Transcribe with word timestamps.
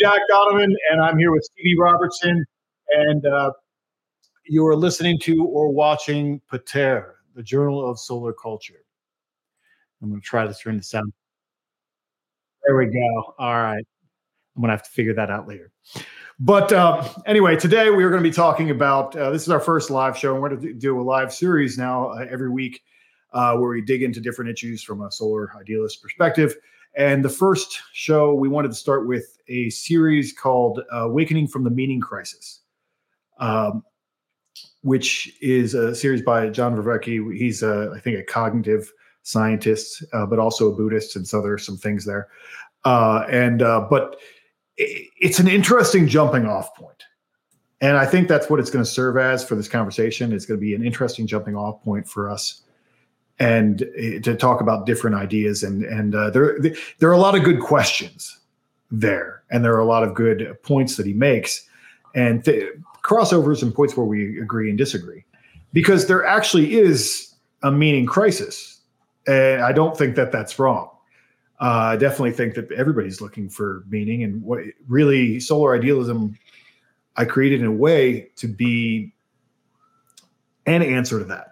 Jack 0.00 0.20
Donovan, 0.30 0.74
and 0.90 1.02
I'm 1.02 1.18
here 1.18 1.30
with 1.30 1.46
C.B. 1.56 1.76
Robertson, 1.78 2.42
and 2.88 3.26
uh, 3.26 3.50
you 4.46 4.66
are 4.66 4.74
listening 4.74 5.18
to 5.20 5.44
or 5.44 5.68
watching 5.68 6.40
Pater, 6.50 7.16
the 7.34 7.42
Journal 7.42 7.86
of 7.88 7.98
Solar 7.98 8.32
Culture. 8.32 8.82
I'm 10.00 10.08
going 10.08 10.20
to 10.20 10.26
try 10.26 10.46
to 10.46 10.54
turn 10.54 10.78
the 10.78 10.82
sound. 10.82 11.12
There 12.64 12.78
we 12.78 12.86
go. 12.86 13.34
All 13.38 13.62
right. 13.62 13.84
I'm 14.56 14.62
going 14.62 14.68
to 14.68 14.72
have 14.72 14.84
to 14.84 14.90
figure 14.90 15.12
that 15.14 15.30
out 15.30 15.46
later. 15.46 15.70
But 16.38 16.72
uh, 16.72 17.06
anyway, 17.26 17.56
today 17.56 17.90
we 17.90 18.02
are 18.02 18.08
going 18.08 18.22
to 18.22 18.28
be 18.28 18.34
talking 18.34 18.70
about 18.70 19.14
uh, 19.14 19.30
this 19.30 19.42
is 19.42 19.50
our 19.50 19.60
first 19.60 19.90
live 19.90 20.16
show, 20.16 20.32
and 20.32 20.42
we're 20.42 20.48
going 20.48 20.62
to 20.62 20.72
do 20.72 20.98
a 20.98 21.02
live 21.02 21.30
series 21.30 21.76
now 21.76 22.08
uh, 22.08 22.24
every 22.30 22.48
week 22.48 22.82
uh, 23.34 23.54
where 23.56 23.68
we 23.68 23.82
dig 23.82 24.02
into 24.02 24.20
different 24.20 24.50
issues 24.50 24.82
from 24.82 25.02
a 25.02 25.12
solar 25.12 25.52
idealist 25.60 26.02
perspective. 26.02 26.56
And 26.96 27.24
the 27.24 27.30
first 27.30 27.80
show, 27.92 28.34
we 28.34 28.48
wanted 28.48 28.68
to 28.68 28.74
start 28.74 29.06
with 29.06 29.38
a 29.48 29.70
series 29.70 30.32
called 30.32 30.80
uh, 30.92 31.04
Awakening 31.04 31.48
from 31.48 31.64
the 31.64 31.70
Meaning 31.70 32.00
Crisis, 32.00 32.60
um, 33.38 33.84
which 34.82 35.32
is 35.40 35.74
a 35.74 35.94
series 35.94 36.22
by 36.22 36.48
John 36.48 36.74
Vervaeke. 36.74 37.36
He's, 37.36 37.62
a, 37.62 37.92
I 37.94 38.00
think, 38.00 38.18
a 38.18 38.24
cognitive 38.24 38.92
scientist, 39.22 40.04
uh, 40.12 40.26
but 40.26 40.38
also 40.38 40.72
a 40.72 40.76
Buddhist. 40.76 41.14
And 41.16 41.26
so 41.26 41.40
there 41.40 41.52
are 41.52 41.58
some 41.58 41.76
things 41.76 42.04
there. 42.04 42.28
Uh, 42.84 43.24
and, 43.30 43.62
uh, 43.62 43.86
but 43.88 44.16
it's 44.76 45.38
an 45.38 45.46
interesting 45.46 46.08
jumping 46.08 46.46
off 46.46 46.74
point. 46.74 47.04
And 47.82 47.96
I 47.96 48.04
think 48.04 48.28
that's 48.28 48.50
what 48.50 48.60
it's 48.60 48.70
going 48.70 48.84
to 48.84 48.90
serve 48.90 49.16
as 49.16 49.44
for 49.44 49.54
this 49.54 49.68
conversation. 49.68 50.32
It's 50.32 50.44
going 50.44 50.58
to 50.58 50.64
be 50.64 50.74
an 50.74 50.84
interesting 50.84 51.26
jumping 51.26 51.56
off 51.56 51.82
point 51.82 52.08
for 52.08 52.28
us 52.28 52.62
and 53.40 53.82
uh, 53.82 54.20
to 54.20 54.36
talk 54.36 54.60
about 54.60 54.86
different 54.86 55.16
ideas. 55.16 55.64
And 55.64 55.82
and 55.84 56.14
uh, 56.14 56.30
there 56.30 56.58
there 56.98 57.08
are 57.08 57.14
a 57.14 57.18
lot 57.18 57.34
of 57.34 57.42
good 57.42 57.60
questions 57.60 58.38
there, 58.90 59.42
and 59.50 59.64
there 59.64 59.74
are 59.74 59.80
a 59.80 59.86
lot 59.86 60.04
of 60.04 60.14
good 60.14 60.56
points 60.62 60.96
that 60.96 61.06
he 61.06 61.14
makes, 61.14 61.66
and 62.14 62.44
th- 62.44 62.72
crossovers 63.02 63.62
and 63.62 63.74
points 63.74 63.96
where 63.96 64.06
we 64.06 64.40
agree 64.40 64.68
and 64.68 64.78
disagree, 64.78 65.24
because 65.72 66.06
there 66.06 66.24
actually 66.24 66.78
is 66.78 67.34
a 67.62 67.72
meaning 67.72 68.06
crisis, 68.06 68.80
and 69.26 69.62
I 69.62 69.72
don't 69.72 69.96
think 69.96 70.16
that 70.16 70.30
that's 70.30 70.58
wrong. 70.58 70.90
Uh, 71.60 71.92
I 71.92 71.96
definitely 71.96 72.32
think 72.32 72.54
that 72.54 72.72
everybody's 72.72 73.20
looking 73.20 73.48
for 73.48 73.84
meaning, 73.88 74.22
and 74.22 74.42
what 74.42 74.60
really 74.88 75.40
solar 75.40 75.74
idealism 75.76 76.38
I 77.16 77.24
created 77.24 77.60
in 77.60 77.66
a 77.66 77.72
way 77.72 78.30
to 78.36 78.48
be 78.48 79.12
an 80.66 80.82
answer 80.82 81.18
to 81.18 81.24
that 81.26 81.49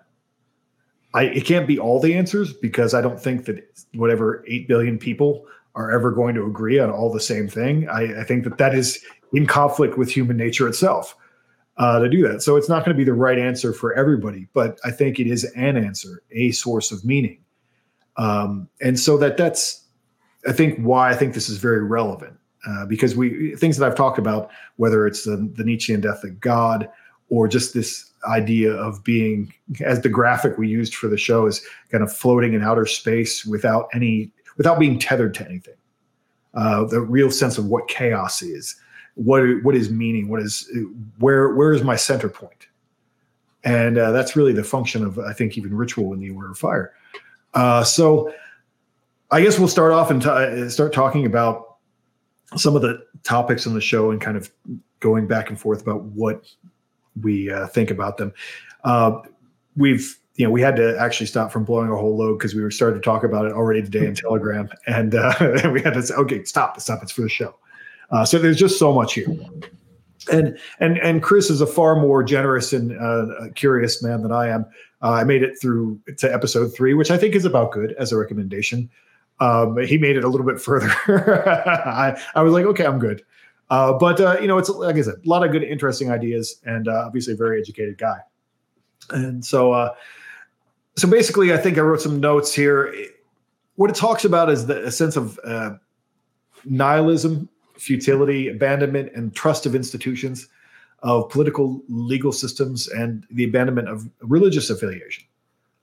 I, 1.19 1.25
it 1.25 1.47
can't 1.47 1.67
be 1.67 1.81
all 1.81 1.99
the 1.99 2.15
answers 2.15 2.53
because 2.53 2.95
I 2.95 3.01
don't 3.01 3.21
think 3.21 3.45
that 3.47 3.59
whatever 3.93 4.45
8 4.47 4.69
billion 4.69 4.99
people 4.99 5.45
are 5.75 5.91
ever 5.91 6.13
going 6.13 6.37
to 6.37 6.47
agree 6.47 6.79
on 6.79 6.93
all 6.93 7.13
the 7.13 7.19
same 7.19 7.49
thing. 7.49 7.89
I, 7.89 8.21
I 8.21 8.25
think 8.25 8.45
that 8.45 8.59
that 8.59 8.73
is 8.73 9.05
in 9.33 9.45
conflict 9.45 9.99
with 9.99 10.13
human 10.13 10.37
nature 10.37 10.69
itself 10.69 11.17
uh, 11.77 11.99
to 11.99 12.09
do 12.09 12.23
that. 12.29 12.41
So 12.43 12.55
it's 12.55 12.69
not 12.69 12.85
going 12.85 12.95
to 12.95 12.99
be 12.99 13.03
the 13.03 13.15
right 13.15 13.37
answer 13.37 13.73
for 13.73 13.93
everybody, 13.95 14.47
but 14.53 14.79
I 14.85 14.93
think 14.93 15.19
it 15.19 15.27
is 15.27 15.43
an 15.57 15.77
answer, 15.77 16.23
a 16.31 16.53
source 16.53 16.93
of 16.93 17.05
meaning. 17.05 17.41
Um, 18.17 18.69
and 18.81 18.99
so 18.99 19.19
that 19.19 19.37
that's, 19.37 19.87
I 20.47 20.53
think, 20.53 20.79
why 20.79 21.11
I 21.11 21.17
think 21.17 21.35
this 21.35 21.49
is 21.49 21.59
very 21.59 21.83
relevant 21.83 22.39
uh, 22.65 22.87
because 22.87 23.17
we 23.17 23.57
things 23.57 23.77
that 23.77 23.91
I've 23.91 23.97
talked 23.97 24.21
about, 24.21 24.51
whether 24.77 25.05
it's 25.05 25.25
the, 25.25 25.51
the 25.57 25.65
Nietzschean 25.65 26.01
death 26.01 26.23
of 26.23 26.39
God 26.39 26.89
or 27.31 27.49
just 27.49 27.75
this 27.75 28.11
idea 28.27 28.73
of 28.73 29.03
being 29.05 29.53
as 29.85 30.01
the 30.01 30.09
graphic 30.09 30.59
we 30.59 30.69
used 30.69 30.95
for 30.95 31.09
the 31.09 31.17
show 31.17 31.47
is 31.47 31.65
kind 31.91 32.03
of 32.03 32.13
floating 32.13 32.55
in 32.55 32.63
outer 32.63 32.87
space 32.87 33.45
without 33.45 33.89
any 33.95 34.31
without 34.57 34.79
being 34.79 34.99
tethered 34.99 35.35
to 35.35 35.45
anything. 35.45 35.75
Uh, 36.55 36.85
the 36.85 37.01
real 37.01 37.31
sense 37.31 37.59
of 37.59 37.67
what 37.67 37.87
chaos 37.89 38.43
is 38.43 38.77
what 39.15 39.43
what 39.63 39.75
is 39.75 39.91
meaning 39.91 40.29
what 40.29 40.41
is 40.41 40.71
where 41.19 41.55
where 41.55 41.73
is 41.73 41.83
my 41.83 41.97
center 41.97 42.29
point? 42.29 42.67
And 43.65 43.99
uh, 43.99 44.13
that's 44.13 44.37
really 44.37 44.53
the 44.53 44.65
function 44.65 45.05
of 45.05 45.19
i 45.19 45.33
think 45.33 45.59
even 45.59 45.75
ritual 45.75 46.13
in 46.13 46.21
the 46.21 46.31
order 46.31 46.51
of 46.51 46.59
fire. 46.59 46.93
Uh, 47.55 47.83
so 47.85 48.33
i 49.31 49.41
guess 49.43 49.59
we'll 49.59 49.69
start 49.69 49.93
off 49.93 50.11
and 50.11 50.23
t- 50.23 50.69
start 50.69 50.93
talking 50.93 51.27
about 51.27 51.77
some 52.57 52.75
of 52.75 52.83
the 52.83 53.05
topics 53.25 53.67
on 53.67 53.75
the 53.75 53.81
show 53.81 54.11
and 54.11 54.21
kind 54.21 54.37
of 54.37 54.51
going 55.01 55.27
back 55.27 55.51
and 55.51 55.61
forth 55.61 55.83
about 55.83 56.03
what 56.03 56.47
we 57.23 57.51
uh, 57.51 57.67
think 57.69 57.91
about 57.91 58.17
them. 58.17 58.33
Uh, 58.85 59.21
we've 59.77 60.19
you 60.35 60.47
know 60.47 60.51
we 60.51 60.61
had 60.61 60.77
to 60.77 60.99
actually 60.99 61.27
stop 61.27 61.51
from 61.53 61.65
blowing 61.65 61.91
a 61.91 61.97
whole 61.97 62.17
load 62.17 62.39
because 62.39 62.55
we 62.55 62.63
were 62.63 62.71
starting 62.71 63.01
to 63.01 63.05
talk 63.05 63.25
about 63.25 63.47
it 63.47 63.53
already 63.53 63.83
today 63.83 64.07
in 64.07 64.15
Telegram, 64.15 64.69
and 64.87 65.15
uh, 65.15 65.35
we 65.73 65.83
had 65.83 65.95
to 65.95 66.03
say, 66.03 66.15
okay, 66.15 66.45
stop, 66.45 66.81
stop, 66.81 67.03
it's 67.03 67.13
for 67.13 67.23
the 67.23 67.29
show. 67.29 67.55
Uh, 68.11 68.25
so 68.25 68.39
there's 68.39 68.57
just 68.57 68.79
so 68.79 68.93
much 68.93 69.15
here. 69.15 69.29
And 70.31 70.59
and 70.81 70.99
and 70.99 71.23
Chris 71.23 71.51
is 71.51 71.61
a 71.61 71.67
far 71.67 71.97
more 71.97 72.23
generous 72.23 72.73
and 72.73 72.99
uh, 72.99 73.49
curious 73.55 74.03
man 74.03 74.23
than 74.23 74.33
I 74.33 74.49
am. 74.49 74.67
Uh, 75.03 75.13
I 75.13 75.25
made 75.25 75.43
it 75.43 75.61
through 75.61 76.01
to 76.19 76.33
episode 76.33 76.75
three, 76.75 76.95
which 76.95 77.11
I 77.11 77.17
think 77.17 77.35
is 77.35 77.45
about 77.45 77.73
good 77.73 77.93
as 77.93 78.13
a 78.13 78.17
recommendation. 78.17 78.91
Um, 79.41 79.79
he 79.79 79.99
made 79.99 80.17
it 80.17 80.25
a 80.25 80.29
little 80.29 80.47
bit 80.47 80.61
further. 80.61 80.91
I, 81.87 82.21
I 82.35 82.43
was 82.43 82.53
like, 82.53 82.65
okay, 82.67 82.85
I'm 82.85 82.99
good. 82.99 83.23
Uh, 83.71 83.93
but 83.93 84.21
uh, 84.21 84.39
you 84.41 84.47
know, 84.47 84.59
it's 84.59 84.69
like 84.69 84.97
I 84.97 85.03
said, 85.03 85.17
a 85.25 85.29
lot 85.29 85.45
of 85.45 85.53
good, 85.53 85.63
interesting 85.63 86.11
ideas, 86.11 86.61
and 86.65 86.89
uh, 86.89 87.05
obviously 87.07 87.35
a 87.35 87.37
very 87.37 87.61
educated 87.61 87.99
guy. 87.99 88.19
And 89.11 89.45
so, 89.45 89.73
uh, 89.73 89.95
so 90.97 91.09
basically, 91.09 91.53
I 91.53 91.59
think 91.59 91.77
I 91.79 91.83
wrote 91.83 92.01
some 92.01 92.19
notes 92.21 92.55
here. 92.55 92.95
What 93.77 93.91
it 93.91 93.97
talks 93.97 94.25
about 94.25 94.51
is 94.51 94.67
the 94.67 94.85
a 94.85 94.91
sense 94.91 95.17
of 95.17 95.39
uh, 95.45 95.73
nihilism, 96.65 97.49
futility, 97.77 98.49
abandonment, 98.49 99.13
and 99.15 99.35
trust 99.35 99.67
of 99.67 99.75
institutions, 99.75 100.49
of 101.03 101.29
political, 101.29 101.83
legal 101.89 102.33
systems, 102.33 102.89
and 102.89 103.27
the 103.31 103.45
abandonment 103.45 103.89
of 103.89 104.09
religious 104.21 104.71
affiliation. 104.71 105.25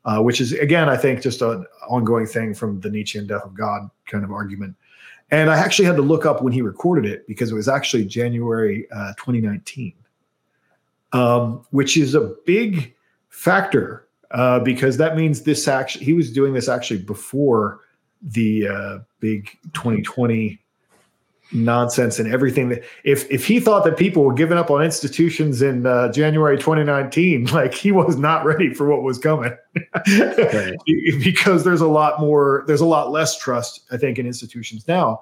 Uh, 0.05 0.21
which 0.21 0.39
is 0.39 0.53
again, 0.53 0.87
I 0.87 0.97
think, 0.97 1.21
just 1.21 1.41
an 1.41 1.65
ongoing 1.87 2.27
thing 2.27 2.53
from 2.53 2.79
the 2.81 2.91
Nietzschean 2.91 3.25
death 3.25 3.43
of 3.43 3.55
God 3.55 3.89
kind 4.05 4.23
of 4.23 4.31
argument. 4.31 4.75
And 5.31 5.49
I 5.49 5.57
actually 5.57 5.85
had 5.85 5.95
to 5.95 6.01
look 6.01 6.25
up 6.25 6.41
when 6.41 6.53
he 6.53 6.61
recorded 6.61 7.05
it 7.05 7.27
because 7.27 7.51
it 7.51 7.55
was 7.55 7.67
actually 7.67 8.05
January 8.05 8.87
uh, 8.91 9.13
2019, 9.17 9.93
um, 11.13 11.65
which 11.71 11.97
is 11.97 12.13
a 12.13 12.35
big 12.45 12.93
factor 13.29 14.07
uh, 14.31 14.59
because 14.59 14.97
that 14.97 15.15
means 15.15 15.41
this 15.41 15.67
actually, 15.67 16.05
he 16.05 16.13
was 16.13 16.31
doing 16.31 16.53
this 16.53 16.69
actually 16.69 16.99
before 16.99 17.79
the 18.21 18.67
uh, 18.67 18.99
big 19.19 19.49
2020 19.73 20.59
nonsense 21.51 22.17
and 22.19 22.31
everything 22.31 22.69
that 22.69 22.83
if 23.03 23.29
if 23.31 23.45
he 23.45 23.59
thought 23.59 23.83
that 23.85 23.97
people 23.97 24.23
were 24.23 24.33
giving 24.33 24.57
up 24.57 24.71
on 24.71 24.83
institutions 24.83 25.61
in 25.61 25.85
uh, 25.85 26.11
January 26.11 26.57
2019 26.57 27.45
like 27.53 27.73
he 27.73 27.91
was 27.91 28.17
not 28.17 28.43
ready 28.45 28.73
for 28.73 28.87
what 28.87 29.03
was 29.03 29.17
coming. 29.17 29.55
Right. 30.07 30.75
because 31.23 31.63
there's 31.63 31.81
a 31.81 31.87
lot 31.87 32.19
more 32.19 32.63
there's 32.67 32.81
a 32.81 32.85
lot 32.85 33.11
less 33.11 33.37
trust 33.37 33.81
I 33.91 33.97
think 33.97 34.17
in 34.17 34.25
institutions 34.25 34.87
now. 34.87 35.21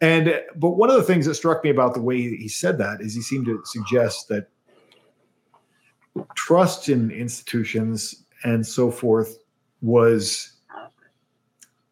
And 0.00 0.42
but 0.56 0.70
one 0.70 0.90
of 0.90 0.96
the 0.96 1.02
things 1.02 1.24
that 1.26 1.34
struck 1.34 1.64
me 1.64 1.70
about 1.70 1.94
the 1.94 2.02
way 2.02 2.16
he 2.36 2.48
said 2.48 2.78
that 2.78 3.00
is 3.00 3.14
he 3.14 3.22
seemed 3.22 3.46
to 3.46 3.62
suggest 3.64 4.28
that 4.28 4.48
trust 6.34 6.88
in 6.88 7.10
institutions 7.10 8.24
and 8.44 8.66
so 8.66 8.90
forth 8.90 9.38
was 9.80 10.52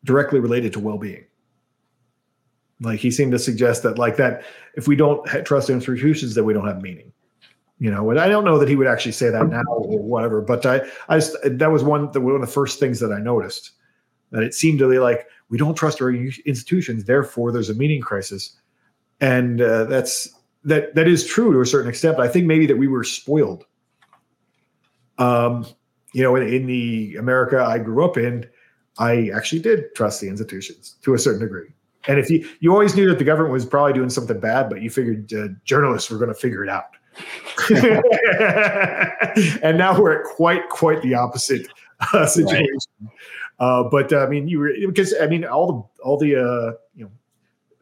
directly 0.05 0.39
related 0.39 0.73
to 0.75 0.81
well-being 0.81 1.25
like 2.81 3.01
he 3.01 3.11
seemed 3.11 3.33
to 3.33 3.39
suggest 3.39 3.83
that 3.83 3.99
like 3.99 4.17
that 4.17 4.45
if 4.75 4.89
we 4.89 4.97
don't 4.97 5.25
trust 5.45 5.71
institutions 5.71 6.35
that 6.35 6.45
we 6.45 6.53
don't 6.53 6.67
have 6.67 6.83
meaning. 6.83 7.13
You 7.81 7.91
know 7.91 8.09
and 8.11 8.21
i 8.21 8.29
don't 8.29 8.45
know 8.45 8.57
that 8.59 8.69
he 8.69 8.77
would 8.77 8.87
actually 8.87 9.13
say 9.13 9.31
that 9.31 9.49
now 9.49 9.63
or 9.67 9.99
whatever 10.01 10.41
but 10.41 10.65
i 10.65 10.81
i 11.09 11.19
just 11.19 11.37
that 11.45 11.73
was 11.73 11.83
one 11.83 12.11
the, 12.13 12.21
one 12.21 12.37
of 12.37 12.41
the 12.41 12.47
first 12.47 12.79
things 12.79 13.01
that 13.01 13.13
i 13.13 13.19
noticed 13.19 13.73
that 14.31 14.45
it 14.45 14.55
seemed 14.55 14.79
to 14.79 14.89
be 14.89 15.01
like 15.01 15.27
we 15.49 15.59
don't 15.59 15.75
trust 15.75 16.01
our 16.01 16.11
institutions 16.11 17.05
therefore 17.05 17.53
there's 17.53 17.71
a 17.71 17.75
meaning 17.75 18.01
crisis. 18.01 18.57
And 19.21 19.61
uh, 19.61 19.85
that's 19.85 20.29
that 20.65 20.95
that 20.95 21.09
is 21.09 21.27
true 21.27 21.53
to 21.53 21.61
a 21.61 21.67
certain 21.67 21.89
extent 21.91 22.17
but 22.17 22.27
i 22.27 22.29
think 22.29 22.47
maybe 22.47 22.67
that 22.67 22.77
we 22.77 22.89
were 22.89 23.05
spoiled. 23.05 23.65
Um 25.19 25.67
you 26.15 26.23
know 26.23 26.37
in, 26.37 26.47
in 26.47 26.67
the 26.67 27.17
america 27.17 27.63
i 27.63 27.79
grew 27.79 28.05
up 28.05 28.17
in 28.17 28.49
i 28.99 29.29
actually 29.35 29.61
did 29.61 29.95
trust 29.95 30.21
the 30.21 30.29
institutions 30.29 30.97
to 31.03 31.13
a 31.13 31.19
certain 31.19 31.41
degree 31.41 31.75
and 32.07 32.19
if 32.19 32.31
you 32.31 32.49
you 32.61 32.73
always 32.73 32.95
knew 32.95 33.09
that 33.09 33.19
the 33.19 33.25
government 33.25 33.53
was 33.53 33.65
probably 33.65 33.93
doing 33.93 34.11
something 34.11 34.39
bad, 34.39 34.69
but 34.69 34.83
you 34.83 34.91
figured 34.91 35.33
uh, 35.33 35.49
journalists 35.65 36.11
were 36.11 36.19
going 36.19 36.29
to 36.29 36.35
figure 36.35 36.63
it 36.63 36.69
out. 36.69 36.85
and 39.63 39.79
now 39.79 39.99
we're 39.99 40.21
at 40.21 40.25
quite 40.25 40.69
quite 40.69 41.01
the 41.03 41.15
opposite 41.15 41.67
uh, 42.13 42.27
situation. 42.27 42.79
Right. 43.01 43.11
Uh, 43.61 43.85
but 43.85 44.13
uh, 44.13 44.19
I 44.19 44.29
mean, 44.29 44.49
you 44.49 44.59
were 44.59 44.73
because 44.87 45.15
I 45.21 45.27
mean 45.27 45.45
all 45.45 45.67
the 45.67 46.03
all 46.03 46.19
the 46.19 46.37
uh, 46.37 46.73
you 46.95 47.05
know 47.05 47.11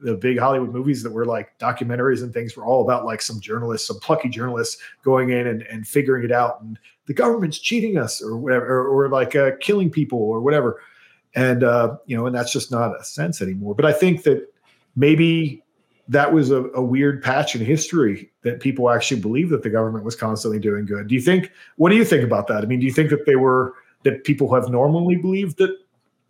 the 0.00 0.14
big 0.16 0.38
Hollywood 0.38 0.72
movies 0.72 1.02
that 1.02 1.12
were 1.12 1.24
like 1.24 1.58
documentaries 1.58 2.22
and 2.22 2.32
things 2.32 2.56
were 2.56 2.64
all 2.64 2.82
about 2.82 3.04
like 3.04 3.22
some 3.22 3.40
journalists, 3.40 3.88
some 3.88 3.98
plucky 4.00 4.28
journalists 4.28 4.80
going 5.02 5.30
in 5.30 5.46
and, 5.46 5.62
and 5.62 5.86
figuring 5.86 6.24
it 6.24 6.32
out, 6.32 6.60
and 6.60 6.78
the 7.06 7.14
government's 7.14 7.58
cheating 7.58 7.96
us 7.96 8.22
or 8.22 8.36
whatever, 8.36 8.66
or, 8.66 8.88
or 8.88 9.08
like 9.08 9.34
uh, 9.34 9.52
killing 9.60 9.90
people 9.90 10.20
or 10.20 10.40
whatever 10.40 10.80
and 11.34 11.64
uh, 11.64 11.96
you 12.06 12.16
know, 12.16 12.26
and 12.26 12.34
that's 12.34 12.52
just 12.52 12.70
not 12.70 12.98
a 12.98 13.04
sense 13.04 13.40
anymore. 13.40 13.74
But 13.74 13.86
I 13.86 13.92
think 13.92 14.24
that 14.24 14.46
maybe 14.96 15.62
that 16.08 16.32
was 16.32 16.50
a, 16.50 16.64
a, 16.70 16.82
weird 16.82 17.22
patch 17.22 17.54
in 17.54 17.64
history 17.64 18.30
that 18.42 18.60
people 18.60 18.90
actually 18.90 19.20
believed 19.20 19.50
that 19.50 19.62
the 19.62 19.70
government 19.70 20.04
was 20.04 20.16
constantly 20.16 20.58
doing 20.58 20.84
good. 20.84 21.08
Do 21.08 21.14
you 21.14 21.20
think? 21.20 21.50
What 21.76 21.90
do 21.90 21.96
you 21.96 22.04
think 22.04 22.24
about 22.24 22.48
that? 22.48 22.62
I 22.62 22.66
mean, 22.66 22.80
do 22.80 22.86
you 22.86 22.92
think 22.92 23.10
that 23.10 23.24
they 23.26 23.36
were 23.36 23.74
that 24.02 24.24
people 24.24 24.52
have 24.54 24.68
normally 24.68 25.16
believed 25.16 25.58
that 25.58 25.76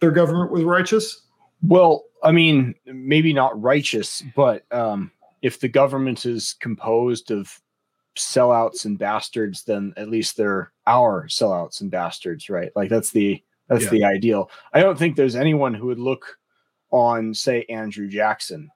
their 0.00 0.10
government 0.10 0.50
was 0.50 0.62
righteous? 0.62 1.22
Well, 1.62 2.04
I 2.22 2.32
mean, 2.32 2.74
maybe 2.86 3.32
not 3.32 3.60
righteous, 3.60 4.22
but 4.36 4.64
um, 4.72 5.10
if 5.42 5.60
the 5.60 5.68
government 5.68 6.26
is 6.26 6.54
composed 6.60 7.30
of 7.30 7.60
sellouts 8.16 8.84
and 8.84 8.98
bastards, 8.98 9.64
then 9.64 9.94
at 9.96 10.08
least 10.08 10.36
they're 10.36 10.72
our 10.86 11.26
sellouts 11.28 11.80
and 11.80 11.90
bastards, 11.90 12.50
right? 12.50 12.70
Like 12.76 12.90
that's 12.90 13.10
the 13.10 13.42
that's 13.72 13.84
yeah. 13.84 13.90
the 13.90 14.04
ideal. 14.04 14.50
I 14.72 14.80
don't 14.80 14.98
think 14.98 15.16
there's 15.16 15.36
anyone 15.36 15.72
who 15.72 15.86
would 15.86 15.98
look 15.98 16.38
on, 16.90 17.32
say, 17.32 17.64
Andrew 17.70 18.06
Jackson 18.06 18.70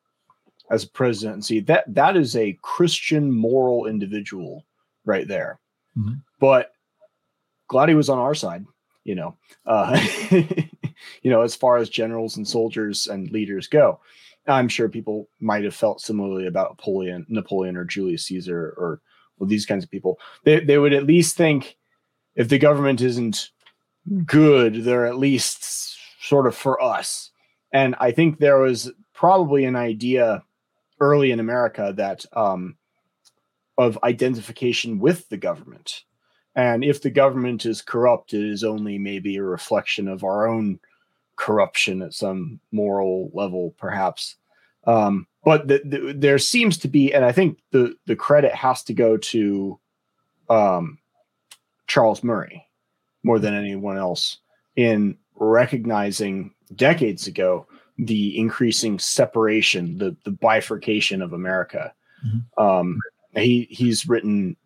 as 0.70 0.84
a 0.84 0.88
presidency. 0.88 1.60
That 1.60 1.84
that 1.94 2.16
is 2.16 2.34
a 2.34 2.58
Christian 2.62 3.31
moral 3.31 3.87
individual 3.87 4.64
right 5.04 5.28
there. 5.28 5.60
Mm-hmm. 5.98 6.14
But 6.40 6.72
glad 7.69 7.88
he 7.88 7.94
was 7.94 8.08
on 8.08 8.19
our 8.19 8.34
side, 8.34 8.64
you 9.04 9.14
know. 9.14 9.37
Uh, 9.66 10.00
you 11.22 11.31
know, 11.31 11.42
as 11.42 11.54
far 11.54 11.76
as 11.76 11.90
generals 11.90 12.37
and 12.37 12.49
soldiers 12.49 13.06
and 13.06 13.31
leaders 13.31 13.66
go. 13.66 14.00
I'm 14.49 14.69
sure 14.69 14.88
people 14.88 15.28
might 15.40 15.64
have 15.64 15.75
felt 15.75 16.00
similarly 16.00 16.46
about 16.46 16.70
Napoleon, 16.70 17.26
Napoleon 17.28 17.76
or 17.76 17.84
Julius 17.84 18.26
Caesar 18.26 18.75
or 18.76 19.00
well, 19.38 19.49
these 19.49 19.66
kinds 19.66 19.84
of 19.84 19.90
people. 19.90 20.19
They 20.44 20.60
they 20.60 20.78
would 20.78 20.94
at 20.94 21.04
least 21.04 21.37
think 21.37 21.76
if 22.34 22.49
the 22.49 22.58
government 22.58 23.02
isn't 23.02 23.50
good, 24.24 24.84
they're 24.84 25.06
at 25.06 25.18
least 25.18 25.96
sort 26.20 26.46
of 26.46 26.54
for 26.54 26.82
us. 26.82 27.30
And 27.72 27.94
I 27.98 28.10
think 28.10 28.38
there 28.38 28.58
was 28.58 28.90
probably 29.12 29.64
an 29.64 29.76
idea 29.76 30.42
early 31.00 31.30
in 31.30 31.40
America 31.40 31.92
that 31.96 32.24
um, 32.32 32.76
of 33.78 33.98
identification 34.02 34.98
with 34.98 35.28
the 35.28 35.36
government. 35.36 36.04
And 36.54 36.82
if 36.82 37.02
the 37.02 37.10
government 37.10 37.66
is 37.66 37.82
corrupt, 37.82 38.32
it 38.32 38.42
is 38.42 38.64
only 38.64 38.98
maybe 38.98 39.36
a 39.36 39.42
reflection 39.42 40.08
of 40.08 40.24
our 40.24 40.48
own 40.48 40.80
corruption 41.36 42.00
at 42.00 42.14
some 42.14 42.60
moral 42.72 43.30
level, 43.34 43.74
perhaps. 43.76 44.36
Um, 44.86 45.26
but 45.44 45.68
the, 45.68 45.82
the, 45.84 46.14
there 46.16 46.38
seems 46.38 46.78
to 46.78 46.88
be, 46.88 47.12
and 47.12 47.24
I 47.24 47.32
think 47.32 47.58
the 47.72 47.94
the 48.06 48.16
credit 48.16 48.54
has 48.54 48.82
to 48.84 48.94
go 48.94 49.16
to 49.16 49.78
um, 50.48 50.98
Charles 51.86 52.24
Murray 52.24 52.66
more 53.26 53.40
than 53.40 53.55
anyone 53.55 53.99
else 53.99 54.38
in 54.76 55.19
recognizing 55.34 56.55
decades 56.76 57.26
ago 57.26 57.67
the 57.99 58.38
increasing 58.38 58.99
separation, 58.99 59.99
the 59.99 60.17
the 60.25 60.31
bifurcation 60.31 61.23
of 61.23 61.32
America. 61.32 61.93
Mm-hmm. 62.26 62.62
Um, 62.62 62.99
he 63.34 63.67
he's 63.70 64.08
written 64.08 64.56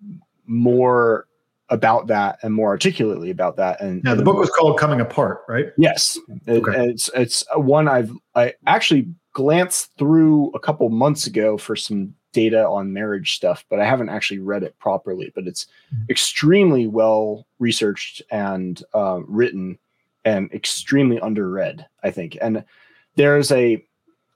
more 0.46 1.26
about 1.70 2.08
that 2.08 2.38
and 2.42 2.52
more 2.52 2.68
articulately 2.68 3.30
about 3.30 3.56
that. 3.56 3.80
And 3.80 4.02
yeah, 4.04 4.14
the 4.14 4.24
book 4.24 4.36
was 4.36 4.50
called 4.50 4.78
"Coming 4.78 5.00
Apart," 5.00 5.42
right? 5.48 5.68
Yes, 5.78 6.18
okay. 6.48 6.84
it, 6.84 6.90
it's 6.90 7.10
it's 7.14 7.44
one 7.54 7.88
I've 7.88 8.12
I 8.34 8.54
actually 8.66 9.08
glanced 9.32 9.96
through 9.96 10.50
a 10.54 10.58
couple 10.58 10.88
months 10.90 11.26
ago 11.26 11.56
for 11.56 11.76
some 11.76 12.14
data 12.32 12.66
on 12.66 12.92
marriage 12.92 13.34
stuff, 13.34 13.64
but 13.68 13.80
I 13.80 13.84
haven't 13.84 14.08
actually 14.08 14.38
read 14.38 14.62
it 14.62 14.78
properly. 14.78 15.32
But 15.34 15.46
it's 15.46 15.66
mm-hmm. 15.94 16.04
extremely 16.10 16.86
well 16.86 17.46
researched 17.58 18.22
and 18.30 18.82
uh, 18.94 19.20
written, 19.26 19.78
and 20.24 20.52
extremely 20.52 21.18
underread, 21.18 21.86
I 22.02 22.10
think. 22.10 22.36
And 22.40 22.64
there's 23.16 23.50
a 23.52 23.84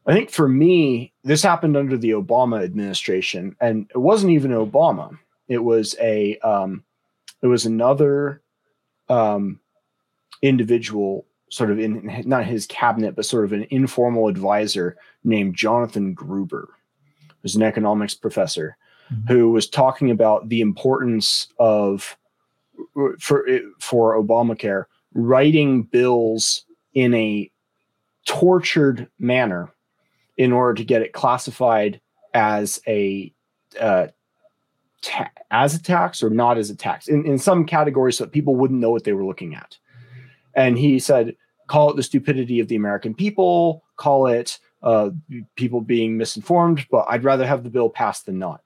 I 0.07 0.13
think 0.13 0.31
for 0.31 0.49
me, 0.49 1.13
this 1.23 1.43
happened 1.43 1.77
under 1.77 1.97
the 1.97 2.11
Obama 2.11 2.63
administration, 2.63 3.57
and 3.61 3.91
it 3.95 3.99
wasn't 3.99 4.33
even 4.33 4.51
Obama. 4.51 5.17
It 5.49 5.59
was 5.59 5.97
a 6.01 6.39
um, 6.39 6.85
it 7.41 7.47
was 7.47 7.65
another 7.65 8.43
um, 9.09 9.61
individual, 10.43 11.27
sort 11.49 11.71
of 11.71 11.79
in 11.79 12.23
not 12.27 12.45
his 12.45 12.67
cabinet, 12.67 13.17
but 13.17 13.25
sort 13.25 13.45
of 13.47 13.53
an 13.53 13.67
informal 13.71 14.29
advisor 14.29 14.97
named 15.25 15.57
Jonathan 15.57 16.13
Gruber, 16.13 16.69
who's 17.45 17.55
an 17.55 17.63
economics 17.63 18.15
professor, 18.15 18.77
mm-hmm. 19.13 19.33
who 19.33 19.51
was 19.51 19.69
talking 19.69 20.11
about 20.11 20.49
the 20.49 20.63
importance 20.63 21.47
of 21.59 22.17
for 23.21 23.47
for 23.79 24.21
Obamacare 24.21 24.87
writing 25.13 25.83
bills 25.83 26.65
in 26.95 27.13
a 27.15 27.51
tortured 28.27 29.09
manner 29.19 29.71
in 30.39 30.53
order 30.53 30.75
to 30.75 30.85
get 30.85 31.03
it 31.03 31.13
classified 31.13 32.01
as 32.33 32.81
a 32.89 33.33
uh, 33.79 34.07
ta- 35.03 35.31
as 35.51 35.75
a 35.75 35.83
tax 35.83 36.23
or 36.23 36.31
not 36.31 36.57
as 36.57 36.71
a 36.71 36.75
tax 36.75 37.07
in, 37.07 37.27
in 37.27 37.39
some 37.39 37.67
categories 37.67 38.17
so 38.17 38.25
that 38.25 38.33
people 38.33 38.57
wouldn't 38.57 38.81
know 38.81 38.91
what 38.91 39.05
they 39.05 39.13
were 39.13 39.27
looking 39.27 39.55
at. 39.55 39.77
And 40.57 40.79
he 40.79 40.99
said, 40.99 41.37
call 41.67 41.91
it 41.91 41.97
the 41.97 42.03
stupidity 42.03 42.59
of 42.59 42.69
the 42.69 42.77
American 42.77 43.15
people, 43.15 43.85
call 43.97 44.27
it 44.27 44.59
uh, 44.85 45.11
people 45.57 45.81
being 45.81 46.17
misinformed, 46.17 46.87
but 46.91 47.07
I'd 47.09 47.25
rather 47.25 47.47
have 47.47 47.65
the 47.65 47.71
bill 47.71 47.89
passed 47.89 48.27
than 48.27 48.39
not. 48.39 48.61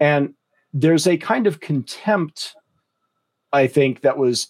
And 0.00 0.34
there's 0.74 1.06
a 1.06 1.16
kind 1.16 1.46
of 1.46 1.60
contempt, 1.60 2.54
I 3.52 3.66
think, 3.68 4.02
that 4.02 4.18
was 4.18 4.48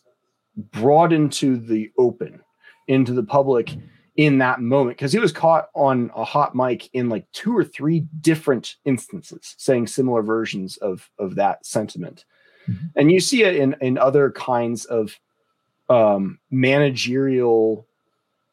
brought 0.57 1.13
into 1.13 1.59
the 1.59 1.93
open, 1.99 2.41
into 2.89 3.13
the 3.13 3.23
public 3.23 3.77
in 4.17 4.39
that 4.39 4.61
moment 4.61 4.97
because 4.97 5.13
he 5.13 5.19
was 5.19 5.33
caught 5.33 5.69
on 5.75 6.11
a 6.17 6.25
hot 6.25 6.55
mic 6.55 6.91
in 6.95 7.09
like 7.09 7.31
two 7.33 7.57
or 7.57 7.65
three 7.65 8.01
different 8.21 8.77
instances 8.85 9.55
saying 9.57 9.87
similar 9.87 10.21
versions 10.21 10.77
of 10.79 11.09
of 11.19 11.37
that 11.37 11.65
sentiment 11.65 12.25
mm-hmm. 12.69 12.87
and 12.97 13.13
you 13.13 13.21
see 13.21 13.45
it 13.45 13.57
in 13.57 13.75
in 13.81 13.97
other 13.97 14.31
kinds 14.33 14.85
of 14.87 15.19
um, 15.89 16.39
managerial 16.51 17.87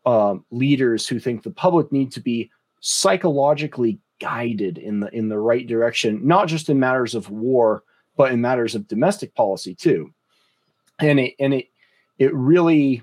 um, 0.06 0.46
leaders 0.52 1.08
who 1.08 1.20
think 1.20 1.44
the 1.44 1.52
public 1.52 1.92
need 1.92 2.12
to 2.14 2.22
be 2.22 2.50
psychologically 2.88 4.00
guided 4.20 4.78
in 4.78 5.00
the 5.00 5.14
in 5.16 5.30
the 5.30 5.38
right 5.38 5.68
direction 5.68 6.20
not 6.26 6.48
just 6.48 6.70
in 6.70 6.80
matters 6.80 7.14
of 7.14 7.30
war 7.30 7.84
but 8.16 8.32
in 8.32 8.42
matters 8.42 8.74
of 8.76 8.88
domestic 8.88 9.34
policy 9.36 9.76
too 9.76 10.12
and 11.00 11.20
it 11.20 11.34
and 11.40 11.54
it 11.54 11.68
it 12.18 12.34
really 12.34 13.02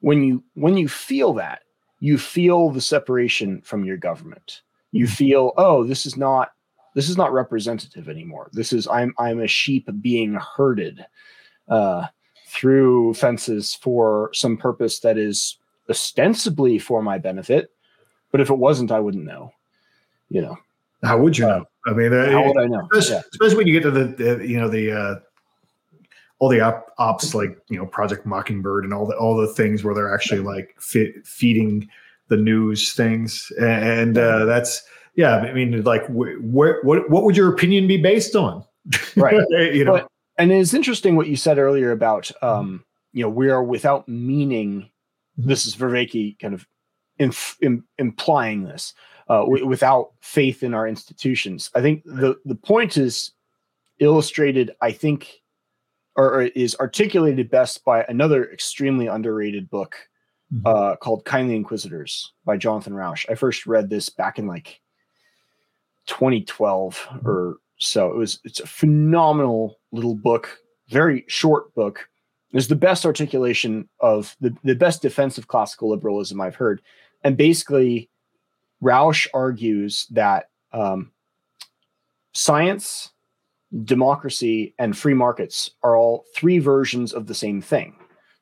when 0.00 0.22
you 0.22 0.42
when 0.54 0.76
you 0.76 0.88
feel 0.88 1.32
that 1.32 1.60
you 2.00 2.18
feel 2.18 2.70
the 2.70 2.80
separation 2.80 3.60
from 3.62 3.84
your 3.84 3.96
government. 3.96 4.62
You 4.92 5.06
mm-hmm. 5.06 5.14
feel, 5.14 5.52
oh, 5.56 5.84
this 5.84 6.06
is 6.06 6.16
not 6.16 6.52
this 6.94 7.08
is 7.08 7.16
not 7.16 7.32
representative 7.32 8.08
anymore. 8.08 8.50
This 8.52 8.72
is 8.72 8.88
I'm 8.88 9.14
I'm 9.18 9.40
a 9.40 9.46
sheep 9.46 9.88
being 10.00 10.34
herded 10.34 11.04
uh, 11.68 12.06
through 12.48 13.14
fences 13.14 13.74
for 13.74 14.30
some 14.32 14.56
purpose 14.56 15.00
that 15.00 15.18
is 15.18 15.58
ostensibly 15.90 16.78
for 16.78 17.02
my 17.02 17.18
benefit, 17.18 17.70
but 18.30 18.40
if 18.40 18.50
it 18.50 18.58
wasn't, 18.58 18.92
I 18.92 19.00
wouldn't 19.00 19.24
know. 19.24 19.52
You 20.28 20.42
know, 20.42 20.58
how 21.02 21.18
would 21.18 21.38
you 21.38 21.46
know? 21.46 21.64
I 21.86 21.92
mean, 21.92 22.12
uh, 22.12 22.30
how 22.30 22.46
would 22.46 22.58
I 22.58 22.66
know? 22.66 22.86
Especially, 22.92 23.16
yeah. 23.16 23.22
especially 23.32 23.56
when 23.56 23.66
you 23.66 23.72
get 23.72 23.82
to 23.84 23.90
the, 23.90 24.04
the 24.04 24.46
you 24.46 24.58
know 24.58 24.68
the 24.68 24.92
uh, 24.92 25.14
all 26.38 26.48
the 26.48 26.60
op- 26.60 26.92
ops 26.98 27.34
like 27.34 27.58
you 27.68 27.78
know 27.78 27.86
Project 27.86 28.26
Mockingbird 28.26 28.84
and 28.84 28.92
all 28.92 29.06
the 29.06 29.16
all 29.16 29.36
the 29.36 29.46
things 29.46 29.84
where 29.84 29.94
they're 29.94 30.12
actually 30.12 30.40
like 30.40 30.74
fit, 30.78 31.26
feeding 31.26 31.88
the 32.28 32.36
news 32.36 32.92
things, 32.92 33.50
and 33.60 34.18
uh, 34.18 34.44
that's 34.44 34.84
yeah. 35.14 35.36
I 35.38 35.52
mean, 35.52 35.82
like, 35.82 36.06
wh- 36.06 36.38
wh- 36.40 36.84
what 36.84 37.10
what 37.10 37.24
would 37.24 37.36
your 37.36 37.52
opinion 37.52 37.86
be 37.86 37.96
based 37.96 38.36
on? 38.36 38.64
Right. 39.16 39.34
you 39.50 39.84
know, 39.84 39.92
but, 39.92 40.08
and 40.36 40.52
it's 40.52 40.74
interesting 40.74 41.16
what 41.16 41.28
you 41.28 41.36
said 41.36 41.58
earlier 41.58 41.90
about 41.90 42.30
um, 42.42 42.84
you 43.12 43.22
know 43.22 43.30
we 43.30 43.50
are 43.50 43.62
without 43.62 44.08
meaning. 44.08 44.90
Mm-hmm. 45.38 45.48
This 45.48 45.66
is 45.66 45.76
Vervaeke 45.76 46.38
kind 46.38 46.54
of 46.54 46.66
inf- 47.18 47.56
Im- 47.62 47.86
implying 47.98 48.64
this 48.64 48.94
uh, 49.28 49.40
w- 49.40 49.66
without 49.66 50.12
faith 50.20 50.62
in 50.62 50.74
our 50.74 50.86
institutions. 50.86 51.70
I 51.74 51.80
think 51.80 52.04
the 52.04 52.36
the 52.44 52.54
point 52.54 52.96
is 52.96 53.32
illustrated. 54.00 54.72
I 54.80 54.92
think 54.92 55.42
or, 56.18 56.34
or 56.34 56.42
is 56.42 56.76
articulated 56.80 57.48
best 57.48 57.84
by 57.84 58.04
another 58.08 58.50
extremely 58.50 59.06
underrated 59.06 59.70
book 59.70 59.96
mm-hmm. 60.52 60.66
uh, 60.66 60.96
called 60.96 61.24
Kindly 61.24 61.54
Inquisitors 61.54 62.32
by 62.44 62.56
Jonathan 62.56 62.92
Rauch. 62.92 63.24
I 63.30 63.36
first 63.36 63.66
read 63.66 63.88
this 63.88 64.08
back 64.08 64.38
in 64.38 64.46
like 64.46 64.80
2012 66.08 66.94
mm-hmm. 66.96 67.28
or 67.28 67.58
so. 67.78 68.10
It 68.10 68.16
was 68.16 68.40
it's 68.44 68.60
a 68.60 68.66
phenomenal 68.66 69.78
little 69.92 70.16
book, 70.16 70.58
very 70.88 71.24
short 71.28 71.72
book. 71.74 72.08
It's 72.52 72.66
the 72.66 72.76
best 72.76 73.06
articulation 73.06 73.88
of 74.00 74.34
the, 74.40 74.56
the 74.64 74.74
best 74.74 75.02
defense 75.02 75.38
of 75.38 75.48
classical 75.48 75.90
liberalism 75.90 76.40
I've 76.40 76.56
heard. 76.56 76.82
And 77.24 77.36
basically, 77.36 78.10
Rauch 78.80 79.26
argues 79.34 80.06
that 80.10 80.50
um, 80.72 81.12
science 82.32 83.10
democracy 83.84 84.74
and 84.78 84.96
free 84.96 85.14
markets 85.14 85.70
are 85.82 85.96
all 85.96 86.24
three 86.34 86.58
versions 86.58 87.12
of 87.12 87.26
the 87.26 87.34
same 87.34 87.60
thing. 87.60 87.94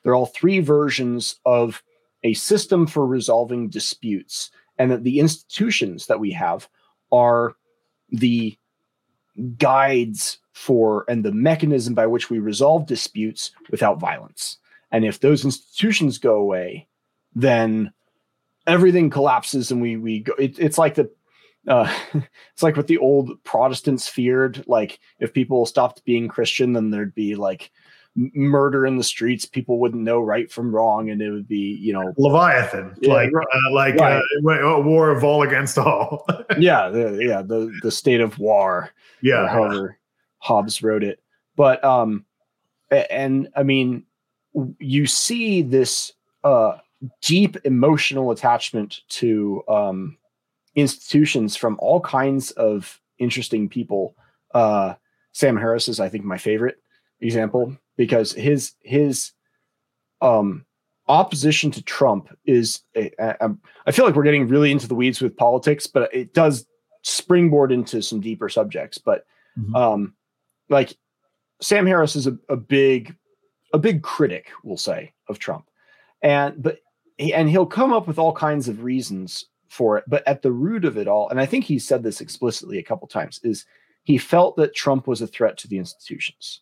They're 0.02 0.14
all 0.14 0.26
three 0.26 0.60
versions 0.60 1.36
of 1.44 1.82
a 2.22 2.34
system 2.34 2.86
for 2.86 3.06
resolving 3.06 3.68
disputes, 3.68 4.50
and 4.78 4.90
that 4.90 5.04
the 5.04 5.18
institutions 5.18 6.06
that 6.06 6.20
we 6.20 6.32
have 6.32 6.68
are 7.12 7.56
the 8.10 8.56
guides 9.58 10.38
for 10.52 11.04
and 11.08 11.24
the 11.24 11.32
mechanism 11.32 11.94
by 11.94 12.06
which 12.06 12.30
we 12.30 12.38
resolve 12.38 12.86
disputes 12.86 13.50
without 13.70 14.00
violence. 14.00 14.58
And 14.92 15.04
if 15.04 15.20
those 15.20 15.44
institutions 15.44 16.18
go 16.18 16.36
away, 16.36 16.86
then 17.34 17.92
everything 18.66 19.10
collapses 19.10 19.70
and 19.70 19.80
we 19.80 19.96
we 19.96 20.20
go. 20.20 20.32
It, 20.34 20.58
it's 20.58 20.78
like 20.78 20.94
the 20.94 21.10
uh, 21.68 21.92
it's 22.52 22.62
like 22.62 22.76
what 22.76 22.86
the 22.86 22.98
old 22.98 23.42
Protestants 23.44 24.08
feared. 24.08 24.64
Like 24.66 24.98
if 25.18 25.32
people 25.32 25.66
stopped 25.66 26.04
being 26.04 26.28
Christian, 26.28 26.72
then 26.72 26.90
there'd 26.90 27.14
be 27.14 27.34
like 27.34 27.70
murder 28.16 28.86
in 28.86 28.96
the 28.96 29.04
streets. 29.04 29.44
People 29.44 29.78
wouldn't 29.78 30.02
know 30.02 30.20
right 30.20 30.50
from 30.50 30.74
wrong, 30.74 31.10
and 31.10 31.20
it 31.20 31.30
would 31.30 31.48
be 31.48 31.78
you 31.80 31.92
know 31.92 32.12
Leviathan, 32.16 32.96
yeah, 33.00 33.12
like 33.12 33.30
uh, 33.34 33.72
like 33.72 33.94
right. 33.96 34.22
uh, 34.62 34.80
war 34.80 35.10
of 35.10 35.24
all 35.24 35.42
against 35.42 35.78
all. 35.78 36.26
yeah, 36.58 36.88
the, 36.88 37.18
yeah, 37.20 37.42
the 37.42 37.72
the 37.82 37.90
state 37.90 38.20
of 38.20 38.38
war. 38.38 38.90
Yeah, 39.22 39.48
however 39.48 39.98
Hobbes 40.38 40.82
wrote 40.82 41.04
it, 41.04 41.20
but 41.56 41.82
um, 41.84 42.24
and 42.90 43.48
I 43.56 43.62
mean, 43.62 44.04
you 44.78 45.06
see 45.06 45.62
this 45.62 46.12
uh 46.44 46.76
deep 47.20 47.56
emotional 47.64 48.30
attachment 48.30 49.00
to 49.08 49.62
um 49.68 50.16
institutions 50.76 51.56
from 51.56 51.76
all 51.80 52.00
kinds 52.00 52.52
of 52.52 53.00
interesting 53.18 53.68
people. 53.68 54.14
Uh, 54.54 54.94
Sam 55.32 55.56
Harris 55.56 55.88
is, 55.88 55.98
I 55.98 56.08
think, 56.08 56.24
my 56.24 56.38
favorite 56.38 56.76
example 57.20 57.76
because 57.96 58.32
his 58.32 58.74
his 58.82 59.32
um, 60.20 60.64
opposition 61.08 61.70
to 61.72 61.82
Trump 61.82 62.28
is. 62.44 62.82
A, 62.94 63.10
a, 63.18 63.50
I 63.86 63.92
feel 63.92 64.04
like 64.04 64.14
we're 64.14 64.22
getting 64.22 64.48
really 64.48 64.70
into 64.70 64.86
the 64.86 64.94
weeds 64.94 65.20
with 65.20 65.36
politics, 65.36 65.86
but 65.86 66.14
it 66.14 66.32
does 66.32 66.66
springboard 67.02 67.72
into 67.72 68.02
some 68.02 68.20
deeper 68.20 68.48
subjects. 68.48 68.98
But 68.98 69.26
mm-hmm. 69.58 69.74
um, 69.74 70.14
like 70.68 70.96
Sam 71.60 71.86
Harris 71.86 72.16
is 72.16 72.26
a, 72.26 72.36
a 72.48 72.56
big 72.56 73.16
a 73.72 73.78
big 73.78 74.02
critic, 74.02 74.50
we'll 74.62 74.76
say, 74.76 75.12
of 75.28 75.38
Trump, 75.38 75.68
and 76.22 76.62
but 76.62 76.78
and 77.18 77.48
he'll 77.48 77.66
come 77.66 77.92
up 77.92 78.06
with 78.06 78.18
all 78.18 78.32
kinds 78.32 78.68
of 78.68 78.84
reasons 78.84 79.46
for 79.68 79.98
it. 79.98 80.04
But 80.06 80.26
at 80.26 80.42
the 80.42 80.52
root 80.52 80.84
of 80.84 80.96
it 80.96 81.08
all, 81.08 81.28
and 81.28 81.40
I 81.40 81.46
think 81.46 81.64
he 81.64 81.78
said 81.78 82.02
this 82.02 82.20
explicitly 82.20 82.78
a 82.78 82.82
couple 82.82 83.08
times, 83.08 83.40
is 83.42 83.64
he 84.04 84.18
felt 84.18 84.56
that 84.56 84.74
Trump 84.74 85.06
was 85.06 85.20
a 85.20 85.26
threat 85.26 85.56
to 85.58 85.68
the 85.68 85.78
institutions. 85.78 86.60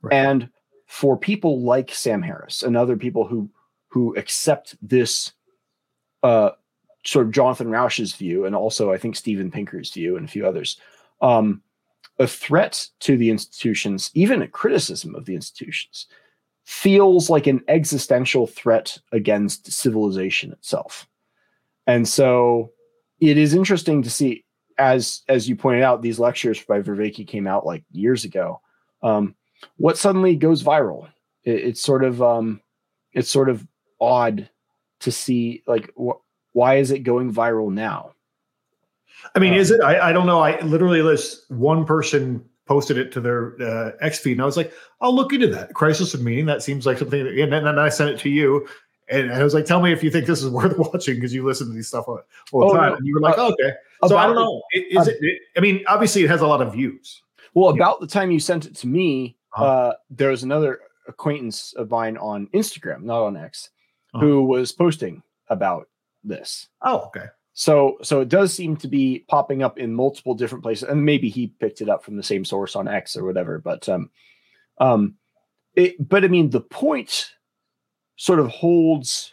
Right. 0.00 0.14
And 0.14 0.48
for 0.86 1.16
people 1.16 1.62
like 1.62 1.92
Sam 1.92 2.22
Harris 2.22 2.62
and 2.62 2.76
other 2.76 2.96
people 2.96 3.26
who 3.26 3.50
who 3.88 4.14
accept 4.16 4.76
this 4.82 5.32
uh, 6.22 6.50
sort 7.04 7.26
of 7.26 7.32
Jonathan 7.32 7.70
Rauch's 7.70 8.14
view, 8.14 8.44
and 8.44 8.54
also 8.54 8.92
I 8.92 8.98
think 8.98 9.16
Steven 9.16 9.50
Pinker's 9.50 9.90
view 9.90 10.16
and 10.16 10.26
a 10.26 10.30
few 10.30 10.46
others, 10.46 10.78
um, 11.20 11.62
a 12.18 12.26
threat 12.26 12.88
to 13.00 13.16
the 13.16 13.30
institutions, 13.30 14.10
even 14.14 14.42
a 14.42 14.48
criticism 14.48 15.14
of 15.14 15.24
the 15.24 15.34
institutions, 15.34 16.06
feels 16.66 17.30
like 17.30 17.46
an 17.46 17.62
existential 17.68 18.48
threat 18.48 18.98
against 19.12 19.70
civilization 19.70 20.50
itself. 20.50 21.06
And 21.86 22.06
so 22.08 22.72
it 23.20 23.38
is 23.38 23.54
interesting 23.54 24.02
to 24.02 24.10
see, 24.10 24.44
as 24.76 25.22
as 25.28 25.48
you 25.48 25.54
pointed 25.54 25.84
out, 25.84 26.02
these 26.02 26.18
lectures 26.18 26.60
by 26.64 26.82
Vervaeke 26.82 27.26
came 27.26 27.46
out 27.46 27.64
like 27.64 27.84
years 27.92 28.24
ago. 28.24 28.60
Um, 29.00 29.36
what 29.76 29.96
suddenly 29.96 30.34
goes 30.34 30.64
viral? 30.64 31.08
It, 31.44 31.54
it's 31.54 31.80
sort 31.80 32.02
of 32.02 32.20
um, 32.20 32.60
it's 33.12 33.30
sort 33.30 33.48
of 33.48 33.64
odd 34.00 34.50
to 35.00 35.12
see 35.12 35.62
like 35.68 35.92
wh- 35.96 36.18
why 36.52 36.78
is 36.78 36.90
it 36.90 37.00
going 37.00 37.32
viral 37.32 37.72
now? 37.72 38.10
I 39.36 39.38
mean, 39.38 39.52
um, 39.52 39.60
is 39.60 39.70
it? 39.70 39.80
I, 39.82 40.10
I 40.10 40.12
don't 40.12 40.26
know. 40.26 40.40
I 40.40 40.60
literally 40.62 41.00
just 41.14 41.48
one 41.48 41.86
person 41.86 42.44
posted 42.66 42.98
it 42.98 43.12
to 43.12 43.20
their 43.20 43.60
uh, 43.62 43.92
X 44.00 44.18
feed, 44.18 44.32
and 44.32 44.42
I 44.42 44.46
was 44.46 44.56
like, 44.56 44.72
I'll 45.00 45.14
look 45.14 45.32
into 45.32 45.46
that. 45.48 45.74
Crisis 45.74 46.14
of 46.14 46.22
meaning. 46.22 46.46
That 46.46 46.62
seems 46.62 46.86
like 46.86 46.98
something. 46.98 47.24
That, 47.24 47.38
and 47.38 47.52
then 47.52 47.78
I 47.78 47.88
sent 47.88 48.10
it 48.10 48.18
to 48.20 48.28
you, 48.28 48.66
and 49.08 49.32
I 49.32 49.42
was 49.42 49.54
like, 49.54 49.64
"Tell 49.64 49.80
me 49.80 49.92
if 49.92 50.02
you 50.02 50.10
think 50.10 50.26
this 50.26 50.42
is 50.42 50.50
worth 50.50 50.76
watching 50.78 51.14
because 51.14 51.32
you 51.32 51.44
listen 51.44 51.68
to 51.68 51.72
these 51.72 51.88
stuff 51.88 52.08
all, 52.08 52.20
all 52.52 52.60
the 52.60 52.66
oh, 52.66 52.76
time." 52.76 52.90
No. 52.90 52.96
And 52.96 53.06
you 53.06 53.14
were 53.14 53.20
like, 53.20 53.38
uh, 53.38 53.48
"Okay." 53.48 53.72
So 54.06 54.16
I 54.16 54.26
don't 54.26 54.34
know. 54.34 54.62
Is 54.72 55.08
uh, 55.08 55.12
it? 55.20 55.42
I 55.56 55.60
mean, 55.60 55.84
obviously, 55.86 56.24
it 56.24 56.30
has 56.30 56.42
a 56.42 56.46
lot 56.46 56.60
of 56.60 56.72
views. 56.72 57.22
Well, 57.54 57.70
about 57.70 58.00
the 58.00 58.06
time 58.06 58.30
you 58.30 58.40
sent 58.40 58.66
it 58.66 58.76
to 58.76 58.86
me, 58.86 59.36
uh-huh. 59.54 59.64
uh, 59.64 59.92
there 60.10 60.30
was 60.30 60.42
another 60.42 60.80
acquaintance 61.08 61.72
of 61.74 61.90
mine 61.90 62.18
on 62.18 62.48
Instagram, 62.48 63.02
not 63.02 63.22
on 63.22 63.36
X, 63.36 63.70
uh-huh. 64.12 64.24
who 64.24 64.44
was 64.44 64.72
posting 64.72 65.22
about 65.48 65.88
this. 66.22 66.68
Oh, 66.82 66.98
okay. 67.06 67.26
So, 67.58 67.96
so 68.02 68.20
it 68.20 68.28
does 68.28 68.52
seem 68.52 68.76
to 68.76 68.86
be 68.86 69.24
popping 69.28 69.62
up 69.62 69.78
in 69.78 69.94
multiple 69.94 70.34
different 70.34 70.62
places, 70.62 70.90
and 70.90 71.02
maybe 71.02 71.30
he 71.30 71.46
picked 71.46 71.80
it 71.80 71.88
up 71.88 72.04
from 72.04 72.16
the 72.16 72.22
same 72.22 72.44
source 72.44 72.76
on 72.76 72.86
X 72.86 73.16
or 73.16 73.24
whatever. 73.24 73.58
But, 73.58 73.88
um, 73.88 74.10
um, 74.78 75.14
it, 75.74 75.96
but 76.06 76.22
I 76.22 76.28
mean, 76.28 76.50
the 76.50 76.60
point 76.60 77.32
sort 78.16 78.40
of 78.40 78.48
holds 78.48 79.32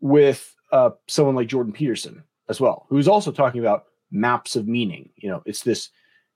with 0.00 0.54
uh, 0.70 0.90
someone 1.08 1.34
like 1.34 1.48
Jordan 1.48 1.72
Peterson 1.72 2.22
as 2.48 2.60
well, 2.60 2.86
who's 2.88 3.08
also 3.08 3.32
talking 3.32 3.60
about 3.60 3.86
maps 4.12 4.54
of 4.54 4.68
meaning. 4.68 5.10
You 5.16 5.30
know, 5.30 5.42
it's 5.44 5.64
this 5.64 5.90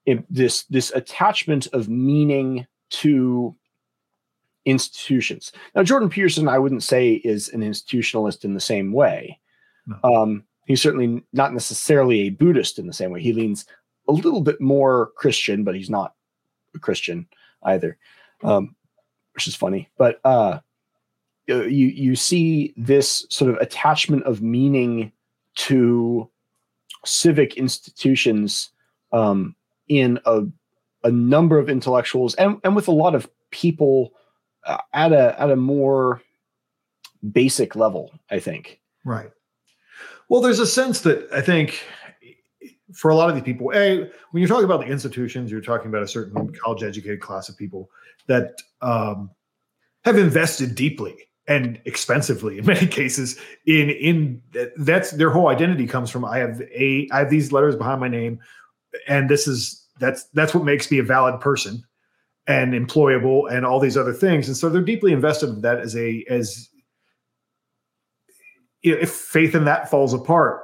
it, 0.06 0.24
this 0.28 0.64
this 0.64 0.90
attachment 0.96 1.68
of 1.72 1.88
meaning 1.88 2.66
to 2.90 3.54
institutions. 4.64 5.52
Now, 5.76 5.84
Jordan 5.84 6.08
Peterson, 6.08 6.48
I 6.48 6.58
wouldn't 6.58 6.82
say 6.82 7.12
is 7.12 7.50
an 7.50 7.60
institutionalist 7.60 8.44
in 8.44 8.54
the 8.54 8.60
same 8.60 8.92
way. 8.92 9.38
No. 9.86 9.96
Um, 10.02 10.44
he's 10.70 10.80
certainly 10.80 11.22
not 11.32 11.52
necessarily 11.52 12.20
a 12.20 12.30
Buddhist 12.30 12.78
in 12.78 12.86
the 12.86 12.92
same 12.92 13.10
way. 13.10 13.20
He 13.20 13.32
leans 13.32 13.66
a 14.08 14.12
little 14.12 14.40
bit 14.40 14.60
more 14.60 15.10
Christian, 15.16 15.64
but 15.64 15.74
he's 15.74 15.90
not 15.90 16.14
a 16.76 16.78
Christian 16.78 17.26
either, 17.64 17.98
um, 18.44 18.76
which 19.34 19.48
is 19.48 19.56
funny. 19.56 19.88
But 19.98 20.20
uh, 20.24 20.60
you 21.46 21.64
you 21.64 22.14
see 22.14 22.72
this 22.76 23.26
sort 23.30 23.50
of 23.50 23.56
attachment 23.56 24.22
of 24.24 24.42
meaning 24.42 25.10
to 25.56 26.30
civic 27.04 27.56
institutions 27.56 28.70
um, 29.12 29.56
in 29.88 30.20
a 30.24 30.42
a 31.02 31.10
number 31.10 31.58
of 31.58 31.68
intellectuals 31.68 32.36
and 32.36 32.58
and 32.62 32.76
with 32.76 32.86
a 32.86 32.92
lot 32.92 33.16
of 33.16 33.28
people 33.50 34.12
uh, 34.66 34.78
at 34.92 35.12
a 35.12 35.40
at 35.40 35.50
a 35.50 35.56
more 35.56 36.20
basic 37.32 37.74
level 37.74 38.12
i 38.30 38.38
think 38.38 38.80
right 39.04 39.30
well 40.30 40.40
there's 40.40 40.58
a 40.58 40.66
sense 40.66 41.02
that 41.02 41.28
i 41.32 41.42
think 41.42 41.84
for 42.94 43.10
a 43.10 43.14
lot 43.14 43.28
of 43.28 43.34
these 43.34 43.44
people 43.44 43.70
a 43.74 44.10
when 44.30 44.40
you're 44.40 44.48
talking 44.48 44.64
about 44.64 44.80
the 44.80 44.86
institutions 44.86 45.50
you're 45.50 45.60
talking 45.60 45.88
about 45.88 46.02
a 46.02 46.08
certain 46.08 46.50
college 46.54 46.82
educated 46.82 47.20
class 47.20 47.50
of 47.50 47.56
people 47.58 47.90
that 48.26 48.54
um, 48.80 49.30
have 50.04 50.16
invested 50.16 50.74
deeply 50.74 51.14
and 51.46 51.80
expensively 51.84 52.58
in 52.58 52.66
many 52.74 52.86
cases 52.86 53.38
in 53.66 53.90
in 53.90 54.42
that's 54.78 55.10
their 55.12 55.30
whole 55.30 55.48
identity 55.48 55.86
comes 55.86 56.08
from 56.08 56.24
i 56.24 56.38
have 56.38 56.62
a 56.74 57.06
i 57.12 57.18
have 57.18 57.30
these 57.30 57.52
letters 57.52 57.76
behind 57.76 58.00
my 58.00 58.08
name 58.08 58.40
and 59.06 59.28
this 59.28 59.46
is 59.46 59.86
that's 59.98 60.24
that's 60.32 60.54
what 60.54 60.64
makes 60.64 60.90
me 60.90 60.98
a 60.98 61.02
valid 61.02 61.38
person 61.40 61.84
and 62.46 62.72
employable 62.72 63.50
and 63.52 63.66
all 63.66 63.78
these 63.78 63.96
other 63.96 64.14
things 64.14 64.48
and 64.48 64.56
so 64.56 64.68
they're 64.68 64.82
deeply 64.82 65.12
invested 65.12 65.50
in 65.50 65.60
that 65.60 65.78
as 65.78 65.94
a 65.96 66.24
as 66.28 66.69
if 68.82 69.10
faith 69.10 69.54
in 69.54 69.64
that 69.64 69.90
falls 69.90 70.14
apart 70.14 70.62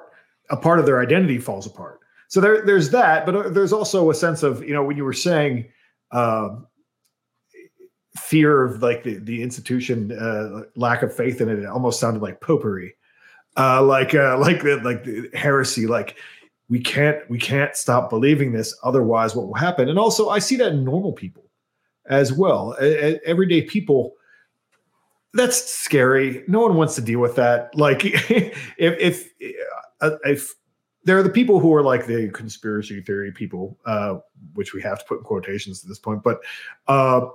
a 0.50 0.56
part 0.56 0.78
of 0.78 0.87
their 0.87 1.00
identity 1.00 1.38
falls 1.38 1.66
apart. 1.66 2.00
So 2.28 2.40
there 2.40 2.64
there's 2.64 2.90
that 2.90 3.26
but 3.26 3.35
uh, 3.35 3.49
there's 3.49 3.73
also 3.73 4.11
a 4.11 4.14
sense 4.14 4.42
of 4.42 4.62
you 4.62 4.75
know 4.75 4.82
when 4.82 4.96
you 4.96 5.04
were 5.04 5.12
saying 5.12 5.66
um, 6.12 6.66
fear 8.16 8.64
of 8.64 8.82
like 8.82 9.04
the, 9.04 9.18
the 9.18 9.42
institution 9.42 10.12
uh, 10.12 10.62
lack 10.76 11.02
of 11.02 11.14
faith 11.14 11.40
in 11.40 11.49
it 11.49 11.58
it 11.61 11.66
almost 11.66 12.00
sounded 12.00 12.23
like 12.23 12.40
popery 12.40 12.94
uh, 13.56 13.82
like 13.82 14.14
uh, 14.14 14.38
like 14.38 14.62
the 14.62 14.76
like 14.82 15.04
the 15.04 15.30
heresy 15.35 15.87
like 15.87 16.16
we 16.68 16.80
can't 16.80 17.18
we 17.30 17.38
can't 17.38 17.76
stop 17.76 18.11
believing 18.11 18.52
this 18.52 18.76
otherwise 18.82 19.37
what 19.37 19.46
will 19.46 19.54
happen? 19.54 19.88
And 19.88 19.99
also 19.99 20.30
i 20.30 20.38
see 20.38 20.56
that 20.56 20.73
in 20.73 20.85
normal 20.85 21.12
people 21.12 21.44
as 22.08 22.32
well. 22.32 22.76
Everyday 22.80 23.62
people 23.62 24.14
that's 25.36 25.64
scary 25.72 26.42
no 26.48 26.60
one 26.60 26.74
wants 26.74 26.94
to 26.94 27.00
deal 27.00 27.20
with 27.20 27.36
that 27.36 27.74
like 27.74 28.00
if 28.04 28.58
if 28.78 29.28
uh, 30.00 30.10
if 30.24 30.54
there 31.04 31.16
are 31.16 31.22
the 31.22 31.30
people 31.30 31.60
who 31.60 31.72
are 31.72 31.82
like 31.82 32.06
the 32.06 32.28
conspiracy 32.30 33.00
theory 33.00 33.32
people 33.32 33.78
uh, 33.86 34.16
which 34.54 34.74
we 34.74 34.82
have 34.82 34.98
to 34.98 35.04
put 35.04 35.18
in 35.18 35.24
quotations 35.24 35.84
at 35.84 35.88
this 35.88 35.98
point 35.98 36.22
but 36.22 36.40
uh, 36.88 37.26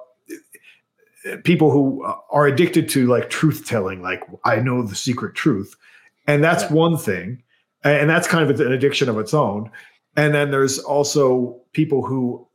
people 1.44 1.72
who 1.72 2.04
are 2.30 2.48
addicted 2.48 2.90
to 2.90 3.08
like 3.08 3.30
truth 3.30 3.66
telling, 3.66 4.02
like 4.02 4.24
I 4.44 4.58
know 4.58 4.84
the 4.84 4.96
secret 4.96 5.36
truth, 5.36 5.76
and 6.28 6.44
that's 6.44 6.64
yeah. 6.64 6.74
one 6.74 6.98
thing, 6.98 7.44
and 7.84 8.10
that's 8.10 8.28
kind 8.28 8.50
of 8.50 8.60
an 8.60 8.72
addiction 8.72 9.10
of 9.10 9.18
its 9.18 9.34
own. 9.34 9.72
And 10.18 10.34
then 10.34 10.52
there's 10.52 10.80
also 10.80 11.62
people 11.74 12.06
who 12.06 12.48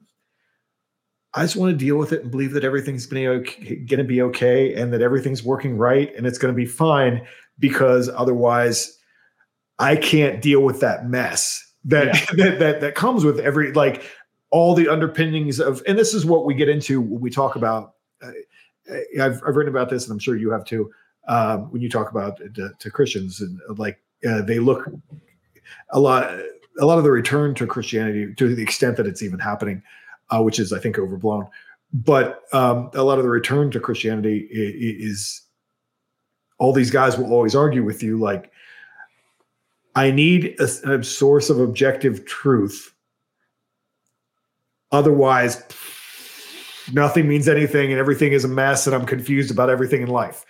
I 1.36 1.42
just 1.42 1.54
want 1.54 1.70
to 1.70 1.76
deal 1.76 1.96
with 1.96 2.12
it 2.12 2.22
and 2.22 2.30
believe 2.30 2.52
that 2.52 2.64
everything's 2.64 3.04
going 3.04 3.44
to 3.44 4.04
be 4.04 4.22
okay 4.22 4.74
and 4.74 4.90
that 4.92 5.02
everything's 5.02 5.44
working 5.44 5.76
right 5.76 6.12
and 6.16 6.26
it's 6.26 6.38
going 6.38 6.52
to 6.52 6.56
be 6.56 6.64
fine 6.64 7.26
because 7.58 8.08
otherwise 8.08 8.98
I 9.78 9.96
can't 9.96 10.40
deal 10.40 10.62
with 10.62 10.80
that 10.80 11.06
mess 11.06 11.62
that, 11.84 12.06
yeah. 12.06 12.24
that 12.44 12.58
that 12.58 12.80
that 12.80 12.94
comes 12.94 13.24
with 13.24 13.38
every 13.38 13.72
like 13.72 14.02
all 14.50 14.74
the 14.74 14.88
underpinnings 14.88 15.60
of 15.60 15.82
and 15.86 15.98
this 15.98 16.14
is 16.14 16.24
what 16.24 16.44
we 16.44 16.54
get 16.54 16.68
into 16.68 17.00
when 17.00 17.20
we 17.20 17.30
talk 17.30 17.56
about 17.56 17.94
uh, 18.22 18.30
I've, 19.20 19.42
I've 19.46 19.56
written 19.56 19.74
about 19.74 19.90
this 19.90 20.04
and 20.04 20.12
i'm 20.12 20.18
sure 20.18 20.36
you 20.36 20.50
have 20.50 20.64
too 20.64 20.90
um, 21.28 21.70
when 21.72 21.82
you 21.82 21.88
talk 21.88 22.10
about 22.10 22.38
to, 22.54 22.70
to 22.78 22.90
christians 22.90 23.40
and 23.40 23.60
like 23.78 24.00
uh, 24.28 24.42
they 24.42 24.58
look 24.58 24.88
a 25.90 26.00
lot 26.00 26.30
a 26.80 26.86
lot 26.86 26.98
of 26.98 27.04
the 27.04 27.10
return 27.10 27.54
to 27.56 27.66
christianity 27.66 28.34
to 28.34 28.54
the 28.54 28.62
extent 28.62 28.96
that 28.96 29.06
it's 29.06 29.22
even 29.22 29.38
happening 29.38 29.82
uh, 30.30 30.42
which 30.42 30.58
is 30.58 30.72
i 30.72 30.78
think 30.78 30.98
overblown 30.98 31.46
but 31.92 32.42
um, 32.52 32.90
a 32.94 33.02
lot 33.02 33.18
of 33.18 33.24
the 33.24 33.30
return 33.30 33.70
to 33.70 33.80
christianity 33.80 34.48
is, 34.50 35.42
all 36.58 36.72
these 36.72 36.90
guys 36.90 37.16
will 37.16 37.32
always 37.32 37.54
argue 37.54 37.84
with 37.84 38.02
you 38.02 38.18
like 38.18 38.50
i 39.94 40.10
need 40.10 40.56
a, 40.58 40.64
a 40.90 41.04
source 41.04 41.50
of 41.50 41.60
objective 41.60 42.24
truth 42.24 42.94
Otherwise, 44.92 45.62
nothing 46.92 47.28
means 47.28 47.48
anything 47.48 47.90
and 47.90 47.98
everything 47.98 48.32
is 48.32 48.44
a 48.44 48.48
mess 48.48 48.86
and 48.86 48.94
I'm 48.94 49.06
confused 49.06 49.50
about 49.50 49.68
everything 49.68 50.02
in 50.02 50.08
life. 50.08 50.44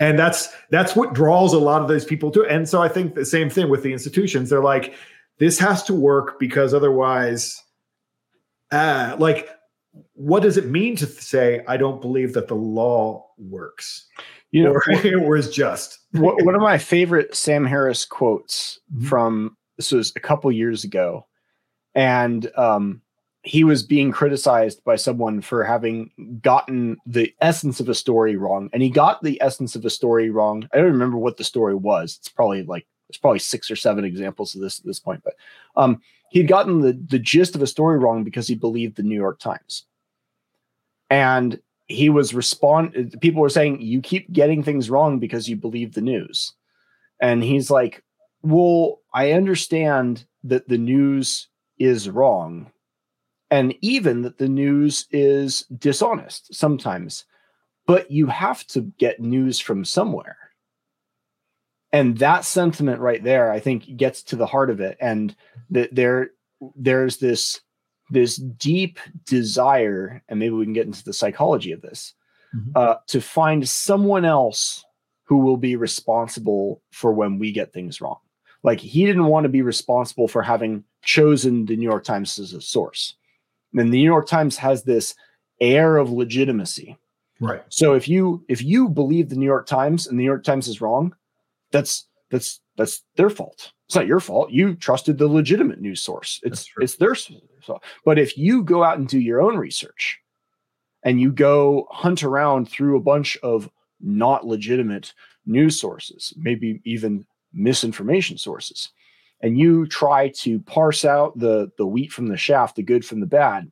And 0.00 0.18
that's 0.18 0.48
that's 0.70 0.96
what 0.96 1.12
draws 1.12 1.52
a 1.52 1.58
lot 1.58 1.82
of 1.82 1.88
those 1.88 2.04
people 2.04 2.30
to. 2.32 2.44
And 2.46 2.68
so 2.68 2.82
I 2.82 2.88
think 2.88 3.14
the 3.14 3.26
same 3.26 3.50
thing 3.50 3.68
with 3.68 3.82
the 3.82 3.92
institutions. 3.92 4.48
They're 4.48 4.62
like, 4.62 4.94
this 5.38 5.58
has 5.58 5.82
to 5.84 5.94
work 5.94 6.38
because 6.40 6.72
otherwise, 6.72 7.62
uh, 8.72 9.16
like, 9.18 9.48
what 10.14 10.42
does 10.42 10.56
it 10.56 10.66
mean 10.66 10.96
to 10.96 11.06
say 11.06 11.62
I 11.68 11.76
don't 11.76 12.00
believe 12.00 12.32
that 12.34 12.48
the 12.48 12.56
law 12.56 13.26
works? 13.38 14.06
You 14.50 14.64
know, 14.64 14.72
or, 14.72 14.82
or 15.24 15.36
is 15.36 15.50
just 15.50 16.00
one 16.12 16.54
of 16.54 16.60
my 16.60 16.78
favorite 16.92 17.34
Sam 17.34 17.64
Harris 17.64 18.04
quotes 18.04 18.80
mm-hmm. 18.92 19.06
from 19.06 19.56
this 19.76 19.92
was 19.92 20.12
a 20.16 20.20
couple 20.20 20.50
years 20.50 20.84
ago, 20.84 21.26
and 21.94 22.50
um, 22.56 23.02
he 23.42 23.64
was 23.64 23.82
being 23.82 24.12
criticized 24.12 24.82
by 24.84 24.96
someone 24.96 25.40
for 25.40 25.64
having 25.64 26.10
gotten 26.42 26.96
the 27.06 27.34
essence 27.40 27.80
of 27.80 27.88
a 27.88 27.94
story 27.94 28.36
wrong 28.36 28.70
and 28.72 28.82
he 28.82 28.90
got 28.90 29.22
the 29.22 29.40
essence 29.42 29.74
of 29.74 29.84
a 29.84 29.90
story 29.90 30.30
wrong 30.30 30.68
i 30.72 30.76
don't 30.76 30.86
remember 30.86 31.18
what 31.18 31.36
the 31.36 31.44
story 31.44 31.74
was 31.74 32.16
it's 32.18 32.28
probably 32.28 32.62
like 32.62 32.86
it's 33.08 33.18
probably 33.18 33.38
six 33.38 33.70
or 33.70 33.76
seven 33.76 34.04
examples 34.04 34.54
of 34.54 34.60
this 34.60 34.78
at 34.78 34.86
this 34.86 35.00
point 35.00 35.22
but 35.24 35.34
um 35.76 36.00
he'd 36.32 36.48
gotten 36.48 36.80
the 36.80 36.92
the 37.08 37.18
gist 37.18 37.54
of 37.54 37.62
a 37.62 37.66
story 37.66 37.98
wrong 37.98 38.24
because 38.24 38.48
he 38.48 38.54
believed 38.54 38.96
the 38.96 39.02
new 39.02 39.14
york 39.14 39.38
times 39.38 39.86
and 41.10 41.60
he 41.86 42.08
was 42.08 42.34
respond 42.34 43.14
people 43.20 43.42
were 43.42 43.48
saying 43.48 43.80
you 43.80 44.00
keep 44.00 44.32
getting 44.32 44.62
things 44.62 44.90
wrong 44.90 45.18
because 45.18 45.48
you 45.48 45.56
believe 45.56 45.94
the 45.94 46.00
news 46.00 46.54
and 47.20 47.42
he's 47.42 47.70
like 47.70 48.02
well 48.42 49.00
i 49.14 49.32
understand 49.32 50.26
that 50.42 50.68
the 50.68 50.78
news 50.78 51.48
is 51.78 52.08
wrong 52.08 52.70
and 53.52 53.74
even 53.82 54.22
that 54.22 54.38
the 54.38 54.48
news 54.48 55.06
is 55.10 55.66
dishonest 55.78 56.54
sometimes. 56.54 57.26
But 57.86 58.10
you 58.10 58.26
have 58.28 58.66
to 58.68 58.80
get 58.98 59.20
news 59.20 59.60
from 59.60 59.84
somewhere. 59.84 60.38
And 61.92 62.16
that 62.18 62.44
sentiment 62.44 63.00
right 63.00 63.22
there, 63.22 63.50
I 63.50 63.60
think, 63.60 63.96
gets 63.96 64.22
to 64.24 64.36
the 64.36 64.46
heart 64.46 64.70
of 64.70 64.80
it. 64.80 64.96
And 65.00 65.36
that 65.70 65.94
there, 65.94 66.30
there's 66.76 67.18
this 67.18 67.60
this 68.10 68.36
deep 68.36 68.98
desire, 69.24 70.22
and 70.28 70.38
maybe 70.38 70.54
we 70.54 70.64
can 70.64 70.74
get 70.74 70.86
into 70.86 71.02
the 71.02 71.14
psychology 71.14 71.72
of 71.72 71.80
this, 71.80 72.12
mm-hmm. 72.54 72.70
uh, 72.74 72.96
to 73.06 73.20
find 73.20 73.66
someone 73.66 74.26
else 74.26 74.84
who 75.24 75.38
will 75.38 75.56
be 75.56 75.76
responsible 75.76 76.82
for 76.90 77.12
when 77.12 77.38
we 77.38 77.52
get 77.52 77.72
things 77.72 78.00
wrong. 78.00 78.18
Like 78.62 78.80
he 78.80 79.06
didn't 79.06 79.26
want 79.26 79.44
to 79.44 79.48
be 79.48 79.62
responsible 79.62 80.28
for 80.28 80.42
having 80.42 80.84
chosen 81.02 81.64
the 81.64 81.76
New 81.76 81.88
York 81.88 82.04
Times 82.04 82.38
as 82.38 82.52
a 82.52 82.60
source. 82.60 83.14
And 83.74 83.88
the 83.88 83.98
New 83.98 84.04
York 84.04 84.28
Times 84.28 84.58
has 84.58 84.82
this 84.82 85.14
air 85.60 85.96
of 85.96 86.10
legitimacy. 86.10 86.98
Right. 87.40 87.62
So 87.70 87.94
if 87.94 88.08
you 88.08 88.44
if 88.48 88.62
you 88.62 88.88
believe 88.88 89.30
the 89.30 89.36
New 89.36 89.46
York 89.46 89.66
Times 89.66 90.06
and 90.06 90.18
the 90.18 90.22
New 90.22 90.28
York 90.28 90.44
Times 90.44 90.68
is 90.68 90.80
wrong, 90.80 91.14
that's 91.72 92.06
that's 92.30 92.60
that's 92.76 93.02
their 93.16 93.30
fault. 93.30 93.72
It's 93.86 93.96
not 93.96 94.06
your 94.06 94.20
fault. 94.20 94.50
You 94.50 94.74
trusted 94.74 95.18
the 95.18 95.28
legitimate 95.28 95.80
news 95.80 96.00
source. 96.00 96.40
It's 96.42 96.70
it's 96.78 96.96
their 96.96 97.14
fault. 97.14 97.82
But 98.04 98.18
if 98.18 98.38
you 98.38 98.62
go 98.62 98.82
out 98.82 98.98
and 98.98 99.06
do 99.06 99.18
your 99.18 99.42
own 99.42 99.56
research 99.56 100.18
and 101.02 101.20
you 101.20 101.30
go 101.32 101.86
hunt 101.90 102.22
around 102.22 102.68
through 102.68 102.96
a 102.96 103.02
bunch 103.02 103.36
of 103.42 103.68
not 104.00 104.46
legitimate 104.46 105.12
news 105.44 105.78
sources, 105.78 106.32
maybe 106.36 106.80
even 106.84 107.26
misinformation 107.52 108.38
sources, 108.38 108.90
and 109.42 109.58
you 109.58 109.86
try 109.86 110.28
to 110.28 110.60
parse 110.60 111.04
out 111.04 111.38
the 111.38 111.70
the 111.76 111.86
wheat 111.86 112.12
from 112.12 112.28
the 112.28 112.36
shaft, 112.36 112.76
the 112.76 112.82
good 112.82 113.04
from 113.04 113.20
the 113.20 113.26
bad, 113.26 113.70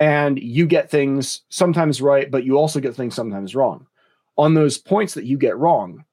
and 0.00 0.36
you 0.38 0.66
get 0.66 0.90
things 0.90 1.42
sometimes 1.48 2.02
right, 2.02 2.28
but 2.28 2.44
you 2.44 2.58
also 2.58 2.80
get 2.80 2.96
things 2.96 3.14
sometimes 3.14 3.54
wrong. 3.54 3.86
On 4.36 4.54
those 4.54 4.78
points 4.78 5.14
that 5.14 5.26
you 5.26 5.38
get 5.38 5.56
wrong, 5.58 6.04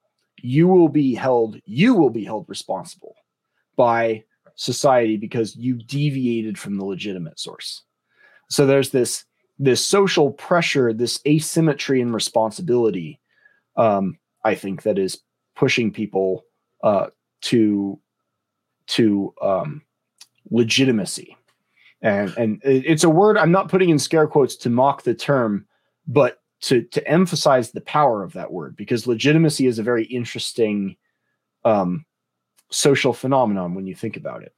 you 0.42 0.68
will 0.68 0.88
be 0.88 1.14
held 1.14 1.56
you 1.64 1.94
will 1.94 2.10
be 2.10 2.24
held 2.24 2.44
responsible 2.48 3.14
by 3.76 4.22
society 4.60 5.16
because 5.16 5.56
you 5.56 5.74
deviated 5.74 6.58
from 6.58 6.76
the 6.76 6.84
legitimate 6.84 7.40
source. 7.40 7.82
So 8.50 8.66
there's 8.66 8.90
this 8.90 9.24
this 9.58 9.84
social 9.84 10.32
pressure, 10.32 10.92
this 10.92 11.20
asymmetry 11.26 12.00
and 12.00 12.14
responsibility. 12.14 13.20
Um, 13.76 14.18
I 14.44 14.54
think 14.54 14.82
that 14.82 14.98
is 14.98 15.20
pushing 15.54 15.92
people 15.92 16.44
uh, 16.82 17.08
to 17.42 17.98
to 18.88 19.34
um, 19.40 19.82
legitimacy. 20.50 21.36
And, 22.02 22.34
and 22.36 22.60
it's 22.64 23.04
a 23.04 23.10
word 23.10 23.36
I'm 23.36 23.52
not 23.52 23.68
putting 23.68 23.90
in 23.90 23.98
scare 23.98 24.26
quotes 24.26 24.56
to 24.56 24.70
mock 24.70 25.02
the 25.02 25.14
term, 25.14 25.66
but 26.06 26.39
to, 26.62 26.82
to 26.82 27.06
emphasize 27.08 27.70
the 27.70 27.80
power 27.82 28.22
of 28.22 28.32
that 28.34 28.52
word 28.52 28.76
because 28.76 29.06
legitimacy 29.06 29.66
is 29.66 29.78
a 29.78 29.82
very 29.82 30.04
interesting 30.04 30.96
um, 31.64 32.04
social 32.70 33.12
phenomenon 33.12 33.74
when 33.74 33.86
you 33.86 33.94
think 33.94 34.16
about 34.16 34.42
it. 34.42 34.54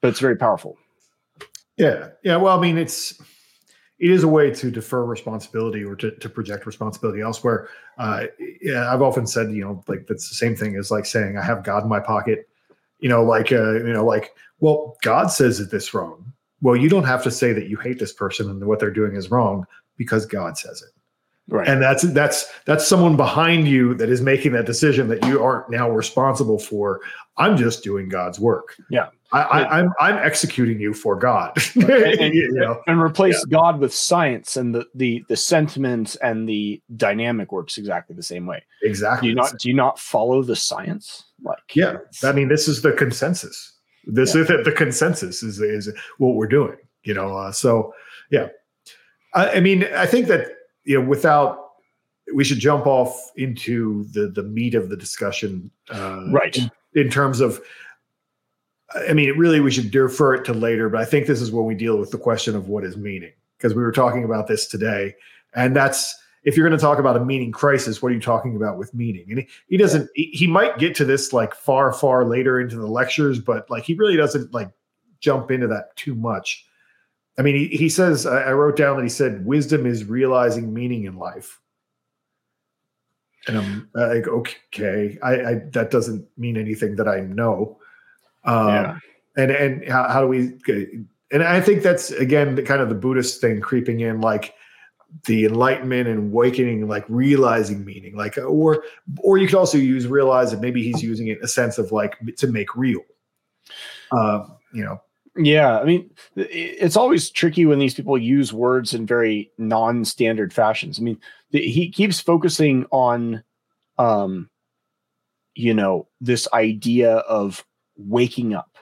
But 0.00 0.08
it's 0.08 0.20
very 0.20 0.36
powerful. 0.36 0.78
Yeah. 1.76 2.08
Yeah. 2.22 2.36
Well, 2.36 2.56
I 2.56 2.60
mean, 2.60 2.78
it's, 2.78 3.20
it 3.98 4.10
is 4.10 4.22
a 4.22 4.28
way 4.28 4.50
to 4.50 4.70
defer 4.70 5.04
responsibility 5.04 5.84
or 5.84 5.94
to, 5.96 6.10
to 6.12 6.28
project 6.28 6.66
responsibility 6.66 7.20
elsewhere. 7.20 7.68
Uh, 7.98 8.26
yeah, 8.62 8.92
I've 8.92 9.02
often 9.02 9.26
said, 9.26 9.52
you 9.52 9.62
know, 9.62 9.84
like 9.88 10.06
that's 10.06 10.28
the 10.28 10.34
same 10.34 10.56
thing 10.56 10.76
as 10.76 10.90
like 10.90 11.04
saying 11.04 11.36
I 11.36 11.42
have 11.42 11.64
God 11.64 11.82
in 11.82 11.88
my 11.88 12.00
pocket 12.00 12.48
you 13.00 13.08
know, 13.08 13.24
like, 13.24 13.50
uh, 13.50 13.72
you 13.72 13.92
know, 13.92 14.04
like, 14.04 14.34
well, 14.60 14.96
God 15.02 15.28
says 15.28 15.58
that 15.58 15.70
this 15.70 15.92
wrong. 15.92 16.32
Well, 16.62 16.76
you 16.76 16.88
don't 16.88 17.04
have 17.04 17.22
to 17.24 17.30
say 17.30 17.52
that 17.52 17.68
you 17.68 17.78
hate 17.78 17.98
this 17.98 18.12
person 18.12 18.48
and 18.50 18.64
what 18.66 18.78
they're 18.78 18.90
doing 18.90 19.16
is 19.16 19.30
wrong 19.30 19.66
because 20.00 20.24
God 20.24 20.56
says 20.56 20.80
it. 20.80 20.88
Right. 21.54 21.68
And 21.68 21.82
that's 21.82 22.02
that's 22.14 22.50
that's 22.64 22.86
someone 22.86 23.16
behind 23.18 23.68
you 23.68 23.92
that 23.94 24.08
is 24.08 24.22
making 24.22 24.52
that 24.52 24.64
decision 24.64 25.08
that 25.08 25.26
you 25.26 25.42
aren't 25.42 25.68
now 25.68 25.90
responsible 25.90 26.58
for. 26.58 27.00
I'm 27.36 27.58
just 27.58 27.84
doing 27.84 28.08
God's 28.08 28.40
work. 28.40 28.76
Yeah. 28.88 29.08
I, 29.32 29.62
am 29.80 29.92
I'm, 30.00 30.16
I'm 30.16 30.26
executing 30.26 30.80
you 30.80 30.92
for 30.92 31.14
God, 31.14 31.56
and, 31.76 31.84
and, 31.84 32.34
you 32.34 32.50
know? 32.52 32.80
and 32.88 33.00
replace 33.00 33.44
yeah. 33.46 33.58
God 33.58 33.78
with 33.78 33.94
science, 33.94 34.56
and 34.56 34.74
the 34.74 34.86
the 34.94 35.24
the 35.28 35.36
sentiment 35.36 36.16
and 36.20 36.48
the 36.48 36.82
dynamic 36.96 37.52
works 37.52 37.78
exactly 37.78 38.16
the 38.16 38.24
same 38.24 38.46
way. 38.46 38.64
Exactly. 38.82 39.26
Do 39.26 39.28
you 39.28 39.34
not 39.36 39.58
do 39.58 39.68
you 39.68 39.74
not 39.74 39.98
follow 40.00 40.42
the 40.42 40.56
science? 40.56 41.26
Like 41.42 41.76
yeah, 41.76 41.98
I 42.24 42.32
mean, 42.32 42.48
this 42.48 42.66
is 42.66 42.82
the 42.82 42.92
consensus. 42.92 43.72
This 44.04 44.34
yeah. 44.34 44.42
is 44.42 44.48
the, 44.48 44.62
the 44.64 44.72
consensus 44.72 45.44
is 45.44 45.60
is 45.60 45.92
what 46.18 46.34
we're 46.34 46.48
doing. 46.48 46.76
You 47.04 47.14
know, 47.14 47.36
uh, 47.36 47.52
so 47.52 47.92
yeah. 48.30 48.48
I, 49.34 49.50
I 49.52 49.60
mean, 49.60 49.84
I 49.94 50.06
think 50.06 50.26
that 50.28 50.48
you 50.84 51.00
know, 51.00 51.06
without 51.06 51.70
we 52.34 52.44
should 52.44 52.58
jump 52.58 52.86
off 52.86 53.30
into 53.36 54.04
the 54.12 54.28
the 54.28 54.42
meat 54.42 54.74
of 54.74 54.88
the 54.88 54.96
discussion, 54.96 55.70
uh, 55.90 56.24
right? 56.30 56.56
In, 56.56 56.70
in 56.94 57.10
terms 57.10 57.40
of 57.40 57.60
I 59.08 59.12
mean, 59.12 59.36
really, 59.38 59.60
we 59.60 59.70
should 59.70 59.90
defer 59.90 60.34
it 60.34 60.44
to 60.46 60.52
later, 60.52 60.88
but 60.88 61.00
I 61.00 61.04
think 61.04 61.26
this 61.26 61.40
is 61.40 61.52
when 61.52 61.64
we 61.64 61.74
deal 61.74 61.96
with 61.96 62.10
the 62.10 62.18
question 62.18 62.56
of 62.56 62.68
what 62.68 62.84
is 62.84 62.96
meaning, 62.96 63.32
because 63.56 63.74
we 63.74 63.82
were 63.82 63.92
talking 63.92 64.24
about 64.24 64.48
this 64.48 64.66
today. 64.66 65.14
And 65.54 65.76
that's 65.76 66.16
if 66.42 66.56
you're 66.56 66.66
going 66.66 66.78
to 66.78 66.82
talk 66.82 66.98
about 66.98 67.16
a 67.16 67.24
meaning 67.24 67.52
crisis, 67.52 68.02
what 68.02 68.10
are 68.10 68.14
you 68.14 68.20
talking 68.20 68.56
about 68.56 68.78
with 68.78 68.94
meaning? 68.94 69.26
And 69.28 69.40
he, 69.40 69.48
he 69.68 69.76
doesn't, 69.76 70.10
he, 70.14 70.30
he 70.32 70.46
might 70.46 70.78
get 70.78 70.94
to 70.96 71.04
this 71.04 71.32
like 71.32 71.54
far, 71.54 71.92
far 71.92 72.24
later 72.24 72.60
into 72.60 72.76
the 72.76 72.86
lectures, 72.86 73.38
but 73.38 73.70
like 73.70 73.84
he 73.84 73.94
really 73.94 74.16
doesn't 74.16 74.52
like 74.52 74.70
jump 75.20 75.50
into 75.50 75.66
that 75.68 75.94
too 75.96 76.14
much. 76.14 76.66
I 77.40 77.42
mean, 77.42 77.56
he, 77.56 77.68
he 77.68 77.88
says, 77.88 78.26
I, 78.26 78.52
wrote 78.52 78.76
down 78.76 78.96
that 78.96 79.02
he 79.02 79.08
said, 79.08 79.46
wisdom 79.46 79.86
is 79.86 80.04
realizing 80.04 80.74
meaning 80.74 81.04
in 81.04 81.16
life. 81.16 81.58
And 83.46 83.56
I'm 83.56 83.88
like, 83.94 84.28
okay, 84.28 85.18
I, 85.22 85.32
I 85.32 85.54
that 85.72 85.90
doesn't 85.90 86.28
mean 86.36 86.58
anything 86.58 86.96
that 86.96 87.08
I 87.08 87.20
know. 87.20 87.78
Um, 88.44 88.68
yeah. 88.68 88.98
And 89.38 89.50
and 89.52 89.88
how, 89.88 90.06
how 90.10 90.20
do 90.20 90.26
we? 90.26 90.52
And 91.32 91.42
I 91.42 91.62
think 91.62 91.82
that's 91.82 92.10
again 92.10 92.56
the, 92.56 92.62
kind 92.62 92.82
of 92.82 92.90
the 92.90 92.94
Buddhist 92.94 93.40
thing 93.40 93.62
creeping 93.62 94.00
in, 94.00 94.20
like 94.20 94.52
the 95.24 95.46
enlightenment 95.46 96.08
and 96.08 96.30
awakening, 96.30 96.88
like 96.88 97.06
realizing 97.08 97.86
meaning, 97.86 98.18
like 98.18 98.36
or 98.36 98.84
or 99.22 99.38
you 99.38 99.46
could 99.46 99.56
also 99.56 99.78
use 99.78 100.06
realize 100.06 100.50
that 100.50 100.60
maybe 100.60 100.82
he's 100.82 101.02
using 101.02 101.28
it 101.28 101.38
in 101.38 101.44
a 101.44 101.48
sense 101.48 101.78
of 101.78 101.90
like 101.90 102.18
to 102.36 102.48
make 102.48 102.76
real. 102.76 103.00
Uh, 104.12 104.44
you 104.74 104.84
know, 104.84 105.00
yeah, 105.44 105.78
I 105.78 105.84
mean, 105.84 106.10
it's 106.36 106.96
always 106.96 107.30
tricky 107.30 107.66
when 107.66 107.78
these 107.78 107.94
people 107.94 108.18
use 108.18 108.52
words 108.52 108.94
in 108.94 109.06
very 109.06 109.50
non-standard 109.58 110.52
fashions. 110.52 110.98
I 110.98 111.02
mean, 111.02 111.18
he 111.50 111.90
keeps 111.90 112.20
focusing 112.20 112.86
on, 112.90 113.42
um, 113.98 114.50
you 115.54 115.74
know, 115.74 116.08
this 116.20 116.48
idea 116.52 117.16
of 117.18 117.64
waking 117.96 118.54
up, 118.54 118.76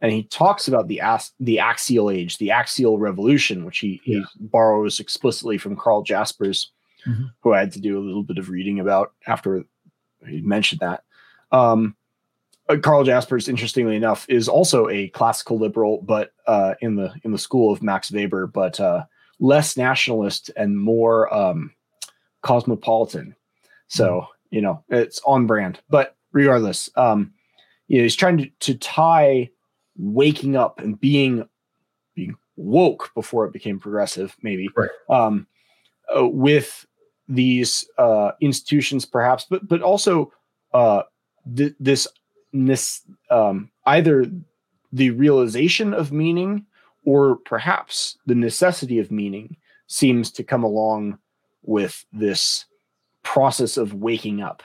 and 0.00 0.12
he 0.12 0.24
talks 0.24 0.68
about 0.68 0.88
the 0.88 1.00
as- 1.00 1.32
the 1.40 1.58
axial 1.58 2.10
age, 2.10 2.38
the 2.38 2.50
axial 2.50 2.98
revolution, 2.98 3.64
which 3.64 3.78
he, 3.78 4.00
yeah. 4.04 4.20
he 4.20 4.24
borrows 4.38 5.00
explicitly 5.00 5.58
from 5.58 5.76
Carl 5.76 6.02
Jaspers, 6.02 6.72
mm-hmm. 7.06 7.24
who 7.40 7.52
I 7.52 7.60
had 7.60 7.72
to 7.72 7.80
do 7.80 7.98
a 7.98 8.04
little 8.04 8.22
bit 8.22 8.38
of 8.38 8.50
reading 8.50 8.80
about 8.80 9.12
after 9.26 9.64
he 10.26 10.40
mentioned 10.40 10.80
that. 10.80 11.02
Um, 11.52 11.96
Carl 12.82 13.04
Jaspers, 13.04 13.48
interestingly 13.48 13.94
enough, 13.94 14.26
is 14.28 14.48
also 14.48 14.88
a 14.88 15.08
classical 15.08 15.58
liberal, 15.58 16.00
but 16.02 16.32
uh, 16.46 16.74
in 16.80 16.96
the 16.96 17.12
in 17.22 17.32
the 17.32 17.38
school 17.38 17.72
of 17.72 17.82
Max 17.82 18.10
Weber, 18.10 18.46
but 18.46 18.80
uh, 18.80 19.04
less 19.38 19.76
nationalist 19.76 20.50
and 20.56 20.78
more 20.78 21.32
um, 21.34 21.72
cosmopolitan. 22.42 23.34
So 23.88 24.20
hmm. 24.20 24.56
you 24.56 24.62
know, 24.62 24.82
it's 24.88 25.20
on 25.26 25.46
brand. 25.46 25.80
But 25.90 26.16
regardless, 26.32 26.88
um, 26.96 27.32
you 27.88 27.98
know, 27.98 28.04
he's 28.04 28.16
trying 28.16 28.38
to, 28.38 28.50
to 28.60 28.74
tie 28.74 29.50
waking 29.96 30.56
up 30.56 30.80
and 30.80 30.98
being 30.98 31.46
being 32.14 32.36
woke 32.56 33.10
before 33.14 33.44
it 33.44 33.52
became 33.52 33.78
progressive, 33.78 34.36
maybe, 34.42 34.68
right. 34.76 34.90
um, 35.10 35.46
uh, 36.16 36.26
with 36.26 36.86
these 37.28 37.88
uh, 37.98 38.30
institutions, 38.40 39.04
perhaps, 39.04 39.46
but 39.48 39.66
but 39.68 39.82
also 39.82 40.32
uh, 40.72 41.02
th- 41.56 41.74
this 41.78 42.08
um, 43.30 43.70
either 43.86 44.26
the 44.92 45.10
realization 45.10 45.92
of 45.92 46.12
meaning 46.12 46.64
or 47.04 47.36
perhaps 47.36 48.16
the 48.26 48.34
necessity 48.34 48.98
of 48.98 49.10
meaning 49.10 49.56
seems 49.86 50.30
to 50.30 50.44
come 50.44 50.64
along 50.64 51.18
with 51.62 52.04
this 52.12 52.64
process 53.22 53.76
of 53.76 53.94
waking 53.94 54.40
up, 54.40 54.62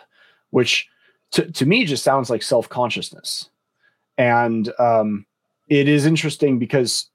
which 0.51 0.87
to, 1.31 1.51
to 1.51 1.65
me 1.65 1.85
just 1.85 2.03
sounds 2.03 2.29
like 2.29 2.43
self 2.43 2.69
consciousness. 2.69 3.49
And 4.17 4.71
um, 4.79 5.25
it 5.67 5.87
is 5.87 6.05
interesting 6.05 6.59
because 6.59 7.09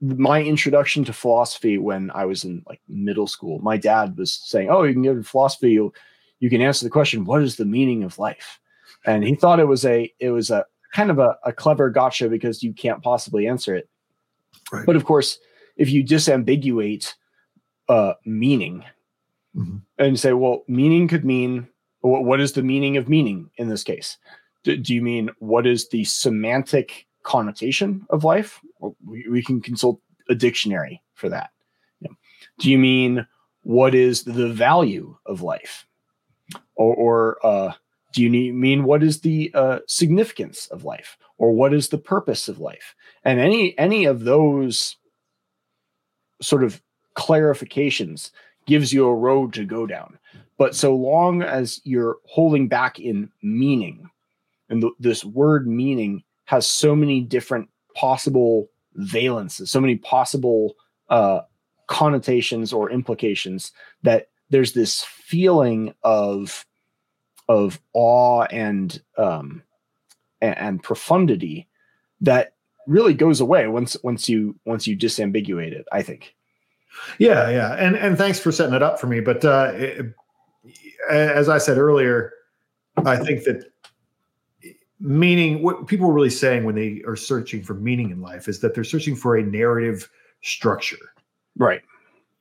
my 0.00 0.42
introduction 0.42 1.04
to 1.04 1.12
philosophy 1.12 1.78
when 1.78 2.10
I 2.10 2.24
was 2.24 2.44
in 2.44 2.62
like 2.68 2.80
middle 2.88 3.26
school, 3.26 3.58
my 3.60 3.76
dad 3.76 4.16
was 4.16 4.32
saying, 4.32 4.68
"Oh, 4.70 4.82
you 4.82 4.92
can 4.92 5.02
go 5.02 5.14
to 5.14 5.22
philosophy. 5.22 5.72
You 5.72 5.92
you 6.40 6.50
can 6.50 6.60
answer 6.60 6.84
the 6.84 6.90
question, 6.90 7.24
what 7.24 7.42
is 7.42 7.56
the 7.56 7.64
meaning 7.64 8.02
of 8.02 8.18
life?" 8.18 8.58
And 9.04 9.24
he 9.24 9.34
thought 9.34 9.60
it 9.60 9.68
was 9.68 9.84
a 9.84 10.12
it 10.18 10.30
was 10.30 10.50
a 10.50 10.64
kind 10.92 11.10
of 11.10 11.18
a, 11.18 11.36
a 11.44 11.52
clever 11.52 11.90
gotcha 11.90 12.28
because 12.28 12.62
you 12.62 12.72
can't 12.72 13.02
possibly 13.02 13.46
answer 13.46 13.74
it. 13.74 13.88
Right. 14.70 14.86
But 14.86 14.96
of 14.96 15.04
course, 15.04 15.38
if 15.76 15.90
you 15.90 16.04
disambiguate 16.04 17.14
uh, 17.88 18.14
meaning 18.24 18.84
mm-hmm. 19.56 19.78
and 19.98 20.20
say, 20.20 20.32
well, 20.32 20.64
meaning 20.68 21.08
could 21.08 21.24
mean 21.24 21.68
what, 22.00 22.24
what 22.24 22.40
is 22.40 22.52
the 22.52 22.62
meaning 22.62 22.96
of 22.96 23.08
meaning 23.08 23.50
in 23.56 23.68
this 23.68 23.82
case? 23.82 24.18
Do, 24.64 24.76
do 24.76 24.94
you 24.94 25.02
mean 25.02 25.30
what 25.38 25.66
is 25.66 25.88
the 25.88 26.04
semantic 26.04 27.06
connotation 27.22 28.06
of 28.10 28.24
life? 28.24 28.60
We, 29.04 29.26
we 29.28 29.42
can 29.42 29.60
consult 29.60 30.00
a 30.28 30.34
dictionary 30.34 31.02
for 31.14 31.28
that. 31.28 31.50
Do 32.58 32.70
you 32.70 32.78
mean 32.78 33.26
what 33.62 33.94
is 33.94 34.24
the 34.24 34.48
value 34.48 35.16
of 35.26 35.42
life? 35.42 35.86
Or, 36.74 36.94
or 36.94 37.46
uh, 37.46 37.72
do 38.12 38.22
you 38.22 38.30
need, 38.30 38.54
mean 38.54 38.84
what 38.84 39.02
is 39.02 39.20
the 39.20 39.50
uh, 39.54 39.80
significance 39.86 40.66
of 40.68 40.84
life? 40.84 41.16
Or 41.38 41.52
what 41.52 41.74
is 41.74 41.88
the 41.88 41.98
purpose 41.98 42.48
of 42.48 42.60
life? 42.60 42.94
And 43.24 43.40
any 43.40 43.76
any 43.78 44.04
of 44.04 44.20
those 44.20 44.96
sort 46.40 46.62
of 46.62 46.80
clarifications 47.16 48.30
gives 48.66 48.92
you 48.92 49.06
a 49.06 49.14
road 49.14 49.52
to 49.54 49.64
go 49.64 49.86
down. 49.86 50.18
But 50.56 50.76
so 50.76 50.94
long 50.94 51.42
as 51.42 51.80
you're 51.84 52.18
holding 52.26 52.68
back 52.68 53.00
in 53.00 53.30
meaning 53.42 54.08
and 54.68 54.82
th- 54.82 54.94
this 55.00 55.24
word 55.24 55.66
meaning 55.66 56.22
has 56.44 56.66
so 56.66 56.94
many 56.94 57.20
different 57.20 57.68
possible 57.94 58.68
valences 58.98 59.68
so 59.68 59.80
many 59.80 59.96
possible 59.96 60.74
uh, 61.08 61.40
connotations 61.86 62.72
or 62.72 62.90
implications 62.90 63.72
that 64.02 64.28
there's 64.50 64.72
this 64.72 65.02
feeling 65.02 65.94
of 66.02 66.64
of 67.48 67.80
awe 67.92 68.44
and 68.44 69.00
um, 69.16 69.62
and, 70.40 70.58
and 70.58 70.82
profundity 70.82 71.68
that 72.20 72.54
really 72.86 73.14
goes 73.14 73.40
away 73.40 73.66
once 73.66 73.96
once 74.02 74.28
you 74.28 74.56
once 74.64 74.86
you 74.86 74.96
disambiguate 74.96 75.72
it. 75.72 75.86
I 75.92 76.02
think. 76.02 76.34
Yeah, 77.18 77.48
yeah, 77.50 77.74
and 77.74 77.96
and 77.96 78.18
thanks 78.18 78.38
for 78.38 78.52
setting 78.52 78.74
it 78.74 78.82
up 78.82 79.00
for 79.00 79.06
me. 79.06 79.20
But 79.20 79.44
uh, 79.44 79.72
it, 79.74 80.14
as 81.10 81.48
I 81.48 81.58
said 81.58 81.78
earlier, 81.78 82.32
I 83.04 83.16
think 83.16 83.44
that 83.44 83.64
meaning 85.00 85.62
what 85.62 85.88
people 85.88 86.08
are 86.08 86.12
really 86.12 86.30
saying 86.30 86.64
when 86.64 86.74
they 86.74 87.02
are 87.06 87.16
searching 87.16 87.62
for 87.62 87.74
meaning 87.74 88.10
in 88.10 88.20
life 88.20 88.46
is 88.46 88.60
that 88.60 88.74
they're 88.74 88.84
searching 88.84 89.16
for 89.16 89.36
a 89.36 89.42
narrative 89.42 90.08
structure, 90.42 91.12
right, 91.56 91.82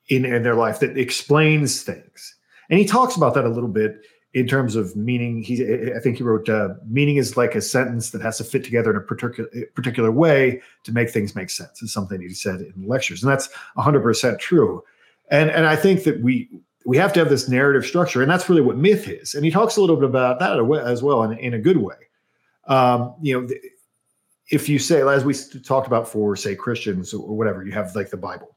in 0.09 0.25
in 0.25 0.43
their 0.43 0.55
life 0.55 0.79
that 0.79 0.97
explains 0.97 1.83
things. 1.83 2.35
And 2.69 2.79
he 2.79 2.85
talks 2.85 3.15
about 3.15 3.33
that 3.33 3.45
a 3.45 3.49
little 3.49 3.69
bit 3.69 4.05
in 4.33 4.47
terms 4.47 4.75
of 4.75 4.95
meaning 4.95 5.41
he 5.41 5.63
i 5.93 5.99
think 5.99 6.17
he 6.17 6.23
wrote 6.23 6.47
uh, 6.47 6.69
meaning 6.87 7.17
is 7.17 7.35
like 7.35 7.55
a 7.55 7.61
sentence 7.61 8.11
that 8.11 8.21
has 8.21 8.37
to 8.37 8.43
fit 8.43 8.63
together 8.63 8.91
in 8.91 8.95
a 8.95 9.01
particular 9.01 9.49
particular 9.73 10.11
way 10.11 10.61
to 10.83 10.91
make 10.91 11.09
things 11.09 11.35
make 11.35 11.49
sense 11.49 11.81
is 11.81 11.91
something 11.91 12.21
he 12.21 12.29
said 12.29 12.61
in 12.61 12.87
lectures 12.87 13.23
and 13.23 13.31
that's 13.31 13.49
100% 13.77 14.39
true. 14.39 14.83
And 15.29 15.49
and 15.49 15.65
i 15.65 15.75
think 15.75 16.03
that 16.03 16.21
we 16.21 16.49
we 16.85 16.97
have 16.97 17.13
to 17.13 17.19
have 17.19 17.29
this 17.29 17.47
narrative 17.47 17.85
structure 17.85 18.21
and 18.21 18.31
that's 18.31 18.49
really 18.49 18.61
what 18.61 18.77
myth 18.77 19.07
is 19.07 19.35
and 19.35 19.45
he 19.45 19.51
talks 19.51 19.77
a 19.77 19.81
little 19.81 19.97
bit 19.97 20.09
about 20.09 20.39
that 20.39 20.59
as 20.85 21.03
well 21.03 21.23
in, 21.23 21.37
in 21.37 21.53
a 21.53 21.59
good 21.59 21.77
way. 21.77 21.95
Um, 22.67 23.15
you 23.21 23.39
know 23.39 23.47
if 24.49 24.67
you 24.67 24.79
say 24.79 25.01
as 25.01 25.23
we 25.23 25.33
talked 25.63 25.87
about 25.87 26.07
for 26.07 26.35
say 26.35 26.55
christians 26.55 27.13
or 27.13 27.35
whatever 27.35 27.65
you 27.65 27.71
have 27.71 27.95
like 27.95 28.09
the 28.09 28.17
bible 28.17 28.55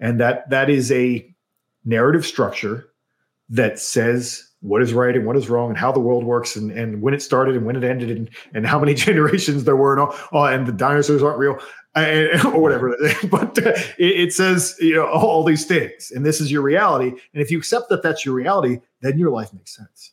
and 0.00 0.20
that 0.20 0.48
that 0.50 0.70
is 0.70 0.90
a 0.92 1.34
narrative 1.84 2.24
structure 2.24 2.88
that 3.48 3.78
says 3.78 4.50
what 4.60 4.82
is 4.82 4.92
right 4.92 5.14
and 5.14 5.26
what 5.26 5.36
is 5.36 5.48
wrong 5.48 5.68
and 5.68 5.78
how 5.78 5.92
the 5.92 6.00
world 6.00 6.24
works 6.24 6.56
and, 6.56 6.70
and 6.70 7.02
when 7.02 7.14
it 7.14 7.22
started 7.22 7.54
and 7.56 7.66
when 7.66 7.76
it 7.76 7.84
ended 7.84 8.10
and, 8.10 8.30
and 8.54 8.66
how 8.66 8.78
many 8.78 8.94
generations 9.06 9.64
there 9.64 9.76
were 9.76 9.92
and 9.92 10.00
all, 10.00 10.14
oh, 10.32 10.44
and 10.44 10.66
the 10.66 10.72
dinosaurs 10.72 11.22
aren't 11.22 11.38
real 11.38 11.58
and, 11.94 12.44
or 12.46 12.60
whatever. 12.60 12.96
But 13.30 13.58
uh, 13.58 13.72
it, 13.98 14.20
it, 14.20 14.32
says 14.32 14.76
you 14.80 14.94
know 14.94 15.06
all 15.06 15.44
these 15.44 15.64
things 15.64 16.10
and 16.10 16.24
this 16.24 16.40
is 16.40 16.50
your 16.50 16.62
reality. 16.62 17.08
And 17.08 17.42
if 17.42 17.50
you 17.50 17.58
accept 17.58 17.88
that 17.90 18.02
that's 18.02 18.24
your 18.24 18.34
reality 18.34 18.80
then 19.00 19.18
your 19.18 19.30
life 19.30 19.52
makes 19.52 19.76
sense. 19.76 20.12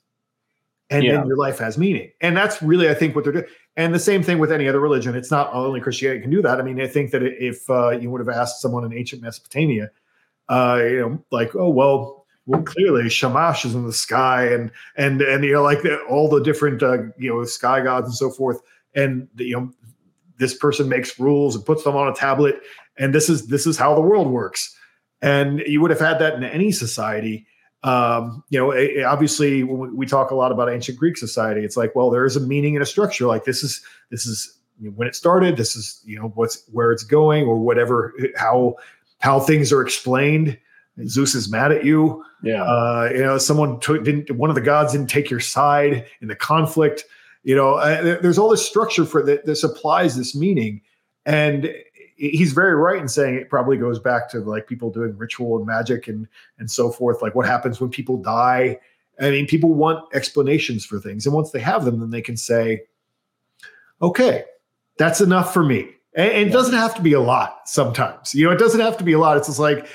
And 0.89 1.03
yeah. 1.03 1.13
then 1.13 1.27
your 1.27 1.37
life 1.37 1.57
has 1.59 1.77
meaning. 1.77 2.11
And 2.21 2.35
that's 2.35 2.61
really 2.61 2.89
i 2.89 2.93
think 2.93 3.15
what 3.15 3.23
they're 3.23 3.33
doing 3.33 3.45
and 3.75 3.93
the 3.95 3.99
same 3.99 4.21
thing 4.21 4.37
with 4.37 4.51
any 4.51 4.67
other 4.67 4.79
religion. 4.79 5.15
It's 5.15 5.31
not 5.31 5.51
only 5.53 5.79
christianity 5.79 6.21
can 6.21 6.31
do 6.31 6.41
that. 6.41 6.59
I 6.59 6.63
mean 6.63 6.81
i 6.81 6.87
think 6.87 7.11
that 7.11 7.23
if 7.23 7.69
uh, 7.69 7.91
you 7.91 8.09
would 8.11 8.19
have 8.19 8.29
asked 8.29 8.61
someone 8.61 8.83
in 8.83 8.93
ancient 8.93 9.21
mesopotamia 9.21 9.89
uh, 10.49 10.81
you 10.83 10.99
know 10.99 11.23
like 11.31 11.55
oh 11.55 11.69
well 11.69 12.22
well, 12.45 12.61
clearly 12.61 13.09
Shamash 13.09 13.63
is 13.65 13.73
in 13.73 13.85
the 13.85 13.93
sky, 13.93 14.45
and 14.45 14.71
and 14.97 15.21
and 15.21 15.43
you 15.43 15.53
know, 15.53 15.63
like 15.63 15.81
the, 15.81 15.99
all 16.09 16.29
the 16.29 16.41
different 16.41 16.83
uh, 16.83 17.03
you 17.17 17.29
know 17.29 17.43
sky 17.45 17.81
gods 17.81 18.07
and 18.07 18.15
so 18.15 18.29
forth, 18.29 18.59
and 18.95 19.27
you 19.35 19.55
know, 19.55 19.71
this 20.39 20.53
person 20.53 20.89
makes 20.89 21.17
rules 21.19 21.55
and 21.55 21.65
puts 21.65 21.83
them 21.83 21.95
on 21.95 22.09
a 22.09 22.13
tablet, 22.13 22.59
and 22.97 23.15
this 23.15 23.29
is 23.29 23.47
this 23.47 23.65
is 23.65 23.77
how 23.77 23.95
the 23.95 24.01
world 24.01 24.27
works, 24.27 24.75
and 25.21 25.59
you 25.61 25.79
would 25.79 25.91
have 25.91 26.01
had 26.01 26.19
that 26.19 26.33
in 26.33 26.43
any 26.43 26.71
society. 26.71 27.47
Um, 27.83 28.43
you 28.49 28.59
know, 28.59 28.71
it, 28.71 29.03
obviously, 29.03 29.63
when 29.63 29.95
we 29.95 30.05
talk 30.05 30.31
a 30.31 30.35
lot 30.35 30.51
about 30.51 30.69
ancient 30.69 30.97
Greek 30.97 31.17
society, 31.17 31.61
it's 31.61 31.77
like, 31.77 31.95
well, 31.95 32.09
there 32.09 32.25
is 32.25 32.35
a 32.35 32.41
meaning 32.41 32.75
and 32.75 32.83
a 32.83 32.85
structure. 32.85 33.25
Like 33.25 33.45
this 33.45 33.63
is 33.63 33.81
this 34.11 34.25
is 34.25 34.59
when 34.95 35.07
it 35.07 35.15
started. 35.15 35.55
This 35.55 35.77
is 35.77 36.01
you 36.03 36.19
know 36.19 36.33
what's 36.35 36.67
where 36.73 36.91
it's 36.91 37.03
going, 37.03 37.45
or 37.45 37.57
whatever 37.57 38.13
how 38.35 38.75
how 39.19 39.39
things 39.39 39.71
are 39.71 39.81
explained 39.81 40.57
Zeus 41.05 41.35
is 41.35 41.49
mad 41.49 41.71
at 41.71 41.83
you. 41.83 42.23
Yeah. 42.43 42.63
Uh, 42.63 43.09
you 43.11 43.21
know, 43.21 43.37
someone 43.37 43.79
took 43.79 44.03
didn't 44.03 44.31
one 44.31 44.49
of 44.49 44.55
the 44.55 44.61
gods 44.61 44.93
didn't 44.93 45.09
take 45.09 45.29
your 45.29 45.39
side 45.39 46.05
in 46.21 46.27
the 46.27 46.35
conflict. 46.35 47.05
You 47.43 47.55
know, 47.55 47.75
uh, 47.75 48.19
there's 48.21 48.37
all 48.37 48.49
this 48.49 48.65
structure 48.65 49.05
for 49.05 49.23
that. 49.23 49.45
This 49.45 49.63
applies 49.63 50.15
this 50.15 50.35
meaning, 50.35 50.81
and 51.25 51.73
he's 52.15 52.53
very 52.53 52.75
right 52.75 53.01
in 53.01 53.07
saying 53.07 53.35
it 53.35 53.49
probably 53.49 53.77
goes 53.77 53.99
back 53.99 54.29
to 54.29 54.39
like 54.39 54.67
people 54.67 54.89
doing 54.91 55.17
ritual 55.17 55.57
and 55.57 55.65
magic 55.65 56.07
and 56.07 56.27
and 56.59 56.69
so 56.69 56.91
forth. 56.91 57.21
Like 57.21 57.35
what 57.35 57.45
happens 57.45 57.81
when 57.81 57.89
people 57.89 58.17
die. 58.21 58.79
I 59.19 59.29
mean, 59.29 59.45
people 59.45 59.73
want 59.73 60.03
explanations 60.15 60.85
for 60.85 60.99
things, 60.99 61.25
and 61.25 61.35
once 61.35 61.51
they 61.51 61.59
have 61.59 61.85
them, 61.85 61.99
then 61.99 62.09
they 62.09 62.21
can 62.21 62.37
say, 62.37 62.83
"Okay, 64.01 64.43
that's 64.97 65.21
enough 65.21 65.53
for 65.53 65.63
me." 65.63 65.89
And, 66.15 66.31
and 66.31 66.49
it 66.49 66.51
doesn't 66.51 66.75
have 66.75 66.95
to 66.95 67.01
be 67.01 67.13
a 67.13 67.21
lot. 67.21 67.67
Sometimes, 67.67 68.33
you 68.33 68.45
know, 68.45 68.51
it 68.51 68.59
doesn't 68.59 68.79
have 68.79 68.97
to 68.97 69.03
be 69.03 69.13
a 69.13 69.19
lot. 69.19 69.37
It's 69.37 69.47
just 69.47 69.59
like 69.59 69.87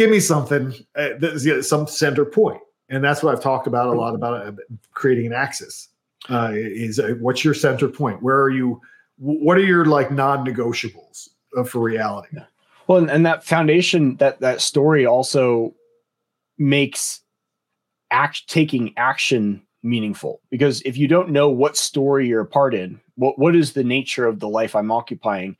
give 0.00 0.10
me 0.10 0.18
something, 0.18 0.72
uh, 0.96 1.62
some 1.62 1.86
center 1.86 2.24
point. 2.24 2.60
And 2.88 3.04
that's 3.04 3.22
what 3.22 3.34
I've 3.34 3.42
talked 3.42 3.66
about 3.66 3.88
a 3.88 3.92
lot 3.92 4.14
about 4.14 4.46
uh, 4.46 4.52
creating 4.94 5.26
an 5.26 5.34
axis. 5.34 5.88
Uh, 6.30 6.52
is 6.54 6.98
uh, 6.98 7.14
what's 7.20 7.44
your 7.44 7.52
center 7.52 7.86
point? 7.86 8.22
Where 8.22 8.40
are 8.40 8.50
you? 8.50 8.80
what 9.22 9.58
are 9.58 9.62
your 9.62 9.84
like 9.84 10.10
non-negotiables 10.10 11.28
for 11.66 11.78
reality? 11.78 12.38
Well, 12.86 12.98
and, 12.98 13.10
and 13.10 13.26
that 13.26 13.44
foundation, 13.44 14.16
that 14.16 14.40
that 14.40 14.62
story 14.62 15.04
also 15.04 15.74
makes 16.56 17.20
act 18.10 18.48
taking 18.48 18.94
action 18.96 19.62
meaningful 19.82 20.40
because 20.50 20.80
if 20.82 20.96
you 20.96 21.06
don't 21.06 21.30
know 21.30 21.50
what 21.50 21.76
story 21.76 22.28
you're 22.28 22.40
a 22.40 22.46
part 22.46 22.74
in, 22.74 22.98
what 23.16 23.38
what 23.38 23.54
is 23.54 23.74
the 23.74 23.84
nature 23.84 24.26
of 24.26 24.40
the 24.40 24.48
life 24.48 24.74
I'm 24.74 24.90
occupying, 24.90 25.56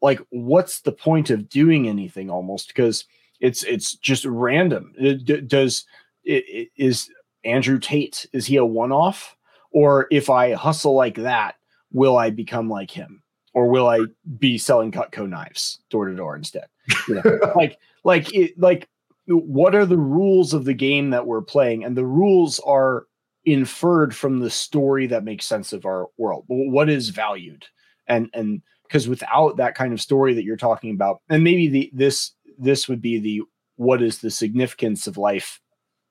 like 0.00 0.20
what's 0.30 0.80
the 0.80 0.92
point 0.92 1.28
of 1.28 1.50
doing 1.50 1.88
anything 1.88 2.30
almost 2.30 2.68
because 2.68 3.04
it's 3.40 3.62
it's 3.64 3.94
just 3.96 4.24
random. 4.24 4.92
Uh, 5.00 5.16
it, 5.26 5.48
does 5.48 5.84
it, 6.24 6.68
is 6.76 7.10
Andrew 7.44 7.78
Tate 7.78 8.26
is 8.32 8.46
he 8.46 8.56
a 8.56 8.64
one 8.64 8.92
off 8.92 9.36
or 9.70 10.06
if 10.10 10.30
I 10.30 10.52
hustle 10.52 10.94
like 10.94 11.16
that, 11.16 11.56
will 11.92 12.16
I 12.16 12.30
become 12.30 12.68
like 12.68 12.90
him? 12.90 13.22
Or 13.54 13.68
will 13.68 13.88
I 13.88 14.00
be 14.38 14.58
selling 14.58 14.92
Cutco 14.92 15.28
knives 15.28 15.80
door 15.90 16.06
to 16.06 16.14
door 16.14 16.36
instead? 16.36 16.66
Yeah. 17.08 17.22
like, 17.56 17.78
like, 18.04 18.32
it, 18.34 18.58
like, 18.58 18.88
what 19.26 19.74
are 19.74 19.86
the 19.86 19.98
rules 19.98 20.54
of 20.54 20.64
the 20.64 20.74
game 20.74 21.10
that 21.10 21.26
we're 21.26 21.42
playing? 21.42 21.84
And 21.84 21.96
the 21.96 22.06
rules 22.06 22.60
are 22.60 23.06
inferred 23.44 24.14
from 24.14 24.38
the 24.38 24.50
story 24.50 25.06
that 25.08 25.24
makes 25.24 25.46
sense 25.46 25.72
of 25.72 25.86
our 25.86 26.08
world. 26.18 26.44
What 26.46 26.88
is 26.88 27.08
valued? 27.08 27.66
And 28.06 28.30
and 28.32 28.62
because 28.84 29.06
without 29.06 29.58
that 29.58 29.74
kind 29.74 29.92
of 29.92 30.00
story 30.00 30.32
that 30.34 30.44
you're 30.44 30.56
talking 30.56 30.92
about, 30.92 31.20
and 31.28 31.44
maybe 31.44 31.68
the 31.68 31.90
this 31.92 32.32
this 32.58 32.88
would 32.88 33.00
be 33.00 33.18
the 33.18 33.42
what 33.76 34.02
is 34.02 34.18
the 34.18 34.30
significance 34.30 35.06
of 35.06 35.16
life 35.16 35.60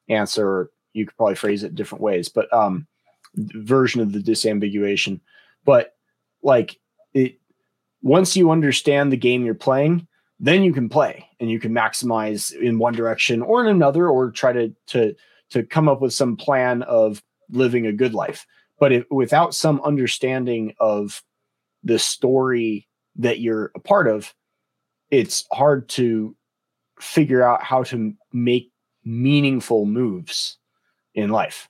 answer. 0.09 0.71
You 0.93 1.05
could 1.05 1.17
probably 1.17 1.35
phrase 1.35 1.63
it 1.63 1.75
different 1.75 2.01
ways, 2.01 2.29
but 2.29 2.51
um, 2.53 2.87
version 3.35 4.01
of 4.01 4.13
the 4.13 4.19
disambiguation. 4.19 5.19
But 5.65 5.95
like 6.41 6.79
it, 7.13 7.39
once 8.01 8.35
you 8.35 8.51
understand 8.51 9.11
the 9.11 9.17
game 9.17 9.45
you're 9.45 9.53
playing, 9.53 10.07
then 10.39 10.63
you 10.63 10.73
can 10.73 10.87
play 10.87 11.27
and 11.39 11.49
you 11.49 11.59
can 11.59 11.71
maximize 11.73 12.53
in 12.53 12.79
one 12.79 12.93
direction 12.93 13.41
or 13.41 13.61
in 13.61 13.67
another, 13.67 14.07
or 14.07 14.31
try 14.31 14.53
to 14.53 14.73
to 14.87 15.15
to 15.49 15.63
come 15.63 15.89
up 15.89 16.01
with 16.01 16.13
some 16.13 16.35
plan 16.35 16.83
of 16.83 17.21
living 17.49 17.85
a 17.87 17.93
good 17.93 18.13
life. 18.13 18.45
But 18.79 18.91
if, 18.91 19.05
without 19.09 19.55
some 19.55 19.81
understanding 19.81 20.73
of 20.79 21.23
the 21.83 21.99
story 21.99 22.87
that 23.15 23.39
you're 23.39 23.71
a 23.75 23.79
part 23.79 24.07
of, 24.07 24.33
it's 25.11 25.45
hard 25.51 25.89
to 25.89 26.35
figure 26.99 27.43
out 27.43 27.63
how 27.63 27.83
to 27.83 28.13
make 28.33 28.71
meaningful 29.05 29.85
moves 29.85 30.57
in 31.13 31.29
life. 31.29 31.69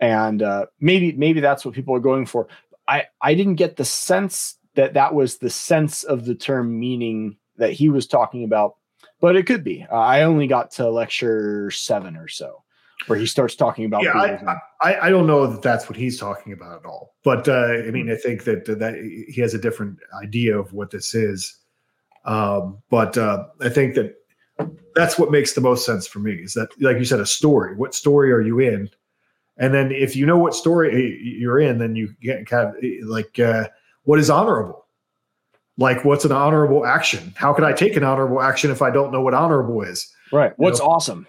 And 0.00 0.42
uh, 0.42 0.66
maybe 0.80 1.12
maybe 1.12 1.40
that's 1.40 1.64
what 1.64 1.74
people 1.74 1.94
are 1.94 2.00
going 2.00 2.26
for. 2.26 2.48
I 2.88 3.04
I 3.20 3.34
didn't 3.34 3.54
get 3.54 3.76
the 3.76 3.84
sense 3.84 4.58
that 4.74 4.94
that 4.94 5.14
was 5.14 5.38
the 5.38 5.50
sense 5.50 6.02
of 6.02 6.24
the 6.24 6.34
term 6.34 6.78
meaning 6.78 7.36
that 7.56 7.72
he 7.72 7.88
was 7.88 8.06
talking 8.06 8.44
about, 8.44 8.74
but 9.20 9.36
it 9.36 9.46
could 9.46 9.62
be. 9.62 9.86
Uh, 9.90 9.94
I 9.94 10.22
only 10.22 10.46
got 10.46 10.72
to 10.72 10.90
lecture 10.90 11.70
seven 11.70 12.16
or 12.16 12.28
so 12.28 12.64
where 13.06 13.18
he 13.18 13.26
starts 13.26 13.54
talking 13.54 13.84
about. 13.84 14.02
Yeah, 14.02 14.12
I, 14.12 14.56
I, 14.82 15.06
I, 15.06 15.10
don't 15.10 15.26
know 15.26 15.46
that 15.46 15.62
that's 15.62 15.88
what 15.88 15.96
he's 15.96 16.18
talking 16.18 16.52
about 16.52 16.80
at 16.80 16.86
all. 16.86 17.14
But 17.22 17.48
uh, 17.48 17.82
I 17.86 17.90
mean, 17.90 18.10
I 18.10 18.16
think 18.16 18.44
that 18.44 18.64
that 18.66 18.94
he 19.28 19.40
has 19.40 19.54
a 19.54 19.58
different 19.58 19.98
idea 20.22 20.58
of 20.58 20.72
what 20.72 20.90
this 20.90 21.14
is. 21.14 21.58
Um, 22.24 22.78
but 22.90 23.18
uh, 23.18 23.44
I 23.60 23.68
think 23.68 23.94
that 23.94 24.14
that's 24.94 25.18
what 25.18 25.30
makes 25.30 25.52
the 25.52 25.60
most 25.60 25.84
sense 25.84 26.06
for 26.06 26.20
me 26.20 26.32
is 26.34 26.54
that, 26.54 26.68
like 26.80 26.98
you 26.98 27.04
said, 27.04 27.20
a 27.20 27.26
story. 27.26 27.76
What 27.76 27.94
story 27.94 28.32
are 28.32 28.40
you 28.40 28.60
in? 28.60 28.88
And 29.56 29.72
then 29.72 29.92
if 29.92 30.16
you 30.16 30.26
know 30.26 30.38
what 30.38 30.54
story 30.54 31.18
you're 31.22 31.60
in, 31.60 31.78
then 31.78 31.94
you 31.96 32.14
get 32.20 32.46
kind 32.46 32.68
of 32.68 32.74
like 33.08 33.38
uh, 33.38 33.68
what 34.04 34.18
is 34.18 34.30
honorable. 34.30 34.86
Like, 35.76 36.04
what's 36.04 36.24
an 36.24 36.32
honorable 36.32 36.86
action? 36.86 37.34
How 37.36 37.52
can 37.52 37.64
I 37.64 37.72
take 37.72 37.96
an 37.96 38.04
honorable 38.04 38.40
action 38.40 38.70
if 38.70 38.80
I 38.80 38.90
don't 38.90 39.12
know 39.12 39.20
what 39.20 39.34
honorable 39.34 39.82
is? 39.82 40.08
Right. 40.32 40.52
What's 40.56 40.78
you 40.78 40.84
know? 40.84 40.92
awesome? 40.92 41.26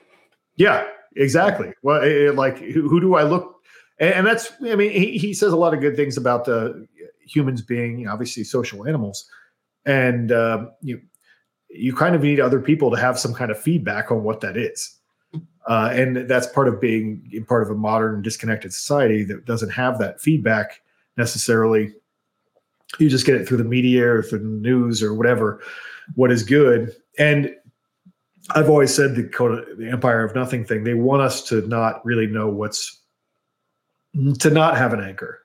Yeah, 0.56 0.88
Exactly. 1.16 1.74
Well, 1.82 2.04
it, 2.04 2.12
it, 2.12 2.36
like 2.36 2.58
who, 2.58 2.88
who, 2.90 3.00
do 3.00 3.16
I 3.16 3.24
look? 3.24 3.62
And, 4.00 4.14
and, 4.14 4.28
that's 4.28 4.52
I 4.64 4.76
mean 4.76 4.92
he, 4.92 5.18
he 5.18 5.34
says 5.34 5.54
a 5.54 5.58
lot 5.58 5.74
of 5.74 5.80
good 5.80 5.96
things 5.96 6.18
about 6.18 6.46
the 6.46 6.88
humans 7.26 7.62
being 7.62 8.08
obviously 8.08 8.44
social 8.44 8.86
animals, 8.86 9.30
and 9.86 10.32
uh, 10.32 10.68
you 10.82 11.02
you 11.70 11.94
kind 11.94 12.16
of 12.16 12.24
need 12.24 12.40
other 12.40 12.60
people 12.60 12.90
to 12.92 12.98
have 12.98 13.20
some 13.20 13.34
kind 13.34 13.52
of 13.52 13.60
feedback 13.60 14.12
on 14.12 14.24
what 14.24 14.42
that 14.42 14.56
is. 14.58 14.98
Uh, 15.68 15.90
and 15.92 16.30
that's 16.30 16.48
part 16.48 16.68
of 16.68 16.80
being 16.80 17.44
part 17.48 17.64
of 17.64 17.70
a 17.70 17.76
modern 17.76 18.22
disconnected 18.22 18.74
society 18.74 19.24
that 19.24 19.46
doesn't 19.46 19.72
have 19.72 19.98
that 20.00 20.22
feedback 20.22 20.82
necessarily. 21.18 21.94
You 23.00 23.10
just 23.10 23.26
get 23.26 23.36
it 23.36 23.48
through 23.48 23.58
the 23.58 23.64
media 23.64 24.08
or 24.08 24.22
through 24.22 24.40
the 24.40 24.46
news 24.46 25.02
or 25.02 25.14
whatever. 25.14 25.62
What 26.14 26.32
is 26.32 26.44
good, 26.44 26.96
and 27.18 27.54
I've 28.52 28.70
always 28.70 28.94
said 28.94 29.16
the 29.16 29.24
the 29.78 29.90
Empire 29.90 30.24
of 30.24 30.36
Nothing 30.36 30.66
thing. 30.66 30.84
They 30.84 30.94
want 30.94 31.24
us 31.24 31.42
to 31.50 31.68
not 31.68 32.06
really 32.06 32.28
know 32.28 32.48
what's 32.48 33.02
to 34.40 34.50
not 34.52 34.78
have 34.78 34.94
an 34.94 35.02
anchor, 35.02 35.42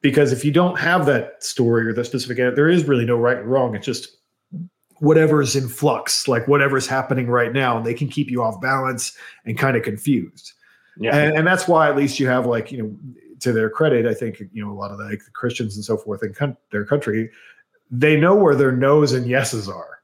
because 0.00 0.32
if 0.32 0.44
you 0.44 0.50
don't 0.50 0.78
have 0.78 1.06
that 1.06 1.42
story 1.42 1.86
or 1.86 1.92
that 1.92 2.04
specific, 2.04 2.36
there 2.36 2.68
is 2.68 2.86
really 2.86 3.04
no 3.04 3.16
right 3.16 3.38
and 3.38 3.50
wrong. 3.50 3.74
It's 3.74 3.86
just 3.86 4.16
whatever's 5.00 5.54
in 5.54 5.68
flux, 5.68 6.28
like 6.28 6.46
whatever's 6.48 6.86
happening 6.86 7.28
right 7.28 7.52
now, 7.52 7.76
and 7.76 7.86
they 7.86 7.94
can 7.94 8.08
keep 8.08 8.30
you 8.30 8.42
off 8.42 8.60
balance 8.60 9.16
and 9.44 9.56
kind 9.56 9.76
of 9.76 9.82
confused. 9.82 10.52
Yeah, 10.98 11.16
and, 11.16 11.38
and 11.38 11.46
that's 11.46 11.68
why 11.68 11.88
at 11.88 11.96
least 11.96 12.18
you 12.18 12.26
have 12.26 12.46
like 12.46 12.72
you 12.72 12.82
know, 12.82 12.96
to 13.40 13.52
their 13.52 13.70
credit, 13.70 14.06
I 14.06 14.14
think 14.14 14.40
you 14.52 14.64
know 14.64 14.70
a 14.70 14.74
lot 14.74 14.90
of 14.90 14.98
the, 14.98 15.04
like 15.04 15.24
the 15.24 15.30
Christians 15.32 15.76
and 15.76 15.84
so 15.84 15.96
forth 15.96 16.22
in 16.22 16.34
con- 16.34 16.56
their 16.72 16.84
country, 16.84 17.30
they 17.90 18.18
know 18.18 18.34
where 18.34 18.56
their 18.56 18.72
no's 18.72 19.12
and 19.12 19.26
yeses 19.26 19.68
are 19.68 19.98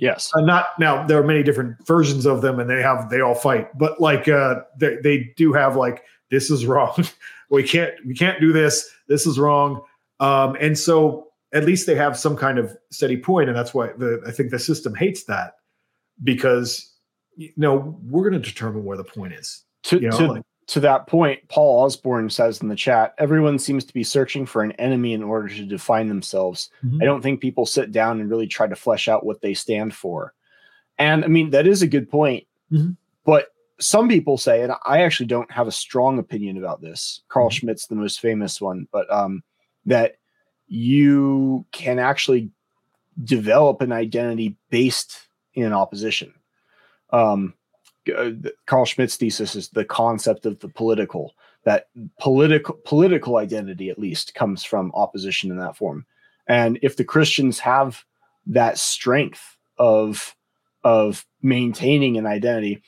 Yes. 0.00 0.32
Uh, 0.34 0.40
not 0.40 0.68
now. 0.78 1.06
There 1.06 1.18
are 1.18 1.22
many 1.22 1.42
different 1.42 1.86
versions 1.86 2.24
of 2.24 2.40
them, 2.40 2.58
and 2.58 2.70
they 2.70 2.80
have 2.80 3.10
they 3.10 3.20
all 3.20 3.34
fight. 3.34 3.68
But 3.78 4.00
like 4.00 4.28
uh, 4.28 4.62
they 4.78 4.96
they 4.96 5.34
do 5.36 5.52
have 5.52 5.76
like 5.76 6.02
this 6.30 6.50
is 6.50 6.64
wrong. 6.64 7.04
we 7.50 7.62
can't 7.62 7.92
we 8.06 8.14
can't 8.14 8.40
do 8.40 8.52
this. 8.52 8.88
This 9.08 9.26
is 9.26 9.38
wrong. 9.38 9.82
Um, 10.20 10.56
and 10.60 10.78
so 10.78 11.28
at 11.52 11.64
least 11.64 11.86
they 11.86 11.94
have 11.94 12.16
some 12.16 12.36
kind 12.36 12.58
of 12.58 12.76
steady 12.90 13.16
point, 13.16 13.48
and 13.48 13.58
that's 13.58 13.74
why 13.74 13.88
the 13.98 14.22
I 14.26 14.30
think 14.30 14.50
the 14.50 14.58
system 14.58 14.94
hates 14.94 15.24
that 15.24 15.54
because 16.22 16.94
you 17.36 17.52
know 17.56 17.98
we're 18.04 18.28
going 18.28 18.40
to 18.40 18.48
determine 18.48 18.84
where 18.84 18.96
the 18.96 19.04
point 19.04 19.32
is. 19.32 19.64
To, 19.84 19.98
you 19.98 20.10
know, 20.10 20.18
to, 20.18 20.32
like, 20.32 20.42
to 20.68 20.80
that 20.80 21.06
point, 21.08 21.40
Paul 21.48 21.84
Osborne 21.84 22.30
says 22.30 22.60
in 22.60 22.68
the 22.68 22.76
chat, 22.76 23.14
everyone 23.18 23.58
seems 23.58 23.84
to 23.86 23.94
be 23.94 24.04
searching 24.04 24.46
for 24.46 24.62
an 24.62 24.72
enemy 24.72 25.14
in 25.14 25.22
order 25.22 25.48
to 25.48 25.64
define 25.64 26.08
themselves. 26.08 26.70
Mm-hmm. 26.84 27.02
I 27.02 27.06
don't 27.06 27.22
think 27.22 27.40
people 27.40 27.66
sit 27.66 27.90
down 27.90 28.20
and 28.20 28.30
really 28.30 28.46
try 28.46 28.68
to 28.68 28.76
flesh 28.76 29.08
out 29.08 29.26
what 29.26 29.40
they 29.40 29.54
stand 29.54 29.94
for. 29.94 30.32
And 30.98 31.24
I 31.24 31.28
mean, 31.28 31.50
that 31.50 31.66
is 31.66 31.82
a 31.82 31.88
good 31.88 32.08
point. 32.08 32.46
Mm-hmm. 32.70 32.92
But 33.24 33.48
some 33.80 34.08
people 34.08 34.36
say, 34.36 34.62
and 34.62 34.72
I 34.84 35.02
actually 35.02 35.26
don't 35.26 35.50
have 35.50 35.66
a 35.66 35.72
strong 35.72 36.18
opinion 36.18 36.58
about 36.58 36.80
this. 36.80 37.22
Carl 37.28 37.48
mm-hmm. 37.48 37.66
Schmitt's 37.66 37.86
the 37.86 37.94
most 37.96 38.20
famous 38.20 38.60
one, 38.60 38.86
but 38.92 39.10
um, 39.12 39.42
that 39.86 40.16
you 40.68 41.64
can 41.72 41.98
actually 41.98 42.50
develop 43.24 43.80
an 43.80 43.92
identity 43.92 44.56
based 44.70 45.28
in 45.54 45.72
opposition. 45.72 46.32
Um, 47.10 47.54
uh, 48.16 48.30
Carl 48.66 48.84
Schmitt's 48.84 49.16
thesis 49.16 49.56
is 49.56 49.68
the 49.70 49.84
concept 49.84 50.46
of 50.46 50.58
the 50.60 50.68
political 50.68 51.34
that 51.64 51.88
political 52.18 52.76
political 52.84 53.36
identity 53.36 53.90
at 53.90 53.98
least 53.98 54.34
comes 54.34 54.64
from 54.64 54.90
opposition 54.94 55.50
in 55.50 55.58
that 55.58 55.76
form 55.76 56.06
and 56.46 56.78
if 56.82 56.96
the 56.96 57.04
christians 57.04 57.58
have 57.58 58.04
that 58.46 58.78
strength 58.78 59.56
of 59.78 60.34
of 60.84 61.26
maintaining 61.42 62.16
an 62.16 62.26
identity 62.26 62.82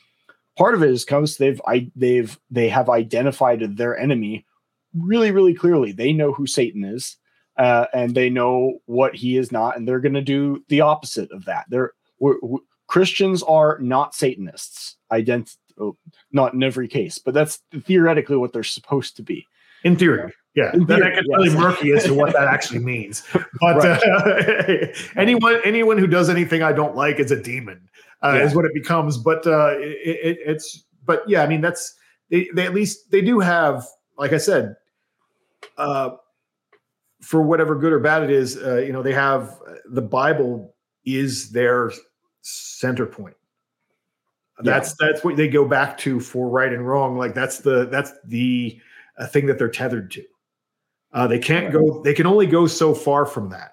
part 0.57 0.75
of 0.75 0.83
it 0.83 0.91
is 0.91 1.05
because 1.05 1.37
they've 1.37 1.61
I, 1.67 1.91
they've 1.97 2.39
they 2.51 2.69
have 2.69 2.89
identified 2.89 3.77
their 3.77 3.97
enemy 3.99 4.47
really 4.95 5.31
really 5.31 5.55
clearly 5.55 5.93
they 5.93 6.13
know 6.13 6.33
who 6.33 6.47
satan 6.47 6.85
is 6.85 7.17
uh, 7.59 7.87
and 7.93 8.15
they 8.15 8.31
know 8.31 8.79
what 8.87 9.15
he 9.15 9.37
is 9.37 9.53
not 9.53 9.77
and 9.77 9.87
they're 9.87 10.01
going 10.01 10.15
to 10.15 10.23
do 10.23 10.65
the 10.69 10.81
opposite 10.81 11.31
of 11.33 11.45
that 11.47 11.65
they're 11.69 11.93
we're, 12.19 12.37
we're, 12.43 12.59
christians 12.87 13.43
are 13.43 13.79
not 13.81 14.15
satanists 14.15 14.97
ident 15.11 15.57
oh, 15.79 15.97
not 16.33 16.55
in 16.55 16.63
every 16.63 16.89
case, 16.89 17.19
but 17.19 17.35
that's 17.35 17.61
theoretically 17.83 18.37
what 18.37 18.53
they're 18.53 18.63
supposed 18.63 19.17
to 19.17 19.23
be. 19.23 19.47
In 19.85 19.97
theory. 19.97 20.33
Yeah, 20.55 20.71
in 20.75 20.87
theory, 20.87 21.01
that 21.01 21.15
gets 21.15 21.27
yes. 21.29 21.39
really 21.39 21.57
murky 21.57 21.93
as 21.93 22.05
to 22.05 22.15
what 22.15 22.35
that 22.35 22.47
actually 22.47 22.81
means. 22.81 23.23
But 23.61 23.77
right. 23.79 24.03
uh, 24.03 24.87
anyone 25.17 25.61
anyone 25.65 25.99
who 25.99 26.07
does 26.07 26.29
anything 26.29 26.63
I 26.63 26.73
don't 26.73 26.95
like 26.95 27.19
is 27.19 27.31
a 27.31 27.43
demon, 27.43 27.89
uh, 28.23 28.35
yeah. 28.35 28.45
is 28.45 28.55
what 28.55 28.65
it 28.65 28.75
becomes. 28.75 29.19
But 29.19 29.47
uh, 29.47 29.75
it, 29.79 30.19
it, 30.23 30.39
it's 30.47 30.85
but 31.05 31.23
yeah, 31.29 31.43
I 31.43 31.47
mean 31.47 31.61
that's 31.61 31.95
they, 32.31 32.49
they 32.55 32.67
at 32.67 32.75
least 32.75 33.11
they 33.11 33.21
do 33.21 33.41
have, 33.41 33.85
like 34.19 34.33
I 34.33 34.39
said, 34.39 34.77
uh, 35.77 36.11
for 37.21 37.43
whatever 37.43 37.75
good 37.77 37.93
or 37.93 38.01
bad 38.01 38.23
it 38.23 38.31
is, 38.31 38.57
uh, 38.57 38.79
you 38.79 38.93
know, 38.93 39.03
they 39.03 39.13
have 39.13 39.59
the 39.91 40.03
Bible 40.03 40.75
is 41.05 41.51
their 41.51 41.93
center 42.43 43.07
point 43.07 43.37
that's 44.63 44.95
yeah. 45.01 45.09
that's 45.09 45.25
what 45.25 45.37
they 45.37 45.49
go 45.49 45.67
back 45.67 45.99
to 45.99 46.21
for 46.21 46.49
right 46.49 46.73
and 46.73 46.87
wrong. 46.87 47.17
Like 47.17 47.35
that's 47.35 47.59
the 47.59 47.87
that's 47.87 48.13
the 48.25 48.81
uh, 49.19 49.27
thing 49.27 49.47
that 49.47 49.59
they're 49.59 49.69
tethered 49.69 50.11
to. 50.13 50.25
Uh, 51.13 51.27
they 51.27 51.39
can't 51.39 51.73
go. 51.73 52.03
They 52.03 52.15
can 52.15 52.27
only 52.27 52.47
go 52.47 52.67
so 52.67 52.95
far 52.95 53.27
from 53.27 53.51
that 53.51 53.72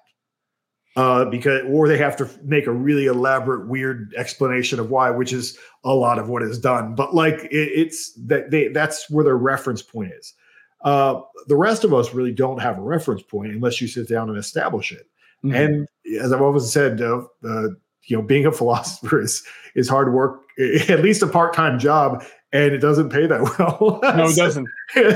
uh, 0.96 1.24
because, 1.26 1.62
or 1.68 1.88
they 1.88 1.98
have 1.98 2.16
to 2.16 2.28
make 2.42 2.66
a 2.66 2.72
really 2.72 3.06
elaborate, 3.06 3.68
weird 3.68 4.12
explanation 4.16 4.80
of 4.80 4.90
why, 4.90 5.10
which 5.10 5.32
is 5.32 5.56
a 5.84 5.94
lot 5.94 6.18
of 6.18 6.28
what 6.28 6.42
is 6.42 6.58
done. 6.58 6.94
But 6.94 7.14
like, 7.14 7.44
it, 7.44 7.50
it's 7.52 8.12
that 8.26 8.50
they 8.50 8.68
that's 8.68 9.08
where 9.08 9.24
their 9.24 9.36
reference 9.36 9.82
point 9.82 10.12
is. 10.18 10.34
Uh, 10.82 11.20
the 11.46 11.56
rest 11.56 11.84
of 11.84 11.92
us 11.92 12.14
really 12.14 12.32
don't 12.32 12.60
have 12.60 12.78
a 12.78 12.82
reference 12.82 13.22
point 13.22 13.52
unless 13.52 13.80
you 13.80 13.86
sit 13.86 14.08
down 14.08 14.28
and 14.28 14.38
establish 14.38 14.92
it. 14.92 15.06
Mm-hmm. 15.44 15.54
And 15.54 15.88
as 16.20 16.32
I've 16.32 16.42
always 16.42 16.70
said, 16.70 17.00
uh, 17.00 17.22
uh, 17.44 17.68
you 18.04 18.16
know, 18.16 18.22
being 18.22 18.46
a 18.46 18.52
philosopher 18.60 19.20
is 19.20 19.44
is 19.74 19.88
hard 19.88 20.12
work, 20.12 20.42
at 20.88 21.02
least 21.02 21.22
a 21.22 21.26
part 21.26 21.54
time 21.54 21.78
job, 21.78 22.24
and 22.52 22.74
it 22.74 22.78
doesn't 22.78 23.10
pay 23.10 23.26
that 23.26 23.40
well. 23.58 24.00
no, 24.02 24.28
it 24.28 24.36
doesn't. 24.36 24.68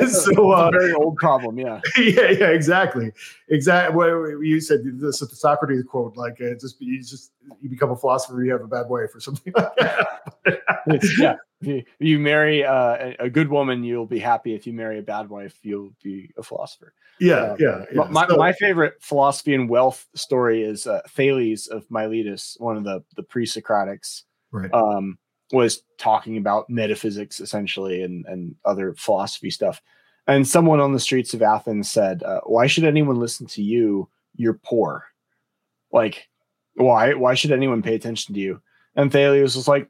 so 0.09 0.53
uh, 0.53 0.71
very 0.71 0.93
old 0.93 1.17
problem. 1.17 1.59
Yeah. 1.59 1.81
yeah, 1.99 2.31
yeah, 2.31 2.49
exactly, 2.49 3.13
exactly. 3.49 3.95
What 3.95 4.41
you 4.41 4.61
said 4.61 4.81
this 4.85 5.21
the 5.21 5.27
Socrates 5.27 5.85
quote, 5.85 6.17
like 6.17 6.41
uh, 6.41 6.55
just 6.61 6.81
you 6.81 6.99
just 6.99 7.33
you 7.61 7.69
become 7.69 7.91
a 7.91 7.97
philosopher, 7.97 8.43
you 8.45 8.53
have 8.53 8.63
a 8.63 8.69
bad 8.69 8.89
wife 8.89 9.15
or 9.15 9.21
something 9.21 9.53
like 9.57 9.75
that. 9.77 11.11
yeah. 11.19 11.37
If 11.61 11.69
you, 11.69 11.83
you 11.99 12.19
marry 12.19 12.63
uh, 12.63 13.15
a 13.19 13.31
good 13.31 13.49
woman, 13.49 13.85
you'll 13.85 14.07
be 14.07 14.19
happy. 14.19 14.55
If 14.55 14.67
you 14.67 14.75
marry 14.75 14.99
a 14.99 15.03
bad 15.03 15.31
wife, 15.31 15.59
you'll 15.63 15.95
be 16.03 16.31
a 16.37 16.43
philosopher. 16.43 16.93
Yeah, 17.19 17.35
uh, 17.35 17.57
yeah, 17.59 17.85
yeah. 17.93 18.05
My, 18.11 18.27
so, 18.27 18.37
my 18.37 18.53
favorite 18.53 18.95
philosophy 19.01 19.55
and 19.55 19.69
wealth 19.69 20.07
story 20.15 20.63
is 20.63 20.87
uh, 20.87 21.01
Thales 21.09 21.67
of 21.69 21.91
Miletus, 21.91 22.57
one 22.61 22.77
of 22.77 22.85
the 22.85 23.03
the 23.17 23.23
pre-Socratics. 23.23 24.25
Right. 24.53 24.73
Um, 24.73 25.19
was 25.53 25.83
talking 25.99 26.37
about 26.37 26.71
metaphysics 26.71 27.41
essentially 27.41 28.03
and, 28.03 28.25
and 28.27 28.55
other 28.65 28.95
philosophy 28.95 29.51
stuff. 29.51 29.81
And 30.27 30.47
someone 30.47 30.81
on 30.81 30.93
the 30.93 31.01
streets 31.01 31.35
of 31.35 31.43
Athens 31.43 31.91
said, 31.91 32.23
uh, 32.23 32.41
Why 32.45 32.67
should 32.67 32.85
anyone 32.85 33.17
listen 33.17 33.47
to 33.49 33.63
you? 33.63 34.09
You're 34.37 34.59
poor. 34.65 35.05
Like, 35.93 36.29
why? 36.77 37.15
Why 37.15 37.35
should 37.35 37.53
anyone 37.53 37.83
pay 37.83 37.95
attention 37.95 38.35
to 38.35 38.41
you? 38.41 38.63
And 38.97 39.13
Thales 39.13 39.55
was 39.55 39.69
like, 39.69 39.89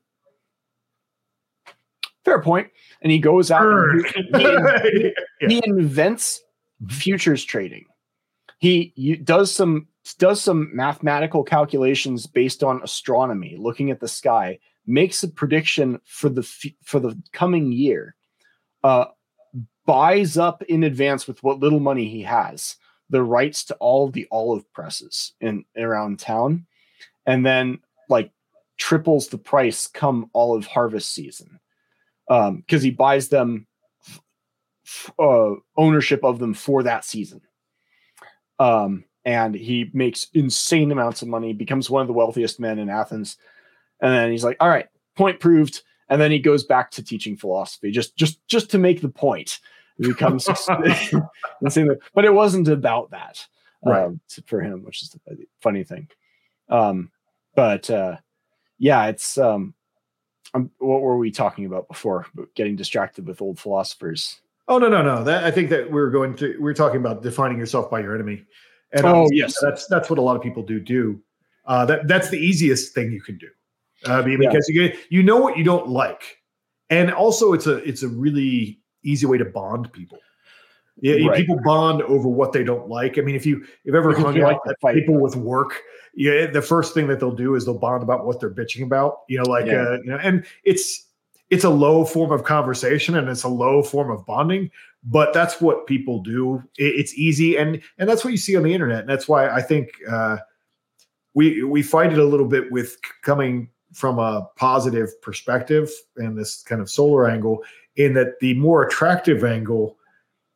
Fair 2.24 2.42
point. 2.42 2.68
And 3.02 3.12
he 3.12 3.18
goes 3.18 3.50
out 3.50 3.66
and 3.66 4.06
he, 4.34 5.12
he, 5.40 5.46
he 5.48 5.62
invents 5.66 6.42
futures 6.88 7.44
trading. 7.44 7.84
He 8.58 9.20
does 9.22 9.52
some 9.52 9.88
does 10.18 10.40
some 10.40 10.70
mathematical 10.74 11.44
calculations 11.44 12.26
based 12.26 12.62
on 12.62 12.82
astronomy, 12.82 13.56
looking 13.58 13.90
at 13.90 14.00
the 14.00 14.08
sky, 14.08 14.58
makes 14.86 15.22
a 15.22 15.28
prediction 15.28 16.00
for 16.04 16.28
the 16.28 16.42
for 16.82 17.00
the 17.00 17.20
coming 17.32 17.72
year, 17.72 18.14
uh, 18.82 19.06
buys 19.86 20.36
up 20.36 20.62
in 20.64 20.84
advance 20.84 21.26
with 21.26 21.42
what 21.42 21.60
little 21.60 21.80
money 21.80 22.08
he 22.08 22.22
has 22.22 22.76
the 23.10 23.22
rights 23.22 23.64
to 23.64 23.74
all 23.76 24.08
the 24.08 24.26
olive 24.30 24.70
presses 24.72 25.32
in 25.40 25.64
around 25.76 26.18
town, 26.18 26.66
and 27.26 27.44
then 27.44 27.78
like 28.08 28.30
triples 28.76 29.28
the 29.28 29.38
price 29.38 29.86
come 29.86 30.30
olive 30.34 30.66
harvest 30.66 31.12
season 31.12 31.60
because 32.26 32.48
um, 32.48 32.80
he 32.80 32.90
buys 32.90 33.28
them 33.28 33.66
uh, 35.18 35.52
ownership 35.76 36.24
of 36.24 36.38
them 36.38 36.54
for 36.54 36.82
that 36.82 37.04
season. 37.04 37.40
Um, 38.58 39.04
and 39.24 39.54
he 39.54 39.90
makes 39.92 40.28
insane 40.34 40.92
amounts 40.92 41.22
of 41.22 41.28
money, 41.28 41.52
becomes 41.52 41.88
one 41.88 42.02
of 42.02 42.08
the 42.08 42.12
wealthiest 42.12 42.60
men 42.60 42.78
in 42.78 42.90
Athens, 42.90 43.36
and 44.00 44.12
then 44.12 44.30
he's 44.30 44.44
like, 44.44 44.56
all 44.60 44.68
right, 44.68 44.86
point 45.16 45.40
proved. 45.40 45.82
And 46.08 46.20
then 46.20 46.30
he 46.30 46.38
goes 46.38 46.64
back 46.64 46.90
to 46.92 47.02
teaching 47.02 47.36
philosophy 47.36 47.90
just 47.90 48.16
just 48.16 48.46
just 48.46 48.70
to 48.70 48.78
make 48.78 49.00
the 49.00 49.08
point. 49.08 49.60
He 49.98 50.08
becomes 50.08 50.46
but 52.14 52.24
it 52.24 52.34
wasn't 52.34 52.68
about 52.68 53.10
that 53.10 53.46
right. 53.84 54.04
um, 54.04 54.20
for 54.46 54.60
him, 54.60 54.84
which 54.84 55.02
is 55.02 55.10
the 55.10 55.46
funny 55.60 55.84
thing. 55.84 56.08
Um, 56.68 57.10
but 57.54 57.88
uh, 57.90 58.16
yeah, 58.78 59.06
it's 59.06 59.38
um, 59.38 59.74
um, 60.54 60.70
what 60.78 61.00
were 61.00 61.18
we 61.18 61.30
talking 61.30 61.66
about 61.66 61.88
before? 61.88 62.26
Getting 62.54 62.76
distracted 62.76 63.26
with 63.26 63.42
old 63.42 63.58
philosophers. 63.58 64.40
Oh 64.68 64.78
no, 64.78 64.88
no, 64.88 65.02
no. 65.02 65.22
That 65.22 65.44
I 65.44 65.50
think 65.50 65.70
that 65.70 65.90
we 65.90 66.00
are 66.00 66.10
going 66.10 66.34
to 66.36 66.56
we 66.60 66.70
are 66.70 66.74
talking 66.74 66.98
about 66.98 67.22
defining 67.22 67.58
yourself 67.58 67.90
by 67.90 68.00
your 68.00 68.14
enemy. 68.14 68.44
And 68.92 69.04
oh 69.04 69.28
yes, 69.30 69.56
that's 69.60 69.86
that's 69.86 70.08
what 70.08 70.18
a 70.18 70.22
lot 70.22 70.36
of 70.36 70.42
people 70.42 70.62
do 70.62 70.80
do. 70.80 71.20
Uh, 71.66 71.84
that 71.86 72.08
that's 72.08 72.30
the 72.30 72.38
easiest 72.38 72.94
thing 72.94 73.12
you 73.12 73.20
can 73.20 73.38
do. 73.38 73.48
Mean, 74.06 74.38
because 74.38 74.68
yeah. 74.68 74.82
you 74.82 74.88
get 74.88 74.98
you 75.10 75.22
know 75.22 75.36
what 75.38 75.56
you 75.56 75.64
don't 75.64 75.88
like, 75.88 76.38
and 76.90 77.12
also 77.12 77.52
it's 77.52 77.66
a 77.66 77.76
it's 77.78 78.02
a 78.02 78.08
really 78.08 78.80
easy 79.02 79.26
way 79.26 79.38
to 79.38 79.44
bond 79.44 79.92
people. 79.92 80.18
Yeah, 81.00 81.26
right. 81.26 81.36
people 81.36 81.58
bond 81.64 82.02
over 82.02 82.28
what 82.28 82.52
they 82.52 82.62
don't 82.62 82.88
like. 82.88 83.18
I 83.18 83.22
mean, 83.22 83.34
if 83.34 83.44
you 83.44 83.64
if 83.84 83.94
ever 83.94 84.16
hung 84.16 84.40
out 84.40 84.60
like 84.82 84.94
people 84.94 85.20
with 85.20 85.34
work, 85.34 85.80
yeah, 86.14 86.46
the 86.46 86.62
first 86.62 86.94
thing 86.94 87.08
that 87.08 87.18
they'll 87.18 87.34
do 87.34 87.56
is 87.56 87.64
they'll 87.64 87.78
bond 87.78 88.02
about 88.02 88.24
what 88.24 88.38
they're 88.38 88.54
bitching 88.54 88.84
about. 88.84 89.22
You 89.28 89.38
know, 89.38 89.44
like 89.44 89.66
yeah. 89.66 89.82
uh, 89.82 89.98
you 90.04 90.10
know, 90.10 90.18
and 90.18 90.46
it's 90.62 91.06
it's 91.50 91.64
a 91.64 91.70
low 91.70 92.04
form 92.04 92.32
of 92.32 92.44
conversation 92.44 93.16
and 93.16 93.28
it's 93.28 93.42
a 93.42 93.48
low 93.48 93.82
form 93.82 94.10
of 94.10 94.24
bonding, 94.24 94.70
but 95.02 95.32
that's 95.32 95.60
what 95.60 95.86
people 95.86 96.22
do. 96.22 96.62
It, 96.78 96.94
it's 96.94 97.14
easy, 97.14 97.56
and 97.56 97.82
and 97.98 98.08
that's 98.08 98.24
what 98.24 98.30
you 98.30 98.38
see 98.38 98.56
on 98.56 98.62
the 98.62 98.72
internet. 98.72 99.00
And 99.00 99.08
that's 99.08 99.28
why 99.28 99.48
I 99.48 99.62
think 99.62 99.90
uh, 100.08 100.38
we 101.34 101.64
we 101.64 101.82
fight 101.82 102.12
it 102.12 102.18
a 102.18 102.24
little 102.24 102.48
bit 102.48 102.70
with 102.70 102.96
coming 103.22 103.68
from 103.94 104.18
a 104.18 104.48
positive 104.56 105.20
perspective 105.22 105.90
and 106.16 106.36
this 106.36 106.62
kind 106.62 106.80
of 106.80 106.90
solar 106.90 107.28
angle 107.28 107.62
in 107.96 108.12
that 108.14 108.38
the 108.40 108.54
more 108.54 108.82
attractive 108.82 109.44
angle 109.44 109.96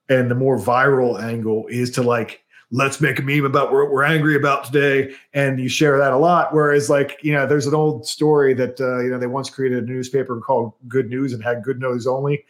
and 0.09 0.31
the 0.31 0.35
more 0.35 0.59
viral 0.59 1.20
angle 1.22 1.66
is 1.68 1.90
to 1.92 2.03
like 2.03 2.42
let's 2.70 3.01
make 3.01 3.18
a 3.18 3.22
meme 3.22 3.46
about 3.46 3.72
what 3.72 3.90
we're 3.90 4.05
angry 4.05 4.37
about 4.37 4.64
today 4.64 5.14
and 5.33 5.59
you 5.59 5.68
share 5.68 5.96
that 5.96 6.12
a 6.12 6.16
lot. 6.18 6.53
Whereas 6.53 6.90
like 6.90 7.18
you 7.22 7.33
know 7.33 7.46
there's 7.46 7.66
an 7.66 7.74
old 7.74 8.07
story 8.07 8.55
that 8.55 8.81
uh, 8.81 9.01
you 9.01 9.11
know 9.11 9.18
they 9.18 9.27
once 9.27 9.48
created 9.48 9.85
a 9.85 9.87
newspaper 9.87 10.40
called 10.40 10.74
good 10.87 11.09
news 11.09 11.33
and 11.33 11.42
had 11.42 11.62
good 11.62 11.81
news 11.81 12.07
only 12.07 12.44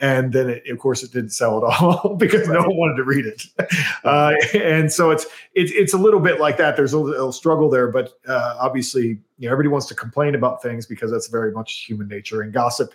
and 0.00 0.32
then 0.32 0.48
it, 0.48 0.62
of 0.68 0.78
course 0.78 1.02
it 1.02 1.12
didn't 1.12 1.30
sell 1.30 1.58
at 1.58 1.80
all 1.80 2.14
because 2.18 2.48
right. 2.48 2.54
no 2.54 2.68
one 2.68 2.76
wanted 2.76 2.96
to 2.96 3.04
read 3.04 3.26
it 3.26 3.44
uh, 4.04 4.32
and 4.54 4.90
so 4.92 5.10
it's 5.10 5.26
it's 5.54 5.70
it's 5.72 5.94
a 5.94 5.98
little 5.98 6.20
bit 6.20 6.40
like 6.40 6.56
that 6.56 6.76
there's 6.76 6.92
a 6.92 6.98
little 6.98 7.32
struggle 7.32 7.70
there 7.70 7.88
but 7.88 8.14
uh, 8.26 8.56
obviously 8.58 9.20
you 9.38 9.48
know 9.48 9.52
everybody 9.52 9.68
wants 9.68 9.86
to 9.86 9.94
complain 9.94 10.34
about 10.34 10.62
things 10.62 10.86
because 10.86 11.10
that's 11.10 11.28
very 11.28 11.52
much 11.52 11.84
human 11.86 12.08
nature 12.08 12.42
and 12.42 12.52
gossip 12.52 12.94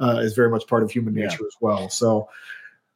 uh, 0.00 0.18
is 0.18 0.34
very 0.34 0.50
much 0.50 0.66
part 0.66 0.82
of 0.82 0.90
human 0.90 1.14
nature 1.14 1.38
yeah. 1.40 1.46
as 1.46 1.56
well 1.60 1.88
so 1.88 2.28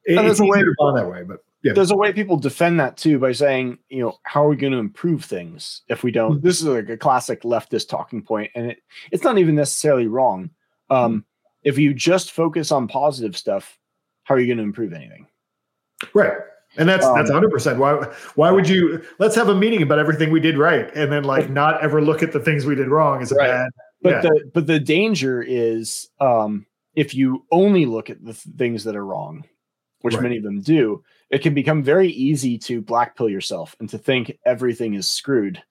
it, 0.05 0.15
there's 0.15 0.39
a 0.39 0.45
way 0.45 0.59
to 0.59 0.73
bond 0.77 0.97
that 0.97 1.09
way 1.09 1.23
but 1.23 1.43
yeah. 1.63 1.71
there's 1.73 1.91
a 1.91 1.95
way 1.95 2.11
people 2.11 2.35
defend 2.35 2.79
that 2.79 2.97
too 2.97 3.19
by 3.19 3.31
saying 3.31 3.77
you 3.89 4.01
know 4.01 4.17
how 4.23 4.45
are 4.45 4.49
we 4.49 4.55
going 4.55 4.73
to 4.73 4.79
improve 4.79 5.23
things 5.23 5.81
if 5.87 6.03
we 6.03 6.11
don't 6.11 6.37
mm-hmm. 6.37 6.47
this 6.47 6.59
is 6.59 6.65
like 6.65 6.89
a 6.89 6.97
classic 6.97 7.43
leftist 7.43 7.87
talking 7.87 8.21
point 8.21 8.51
and 8.55 8.71
it 8.71 8.79
it's 9.11 9.23
not 9.23 9.37
even 9.37 9.55
necessarily 9.55 10.07
wrong 10.07 10.49
um, 10.89 11.25
if 11.63 11.77
you 11.77 11.93
just 11.93 12.31
focus 12.31 12.71
on 12.71 12.87
positive 12.87 13.37
stuff, 13.37 13.77
how 14.23 14.35
are 14.35 14.39
you 14.39 14.47
going 14.47 14.57
to 14.57 14.63
improve 14.63 14.93
anything? 14.93 15.27
Right. 16.13 16.33
And 16.77 16.89
that's 16.89 17.05
um, 17.05 17.15
that's 17.15 17.29
100%. 17.29 17.77
Why 17.77 18.05
why 18.35 18.51
would 18.51 18.67
you 18.67 19.03
let's 19.19 19.35
have 19.35 19.49
a 19.49 19.55
meeting 19.55 19.83
about 19.83 19.99
everything 19.99 20.31
we 20.31 20.39
did 20.39 20.57
right 20.57 20.89
and 20.95 21.11
then 21.11 21.23
like 21.23 21.49
not 21.49 21.81
ever 21.83 22.01
look 22.01 22.23
at 22.23 22.31
the 22.31 22.39
things 22.39 22.65
we 22.65 22.73
did 22.73 22.87
wrong 22.87 23.21
is 23.21 23.31
a 23.31 23.35
right. 23.35 23.47
bad 23.47 23.69
But 24.01 24.09
yeah. 24.09 24.21
the 24.21 24.51
but 24.53 24.67
the 24.67 24.79
danger 24.79 25.41
is 25.43 26.09
um 26.19 26.65
if 26.95 27.13
you 27.13 27.45
only 27.51 27.85
look 27.85 28.09
at 28.09 28.23
the 28.23 28.33
th- 28.33 28.55
things 28.57 28.83
that 28.83 28.95
are 28.95 29.05
wrong, 29.05 29.43
which 30.01 30.15
right. 30.15 30.23
many 30.23 30.37
of 30.37 30.43
them 30.43 30.61
do, 30.61 31.03
it 31.29 31.41
can 31.41 31.53
become 31.53 31.83
very 31.83 32.09
easy 32.09 32.57
to 32.59 32.81
black 32.81 33.15
pill 33.15 33.29
yourself 33.29 33.75
and 33.79 33.89
to 33.89 33.97
think 33.97 34.37
everything 34.45 34.93
is 34.93 35.09
screwed 35.09 35.61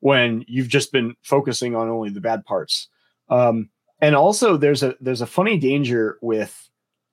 when 0.00 0.44
you've 0.46 0.68
just 0.68 0.92
been 0.92 1.14
focusing 1.22 1.74
on 1.74 1.88
only 1.88 2.10
the 2.10 2.20
bad 2.20 2.44
parts. 2.44 2.88
Um, 3.28 3.70
and 4.00 4.14
also 4.14 4.56
there's 4.56 4.82
a 4.82 4.94
there's 5.00 5.20
a 5.20 5.26
funny 5.26 5.58
danger 5.58 6.18
with 6.22 6.68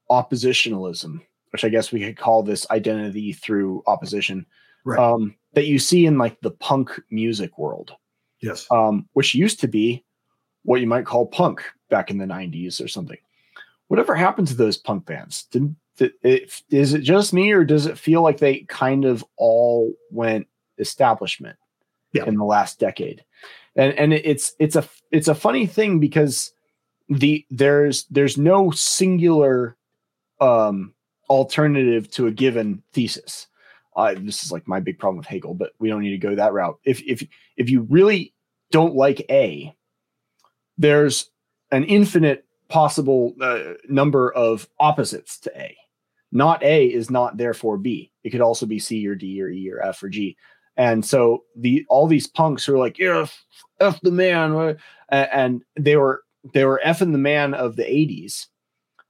oppositionalism 0.09 1.21
which 1.51 1.63
i 1.63 1.69
guess 1.69 1.91
we 1.91 1.99
could 1.99 2.17
call 2.17 2.43
this 2.43 2.65
identity 2.69 3.33
through 3.33 3.83
opposition 3.87 4.45
right. 4.85 4.99
um, 4.99 5.35
that 5.53 5.65
you 5.65 5.79
see 5.79 6.05
in 6.05 6.17
like 6.17 6.39
the 6.41 6.51
punk 6.51 7.01
music 7.09 7.57
world. 7.57 7.93
Yes. 8.41 8.67
Um, 8.71 9.09
which 9.13 9.35
used 9.35 9.59
to 9.61 9.67
be 9.67 10.05
what 10.63 10.79
you 10.79 10.87
might 10.87 11.05
call 11.05 11.25
punk 11.25 11.63
back 11.89 12.09
in 12.09 12.17
the 12.17 12.25
90s 12.25 12.83
or 12.83 12.87
something. 12.87 13.17
Whatever 13.87 14.15
happened 14.15 14.47
to 14.47 14.55
those 14.55 14.77
punk 14.77 15.05
bands? 15.05 15.43
Did, 15.51 15.75
did 15.97 16.13
it, 16.23 16.61
is 16.69 16.93
it 16.93 17.01
just 17.01 17.33
me 17.33 17.51
or 17.51 17.63
does 17.63 17.85
it 17.85 17.97
feel 17.97 18.21
like 18.21 18.37
they 18.37 18.59
kind 18.61 19.05
of 19.05 19.23
all 19.37 19.93
went 20.11 20.47
establishment 20.77 21.57
yeah. 22.13 22.25
in 22.25 22.35
the 22.35 22.45
last 22.45 22.79
decade? 22.79 23.23
And 23.75 23.93
and 23.93 24.13
it's 24.13 24.53
it's 24.57 24.77
a 24.77 24.87
it's 25.11 25.27
a 25.27 25.35
funny 25.35 25.65
thing 25.65 25.99
because 25.99 26.53
the 27.09 27.45
there's 27.49 28.05
there's 28.05 28.37
no 28.37 28.71
singular 28.71 29.77
um 30.41 30.93
alternative 31.29 32.09
to 32.11 32.27
a 32.27 32.31
given 32.31 32.83
thesis. 32.93 33.47
Uh, 33.95 34.13
this 34.17 34.43
is 34.43 34.51
like 34.51 34.67
my 34.67 34.79
big 34.79 34.99
problem 34.99 35.17
with 35.17 35.27
Hegel, 35.27 35.53
but 35.53 35.71
we 35.79 35.87
don't 35.87 36.01
need 36.01 36.11
to 36.11 36.17
go 36.17 36.35
that 36.35 36.53
route. 36.53 36.77
If 36.83 37.01
if 37.03 37.25
if 37.57 37.69
you 37.69 37.81
really 37.89 38.33
don't 38.71 38.95
like 38.95 39.25
A, 39.29 39.73
there's 40.77 41.29
an 41.71 41.83
infinite 41.85 42.45
possible 42.67 43.33
uh, 43.41 43.73
number 43.87 44.33
of 44.33 44.67
opposites 44.79 45.39
to 45.39 45.51
A. 45.59 45.77
not 46.31 46.61
A 46.63 46.85
is 46.85 47.09
not 47.09 47.37
therefore 47.37 47.77
B. 47.77 48.11
It 48.23 48.31
could 48.31 48.41
also 48.41 48.65
be 48.65 48.79
C 48.79 49.07
or 49.07 49.15
D 49.15 49.41
or 49.41 49.49
E 49.49 49.71
or 49.71 49.81
F 49.81 50.03
or 50.03 50.09
G. 50.09 50.35
And 50.75 51.05
so 51.05 51.43
the 51.55 51.85
all 51.87 52.07
these 52.07 52.27
punks 52.27 52.67
were 52.67 52.77
like, 52.77 52.99
yeah, 52.99 53.21
F, 53.21 53.45
F 53.79 54.01
the 54.01 54.11
man, 54.11 54.77
and 55.09 55.63
they 55.79 55.95
were 55.95 56.23
they 56.53 56.65
were 56.65 56.81
effing 56.85 57.11
the 57.11 57.17
man 57.17 57.53
of 57.53 57.75
the 57.75 57.83
80s. 57.83 58.47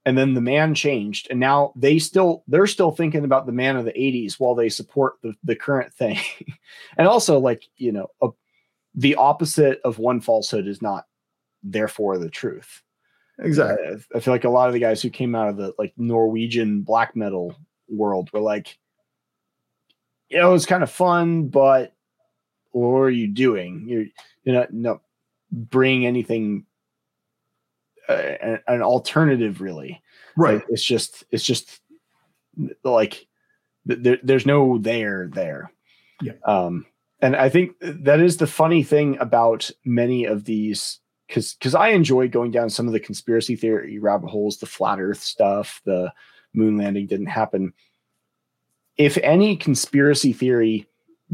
And 0.04 0.16
then 0.16 0.34
the 0.34 0.40
man 0.40 0.72
changed, 0.76 1.26
and 1.30 1.40
now 1.40 1.72
they 1.74 1.98
still 1.98 2.44
they're 2.46 2.68
still 2.68 2.92
thinking 2.92 3.24
about 3.24 3.44
the 3.44 3.50
man 3.50 3.76
of 3.76 3.84
the 3.84 3.92
80s 3.92 4.34
while 4.34 4.54
they 4.54 4.68
support 4.68 5.14
the, 5.20 5.34
the 5.42 5.56
current 5.56 5.92
thing. 5.92 6.20
and 6.96 7.08
also, 7.08 7.40
like, 7.40 7.64
you 7.76 7.90
know, 7.90 8.06
a, 8.22 8.28
the 8.94 9.16
opposite 9.16 9.80
of 9.84 9.98
one 9.98 10.20
falsehood 10.20 10.68
is 10.68 10.80
not 10.80 11.06
therefore 11.64 12.18
the 12.18 12.30
truth. 12.30 12.82
Exactly. 13.40 13.84
I, 13.84 14.16
I 14.16 14.20
feel 14.20 14.32
like 14.32 14.44
a 14.44 14.48
lot 14.48 14.68
of 14.68 14.74
the 14.74 14.80
guys 14.80 15.02
who 15.02 15.10
came 15.10 15.34
out 15.34 15.48
of 15.48 15.56
the 15.56 15.74
like 15.76 15.92
Norwegian 15.96 16.82
black 16.82 17.16
metal 17.16 17.54
world 17.88 18.32
were 18.32 18.40
like, 18.40 18.78
you 20.28 20.38
know, 20.38 20.50
it 20.50 20.52
was 20.52 20.66
kind 20.66 20.82
of 20.82 20.90
fun, 20.90 21.48
but 21.48 21.94
what 22.70 22.98
are 23.00 23.10
you 23.10 23.28
doing? 23.28 23.84
You're 23.88 24.06
you're 24.44 24.54
not 24.54 24.72
no 24.72 25.00
bring 25.50 26.06
anything 26.06 26.64
an, 28.08 28.60
an 28.66 28.82
alternative 28.82 29.60
really. 29.60 30.02
Right. 30.36 30.56
Like, 30.56 30.66
it's 30.68 30.84
just 30.84 31.24
it's 31.30 31.44
just 31.44 31.80
like 32.84 33.26
there, 33.84 34.18
there's 34.22 34.46
no 34.46 34.78
there 34.78 35.28
there. 35.32 35.72
Yeah. 36.20 36.34
Um 36.44 36.86
and 37.20 37.34
I 37.34 37.48
think 37.48 37.72
that 37.80 38.20
is 38.20 38.36
the 38.36 38.46
funny 38.46 38.82
thing 38.82 39.18
about 39.18 39.70
many 39.84 40.24
of 40.24 40.44
these 40.44 41.00
because 41.26 41.54
because 41.54 41.74
I 41.74 41.88
enjoy 41.88 42.28
going 42.28 42.50
down 42.50 42.70
some 42.70 42.86
of 42.86 42.92
the 42.92 43.00
conspiracy 43.00 43.56
theory 43.56 43.98
rabbit 43.98 44.28
holes, 44.28 44.58
the 44.58 44.66
flat 44.66 45.00
Earth 45.00 45.22
stuff, 45.22 45.80
the 45.84 46.12
moon 46.52 46.76
landing 46.76 47.06
didn't 47.06 47.26
happen. 47.26 47.72
If 48.96 49.18
any 49.18 49.56
conspiracy 49.56 50.32
theory 50.32 50.86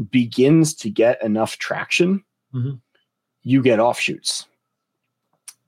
begins 0.09 0.73
to 0.75 0.89
get 0.89 1.23
enough 1.23 1.57
traction, 1.57 2.23
mm-hmm. 2.53 2.75
you 3.41 3.61
get 3.61 3.79
offshoots. 3.79 4.47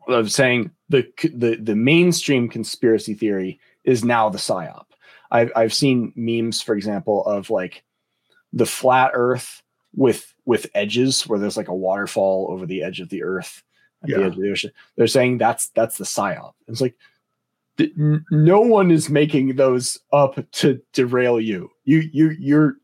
Of 0.08 0.32
saying 0.32 0.72
the 0.89 1.08
the 1.34 1.56
the 1.56 1.76
mainstream 1.76 2.47
conspiracy 2.47 3.14
theory 3.14 3.60
is 3.84 4.03
now 4.03 4.30
the 4.30 4.38
psyop. 4.38 4.86
I've 5.32 5.51
I've 5.56 5.74
seen 5.74 6.14
memes, 6.16 6.62
for 6.62 6.76
example, 6.76 7.26
of 7.26 7.49
like 7.49 7.84
the 8.53 8.66
flat 8.66 9.12
Earth 9.14 9.62
with 9.95 10.34
with 10.45 10.68
edges 10.76 11.28
where 11.28 11.39
there's 11.39 11.58
like 11.58 11.68
a 11.68 11.76
waterfall 11.76 12.47
over 12.49 12.66
the 12.66 12.84
edge 12.84 12.99
of 12.99 13.10
the 13.10 13.24
Earth 13.24 13.64
at 14.03 14.10
yeah. 14.10 14.18
the 14.18 14.24
edge 14.26 14.36
of 14.36 14.41
the 14.41 14.51
ocean. 14.51 14.72
They're 14.95 15.08
saying 15.08 15.38
that's 15.39 15.70
that's 15.70 15.97
the 15.97 16.06
psyop. 16.06 16.53
It's 16.68 16.82
like 16.82 16.95
no 18.30 18.62
one 18.62 18.91
is 18.91 19.10
making 19.10 19.56
those 19.56 19.99
up 20.14 20.39
to 20.51 20.82
derail 20.93 21.39
you. 21.39 21.72
You 21.84 21.99
you 22.12 22.30
you're 22.39 22.78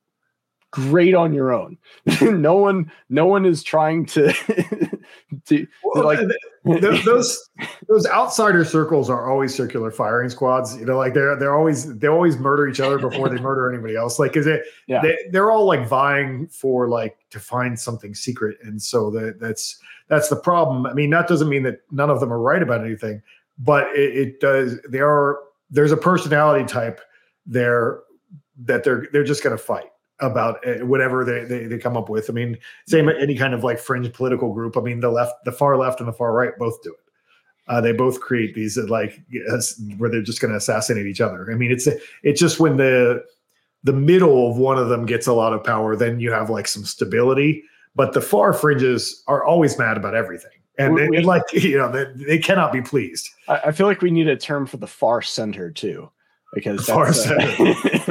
great 0.72 1.14
on 1.14 1.34
your 1.34 1.54
own. 1.54 1.78
no 2.22 2.56
one 2.56 2.92
no 3.10 3.26
one 3.26 3.46
is 3.46 3.64
trying 3.64 4.06
to 4.08 4.34
to, 5.46 5.68
well, 5.84 6.06
like 6.06 6.20
those 7.06 7.50
those 7.88 8.06
outsider 8.08 8.64
circles 8.64 9.10
are 9.10 9.30
always 9.30 9.54
circular 9.54 9.90
firing 9.90 10.30
squads. 10.30 10.78
You 10.78 10.86
know, 10.86 10.96
like 10.96 11.16
they're 11.16 11.36
they're 11.36 11.56
always 11.56 11.98
they 11.98 12.08
always 12.08 12.38
murder 12.38 12.68
each 12.68 12.80
other 12.80 13.00
before 13.00 13.30
they 13.30 13.40
murder 13.40 13.72
anybody 13.72 13.96
else. 13.96 14.20
Like, 14.20 14.38
is 14.38 14.46
it? 14.46 14.62
Yeah. 14.86 15.02
They, 15.02 15.18
they're 15.32 15.50
all 15.50 15.66
like 15.66 15.88
vying 15.88 16.48
for 16.50 16.88
like 16.88 17.18
to 17.32 17.40
find 17.40 17.80
something 17.80 18.14
secret, 18.14 18.60
and 18.62 18.80
so 18.80 19.10
that 19.12 19.40
that's 19.40 19.80
that's 20.08 20.30
the 20.30 20.36
problem. 20.36 20.86
I 20.86 20.94
mean, 20.94 21.10
that 21.10 21.28
doesn't 21.28 21.50
mean 21.50 21.64
that 21.64 21.80
none 21.90 22.12
of 22.12 22.20
them 22.20 22.32
are 22.32 22.40
right 22.40 22.62
about 22.62 22.86
anything, 22.86 23.24
but 23.58 23.88
it, 23.96 24.16
it 24.16 24.40
does. 24.40 24.80
They 24.88 25.00
are. 25.00 25.40
There's 25.72 25.92
a 25.92 25.98
personality 25.98 26.66
type 26.66 27.02
there 27.48 28.02
that 28.66 28.84
they're 28.84 29.08
they're 29.12 29.24
just 29.24 29.44
going 29.44 29.58
to 29.58 29.64
fight 29.64 29.91
about 30.22 30.60
eh, 30.66 30.82
whatever 30.82 31.26
they, 31.26 31.44
they, 31.44 31.66
they 31.66 31.78
come 31.78 31.98
up 31.98 32.10
with. 32.10 32.30
I 32.30 32.34
mean, 32.34 32.58
same 32.88 33.10
any 33.10 33.36
kind 33.36 33.54
of 33.54 33.64
like 33.64 33.80
fringe 33.80 34.12
political 34.14 34.54
group. 34.54 34.78
I 34.78 34.82
mean, 34.82 35.00
the 35.00 35.12
left, 35.12 35.34
the 35.46 35.52
far 35.52 35.78
left, 35.78 36.00
and 36.00 36.08
the 36.08 36.14
far 36.14 36.34
right 36.34 36.54
both 36.58 36.82
do 36.84 36.92
it. 36.92 37.00
Uh, 37.68 37.80
they 37.80 37.94
both 37.94 38.20
create 38.20 38.54
these 38.54 38.78
uh, 38.78 38.86
like 38.88 39.22
where 39.98 40.10
they're 40.10 40.22
just 40.22 40.42
going 40.42 40.52
to 40.52 40.58
assassinate 40.58 41.06
each 41.06 41.22
other. 41.22 41.52
I 41.52 41.56
mean, 41.56 41.72
it's 41.72 41.88
it's 42.24 42.40
just 42.40 42.60
when 42.60 42.78
the 42.78 43.24
the 43.84 43.94
middle 43.94 44.50
of 44.50 44.58
one 44.58 44.78
of 44.78 44.90
them 44.90 45.06
gets 45.06 45.28
a 45.28 45.34
lot 45.34 45.54
of 45.54 45.64
power, 45.64 45.96
then 45.96 46.20
you 46.20 46.32
have 46.32 46.50
like 46.50 46.68
some 46.68 46.86
stability 46.86 47.64
but 47.96 48.14
the 48.14 48.22
far 48.22 48.54
fringes 48.54 49.24
are 49.28 49.44
always 49.44 49.78
mad 49.78 49.98
about 49.98 50.16
everything. 50.16 50.52
And, 50.78 50.96
we, 50.96 51.10
they, 51.12 51.24
like, 51.24 51.44
you 51.54 51.78
know, 51.78 51.92
they, 51.92 52.06
they 52.26 52.38
cannot 52.38 52.72
be 52.72 52.82
pleased. 52.82 53.30
I, 53.48 53.62
I, 53.66 53.72
feel 53.72 53.88
like 53.88 54.02
we 54.02 54.12
need 54.12 54.28
a 54.28 54.38
term 54.38 54.66
for 54.66 54.78
the 54.78 54.88
far 54.88 55.22
center 55.22 55.70
too, 55.72 56.10
because 56.54 56.86
far 56.86 57.08
uh, 57.08 57.14
center. 57.14 57.46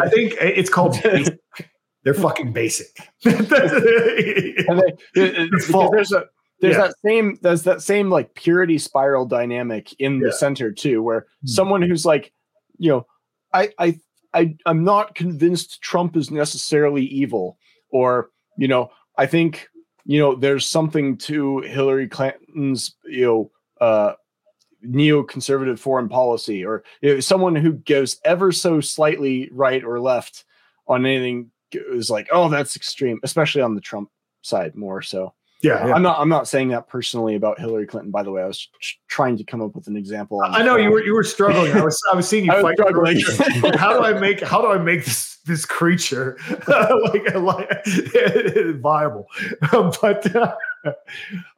I 0.00 0.08
think 0.08 0.34
it's 0.40 0.70
called. 0.70 0.96
they're 2.04 2.14
fucking 2.14 2.52
basic. 2.52 2.96
they, 3.24 4.54
there's 5.14 6.12
a 6.12 6.24
there's 6.60 6.76
yeah. 6.76 6.82
that 6.82 6.94
same 7.04 7.38
there's 7.40 7.62
that 7.62 7.82
same 7.82 8.10
like 8.10 8.34
purity 8.34 8.78
spiral 8.78 9.26
dynamic 9.26 9.94
in 9.98 10.20
the 10.20 10.32
center 10.32 10.70
too, 10.70 11.02
where 11.02 11.22
mm-hmm. 11.22 11.48
someone 11.48 11.82
who's 11.82 12.04
like, 12.04 12.32
you 12.78 12.90
know, 12.90 13.06
I 13.52 13.70
I 13.78 14.00
I 14.34 14.56
I'm 14.66 14.84
not 14.84 15.14
convinced 15.14 15.80
Trump 15.82 16.16
is 16.16 16.30
necessarily 16.30 17.04
evil, 17.04 17.58
or 17.90 18.30
you 18.56 18.68
know, 18.68 18.90
I 19.16 19.26
think 19.26 19.68
you 20.04 20.20
know 20.20 20.34
there's 20.34 20.66
something 20.66 21.16
to 21.18 21.60
Hillary 21.60 22.08
Clinton's 22.08 22.94
you 23.04 23.24
know 23.24 23.50
uh, 23.80 24.12
neoconservative 24.86 25.78
foreign 25.78 26.10
policy, 26.10 26.64
or 26.64 26.84
you 27.00 27.14
know, 27.14 27.20
someone 27.20 27.56
who 27.56 27.72
goes 27.72 28.18
ever 28.24 28.52
so 28.52 28.80
slightly 28.80 29.48
right 29.52 29.82
or 29.82 29.98
left 29.98 30.44
on 30.86 31.06
anything 31.06 31.50
is 31.72 32.10
like, 32.10 32.28
oh, 32.32 32.48
that's 32.48 32.76
extreme, 32.76 33.20
especially 33.22 33.62
on 33.62 33.74
the 33.74 33.80
Trump 33.80 34.10
side 34.42 34.74
more 34.74 35.02
so. 35.02 35.34
Yeah, 35.62 35.86
yeah, 35.86 35.94
I'm 35.94 36.02
not. 36.02 36.18
I'm 36.18 36.30
not 36.30 36.48
saying 36.48 36.68
that 36.68 36.88
personally 36.88 37.34
about 37.34 37.60
Hillary 37.60 37.86
Clinton. 37.86 38.10
By 38.10 38.22
the 38.22 38.30
way, 38.30 38.42
I 38.42 38.46
was 38.46 38.66
trying 39.08 39.36
to 39.36 39.44
come 39.44 39.60
up 39.60 39.74
with 39.74 39.88
an 39.88 39.96
example. 39.96 40.40
I 40.42 40.62
know 40.62 40.76
you 40.76 40.90
were 40.90 41.04
you 41.04 41.12
were 41.12 41.22
struggling. 41.22 41.72
I 41.72 41.84
was 41.84 42.00
I 42.10 42.16
was 42.16 42.26
seeing 42.26 42.46
you 42.46 42.52
I 42.56 42.62
fight. 42.62 42.78
Struggling. 42.78 43.20
how 43.76 43.92
do 43.92 44.02
I 44.02 44.18
make 44.18 44.40
how 44.40 44.62
do 44.62 44.68
I 44.68 44.78
make 44.78 45.04
this 45.04 45.36
this 45.44 45.66
creature 45.66 46.38
like, 46.68 47.34
like 47.34 47.84
viable? 48.80 49.26
but 50.00 50.34
uh, 50.34 50.54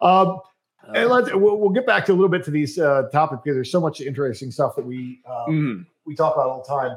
um, 0.01 0.41
and 0.95 1.09
let's 1.09 1.33
we'll, 1.33 1.59
we'll, 1.59 1.71
get 1.71 1.87
back 1.87 2.05
to 2.07 2.13
a 2.13 2.15
little 2.15 2.29
bit 2.29 2.43
to 2.45 2.51
these 2.51 2.81
uh, 2.81 3.05
topics 3.13 3.43
because 3.45 3.57
there's 3.57 3.71
so 3.71 3.81
much 3.81 4.01
interesting 4.01 4.51
stuff 4.51 4.75
that 4.75 4.85
we 4.85 5.21
um, 5.31 5.47
mm. 5.49 5.87
we 6.05 6.17
talk 6.17 6.35
about 6.35 6.49
all 6.49 6.65
the 6.67 6.69
time. 6.69 6.97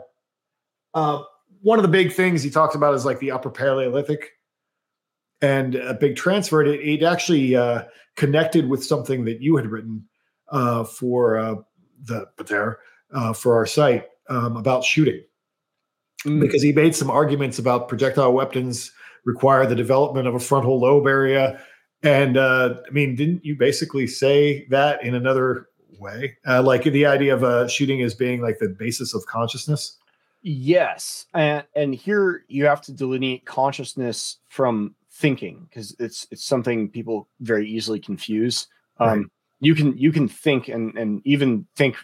Uh, 0.95 1.23
one 1.65 1.79
of 1.79 1.83
the 1.83 1.89
big 1.89 2.13
things 2.13 2.43
he 2.43 2.51
talks 2.51 2.75
about 2.75 2.93
is 2.93 3.05
like 3.05 3.17
the 3.17 3.31
Upper 3.31 3.49
Paleolithic 3.49 4.33
and 5.41 5.73
a 5.73 5.95
big 5.95 6.15
transfer. 6.15 6.61
It, 6.61 6.79
it 6.79 7.03
actually 7.03 7.55
uh, 7.55 7.85
connected 8.15 8.69
with 8.69 8.85
something 8.85 9.25
that 9.25 9.41
you 9.41 9.55
had 9.55 9.65
written 9.65 10.05
uh, 10.51 10.83
for 10.83 11.39
uh, 11.39 11.55
the 12.03 12.27
Pater 12.37 12.77
uh, 13.15 13.33
for 13.33 13.55
our 13.55 13.65
site 13.65 14.05
um, 14.29 14.57
about 14.57 14.83
shooting, 14.83 15.23
mm. 16.23 16.39
because 16.39 16.61
he 16.61 16.71
made 16.71 16.95
some 16.95 17.09
arguments 17.09 17.57
about 17.57 17.87
projectile 17.87 18.31
weapons 18.31 18.91
require 19.23 19.65
the 19.65 19.75
development 19.75 20.27
of 20.27 20.35
a 20.35 20.39
frontal 20.39 20.79
lobe 20.79 21.07
area. 21.07 21.59
And 22.03 22.37
uh, 22.37 22.75
I 22.87 22.91
mean, 22.91 23.15
didn't 23.15 23.43
you 23.43 23.55
basically 23.55 24.05
say 24.05 24.67
that 24.69 25.03
in 25.03 25.15
another 25.15 25.69
way? 25.99 26.37
Uh, 26.47 26.61
like 26.61 26.83
the 26.83 27.07
idea 27.07 27.33
of 27.33 27.43
uh, 27.43 27.67
shooting 27.67 28.03
as 28.03 28.13
being 28.13 28.39
like 28.39 28.59
the 28.59 28.69
basis 28.69 29.15
of 29.15 29.25
consciousness? 29.25 29.97
Yes. 30.47 31.25
And, 31.33 31.63
and 31.75 31.95
here 31.95 32.45
you 32.47 32.65
have 32.65 32.79
to 32.81 32.93
delineate 32.93 33.45
consciousness 33.45 34.37
from 34.47 34.93
thinking 35.11 35.65
because 35.67 35.95
it's 35.97 36.27
it's 36.29 36.45
something 36.45 36.87
people 36.87 37.27
very 37.39 37.67
easily 37.67 37.99
confuse. 37.99 38.67
Um, 38.99 39.07
right. 39.09 39.25
You 39.59 39.73
can 39.73 39.97
you 39.97 40.11
can 40.11 40.27
think 40.27 40.67
and 40.67 40.95
and 40.99 41.21
even 41.25 41.65
think 41.75 41.95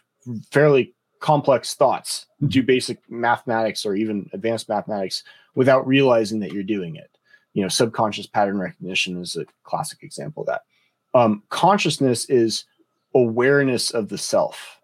fairly 0.50 0.96
complex 1.20 1.76
thoughts, 1.76 2.26
mm-hmm. 2.38 2.48
do 2.48 2.64
basic 2.64 2.98
mathematics 3.12 3.86
or 3.86 3.96
even 3.96 4.28
advanced 4.34 4.68
mathematics 4.68 5.24
without 5.54 5.86
realizing 5.86 6.40
that 6.40 6.52
you're 6.52 6.64
doing 6.64 6.96
it. 6.96 7.16
You 7.54 7.62
know, 7.62 7.70
subconscious 7.70 8.26
pattern 8.26 8.58
recognition 8.58 9.22
is 9.22 9.36
a 9.36 9.46
classic 9.62 10.00
example 10.02 10.42
of 10.42 10.48
that. 10.48 10.62
Um, 11.14 11.44
consciousness 11.50 12.26
is 12.28 12.66
awareness 13.14 13.92
of 13.92 14.10
the 14.10 14.18
self, 14.18 14.81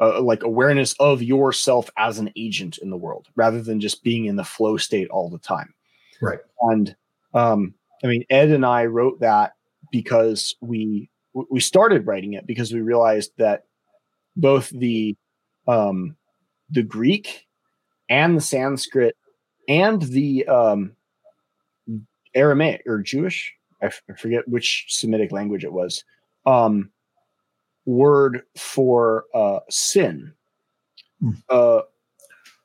uh, 0.00 0.20
like 0.20 0.42
awareness 0.42 0.94
of 0.98 1.22
yourself 1.22 1.90
as 1.96 2.18
an 2.18 2.30
agent 2.36 2.78
in 2.78 2.90
the 2.90 2.96
world, 2.96 3.28
rather 3.36 3.62
than 3.62 3.80
just 3.80 4.02
being 4.02 4.24
in 4.24 4.36
the 4.36 4.44
flow 4.44 4.76
state 4.76 5.08
all 5.10 5.28
the 5.28 5.38
time. 5.38 5.74
Right. 6.22 6.38
And 6.62 6.96
um, 7.34 7.74
I 8.02 8.06
mean, 8.06 8.24
Ed 8.30 8.50
and 8.50 8.64
I 8.64 8.86
wrote 8.86 9.20
that 9.20 9.52
because 9.92 10.56
we 10.60 11.10
we 11.32 11.60
started 11.60 12.06
writing 12.06 12.34
it 12.34 12.46
because 12.46 12.72
we 12.72 12.80
realized 12.80 13.32
that 13.38 13.64
both 14.36 14.70
the 14.70 15.16
um, 15.68 16.16
the 16.70 16.82
Greek 16.82 17.46
and 18.08 18.36
the 18.36 18.40
Sanskrit 18.40 19.16
and 19.68 20.02
the 20.02 20.46
um, 20.46 20.92
Aramaic 22.34 22.82
or 22.86 22.98
Jewish, 22.98 23.54
I, 23.82 23.86
f- 23.86 24.02
I 24.10 24.14
forget 24.14 24.48
which 24.48 24.86
Semitic 24.88 25.32
language 25.32 25.64
it 25.64 25.72
was, 25.72 26.04
um, 26.46 26.90
word 27.86 28.42
for 28.56 29.24
uh, 29.34 29.60
sin. 29.68 30.32
Mm. 31.22 31.36
Uh, 31.48 31.82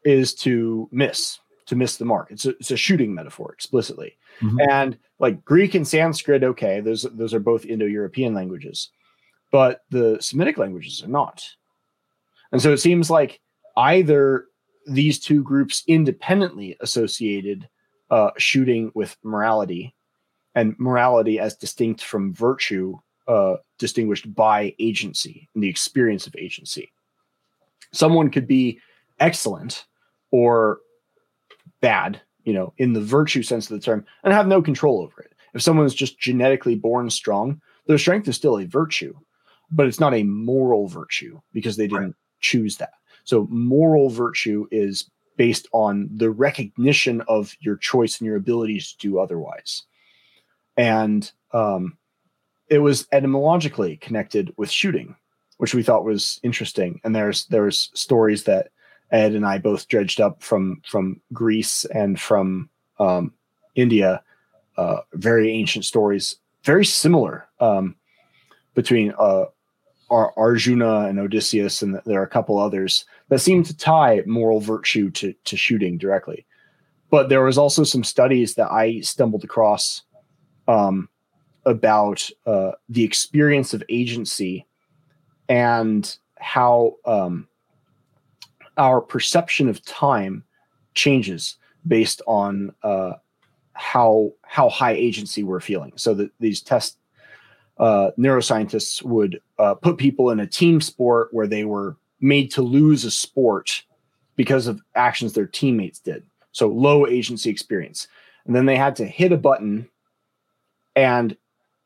is 0.06 0.36
to 0.36 0.88
miss, 0.92 1.40
to 1.66 1.76
miss 1.76 1.98
the 1.98 2.06
mark. 2.06 2.28
It's 2.30 2.46
a, 2.46 2.50
it's 2.52 2.70
a 2.70 2.78
shooting 2.78 3.14
metaphor 3.14 3.52
explicitly. 3.52 4.16
Mm-hmm. 4.40 4.60
And 4.70 4.98
like 5.18 5.44
Greek 5.44 5.74
and 5.74 5.88
Sanskrit, 5.88 6.44
okay, 6.44 6.80
those 6.80 7.08
those 7.14 7.34
are 7.34 7.40
both 7.40 7.66
Indo-European 7.66 8.36
languages, 8.36 8.92
but 9.52 9.82
the 9.90 10.18
Semitic 10.22 10.60
languages 10.60 11.04
are 11.04 11.08
not. 11.08 11.44
And 12.52 12.62
so 12.62 12.72
it 12.72 12.78
seems 12.78 13.10
like 13.10 13.42
either 13.78 14.46
these 14.86 15.20
two 15.20 15.42
groups 15.42 15.84
independently 15.88 16.78
associated 16.82 17.68
uh, 18.12 18.30
shooting 18.38 18.92
with 18.94 19.18
morality, 19.24 19.96
and 20.54 20.76
morality 20.78 21.40
as 21.40 21.56
distinct 21.56 22.04
from 22.04 22.32
virtue, 22.32 22.96
uh, 23.28 23.56
distinguished 23.78 24.34
by 24.34 24.74
agency 24.80 25.50
and 25.54 25.64
the 25.64 25.70
experience 25.70 26.28
of 26.28 26.36
agency. 26.38 26.92
Someone 27.92 28.30
could 28.30 28.48
be 28.48 28.80
excellent 29.20 29.86
or 30.32 30.80
bad 31.82 32.22
you 32.46 32.54
know, 32.54 32.74
in 32.78 32.94
the 32.94 33.02
virtue 33.02 33.44
sense 33.44 33.70
of 33.70 33.78
the 33.78 33.84
term, 33.84 34.06
and 34.24 34.32
have 34.32 34.48
no 34.48 34.62
control 34.62 35.02
over 35.02 35.22
it. 35.22 35.34
If 35.54 35.62
someone 35.62 35.86
is 35.86 35.96
just 35.96 36.20
genetically 36.20 36.76
born 36.76 37.10
strong, 37.10 37.60
their 37.88 37.98
strength 37.98 38.28
is 38.28 38.36
still 38.36 38.60
a 38.60 38.66
virtue, 38.66 39.14
but 39.72 39.88
it's 39.88 40.00
not 40.00 40.14
a 40.14 40.24
moral 40.24 40.88
virtue 40.88 41.42
because 41.52 41.76
they 41.76 41.88
didn't 41.88 42.04
right. 42.04 42.14
choose 42.40 42.78
that. 42.78 42.94
So, 43.24 43.48
moral 43.50 44.10
virtue 44.10 44.68
is 44.72 45.10
based 45.38 45.68
on 45.74 46.08
the 46.16 46.30
recognition 46.30 47.22
of 47.28 47.54
your 47.60 47.76
choice 47.76 48.20
and 48.20 48.28
your 48.28 48.38
abilities 48.38 48.94
to 48.94 48.98
do 49.00 49.20
otherwise. 49.20 49.84
And 50.78 51.30
um, 51.52 51.98
it 52.70 52.80
was 52.80 53.08
etymologically 53.12 53.98
connected 53.98 54.54
with 54.58 54.72
shooting, 54.72 55.16
which 55.58 55.74
we 55.74 55.84
thought 55.84 56.06
was 56.06 56.40
interesting. 56.44 57.00
And 57.04 57.16
there's 57.16 57.46
there's 57.48 57.92
stories 57.94 58.44
that 58.44 58.70
Ed 59.12 59.34
and 59.34 59.46
I 59.46 59.58
both 59.58 59.88
dredged 59.88 60.20
up 60.20 60.42
from 60.42 60.82
from 60.88 61.22
Greece 61.34 61.86
and 61.86 62.20
from 62.20 62.70
um, 63.00 63.34
India. 63.76 64.22
Uh, 64.78 65.00
very 65.14 65.52
ancient 65.52 65.86
stories, 65.86 66.38
very 66.64 66.84
similar 66.84 67.48
um, 67.62 67.96
between 68.74 69.14
uh, 69.18 69.46
Ar- 70.10 70.34
Arjuna 70.36 71.06
and 71.06 71.18
Odysseus, 71.18 71.82
and 71.82 72.02
there 72.06 72.20
are 72.20 72.26
a 72.26 72.30
couple 72.30 72.58
others 72.60 73.06
that 73.30 73.40
seem 73.40 73.64
to 73.64 73.78
tie 73.78 74.22
moral 74.26 74.60
virtue 74.60 75.10
to 75.12 75.34
to 75.46 75.56
shooting 75.56 75.98
directly. 75.98 76.46
But 77.10 77.30
there 77.30 77.44
was 77.44 77.58
also 77.58 77.84
some 77.84 78.04
studies 78.04 78.56
that 78.56 78.72
I 78.72 79.00
stumbled 79.00 79.44
across 79.46 80.02
um, 80.68 81.08
about 81.66 82.30
uh, 82.46 82.72
the 82.90 83.04
experience 83.04 83.74
of 83.74 83.84
agency 83.90 84.66
and 85.50 86.18
how 86.40 86.96
um, 87.06 87.48
our 88.78 89.02
perception 89.02 89.70
of 89.70 89.84
time 89.86 90.44
changes 90.94 91.58
based 91.88 92.22
on 92.28 92.74
uh, 92.84 93.14
how 93.74 94.32
how 94.44 94.70
high 94.70 94.94
agency 94.94 95.44
we're 95.44 95.60
feeling. 95.60 95.94
So 95.96 96.14
that 96.16 96.32
these 96.40 96.62
test 96.62 96.98
uh, 97.78 98.12
neuroscientists 98.18 99.04
would 99.04 99.42
uh, 99.60 99.76
put 99.76 99.98
people 99.98 100.30
in 100.30 100.40
a 100.40 100.48
team 100.48 100.82
sport 100.82 101.30
where 101.32 101.48
they 101.48 101.66
were 101.66 101.98
made 102.22 102.52
to 102.52 102.62
lose 102.62 103.04
a 103.04 103.12
sport 103.12 103.84
because 104.36 104.68
of 104.68 104.82
actions 104.96 105.34
their 105.34 105.46
teammates 105.46 106.00
did. 106.00 106.24
So 106.52 106.68
low 106.68 107.06
agency 107.06 107.50
experience, 107.50 108.08
and 108.46 108.56
then 108.56 108.66
they 108.66 108.78
had 108.78 108.96
to 108.98 109.06
hit 109.06 109.32
a 109.32 109.38
button 109.38 109.90
and 110.96 111.36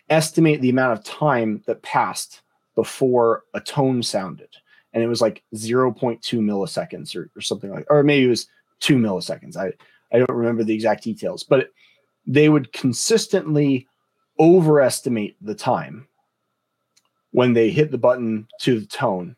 estimate 0.09 0.61
the 0.61 0.69
amount 0.69 0.97
of 0.97 1.05
time 1.05 1.61
that 1.65 1.81
passed 1.83 2.41
before 2.75 3.43
a 3.53 3.59
tone 3.59 4.01
sounded. 4.01 4.55
And 4.93 5.03
it 5.03 5.07
was 5.07 5.21
like 5.21 5.43
0.2 5.53 6.19
milliseconds 6.39 7.15
or, 7.15 7.29
or 7.35 7.41
something 7.41 7.71
like 7.71 7.85
or 7.89 8.03
maybe 8.03 8.25
it 8.25 8.29
was 8.29 8.47
two 8.79 8.95
milliseconds. 8.95 9.57
I 9.57 9.73
i 10.11 10.17
don't 10.17 10.31
remember 10.31 10.63
the 10.63 10.73
exact 10.73 11.03
details 11.03 11.43
but 11.43 11.69
they 12.25 12.49
would 12.49 12.73
consistently 12.73 13.87
overestimate 14.39 15.35
the 15.41 15.53
time 15.53 16.07
when 17.31 17.53
they 17.53 17.69
hit 17.69 17.91
the 17.91 17.97
button 17.97 18.47
to 18.61 18.79
the 18.79 18.85
tone 18.87 19.35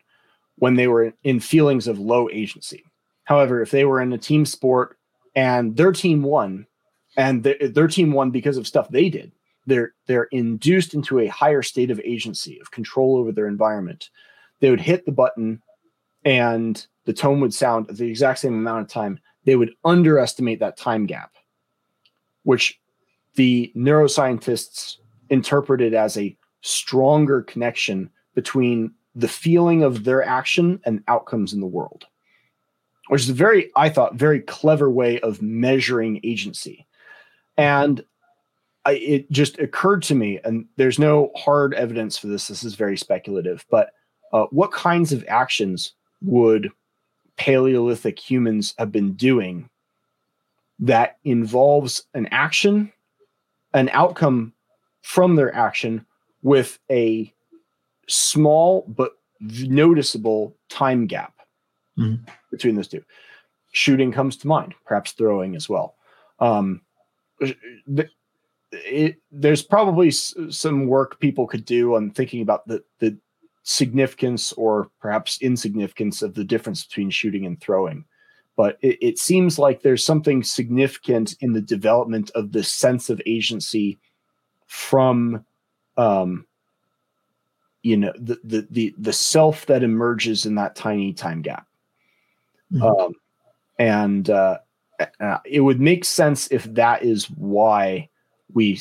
when 0.56 0.74
they 0.74 0.86
were 0.86 1.12
in 1.24 1.40
feelings 1.40 1.88
of 1.88 1.98
low 1.98 2.28
agency. 2.30 2.84
However 3.24 3.60
if 3.60 3.70
they 3.70 3.84
were 3.84 4.00
in 4.00 4.12
a 4.12 4.18
team 4.18 4.46
sport 4.46 4.96
and 5.34 5.76
their 5.76 5.92
team 5.92 6.22
won 6.22 6.66
and 7.16 7.42
their, 7.42 7.56
their 7.60 7.88
team 7.88 8.12
won 8.12 8.30
because 8.30 8.56
of 8.56 8.66
stuff 8.66 8.88
they 8.88 9.10
did 9.10 9.32
they're 9.66 9.92
they're 10.06 10.28
induced 10.32 10.94
into 10.94 11.20
a 11.20 11.26
higher 11.28 11.62
state 11.62 11.90
of 11.90 12.00
agency 12.00 12.58
of 12.60 12.70
control 12.70 13.16
over 13.16 13.32
their 13.32 13.46
environment 13.46 14.10
they 14.62 14.70
would 14.70 14.80
hit 14.80 15.04
the 15.04 15.12
button 15.12 15.60
and 16.24 16.86
the 17.04 17.12
tone 17.12 17.40
would 17.40 17.52
sound 17.52 17.88
the 17.88 18.08
exact 18.08 18.38
same 18.38 18.54
amount 18.54 18.82
of 18.82 18.88
time. 18.88 19.18
They 19.44 19.56
would 19.56 19.74
underestimate 19.84 20.60
that 20.60 20.76
time 20.76 21.04
gap, 21.04 21.32
which 22.44 22.80
the 23.34 23.72
neuroscientists 23.76 24.98
interpreted 25.30 25.94
as 25.94 26.16
a 26.16 26.36
stronger 26.60 27.42
connection 27.42 28.08
between 28.34 28.92
the 29.16 29.28
feeling 29.28 29.82
of 29.82 30.04
their 30.04 30.22
action 30.22 30.80
and 30.84 31.02
outcomes 31.08 31.52
in 31.52 31.60
the 31.60 31.66
world, 31.66 32.06
which 33.08 33.22
is 33.22 33.30
a 33.30 33.34
very, 33.34 33.70
I 33.74 33.88
thought, 33.88 34.14
very 34.14 34.40
clever 34.40 34.88
way 34.88 35.18
of 35.20 35.42
measuring 35.42 36.20
agency. 36.22 36.86
And 37.56 38.04
I, 38.84 38.92
it 38.92 39.30
just 39.30 39.58
occurred 39.58 40.02
to 40.04 40.14
me, 40.14 40.40
and 40.44 40.66
there's 40.76 40.98
no 40.98 41.30
hard 41.36 41.74
evidence 41.74 42.18
for 42.18 42.26
this. 42.26 42.48
This 42.48 42.64
is 42.64 42.74
very 42.74 42.96
speculative, 42.96 43.64
but 43.70 43.92
uh, 44.32 44.46
what 44.50 44.72
kinds 44.72 45.12
of 45.12 45.24
actions 45.28 45.92
would 46.20 46.70
Paleolithic 47.36 48.18
humans 48.18 48.74
have 48.78 48.92
been 48.92 49.14
doing 49.14 49.68
that 50.80 51.18
involves 51.24 52.04
an 52.14 52.26
action, 52.26 52.92
an 53.72 53.88
outcome 53.92 54.52
from 55.02 55.36
their 55.36 55.54
action 55.54 56.04
with 56.42 56.78
a 56.90 57.32
small 58.08 58.84
but 58.88 59.12
noticeable 59.40 60.56
time 60.68 61.06
gap 61.06 61.34
mm-hmm. 61.98 62.22
between 62.50 62.76
those 62.76 62.88
two. 62.88 63.02
Shooting 63.72 64.12
comes 64.12 64.36
to 64.38 64.48
mind, 64.48 64.74
perhaps 64.84 65.12
throwing 65.12 65.56
as 65.56 65.68
well. 65.68 65.94
Um, 66.38 66.82
it, 68.72 69.16
there's 69.30 69.62
probably 69.62 70.08
s- 70.08 70.34
some 70.50 70.86
work 70.86 71.20
people 71.20 71.46
could 71.46 71.64
do 71.64 71.94
on 71.94 72.10
thinking 72.10 72.42
about 72.42 72.66
the 72.66 72.82
the 72.98 73.16
significance 73.64 74.52
or 74.54 74.90
perhaps 75.00 75.40
insignificance 75.40 76.22
of 76.22 76.34
the 76.34 76.44
difference 76.44 76.84
between 76.84 77.10
shooting 77.10 77.46
and 77.46 77.60
throwing. 77.60 78.04
But 78.56 78.76
it, 78.82 78.98
it 79.00 79.18
seems 79.18 79.58
like 79.58 79.82
there's 79.82 80.04
something 80.04 80.42
significant 80.42 81.36
in 81.40 81.52
the 81.52 81.60
development 81.60 82.30
of 82.34 82.52
the 82.52 82.64
sense 82.64 83.08
of 83.08 83.22
agency 83.24 83.98
from 84.66 85.44
um, 85.96 86.46
you 87.82 87.96
know 87.96 88.12
the, 88.16 88.38
the 88.44 88.66
the 88.70 88.94
the 88.98 89.12
self 89.12 89.66
that 89.66 89.82
emerges 89.82 90.46
in 90.46 90.54
that 90.54 90.76
tiny 90.76 91.12
time 91.12 91.42
gap 91.42 91.66
mm-hmm. 92.72 92.82
um, 92.82 93.12
and 93.78 94.30
uh, 94.30 94.58
uh, 95.20 95.38
it 95.44 95.60
would 95.60 95.80
make 95.80 96.04
sense 96.04 96.48
if 96.50 96.64
that 96.74 97.02
is 97.02 97.26
why 97.30 98.08
we 98.54 98.80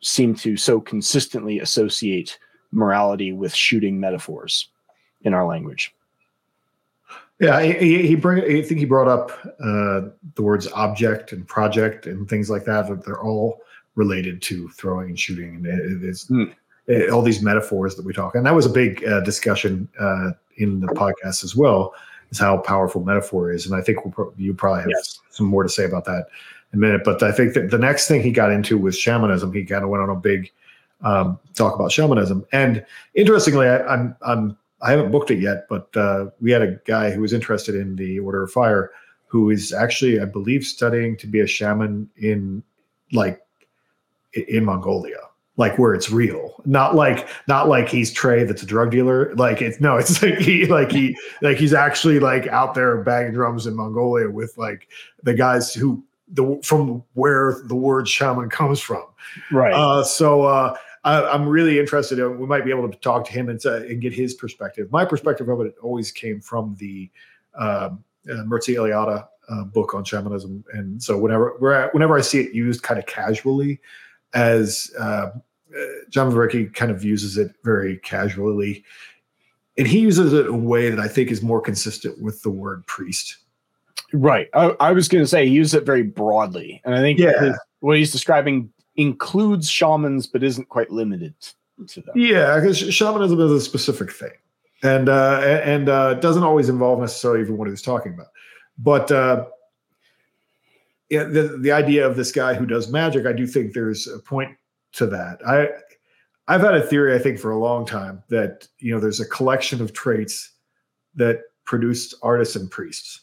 seem 0.00 0.34
to 0.34 0.56
so 0.56 0.80
consistently 0.80 1.60
associate 1.60 2.38
morality 2.72 3.32
with 3.32 3.54
shooting 3.54 4.00
metaphors 4.00 4.68
in 5.22 5.34
our 5.34 5.46
language. 5.46 5.94
Yeah, 7.38 7.60
he, 7.60 8.06
he 8.06 8.14
bring. 8.14 8.44
I 8.44 8.62
think 8.62 8.78
he 8.78 8.84
brought 8.84 9.08
up 9.08 9.32
uh, 9.44 10.02
the 10.36 10.42
words 10.42 10.68
object 10.72 11.32
and 11.32 11.46
project 11.46 12.06
and 12.06 12.28
things 12.28 12.48
like 12.48 12.64
that. 12.66 12.88
That 12.88 13.04
they're 13.04 13.20
all 13.20 13.60
related 13.96 14.40
to 14.42 14.68
throwing 14.68 15.08
and 15.08 15.18
shooting, 15.18 15.56
and 15.56 15.66
it, 15.66 16.08
it's 16.08 16.26
mm. 16.26 16.54
it, 16.86 17.10
all 17.10 17.20
these 17.20 17.42
metaphors 17.42 17.96
that 17.96 18.06
we 18.06 18.12
talk. 18.12 18.36
And 18.36 18.46
that 18.46 18.54
was 18.54 18.66
a 18.66 18.70
big 18.70 19.04
uh, 19.04 19.20
discussion 19.20 19.88
uh, 19.98 20.30
in 20.58 20.78
the 20.78 20.86
podcast 20.88 21.42
as 21.42 21.56
well. 21.56 21.94
Is 22.30 22.38
how 22.38 22.58
powerful 22.58 23.02
metaphor 23.02 23.50
is, 23.50 23.66
and 23.66 23.74
I 23.74 23.80
think 23.80 24.04
we'll 24.04 24.12
pro- 24.12 24.32
you 24.36 24.54
probably 24.54 24.82
have 24.82 24.90
yes. 24.90 25.18
some 25.30 25.46
more 25.46 25.64
to 25.64 25.68
say 25.68 25.84
about 25.84 26.04
that 26.04 26.26
a 26.72 26.76
minute. 26.76 27.02
But 27.04 27.22
I 27.22 27.32
think 27.32 27.54
that 27.54 27.70
the 27.70 27.78
next 27.78 28.08
thing 28.08 28.22
he 28.22 28.30
got 28.30 28.52
into 28.52 28.78
was 28.78 28.98
shamanism. 28.98 29.52
He 29.52 29.64
kind 29.64 29.84
of 29.84 29.90
went 29.90 30.02
on 30.02 30.10
a 30.10 30.16
big 30.16 30.50
um, 31.02 31.38
talk 31.54 31.74
about 31.74 31.92
shamanism. 31.92 32.44
And 32.52 32.84
interestingly, 33.14 33.68
I, 33.68 33.84
I'm 33.86 34.16
I'm 34.22 34.56
I 34.80 34.90
haven't 34.90 35.12
booked 35.12 35.30
it 35.30 35.40
yet, 35.40 35.66
but 35.68 35.96
uh, 35.96 36.26
we 36.40 36.50
had 36.50 36.62
a 36.62 36.72
guy 36.86 37.10
who 37.10 37.20
was 37.20 37.32
interested 37.32 37.74
in 37.74 37.96
the 37.96 38.18
Order 38.18 38.42
of 38.42 38.50
Fire, 38.50 38.90
who 39.26 39.50
is 39.50 39.72
actually, 39.72 40.20
I 40.20 40.24
believe, 40.24 40.64
studying 40.64 41.16
to 41.18 41.26
be 41.26 41.40
a 41.40 41.46
shaman 41.46 42.08
in 42.16 42.62
like 43.12 43.40
in 44.32 44.64
Mongolia, 44.64 45.18
like 45.56 45.78
where 45.78 45.94
it's 45.94 46.10
real, 46.10 46.60
not 46.64 46.94
like 46.94 47.28
not 47.46 47.68
like 47.68 47.88
he's 47.88 48.10
Trey 48.10 48.44
that's 48.44 48.62
a 48.62 48.66
drug 48.66 48.90
dealer. 48.90 49.34
Like 49.36 49.62
it's 49.62 49.80
no, 49.80 49.96
it's 49.96 50.22
like 50.22 50.38
he 50.38 50.66
like 50.66 50.90
he 50.90 51.16
like 51.42 51.58
he's 51.58 51.74
actually 51.74 52.18
like 52.18 52.46
out 52.48 52.74
there 52.74 52.96
banging 53.02 53.34
drums 53.34 53.66
in 53.66 53.76
Mongolia 53.76 54.30
with 54.30 54.56
like 54.58 54.88
the 55.22 55.34
guys 55.34 55.72
who 55.72 56.02
the 56.32 56.60
from 56.64 57.04
where 57.14 57.62
the 57.66 57.74
word 57.74 58.08
shaman 58.08 58.48
comes 58.48 58.80
from. 58.80 59.04
Right. 59.50 59.72
Uh, 59.72 60.02
so 60.02 60.42
uh, 60.42 60.76
I, 61.04 61.34
am 61.34 61.48
really 61.48 61.78
interested. 61.78 62.18
In, 62.18 62.38
we 62.38 62.46
might 62.46 62.64
be 62.64 62.70
able 62.70 62.90
to 62.90 62.98
talk 62.98 63.26
to 63.26 63.32
him 63.32 63.48
and, 63.48 63.64
uh, 63.64 63.82
and 63.82 64.00
get 64.00 64.12
his 64.12 64.34
perspective. 64.34 64.90
My 64.90 65.04
perspective 65.04 65.48
of 65.48 65.60
it 65.60 65.74
always 65.82 66.10
came 66.10 66.40
from 66.40 66.76
the 66.78 67.10
um, 67.54 68.02
uh, 68.30 68.44
Mircea 68.44 68.76
Eliade 68.76 69.26
uh, 69.48 69.64
book 69.64 69.94
on 69.94 70.04
shamanism, 70.04 70.64
and 70.72 71.02
so 71.02 71.18
whenever 71.18 71.56
whenever 71.92 72.16
I 72.16 72.20
see 72.20 72.40
it 72.40 72.54
used 72.54 72.82
kind 72.82 72.98
of 72.98 73.06
casually, 73.06 73.80
as 74.32 74.90
uh, 74.98 75.30
John 76.08 76.32
Vervaeke 76.32 76.72
kind 76.74 76.90
of 76.90 77.04
uses 77.04 77.36
it 77.36 77.54
very 77.64 77.98
casually, 77.98 78.84
and 79.76 79.86
he 79.86 79.98
uses 79.98 80.32
it 80.32 80.46
in 80.46 80.54
a 80.54 80.56
way 80.56 80.88
that 80.88 81.00
I 81.00 81.08
think 81.08 81.30
is 81.30 81.42
more 81.42 81.60
consistent 81.60 82.22
with 82.22 82.42
the 82.42 82.50
word 82.50 82.86
priest. 82.86 83.38
Right. 84.12 84.48
I, 84.54 84.74
I 84.80 84.92
was 84.92 85.08
going 85.08 85.22
to 85.24 85.28
say 85.28 85.46
he 85.46 85.52
used 85.54 85.74
it 85.74 85.84
very 85.86 86.02
broadly, 86.02 86.80
and 86.84 86.94
I 86.94 86.98
think 87.00 87.18
Yeah. 87.18 87.38
his- 87.40 87.58
what 87.80 87.96
he's 87.96 88.12
describing 88.12 88.72
includes 88.96 89.68
shamans, 89.68 90.26
but 90.26 90.42
isn't 90.42 90.68
quite 90.68 90.90
limited 90.90 91.34
to 91.88 92.00
them. 92.00 92.14
Yeah, 92.14 92.56
because 92.60 92.78
shamanism 92.78 93.40
is 93.40 93.50
a 93.50 93.60
specific 93.60 94.12
thing, 94.12 94.30
and 94.82 95.08
uh, 95.08 95.40
and 95.64 95.88
uh, 95.88 96.14
doesn't 96.14 96.42
always 96.44 96.68
involve 96.68 97.00
necessarily 97.00 97.40
even 97.40 97.56
what 97.56 97.66
he 97.66 97.70
was 97.72 97.82
talking 97.82 98.12
about. 98.14 98.28
But 98.78 99.10
uh, 99.10 99.46
yeah, 101.08 101.24
the 101.24 101.58
the 101.60 101.72
idea 101.72 102.06
of 102.06 102.16
this 102.16 102.32
guy 102.32 102.54
who 102.54 102.66
does 102.66 102.90
magic, 102.90 103.26
I 103.26 103.32
do 103.32 103.46
think 103.46 103.72
there's 103.72 104.06
a 104.06 104.18
point 104.18 104.56
to 104.92 105.06
that. 105.06 105.40
I 105.46 105.68
I've 106.48 106.60
had 106.60 106.74
a 106.74 106.82
theory, 106.86 107.14
I 107.14 107.18
think, 107.18 107.38
for 107.38 107.50
a 107.50 107.58
long 107.58 107.84
time 107.86 108.22
that 108.28 108.68
you 108.78 108.92
know 108.94 109.00
there's 109.00 109.20
a 109.20 109.26
collection 109.26 109.80
of 109.80 109.92
traits 109.92 110.52
that 111.14 111.40
produced 111.64 112.14
artists 112.22 112.56
and 112.56 112.70
priests. 112.70 113.20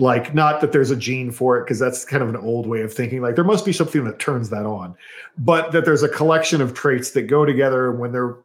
Like, 0.00 0.34
not 0.34 0.62
that 0.62 0.72
there's 0.72 0.90
a 0.90 0.96
gene 0.96 1.30
for 1.30 1.58
it, 1.58 1.64
because 1.64 1.78
that's 1.78 2.06
kind 2.06 2.22
of 2.22 2.30
an 2.30 2.36
old 2.36 2.66
way 2.66 2.80
of 2.80 2.92
thinking. 2.92 3.20
Like, 3.20 3.34
there 3.34 3.44
must 3.44 3.66
be 3.66 3.72
something 3.72 4.04
that 4.04 4.18
turns 4.18 4.48
that 4.48 4.64
on, 4.64 4.96
but 5.36 5.72
that 5.72 5.84
there's 5.84 6.02
a 6.02 6.08
collection 6.08 6.62
of 6.62 6.72
traits 6.72 7.10
that 7.10 7.22
go 7.22 7.44
together 7.44 7.92
when 7.92 8.12
they're, 8.12 8.36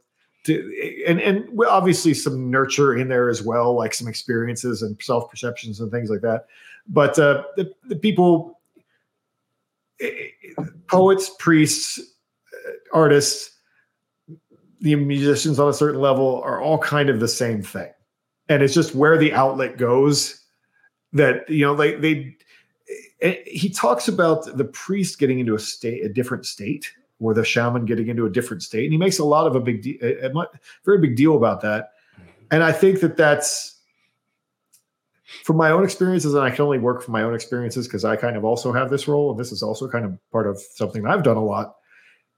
and 1.07 1.19
and 1.21 1.47
obviously 1.67 2.13
some 2.13 2.51
nurture 2.51 2.95
in 2.95 3.07
there 3.07 3.29
as 3.29 3.41
well, 3.41 3.73
like 3.73 3.93
some 3.93 4.07
experiences 4.07 4.81
and 4.81 5.01
self 5.01 5.29
perceptions 5.29 5.79
and 5.79 5.91
things 5.91 6.09
like 6.09 6.21
that. 6.21 6.45
But 6.87 7.17
uh, 7.17 7.43
the 7.55 7.73
the 7.85 7.95
people, 7.95 8.59
eh, 10.01 10.11
poets, 10.87 11.31
priests, 11.39 11.99
uh, 11.99 12.71
artists, 12.93 13.57
the 14.81 14.95
musicians 14.95 15.59
on 15.59 15.69
a 15.69 15.73
certain 15.73 16.01
level 16.01 16.41
are 16.43 16.61
all 16.61 16.77
kind 16.77 17.09
of 17.09 17.19
the 17.19 17.27
same 17.27 17.63
thing, 17.63 17.91
and 18.49 18.61
it's 18.61 18.73
just 18.73 18.93
where 18.93 19.17
the 19.17 19.33
outlet 19.33 19.77
goes 19.77 20.44
that 21.15 21.49
you 21.49 21.65
know 21.65 21.75
they 21.75 21.95
they 21.95 22.37
eh, 23.21 23.35
he 23.45 23.69
talks 23.69 24.07
about 24.07 24.45
the 24.57 24.65
priest 24.65 25.17
getting 25.19 25.39
into 25.39 25.55
a 25.55 25.59
state 25.59 26.05
a 26.05 26.09
different 26.09 26.45
state 26.45 26.91
or 27.19 27.33
the 27.33 27.43
shaman 27.43 27.85
getting 27.85 28.07
into 28.07 28.25
a 28.25 28.29
different 28.29 28.61
state 28.61 28.83
and 28.83 28.91
he 28.91 28.97
makes 28.97 29.19
a 29.19 29.25
lot 29.25 29.47
of 29.47 29.55
a 29.55 29.59
big 29.59 29.81
de- 29.81 29.99
a, 30.01 30.29
a 30.29 30.47
very 30.83 30.99
big 30.99 31.15
deal 31.15 31.35
about 31.35 31.61
that. 31.61 31.91
And 32.51 32.63
i 32.63 32.71
think 32.71 32.99
that 32.99 33.17
that's 33.17 33.79
from 35.43 35.57
my 35.57 35.71
own 35.71 35.83
experiences 35.83 36.35
and 36.35 36.43
i 36.43 36.51
can 36.51 36.63
only 36.63 36.77
work 36.77 37.01
from 37.01 37.13
my 37.13 37.23
own 37.23 37.33
experiences 37.33 37.87
because 37.87 38.05
i 38.05 38.15
kind 38.15 38.37
of 38.37 38.45
also 38.45 38.71
have 38.71 38.91
this 38.91 39.07
role 39.07 39.31
and 39.31 39.39
this 39.39 39.51
is 39.51 39.63
also 39.63 39.89
kind 39.89 40.05
of 40.05 40.17
part 40.31 40.45
of 40.45 40.59
something 40.59 41.07
i've 41.07 41.23
done 41.23 41.37
a 41.37 41.43
lot 41.43 41.75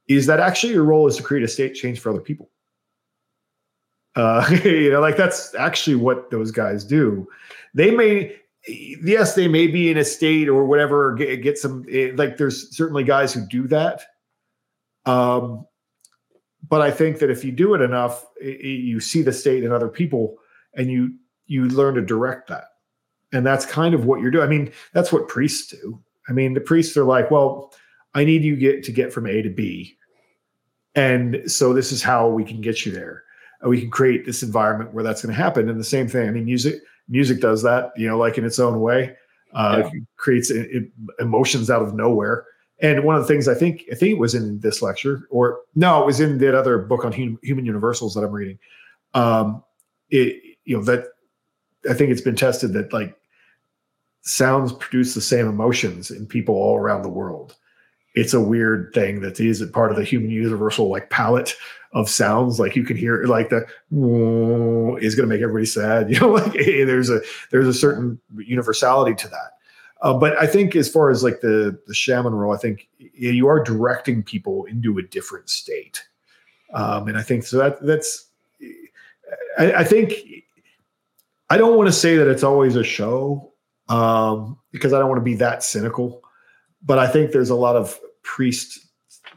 is 0.07 0.25
that 0.25 0.39
actually 0.39 0.73
your 0.73 0.84
role 0.84 1.07
is 1.07 1.17
to 1.17 1.23
create 1.23 1.43
a 1.43 1.47
state 1.47 1.73
change 1.73 1.99
for 1.99 2.09
other 2.09 2.21
people. 2.21 2.49
Uh, 4.15 4.47
you 4.63 4.91
know 4.91 4.99
like 4.99 5.17
that's 5.17 5.53
actually 5.55 5.95
what 5.95 6.32
those 6.32 6.51
guys 6.51 6.84
do. 6.84 7.28
They 7.73 7.91
may 7.91 8.36
yes 8.68 9.36
they 9.36 9.47
may 9.47 9.68
be 9.68 9.89
in 9.89 9.97
a 9.97 10.03
state 10.03 10.47
or 10.49 10.65
whatever 10.65 11.13
get, 11.15 11.38
get 11.38 11.57
some 11.57 11.86
eh, 11.91 12.11
like 12.15 12.38
there's 12.38 12.76
certainly 12.76 13.03
guys 13.03 13.34
who 13.34 13.41
do 13.47 13.68
that. 13.68 14.01
Um 15.05 15.65
but 16.70 16.82
i 16.82 16.91
think 16.91 17.20
that 17.20 17.30
if 17.30 17.45
you 17.45 17.51
do 17.51 17.74
it 17.76 17.82
enough 17.82 18.26
i- 18.43 18.45
i- 18.47 18.82
you 18.89 18.99
see 18.99 19.22
the 19.22 19.32
state 19.32 19.63
in 19.63 19.72
other 19.72 19.88
people 19.88 20.38
and 20.74 20.91
you 20.91 21.13
you 21.45 21.65
learn 21.65 21.95
to 21.95 22.01
direct 22.01 22.49
that. 22.49 22.65
And 23.32 23.45
that's 23.45 23.65
kind 23.65 23.93
of 23.93 24.05
what 24.05 24.20
you're 24.22 24.32
doing. 24.32 24.43
I 24.45 24.49
mean 24.49 24.72
that's 24.93 25.13
what 25.13 25.28
priests 25.30 25.68
do. 25.72 26.01
I 26.30 26.34
mean 26.34 26.53
the 26.53 26.61
priests 26.61 26.97
are 26.97 27.03
like 27.05 27.32
well 27.32 27.74
i 28.15 28.24
need 28.26 28.43
you 28.43 28.55
get 28.55 28.84
to 28.84 28.91
get 28.91 29.13
from 29.13 29.28
a 29.28 29.41
to 29.41 29.49
b. 29.49 29.97
And 30.95 31.43
so 31.49 31.74
this 31.74 31.91
is 31.91 32.01
how 32.01 32.28
we 32.28 32.43
can 32.43 32.59
get 32.59 32.86
you 32.86 32.91
there. 32.91 33.24
We 33.63 33.80
can 33.82 33.91
create 33.91 34.26
this 34.26 34.41
environment 34.43 34.93
where 34.93 35.03
that's 35.03 35.22
going 35.22 35.34
to 35.36 35.41
happen. 35.41 35.70
And 35.70 35.80
the 35.80 35.84
same 35.84 36.07
thing 36.07 36.28
i 36.28 36.32
mean 36.32 36.45
music 36.45 36.82
music 37.09 37.39
does 37.39 37.61
that 37.63 37.91
you 37.97 38.07
know 38.07 38.17
like 38.17 38.37
in 38.37 38.45
its 38.45 38.59
own 38.59 38.79
way 38.81 39.15
uh 39.53 39.81
Yeah. 39.83 39.89
it 39.93 40.03
creates 40.17 40.51
emotions 41.19 41.69
out 41.69 41.81
of 41.81 41.93
nowhere. 41.93 42.45
And 42.81 43.03
one 43.03 43.15
of 43.15 43.21
the 43.21 43.27
things 43.27 43.47
i 43.47 43.53
think 43.55 43.85
i 43.91 43.95
think 43.95 44.11
it 44.11 44.19
was 44.19 44.35
in 44.35 44.59
this 44.59 44.81
lecture 44.81 45.27
or 45.31 45.59
no 45.75 46.01
it 46.03 46.05
was 46.05 46.19
in 46.19 46.37
that 46.39 46.53
other 46.55 46.77
book 46.77 47.05
on 47.05 47.11
hum, 47.13 47.39
human 47.41 47.65
universals 47.65 48.13
that 48.13 48.23
i'm 48.23 48.31
reading. 48.31 48.59
Um 49.13 49.63
it 50.09 50.41
you 50.65 50.75
know 50.77 50.83
that 50.83 51.05
i 51.89 51.93
think 51.93 52.11
it's 52.11 52.21
been 52.21 52.35
tested 52.35 52.73
that 52.73 52.91
like 52.93 53.15
sounds 54.21 54.73
produce 54.73 55.13
the 55.13 55.21
same 55.21 55.47
emotions 55.47 56.11
in 56.11 56.25
people 56.25 56.55
all 56.55 56.75
around 56.77 57.01
the 57.01 57.09
world 57.09 57.55
it's 58.18 58.34
a 58.34 58.41
weird 58.41 58.91
thing 58.95 59.22
that 59.22 59.39
is 59.39 59.63
part 59.72 59.91
of 59.91 59.97
the 59.97 60.03
human 60.03 60.32
universal 60.32 60.89
like 60.89 61.11
palette 61.11 61.55
of 61.93 62.09
sounds? 62.09 62.59
Like 62.59 62.76
you 62.76 62.84
can 62.84 62.97
hear 62.97 63.24
like 63.26 63.49
the 63.49 63.57
is 65.01 65.13
going 65.15 65.30
to 65.30 65.34
make 65.34 65.41
everybody 65.41 65.68
sad 65.68 66.09
you 66.11 66.20
know 66.20 66.30
like 66.30 66.55
eh, 66.55 66.84
there's 66.84 67.09
a 67.09 67.22
there's 67.51 67.68
a 67.68 67.74
certain 67.74 68.20
universality 68.36 69.15
to 69.15 69.28
that. 69.28 69.53
Uh, 70.01 70.13
but 70.13 70.38
i 70.38 70.45
think 70.45 70.76
as 70.76 70.88
far 70.88 71.09
as 71.09 71.24
like 71.24 71.41
the 71.41 71.80
the 71.88 71.93
shaman 71.93 72.32
role 72.36 72.53
i 72.53 72.57
think 72.57 72.88
you 72.99 73.47
are 73.47 73.63
directing 73.63 74.22
people 74.22 74.65
into 74.65 74.99
a 74.99 75.01
different 75.01 75.49
state. 75.49 76.03
Um 76.74 77.07
and 77.07 77.18
i 77.18 77.24
think 77.24 77.43
so 77.43 77.57
that 77.57 77.82
that's 77.82 78.28
i, 79.57 79.74
I 79.74 79.84
think 79.84 80.13
i 81.49 81.57
don't 81.57 81.78
want 81.78 81.88
to 81.88 81.93
say 81.93 82.15
that 82.15 82.28
it's 82.28 82.43
always 82.43 82.76
a 82.76 82.84
show 82.84 83.51
um 83.89 84.59
because 84.72 84.93
i 84.93 84.99
don't 84.99 85.09
want 85.09 85.18
to 85.20 85.26
be 85.26 85.36
that 85.36 85.63
cynical 85.63 86.22
but 86.86 86.99
i 86.99 87.07
think 87.07 87.32
there's 87.32 87.49
a 87.49 87.55
lot 87.55 87.76
of 87.76 87.99
priest 88.28 88.88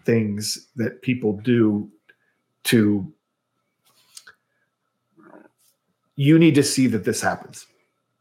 things 0.04 0.68
that 0.76 1.00
people 1.02 1.36
do 1.38 1.88
to 2.64 3.10
you 6.16 6.38
need 6.38 6.54
to 6.54 6.62
see 6.62 6.86
that 6.88 7.04
this 7.04 7.20
happens. 7.22 7.66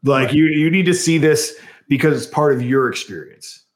Like 0.02 0.28
Right. 0.28 0.34
you 0.34 0.46
you 0.46 0.70
need 0.70 0.86
to 0.86 0.94
see 0.94 1.18
this 1.18 1.54
because 1.88 2.16
it's 2.16 2.32
part 2.32 2.54
of 2.54 2.62
your 2.62 2.88
experience. 2.88 3.66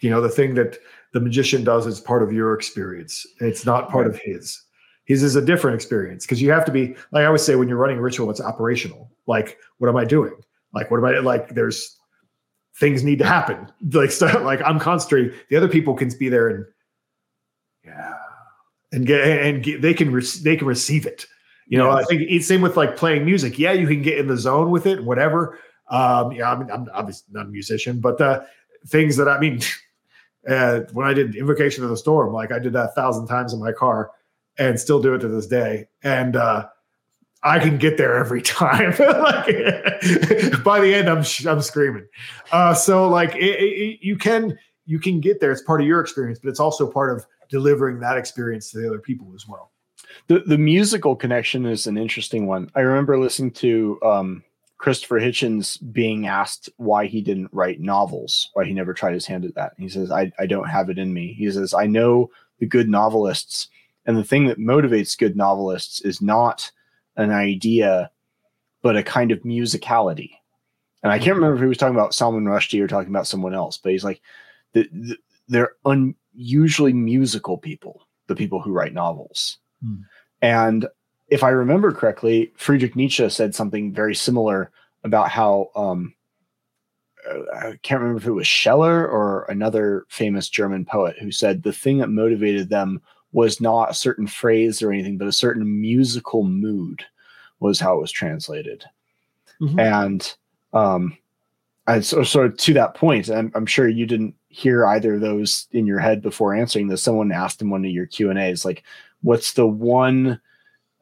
You 0.00 0.10
know 0.10 0.20
the 0.20 0.28
thing 0.28 0.54
that 0.54 0.78
the 1.12 1.20
magician 1.20 1.62
does 1.62 1.86
is 1.86 2.00
part 2.00 2.22
of 2.22 2.32
your 2.32 2.54
experience. 2.54 3.24
It's 3.40 3.64
not 3.64 3.90
part 3.90 4.08
of 4.08 4.18
his. 4.18 4.60
His 5.04 5.22
is 5.22 5.36
a 5.36 5.42
different 5.44 5.76
experience 5.76 6.24
because 6.24 6.42
you 6.42 6.50
have 6.50 6.64
to 6.64 6.72
be 6.72 6.96
like 7.12 7.22
i 7.22 7.26
always 7.26 7.42
say 7.42 7.54
when 7.56 7.68
you're 7.68 7.78
running 7.78 7.98
a 7.98 8.02
ritual 8.02 8.30
it's 8.30 8.40
operational. 8.40 9.10
Like 9.26 9.58
what 9.78 9.88
am 9.88 9.96
i 9.96 10.04
doing? 10.04 10.34
Like 10.72 10.90
what 10.90 10.98
am 10.98 11.04
i 11.04 11.18
like 11.18 11.54
there's 11.54 12.00
things 12.76 13.04
need 13.04 13.18
to 13.18 13.24
happen. 13.26 13.70
Like 13.92 14.10
stuff 14.10 14.42
like 14.42 14.60
i'm 14.64 14.78
concentrating 14.80 15.32
the 15.50 15.56
other 15.56 15.68
people 15.68 15.94
can 15.94 16.10
be 16.18 16.28
there 16.28 16.48
and 16.48 16.64
yeah 17.84 18.14
and 18.92 19.06
get 19.06 19.20
and 19.26 19.62
get, 19.62 19.82
they 19.82 19.94
can 19.94 20.12
rec- 20.12 20.42
they 20.42 20.56
can 20.56 20.66
receive 20.66 21.06
it. 21.06 21.26
You 21.66 21.78
know 21.78 21.88
Yeah. 21.90 21.96
i 21.96 22.04
think 22.04 22.22
it's 22.28 22.46
same 22.46 22.62
with 22.62 22.76
like 22.76 22.96
playing 22.96 23.24
music. 23.24 23.58
Yeah 23.58 23.72
you 23.72 23.86
can 23.86 24.02
get 24.02 24.18
in 24.18 24.26
the 24.26 24.36
zone 24.36 24.70
with 24.70 24.86
it 24.86 25.04
whatever. 25.04 25.58
Um 25.90 26.32
yeah 26.32 26.50
i 26.52 26.56
mean 26.58 26.70
i'm 26.70 26.88
obviously 26.92 27.26
not 27.32 27.46
a 27.46 27.50
musician 27.50 28.00
but 28.00 28.20
uh 28.20 28.42
things 28.88 29.16
that 29.16 29.28
i 29.28 29.38
mean 29.38 29.60
uh 30.48 30.80
when 30.92 31.06
i 31.06 31.12
did 31.12 31.34
invocation 31.36 31.84
of 31.84 31.90
the 31.90 31.96
storm 31.96 32.32
like 32.32 32.52
i 32.52 32.58
did 32.58 32.72
that 32.72 32.90
a 32.90 32.92
thousand 32.92 33.26
times 33.26 33.52
in 33.52 33.60
my 33.60 33.72
car 33.72 34.10
and 34.58 34.78
still 34.78 35.02
do 35.02 35.14
it 35.14 35.18
to 35.18 35.28
this 35.28 35.46
day. 35.46 35.88
And 36.02 36.36
uh 36.36 36.68
I 37.44 37.58
can 37.58 37.76
get 37.76 37.98
there 37.98 38.16
every 38.16 38.40
time. 38.40 38.90
like, 38.98 40.64
by 40.64 40.80
the 40.80 40.94
end, 40.94 41.08
I'm 41.08 41.24
I'm 41.46 41.60
screaming. 41.60 42.06
Uh, 42.50 42.74
so 42.74 43.08
like 43.08 43.34
it, 43.36 43.60
it, 43.60 43.98
you 44.02 44.16
can 44.16 44.58
you 44.86 44.98
can 44.98 45.20
get 45.20 45.40
there. 45.40 45.52
It's 45.52 45.62
part 45.62 45.82
of 45.82 45.86
your 45.86 46.00
experience, 46.00 46.38
but 46.42 46.48
it's 46.48 46.60
also 46.60 46.90
part 46.90 47.16
of 47.16 47.26
delivering 47.50 48.00
that 48.00 48.16
experience 48.16 48.70
to 48.70 48.78
the 48.78 48.88
other 48.88 48.98
people 48.98 49.30
as 49.34 49.46
well. 49.46 49.72
The 50.28 50.40
the 50.40 50.58
musical 50.58 51.14
connection 51.14 51.66
is 51.66 51.86
an 51.86 51.98
interesting 51.98 52.46
one. 52.46 52.70
I 52.74 52.80
remember 52.80 53.18
listening 53.18 53.50
to 53.52 53.98
um, 54.02 54.42
Christopher 54.78 55.20
Hitchens 55.20 55.78
being 55.92 56.26
asked 56.26 56.70
why 56.78 57.06
he 57.06 57.20
didn't 57.20 57.50
write 57.52 57.80
novels, 57.80 58.50
why 58.54 58.64
he 58.64 58.72
never 58.72 58.94
tried 58.94 59.14
his 59.14 59.26
hand 59.26 59.44
at 59.44 59.54
that. 59.54 59.72
He 59.76 59.88
says, 59.88 60.10
I, 60.10 60.32
I 60.38 60.46
don't 60.46 60.68
have 60.68 60.88
it 60.88 60.98
in 60.98 61.12
me. 61.12 61.34
He 61.34 61.50
says, 61.50 61.74
I 61.74 61.86
know 61.86 62.30
the 62.58 62.66
good 62.66 62.88
novelists, 62.88 63.68
and 64.06 64.16
the 64.16 64.24
thing 64.24 64.46
that 64.46 64.58
motivates 64.58 65.18
good 65.18 65.36
novelists 65.36 66.00
is 66.00 66.22
not 66.22 66.70
an 67.16 67.30
idea, 67.30 68.10
but 68.82 68.96
a 68.96 69.02
kind 69.02 69.30
of 69.30 69.40
musicality. 69.40 70.30
And 71.02 71.12
I 71.12 71.18
can't 71.18 71.36
remember 71.36 71.56
if 71.56 71.60
he 71.60 71.66
was 71.66 71.78
talking 71.78 71.94
about 71.94 72.14
Salman 72.14 72.44
Rushdie 72.44 72.80
or 72.80 72.88
talking 72.88 73.10
about 73.10 73.26
someone 73.26 73.54
else, 73.54 73.76
but 73.76 73.92
he's 73.92 74.04
like, 74.04 74.22
the, 74.72 74.88
the, 74.92 75.16
they're 75.48 75.72
unusually 75.84 76.92
musical 76.92 77.58
people, 77.58 78.06
the 78.26 78.34
people 78.34 78.60
who 78.60 78.72
write 78.72 78.94
novels. 78.94 79.58
Hmm. 79.82 79.96
And 80.40 80.88
if 81.28 81.42
I 81.42 81.50
remember 81.50 81.92
correctly, 81.92 82.52
Friedrich 82.56 82.96
Nietzsche 82.96 83.28
said 83.28 83.54
something 83.54 83.92
very 83.92 84.14
similar 84.14 84.70
about 85.04 85.28
how 85.28 85.70
um, 85.76 86.14
uh, 87.28 87.38
I 87.54 87.78
can't 87.82 88.00
remember 88.00 88.20
if 88.20 88.26
it 88.26 88.32
was 88.32 88.46
Schiller 88.46 89.06
or 89.06 89.44
another 89.44 90.06
famous 90.08 90.48
German 90.48 90.84
poet 90.84 91.16
who 91.20 91.30
said 91.30 91.62
the 91.62 91.72
thing 91.72 91.98
that 91.98 92.08
motivated 92.08 92.68
them 92.68 93.00
was 93.34 93.60
not 93.60 93.90
a 93.90 93.94
certain 93.94 94.28
phrase 94.28 94.80
or 94.80 94.92
anything, 94.92 95.18
but 95.18 95.28
a 95.28 95.32
certain 95.32 95.80
musical 95.80 96.44
mood 96.44 97.04
was 97.58 97.80
how 97.80 97.96
it 97.96 98.00
was 98.00 98.12
translated. 98.12 98.84
Mhm. 99.60 99.80
And 99.80 100.36
um, 100.72 101.18
I, 101.88 102.00
so, 102.00 102.22
so 102.22 102.48
to 102.48 102.74
that 102.74 102.94
point, 102.94 103.28
I'm, 103.28 103.50
I'm 103.56 103.66
sure 103.66 103.88
you 103.88 104.06
didn't 104.06 104.36
hear 104.48 104.86
either 104.86 105.14
of 105.14 105.20
those 105.20 105.66
in 105.72 105.84
your 105.84 105.98
head 105.98 106.22
before 106.22 106.54
answering 106.54 106.86
this. 106.86 107.02
Someone 107.02 107.32
asked 107.32 107.60
in 107.60 107.70
one 107.70 107.84
of 107.84 107.90
your 107.90 108.06
Q 108.06 108.30
and 108.30 108.38
A's, 108.38 108.64
like, 108.64 108.84
"What's 109.22 109.54
the 109.54 109.66
one 109.66 110.40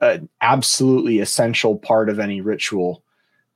uh, 0.01 0.18
absolutely 0.41 1.20
essential 1.20 1.76
part 1.76 2.09
of 2.09 2.18
any 2.18 2.41
ritual?" 2.41 3.05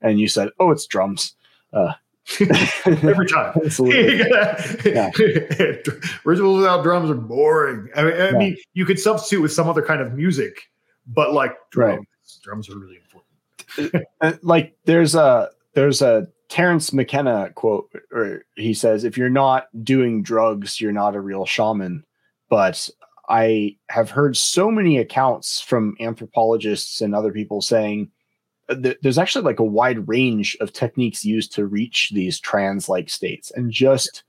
And 0.03 0.21
you 0.21 0.29
said, 0.29 0.51
"Oh, 0.61 0.71
it's 0.71 0.87
drums." 0.87 1.35
Uh, 1.73 1.95
Every 2.87 3.27
time. 3.27 3.55
yeah. 4.85 5.11
Rituals 6.25 6.59
without 6.59 6.83
drums 6.83 7.11
are 7.11 7.15
boring. 7.15 7.89
I 7.95 8.03
mean, 8.03 8.13
I 8.15 8.31
yeah. 8.31 8.39
mean, 8.39 8.57
you 8.75 8.85
could 8.85 8.99
substitute 8.99 9.43
with 9.43 9.53
some 9.53 9.69
other 9.69 9.83
kind 9.83 10.01
of 10.01 10.13
music, 10.15 10.63
but 11.07 11.33
like 11.33 11.53
drums, 11.71 11.99
right. 11.99 12.43
drums 12.43 12.69
are 12.69 12.79
really 12.79 12.97
important. 12.97 14.05
Uh, 14.21 14.33
like 14.43 14.77
there's 14.87 15.15
a 15.15 15.51
there's 15.75 16.03
a 16.03 16.27
Terence 16.49 16.93
McKenna 16.93 17.51
quote, 17.55 17.91
or 18.13 18.45
he 18.57 18.75
says, 18.75 19.05
"If 19.05 19.17
you're 19.17 19.31
not 19.31 19.69
doing 19.85 20.23
drugs, 20.23 20.81
you're 20.81 20.93
not 20.93 21.15
a 21.15 21.21
real 21.21 21.47
shaman." 21.47 22.05
But 22.49 22.89
I 23.29 23.77
have 23.89 24.11
heard 24.11 24.37
so 24.37 24.71
many 24.71 24.99
accounts 24.99 25.61
from 25.61 25.97
anthropologists 26.01 27.01
and 27.01 27.15
other 27.15 27.33
people 27.33 27.61
saying 27.61 28.11
there's 28.69 29.19
actually 29.19 29.45
like 29.45 29.61
a 29.61 29.65
wide 29.65 30.09
range 30.09 30.57
of 30.61 30.73
techniques 30.73 31.25
used 31.25 31.53
to 31.53 31.67
reach 31.67 32.11
these 32.13 32.41
trans 32.41 32.89
like 32.89 33.09
states 33.09 33.53
and 33.55 33.71
just 33.71 34.25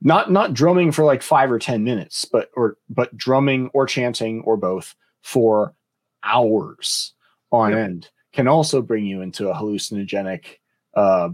not 0.00 0.30
not 0.30 0.54
drumming 0.54 0.92
for 0.92 1.04
like 1.04 1.22
5 1.22 1.50
or 1.50 1.58
10 1.58 1.82
minutes 1.82 2.24
but 2.24 2.50
or 2.54 2.76
but 2.88 3.16
drumming 3.16 3.68
or 3.74 3.86
chanting 3.86 4.42
or 4.42 4.56
both 4.56 4.94
for 5.22 5.74
hours 6.22 7.14
on 7.50 7.70
yep. 7.70 7.80
end 7.80 8.10
can 8.32 8.46
also 8.46 8.80
bring 8.80 9.04
you 9.04 9.22
into 9.22 9.48
a 9.48 9.54
hallucinogenic 9.54 10.58
uh, 10.94 11.30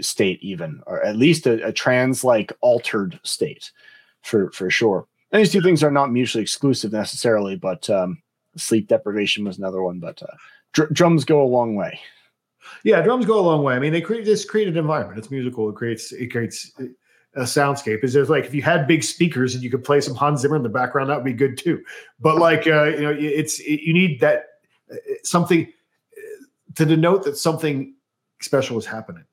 state 0.00 0.42
even 0.42 0.82
or 0.86 1.02
at 1.04 1.16
least 1.16 1.46
a, 1.46 1.64
a 1.66 1.72
trance 1.72 2.24
like 2.24 2.52
altered 2.60 3.18
state 3.22 3.70
for 4.22 4.50
for 4.50 4.70
sure 4.70 5.06
and 5.30 5.40
these 5.40 5.52
two 5.52 5.62
things 5.62 5.84
are 5.84 5.90
not 5.90 6.10
mutually 6.10 6.42
exclusive 6.42 6.92
necessarily 6.92 7.54
but 7.54 7.88
um, 7.90 8.20
sleep 8.56 8.88
deprivation 8.88 9.44
was 9.44 9.58
another 9.58 9.82
one 9.82 10.00
but 10.00 10.20
uh, 10.22 10.34
dr- 10.72 10.92
drums 10.92 11.24
go 11.24 11.42
a 11.42 11.46
long 11.46 11.74
way. 11.74 12.00
Yeah, 12.84 13.00
drums 13.00 13.26
go 13.26 13.38
a 13.38 13.42
long 13.42 13.62
way. 13.62 13.74
I 13.74 13.78
mean, 13.78 13.92
they 13.92 14.00
create 14.00 14.24
this 14.24 14.44
created 14.44 14.76
environment. 14.76 15.18
It's 15.18 15.30
musical. 15.30 15.68
It 15.68 15.74
creates 15.74 16.12
it 16.12 16.28
creates 16.28 16.72
a 17.34 17.40
soundscape. 17.42 18.04
Is 18.04 18.12
there's 18.12 18.30
like 18.30 18.44
if 18.44 18.54
you 18.54 18.62
had 18.62 18.86
big 18.86 19.02
speakers 19.02 19.54
and 19.54 19.62
you 19.62 19.70
could 19.70 19.84
play 19.84 20.00
some 20.00 20.14
Hans 20.14 20.40
Zimmer 20.40 20.56
in 20.56 20.62
the 20.62 20.68
background, 20.68 21.10
that 21.10 21.16
would 21.16 21.24
be 21.24 21.32
good 21.32 21.58
too. 21.58 21.82
But 22.20 22.36
like 22.36 22.66
uh, 22.66 22.84
you 22.84 23.00
know, 23.00 23.16
it's 23.18 23.60
it, 23.60 23.80
you 23.82 23.92
need 23.92 24.20
that 24.20 24.46
uh, 24.92 24.96
something 25.22 25.66
uh, 25.66 26.44
to 26.74 26.84
denote 26.84 27.24
that 27.24 27.36
something 27.36 27.94
special 28.40 28.78
is 28.78 28.86
happening. 28.86 29.24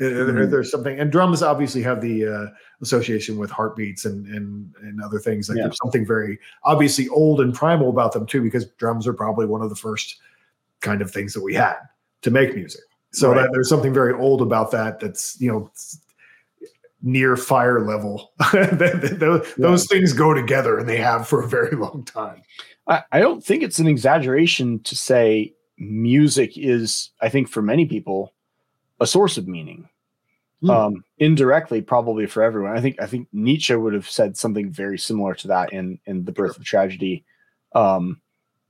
Uh, 0.00 0.04
mm-hmm. 0.04 0.50
There's 0.50 0.70
something, 0.70 0.98
and 0.98 1.12
drums 1.12 1.42
obviously 1.42 1.82
have 1.82 2.00
the 2.00 2.26
uh, 2.26 2.46
association 2.80 3.36
with 3.36 3.50
heartbeats 3.50 4.06
and 4.06 4.26
and 4.28 4.74
and 4.82 5.02
other 5.02 5.18
things. 5.18 5.48
Like 5.48 5.58
yeah. 5.58 5.64
there's 5.64 5.78
something 5.82 6.06
very 6.06 6.38
obviously 6.64 7.08
old 7.08 7.40
and 7.40 7.52
primal 7.52 7.90
about 7.90 8.12
them 8.12 8.26
too, 8.26 8.42
because 8.42 8.66
drums 8.78 9.06
are 9.06 9.12
probably 9.12 9.46
one 9.46 9.60
of 9.60 9.68
the 9.68 9.76
first 9.76 10.20
kind 10.80 11.02
of 11.02 11.10
things 11.10 11.32
that 11.34 11.42
we 11.42 11.54
had 11.54 11.76
to 12.22 12.30
make 12.30 12.54
music. 12.54 12.82
So 13.12 13.30
right. 13.30 13.42
that 13.42 13.50
there's 13.52 13.68
something 13.68 13.92
very 13.92 14.12
old 14.12 14.42
about 14.42 14.70
that. 14.72 15.00
That's 15.00 15.40
you 15.40 15.50
know 15.50 15.70
near 17.02 17.36
fire 17.36 17.80
level. 17.80 18.32
those, 18.52 19.20
yeah. 19.20 19.40
those 19.58 19.86
things 19.86 20.12
go 20.12 20.34
together, 20.34 20.78
and 20.78 20.88
they 20.88 20.98
have 20.98 21.26
for 21.26 21.42
a 21.42 21.48
very 21.48 21.76
long 21.76 22.04
time. 22.04 22.42
I, 22.86 23.02
I 23.12 23.20
don't 23.20 23.44
think 23.44 23.62
it's 23.62 23.78
an 23.78 23.86
exaggeration 23.86 24.80
to 24.80 24.96
say 24.96 25.54
music 25.78 26.56
is. 26.56 27.10
I 27.20 27.28
think 27.28 27.48
for 27.48 27.62
many 27.62 27.86
people, 27.86 28.32
a 29.00 29.06
source 29.06 29.38
of 29.38 29.48
meaning. 29.48 29.88
Mm. 30.62 30.70
Um, 30.70 31.04
indirectly, 31.16 31.80
probably 31.80 32.26
for 32.26 32.42
everyone. 32.42 32.76
I 32.76 32.82
think 32.82 33.00
I 33.00 33.06
think 33.06 33.28
Nietzsche 33.32 33.74
would 33.74 33.94
have 33.94 34.08
said 34.08 34.36
something 34.36 34.70
very 34.70 34.98
similar 34.98 35.34
to 35.36 35.48
that 35.48 35.72
in 35.72 35.98
in 36.04 36.24
the 36.26 36.32
Birth 36.32 36.58
of 36.58 36.64
Tragedy. 36.64 37.24
Um, 37.74 38.20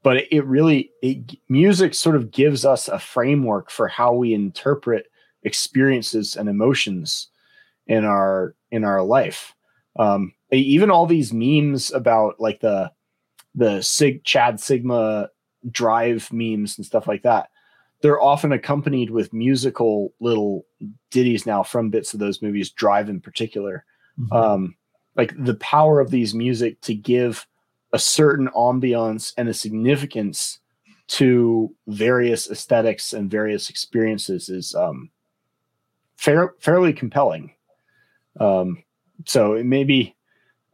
but 0.02 0.16
it, 0.16 0.28
it 0.30 0.44
really 0.44 0.90
it, 1.02 1.36
music 1.48 1.94
sort 1.94 2.16
of 2.16 2.30
gives 2.30 2.64
us 2.64 2.88
a 2.88 2.98
framework 2.98 3.70
for 3.70 3.88
how 3.88 4.12
we 4.12 4.34
interpret 4.34 5.06
experiences 5.42 6.36
and 6.36 6.48
emotions 6.48 7.28
in 7.86 8.04
our 8.04 8.54
in 8.70 8.84
our 8.84 9.02
life 9.02 9.54
um, 9.98 10.32
even 10.52 10.90
all 10.90 11.06
these 11.06 11.32
memes 11.32 11.92
about 11.92 12.38
like 12.38 12.60
the 12.60 12.90
the 13.54 13.80
sig 13.82 14.24
chad 14.24 14.60
sigma 14.60 15.28
drive 15.70 16.32
memes 16.32 16.78
and 16.78 16.86
stuff 16.86 17.06
like 17.06 17.22
that 17.22 17.50
they're 18.02 18.20
often 18.20 18.52
accompanied 18.52 19.10
with 19.10 19.32
musical 19.32 20.14
little 20.20 20.64
ditties 21.10 21.44
now 21.44 21.62
from 21.62 21.90
bits 21.90 22.14
of 22.14 22.20
those 22.20 22.40
movies 22.40 22.70
drive 22.70 23.08
in 23.08 23.20
particular 23.20 23.84
mm-hmm. 24.18 24.32
um, 24.32 24.74
like 25.16 25.34
the 25.38 25.56
power 25.56 26.00
of 26.00 26.10
these 26.10 26.34
music 26.34 26.80
to 26.80 26.94
give 26.94 27.46
a 27.92 27.98
certain 27.98 28.48
ambiance 28.48 29.32
and 29.36 29.48
a 29.48 29.54
significance 29.54 30.60
to 31.08 31.74
various 31.88 32.50
aesthetics 32.50 33.12
and 33.12 33.30
various 33.30 33.68
experiences 33.68 34.48
is 34.48 34.74
um, 34.76 35.10
fair, 36.16 36.54
fairly 36.60 36.92
compelling. 36.92 37.52
Um, 38.38 38.84
so 39.26 39.54
it 39.54 39.66
may 39.66 39.82
be 39.82 40.14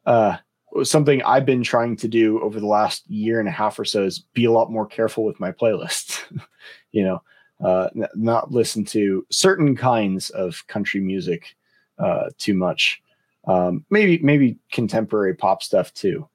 uh, 0.04 0.36
something 0.82 1.22
I've 1.22 1.46
been 1.46 1.62
trying 1.62 1.96
to 1.96 2.08
do 2.08 2.40
over 2.42 2.60
the 2.60 2.66
last 2.66 3.08
year 3.08 3.40
and 3.40 3.48
a 3.48 3.52
half 3.52 3.78
or 3.78 3.84
so 3.84 4.04
is 4.04 4.18
be 4.34 4.44
a 4.44 4.52
lot 4.52 4.70
more 4.70 4.86
careful 4.86 5.24
with 5.24 5.40
my 5.40 5.52
playlist. 5.52 6.22
you 6.92 7.02
know, 7.02 7.22
uh, 7.64 7.88
n- 7.96 8.08
not 8.14 8.50
listen 8.52 8.84
to 8.84 9.26
certain 9.30 9.74
kinds 9.74 10.28
of 10.30 10.66
country 10.66 11.00
music 11.00 11.56
uh, 11.98 12.28
too 12.36 12.52
much. 12.52 13.02
Um, 13.48 13.84
maybe 13.90 14.18
maybe 14.18 14.58
contemporary 14.70 15.34
pop 15.34 15.62
stuff 15.62 15.94
too 15.94 16.28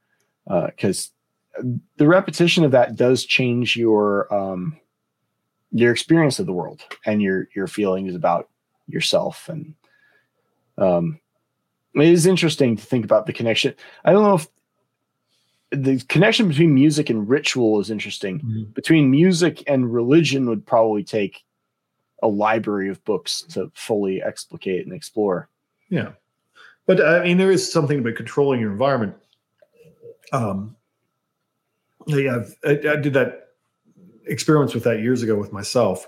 because 0.48 1.12
uh, 1.58 1.64
the 1.98 2.08
repetition 2.08 2.64
of 2.64 2.72
that 2.72 2.96
does 2.96 3.26
change 3.26 3.76
your 3.76 4.34
um, 4.34 4.78
your 5.72 5.92
experience 5.92 6.40
of 6.40 6.46
the 6.46 6.54
world 6.54 6.82
and 7.06 7.22
your 7.22 7.48
your 7.56 7.68
feelings 7.68 8.16
about 8.16 8.50
yourself. 8.88 9.50
And 9.50 9.74
um, 10.78 11.20
it 11.96 12.08
is 12.08 12.26
interesting 12.26 12.76
to 12.76 12.84
think 12.84 13.06
about 13.06 13.26
the 13.26 13.34
connection. 13.34 13.74
I 14.04 14.12
don't 14.12 14.24
know 14.24 14.36
if 14.36 14.48
the 15.72 16.04
connection 16.10 16.50
between 16.50 16.74
music 16.74 17.10
and 17.10 17.28
ritual 17.28 17.80
is 17.80 17.90
interesting. 17.90 18.40
Mm-hmm. 18.40 18.72
between 18.72 19.10
music 19.10 19.64
and 19.68 19.92
religion 19.94 20.48
would 20.50 20.66
probably 20.66 21.04
take 21.04 21.44
a 22.22 22.28
library 22.28 22.90
of 22.90 23.04
books 23.06 23.42
to 23.50 23.72
fully 23.74 24.22
explicate 24.22 24.86
and 24.86 24.94
explore. 24.94 25.50
Yeah. 25.90 26.12
But 26.88 27.04
i 27.06 27.24
mean 27.24 27.38
there 27.38 27.52
is 27.52 27.72
something 27.72 28.00
about 28.00 28.16
controlling 28.16 28.60
your 28.60 28.72
environment 28.72 29.16
um, 30.32 30.76
yeah, 32.08 32.44
I, 32.66 32.72
I, 32.72 32.96
did 32.96 33.14
that 33.14 33.50
experiments 34.26 34.74
with 34.74 34.84
that 34.86 35.02
years 35.02 35.24
ago 35.24 35.36
with 35.36 35.52
myself, 35.52 36.08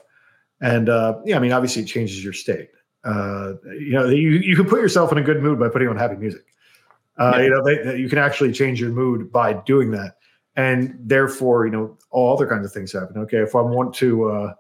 and 0.62 0.90
uh, 0.90 1.20
yeah, 1.26 1.36
I 1.36 1.40
mean, 1.40 1.52
obviously, 1.52 1.84
it 1.84 1.86
changes 1.86 2.24
your 2.24 2.34
state. 2.34 2.70
Uh, 3.04 3.54
you 3.66 3.92
know, 3.92 4.08
you 4.08 4.32
you 4.32 4.56
can 4.56 4.66
put 4.66 4.80
yourself 4.80 5.12
in 5.12 5.18
a 5.18 5.22
good 5.22 5.42
mood 5.42 5.60
by 5.60 5.70
putting 5.70 5.88
on 5.88 5.98
happy 5.98 6.16
music. 6.16 6.46
Uh, 7.18 7.34
yeah. 7.36 7.44
You 7.44 7.50
know, 7.50 7.64
they, 7.64 7.98
you 7.98 8.10
can 8.10 8.18
actually 8.18 8.52
change 8.54 8.80
your 8.80 8.90
mood 8.90 9.32
by 9.32 9.54
doing 9.54 9.92
that, 9.92 10.18
and 10.56 10.96
therefore, 11.00 11.66
you 11.66 11.72
know, 11.72 11.98
all 12.10 12.34
other 12.34 12.48
kinds 12.48 12.66
of 12.66 12.72
things 12.72 12.92
happen. 12.92 13.18
Okay, 13.18 13.38
if 13.38 13.56
I 13.56 13.62
want 13.62 13.94
to. 13.96 14.30
Uh, 14.32 14.54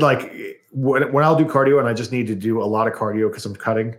like 0.00 0.32
when, 0.72 1.12
when 1.12 1.24
I'll 1.24 1.36
do 1.36 1.44
cardio 1.44 1.78
and 1.78 1.86
I 1.86 1.92
just 1.92 2.10
need 2.10 2.26
to 2.28 2.34
do 2.34 2.62
a 2.62 2.64
lot 2.64 2.86
of 2.86 2.94
cardio 2.94 3.28
because 3.28 3.44
I'm 3.44 3.54
cutting, 3.54 3.96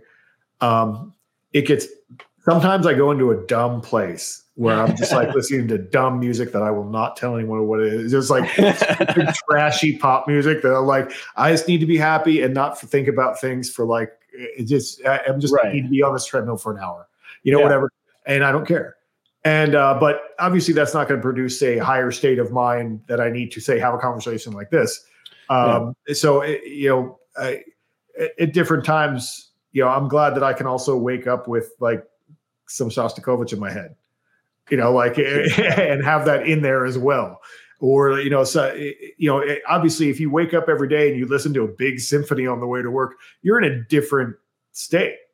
um, 0.60 1.14
it 1.52 1.66
gets 1.66 1.86
sometimes 2.44 2.86
I 2.86 2.94
go 2.94 3.10
into 3.10 3.30
a 3.30 3.46
dumb 3.46 3.80
place 3.80 4.42
where 4.54 4.80
I'm 4.80 4.96
just 4.96 5.12
like 5.12 5.34
listening 5.34 5.68
to 5.68 5.78
dumb 5.78 6.20
music 6.20 6.52
that 6.52 6.62
I 6.62 6.70
will 6.70 6.88
not 6.88 7.16
tell 7.16 7.34
anyone 7.34 7.66
what 7.66 7.80
it 7.80 7.92
is. 7.92 8.12
It's 8.12 8.30
like 8.30 8.50
trashy 9.48 9.96
pop 9.96 10.28
music 10.28 10.62
that 10.62 10.74
I'm 10.74 10.86
like, 10.86 11.12
I 11.36 11.50
just 11.50 11.68
need 11.68 11.78
to 11.78 11.86
be 11.86 11.96
happy 11.96 12.42
and 12.42 12.52
not 12.52 12.78
think 12.78 13.08
about 13.08 13.40
things 13.40 13.70
for 13.70 13.84
like, 13.84 14.12
it 14.32 14.64
just, 14.64 15.00
I'm 15.06 15.40
just 15.40 15.54
right. 15.54 15.72
need 15.72 15.82
to 15.82 15.88
be 15.88 16.02
on 16.02 16.12
this 16.12 16.26
treadmill 16.26 16.56
for 16.56 16.72
an 16.72 16.82
hour, 16.82 17.08
you 17.42 17.52
know, 17.52 17.58
yeah. 17.58 17.64
whatever. 17.64 17.90
And 18.26 18.44
I 18.44 18.52
don't 18.52 18.66
care. 18.66 18.96
And, 19.44 19.74
uh, 19.74 19.96
but 19.98 20.20
obviously 20.38 20.74
that's 20.74 20.92
not 20.92 21.08
going 21.08 21.18
to 21.18 21.22
produce 21.22 21.62
a 21.62 21.78
higher 21.78 22.10
state 22.10 22.38
of 22.38 22.52
mind 22.52 23.00
that 23.08 23.20
I 23.20 23.30
need 23.30 23.50
to 23.52 23.60
say, 23.60 23.78
have 23.78 23.94
a 23.94 23.98
conversation 23.98 24.52
like 24.52 24.70
this. 24.70 25.02
Um, 25.48 25.94
yeah. 26.06 26.14
So, 26.14 26.42
it, 26.42 26.62
you 26.66 26.90
know, 26.90 27.18
I, 27.36 27.62
at 28.38 28.52
different 28.52 28.84
times, 28.84 29.50
you 29.72 29.82
know, 29.82 29.88
I'm 29.88 30.08
glad 30.08 30.34
that 30.34 30.42
I 30.42 30.52
can 30.52 30.66
also 30.66 30.96
wake 30.96 31.26
up 31.26 31.48
with 31.48 31.70
like 31.80 32.04
some 32.70 32.88
Shostakovich 32.88 33.52
in 33.52 33.58
my 33.58 33.70
head, 33.70 33.96
you 34.70 34.76
know, 34.76 34.92
like 34.92 35.18
and 35.18 36.04
have 36.04 36.24
that 36.26 36.46
in 36.46 36.62
there 36.62 36.84
as 36.84 36.96
well. 36.96 37.40
Or 37.80 38.20
you 38.20 38.30
know, 38.30 38.44
so 38.44 38.72
you 38.74 39.30
know, 39.30 39.42
obviously, 39.68 40.10
if 40.10 40.20
you 40.20 40.30
wake 40.30 40.52
up 40.52 40.68
every 40.68 40.88
day 40.88 41.08
and 41.08 41.18
you 41.18 41.26
listen 41.26 41.54
to 41.54 41.64
a 41.64 41.68
big 41.68 41.98
symphony 41.98 42.46
on 42.46 42.60
the 42.60 42.66
way 42.66 42.82
to 42.82 42.90
work, 42.90 43.14
you're 43.42 43.60
in 43.60 43.70
a 43.70 43.84
different 43.84 44.36
state. 44.72 45.16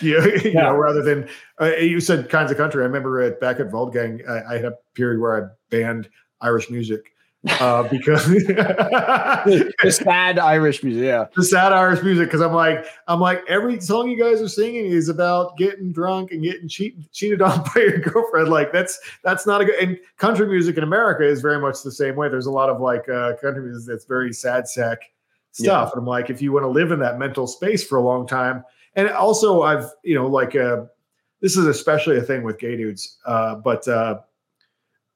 You 0.00 0.18
know, 0.18 0.24
you 0.24 0.54
know 0.54 0.74
rather 0.74 1.02
than 1.02 1.28
uh, 1.60 1.76
you 1.76 2.00
said 2.00 2.30
kinds 2.30 2.50
of 2.50 2.56
country. 2.56 2.82
I 2.82 2.86
remember 2.86 3.20
at, 3.20 3.38
back 3.38 3.60
at 3.60 3.70
Wolfgang, 3.70 4.22
I, 4.26 4.54
I 4.54 4.56
had 4.56 4.64
a 4.64 4.78
period 4.94 5.20
where 5.20 5.44
I 5.44 5.48
banned 5.68 6.08
Irish 6.40 6.70
music 6.70 7.13
uh, 7.60 7.82
because 7.84 8.26
the 8.26 9.90
sad 9.90 10.38
Irish 10.38 10.82
music, 10.82 11.04
yeah, 11.04 11.26
the 11.36 11.44
sad 11.44 11.72
Irish 11.72 12.02
music. 12.02 12.28
Because 12.28 12.40
I'm 12.40 12.54
like, 12.54 12.86
I'm 13.06 13.20
like, 13.20 13.42
every 13.48 13.80
song 13.80 14.08
you 14.08 14.18
guys 14.18 14.40
are 14.40 14.48
singing 14.48 14.86
is 14.86 15.08
about 15.08 15.56
getting 15.58 15.92
drunk 15.92 16.32
and 16.32 16.42
getting 16.42 16.68
cheat, 16.68 17.10
cheated 17.12 17.42
on 17.42 17.62
by 17.74 17.82
your 17.82 17.98
girlfriend. 17.98 18.48
Like 18.48 18.72
that's 18.72 18.98
that's 19.22 19.46
not 19.46 19.60
a 19.60 19.66
good. 19.66 19.74
And 19.76 19.98
country 20.16 20.46
music 20.46 20.78
in 20.78 20.84
America 20.84 21.24
is 21.24 21.42
very 21.42 21.60
much 21.60 21.82
the 21.82 21.92
same 21.92 22.16
way. 22.16 22.28
There's 22.28 22.46
a 22.46 22.52
lot 22.52 22.70
of 22.70 22.80
like 22.80 23.08
uh, 23.08 23.34
country 23.36 23.62
music 23.62 23.86
that's 23.88 24.06
very 24.06 24.32
sad 24.32 24.66
sack 24.66 25.02
stuff. 25.52 25.88
Yeah. 25.88 25.90
And 25.92 25.98
I'm 25.98 26.06
like, 26.06 26.30
if 26.30 26.40
you 26.40 26.52
want 26.52 26.64
to 26.64 26.68
live 26.68 26.92
in 26.92 27.00
that 27.00 27.18
mental 27.18 27.46
space 27.46 27.86
for 27.86 27.98
a 27.98 28.02
long 28.02 28.26
time, 28.26 28.64
and 28.96 29.08
also 29.10 29.62
I've 29.62 29.90
you 30.02 30.14
know 30.14 30.26
like 30.26 30.56
uh, 30.56 30.84
this 31.42 31.58
is 31.58 31.66
especially 31.66 32.16
a 32.16 32.22
thing 32.22 32.42
with 32.42 32.58
gay 32.58 32.76
dudes, 32.76 33.18
uh, 33.26 33.56
but. 33.56 33.86
Uh, 33.86 34.20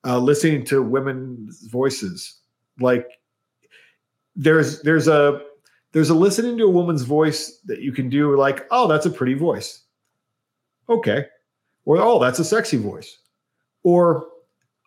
uh, 0.08 0.18
listening 0.18 0.64
to 0.64 0.82
women's 0.82 1.66
voices. 1.66 2.40
Like 2.80 3.06
there's 4.34 4.80
there's 4.82 5.06
a 5.06 5.42
there's 5.92 6.10
a 6.10 6.14
listening 6.14 6.56
to 6.58 6.64
a 6.64 6.70
woman's 6.70 7.02
voice 7.02 7.60
that 7.66 7.80
you 7.80 7.92
can 7.92 8.08
do 8.08 8.36
like, 8.36 8.66
oh, 8.70 8.88
that's 8.88 9.04
a 9.04 9.10
pretty 9.10 9.34
voice. 9.34 9.84
Okay. 10.88 11.26
Or 11.84 11.98
oh, 11.98 12.18
that's 12.18 12.38
a 12.38 12.44
sexy 12.44 12.78
voice. 12.78 13.18
Or 13.82 14.26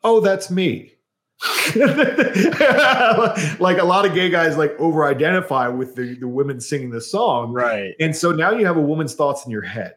oh, 0.04 0.20
that's 0.20 0.50
me. 0.50 0.94
like 1.76 3.78
a 3.80 3.84
lot 3.84 4.06
of 4.06 4.14
gay 4.14 4.30
guys 4.30 4.58
like 4.58 4.80
over 4.80 5.06
identify 5.06 5.68
with 5.68 5.96
the, 5.96 6.16
the 6.16 6.28
women 6.28 6.60
singing 6.60 6.92
the 6.92 7.02
song. 7.02 7.52
Right. 7.52 7.94
And 8.00 8.16
so 8.16 8.32
now 8.32 8.52
you 8.52 8.66
have 8.66 8.78
a 8.78 8.82
woman's 8.82 9.16
thoughts 9.16 9.46
in 9.46 9.52
your 9.52 9.64
head 9.64 9.96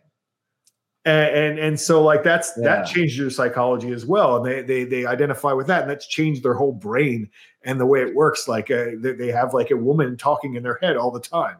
and, 1.04 1.36
and 1.36 1.58
and, 1.58 1.80
so 1.80 2.02
like 2.02 2.22
that's 2.22 2.52
yeah. 2.56 2.64
that 2.64 2.86
changed 2.86 3.16
your 3.16 3.30
psychology 3.30 3.92
as 3.92 4.06
well 4.06 4.36
and 4.36 4.46
they, 4.46 4.62
they 4.62 4.84
they 4.84 5.06
identify 5.06 5.52
with 5.52 5.66
that 5.66 5.82
and 5.82 5.90
that's 5.90 6.06
changed 6.06 6.42
their 6.42 6.54
whole 6.54 6.72
brain 6.72 7.28
and 7.62 7.78
the 7.78 7.86
way 7.86 8.00
it 8.00 8.14
works 8.14 8.48
like 8.48 8.70
uh, 8.70 8.86
they, 8.98 9.12
they 9.12 9.30
have 9.30 9.52
like 9.52 9.70
a 9.70 9.76
woman 9.76 10.16
talking 10.16 10.54
in 10.54 10.62
their 10.62 10.78
head 10.80 10.96
all 10.96 11.10
the 11.10 11.20
time 11.20 11.56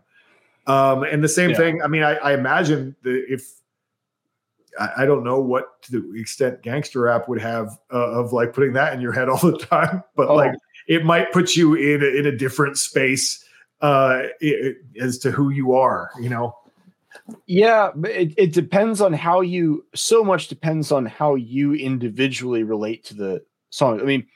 um 0.67 1.03
and 1.03 1.23
the 1.23 1.29
same 1.29 1.51
yeah. 1.51 1.57
thing 1.57 1.83
i 1.83 1.87
mean 1.87 2.03
i, 2.03 2.15
I 2.17 2.33
imagine 2.33 2.97
that 3.03 3.25
if 3.29 3.61
I, 4.81 4.91
I, 4.99 5.07
don't 5.07 5.23
know 5.23 5.39
what 5.39 5.83
to 5.83 6.01
the 6.01 6.21
extent 6.21 6.63
gangster 6.63 7.03
rap 7.03 7.29
would 7.29 7.41
have 7.41 7.79
uh, 7.93 8.13
of 8.13 8.33
like 8.33 8.55
putting 8.55 8.73
that 8.73 8.95
in 8.95 9.01
your 9.01 9.13
head 9.13 9.29
all 9.29 9.39
the 9.39 9.59
time 9.59 10.03
but 10.17 10.29
oh. 10.29 10.35
like 10.35 10.55
it 10.89 11.05
might 11.05 11.33
put 11.33 11.55
you 11.55 11.75
in 11.75 12.03
a, 12.03 12.07
in 12.07 12.27
a 12.27 12.37
different 12.37 12.79
space 12.79 13.45
uh 13.83 14.23
it, 14.41 14.79
as 14.99 15.19
to 15.19 15.31
who 15.31 15.51
you 15.51 15.75
are 15.75 16.11
you 16.19 16.31
know 16.31 16.57
yeah, 17.47 17.91
it, 18.05 18.35
it 18.37 18.53
depends 18.53 19.01
on 19.01 19.13
how 19.13 19.41
you. 19.41 19.85
So 19.95 20.23
much 20.23 20.49
depends 20.49 20.93
on 20.93 21.07
how 21.07 21.35
you 21.35 21.75
individually 21.75 22.63
relate 22.63 23.05
to 23.07 23.15
the 23.15 23.45
song. 23.71 24.01
I 24.01 24.05
mean, 24.05 24.27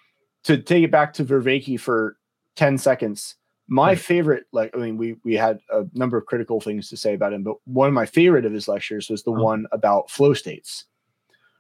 to 0.45 0.59
take 0.59 0.85
it 0.85 0.91
back 0.91 1.13
to 1.15 1.25
Vervaeke 1.25 1.79
for 1.79 2.17
ten 2.57 2.79
seconds, 2.79 3.37
my 3.69 3.89
right. 3.89 4.01
favorite, 4.01 4.45
like, 4.53 4.75
I 4.75 4.79
mean, 4.79 4.97
we 4.97 5.17
we 5.25 5.35
had 5.35 5.61
a 5.71 5.85
number 5.93 6.17
of 6.17 6.27
critical 6.27 6.61
things 6.61 6.89
to 6.89 6.97
say 6.97 7.15
about 7.15 7.33
him, 7.35 7.43
but 7.43 7.57
one 7.65 7.89
of 7.89 7.95
my 7.95 8.07
favorite 8.07 8.47
of 8.47 8.53
his 8.53 8.69
lectures 8.69 9.11
was 9.11 9.23
the 9.23 9.33
uh-huh. 9.33 9.43
one 9.43 9.67
about 9.73 10.11
flow 10.11 10.33
states. 10.33 10.87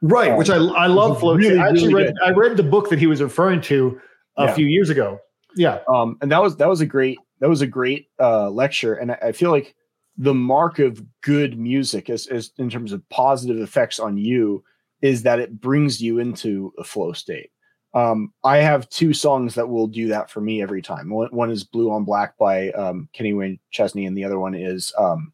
Right, 0.00 0.30
um, 0.30 0.38
which 0.38 0.48
I 0.48 0.56
I 0.56 0.86
love 0.86 1.20
flow 1.20 1.34
really, 1.34 1.50
states. 1.50 1.60
I 1.60 1.68
actually 1.68 1.94
really 1.94 2.04
read. 2.06 2.14
I 2.24 2.30
read 2.30 2.56
the 2.56 2.62
book 2.62 2.88
that 2.88 2.98
he 2.98 3.06
was 3.06 3.20
referring 3.20 3.60
to 3.62 4.00
a 4.36 4.44
yeah. 4.44 4.54
few 4.54 4.66
years 4.66 4.90
ago. 4.90 5.18
Yeah, 5.56 5.80
um, 5.92 6.16
and 6.22 6.30
that 6.30 6.40
was 6.40 6.56
that 6.56 6.68
was 6.68 6.80
a 6.80 6.86
great 6.86 7.18
that 7.40 7.48
was 7.48 7.60
a 7.60 7.66
great 7.66 8.08
uh, 8.18 8.48
lecture, 8.48 8.94
and 8.94 9.12
I, 9.12 9.18
I 9.22 9.32
feel 9.32 9.50
like 9.50 9.74
the 10.18 10.34
mark 10.34 10.80
of 10.80 11.02
good 11.20 11.58
music 11.58 12.10
as, 12.10 12.26
as 12.26 12.50
in 12.58 12.68
terms 12.68 12.92
of 12.92 13.08
positive 13.08 13.60
effects 13.60 14.00
on 14.00 14.18
you 14.18 14.64
is 15.00 15.22
that 15.22 15.38
it 15.38 15.60
brings 15.60 16.02
you 16.02 16.18
into 16.18 16.72
a 16.76 16.84
flow 16.84 17.12
state. 17.12 17.50
Um, 17.94 18.32
I 18.44 18.58
have 18.58 18.90
two 18.90 19.14
songs 19.14 19.54
that 19.54 19.68
will 19.68 19.86
do 19.86 20.08
that 20.08 20.28
for 20.28 20.40
me 20.40 20.60
every 20.60 20.82
time. 20.82 21.08
One, 21.08 21.28
one 21.28 21.50
is 21.50 21.64
Blue 21.64 21.90
on 21.92 22.04
Black 22.04 22.36
by 22.36 22.70
um, 22.72 23.08
Kenny 23.12 23.32
Wayne 23.32 23.58
Chesney, 23.70 24.06
and 24.06 24.16
the 24.16 24.24
other 24.24 24.38
one 24.38 24.54
is, 24.54 24.92
um, 24.98 25.32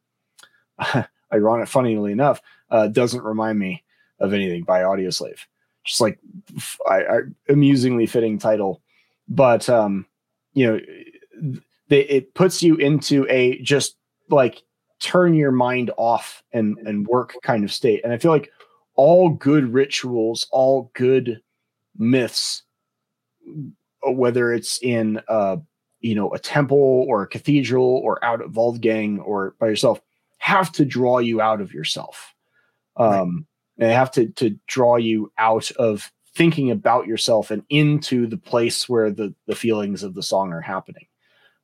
ironic, 1.32 1.68
funnily 1.68 2.12
enough, 2.12 2.40
uh, 2.70 2.86
Doesn't 2.86 3.24
Remind 3.24 3.58
Me 3.58 3.82
of 4.20 4.32
Anything 4.32 4.64
by 4.64 4.80
Audioslave. 4.82 5.40
Just 5.84 6.00
like 6.00 6.18
I, 6.88 7.02
I, 7.02 7.18
amusingly 7.48 8.06
fitting 8.06 8.38
title. 8.38 8.82
But, 9.28 9.68
um, 9.68 10.06
you 10.52 10.66
know, 10.66 11.60
they, 11.88 12.02
it 12.02 12.34
puts 12.34 12.62
you 12.62 12.76
into 12.76 13.26
a 13.28 13.58
just 13.62 13.96
like 14.30 14.62
turn 15.04 15.34
your 15.34 15.52
mind 15.52 15.90
off 15.98 16.42
and 16.52 16.78
and 16.78 17.06
work 17.06 17.34
kind 17.42 17.62
of 17.62 17.70
state. 17.72 18.00
And 18.02 18.12
I 18.12 18.16
feel 18.16 18.30
like 18.30 18.50
all 18.94 19.28
good 19.28 19.72
rituals, 19.72 20.46
all 20.50 20.90
good 20.94 21.42
myths, 21.98 22.62
whether 24.02 24.50
it's 24.50 24.78
in 24.82 25.20
uh 25.28 25.56
you 26.00 26.14
know 26.14 26.32
a 26.32 26.38
temple 26.38 27.04
or 27.06 27.22
a 27.22 27.28
cathedral 27.28 28.00
or 28.02 28.24
out 28.24 28.40
at 28.40 28.52
Wolfgang 28.52 29.20
or 29.20 29.54
by 29.58 29.68
yourself, 29.68 30.00
have 30.38 30.72
to 30.72 30.86
draw 30.86 31.18
you 31.18 31.42
out 31.42 31.60
of 31.60 31.74
yourself. 31.74 32.34
Um 32.96 33.46
right. 33.78 33.86
and 33.86 33.92
have 33.92 34.10
to 34.12 34.30
to 34.30 34.58
draw 34.66 34.96
you 34.96 35.30
out 35.36 35.70
of 35.72 36.10
thinking 36.34 36.70
about 36.70 37.06
yourself 37.06 37.50
and 37.50 37.62
into 37.68 38.26
the 38.26 38.38
place 38.38 38.88
where 38.88 39.10
the 39.10 39.34
the 39.46 39.54
feelings 39.54 40.02
of 40.02 40.14
the 40.14 40.22
song 40.22 40.50
are 40.50 40.62
happening. 40.62 41.06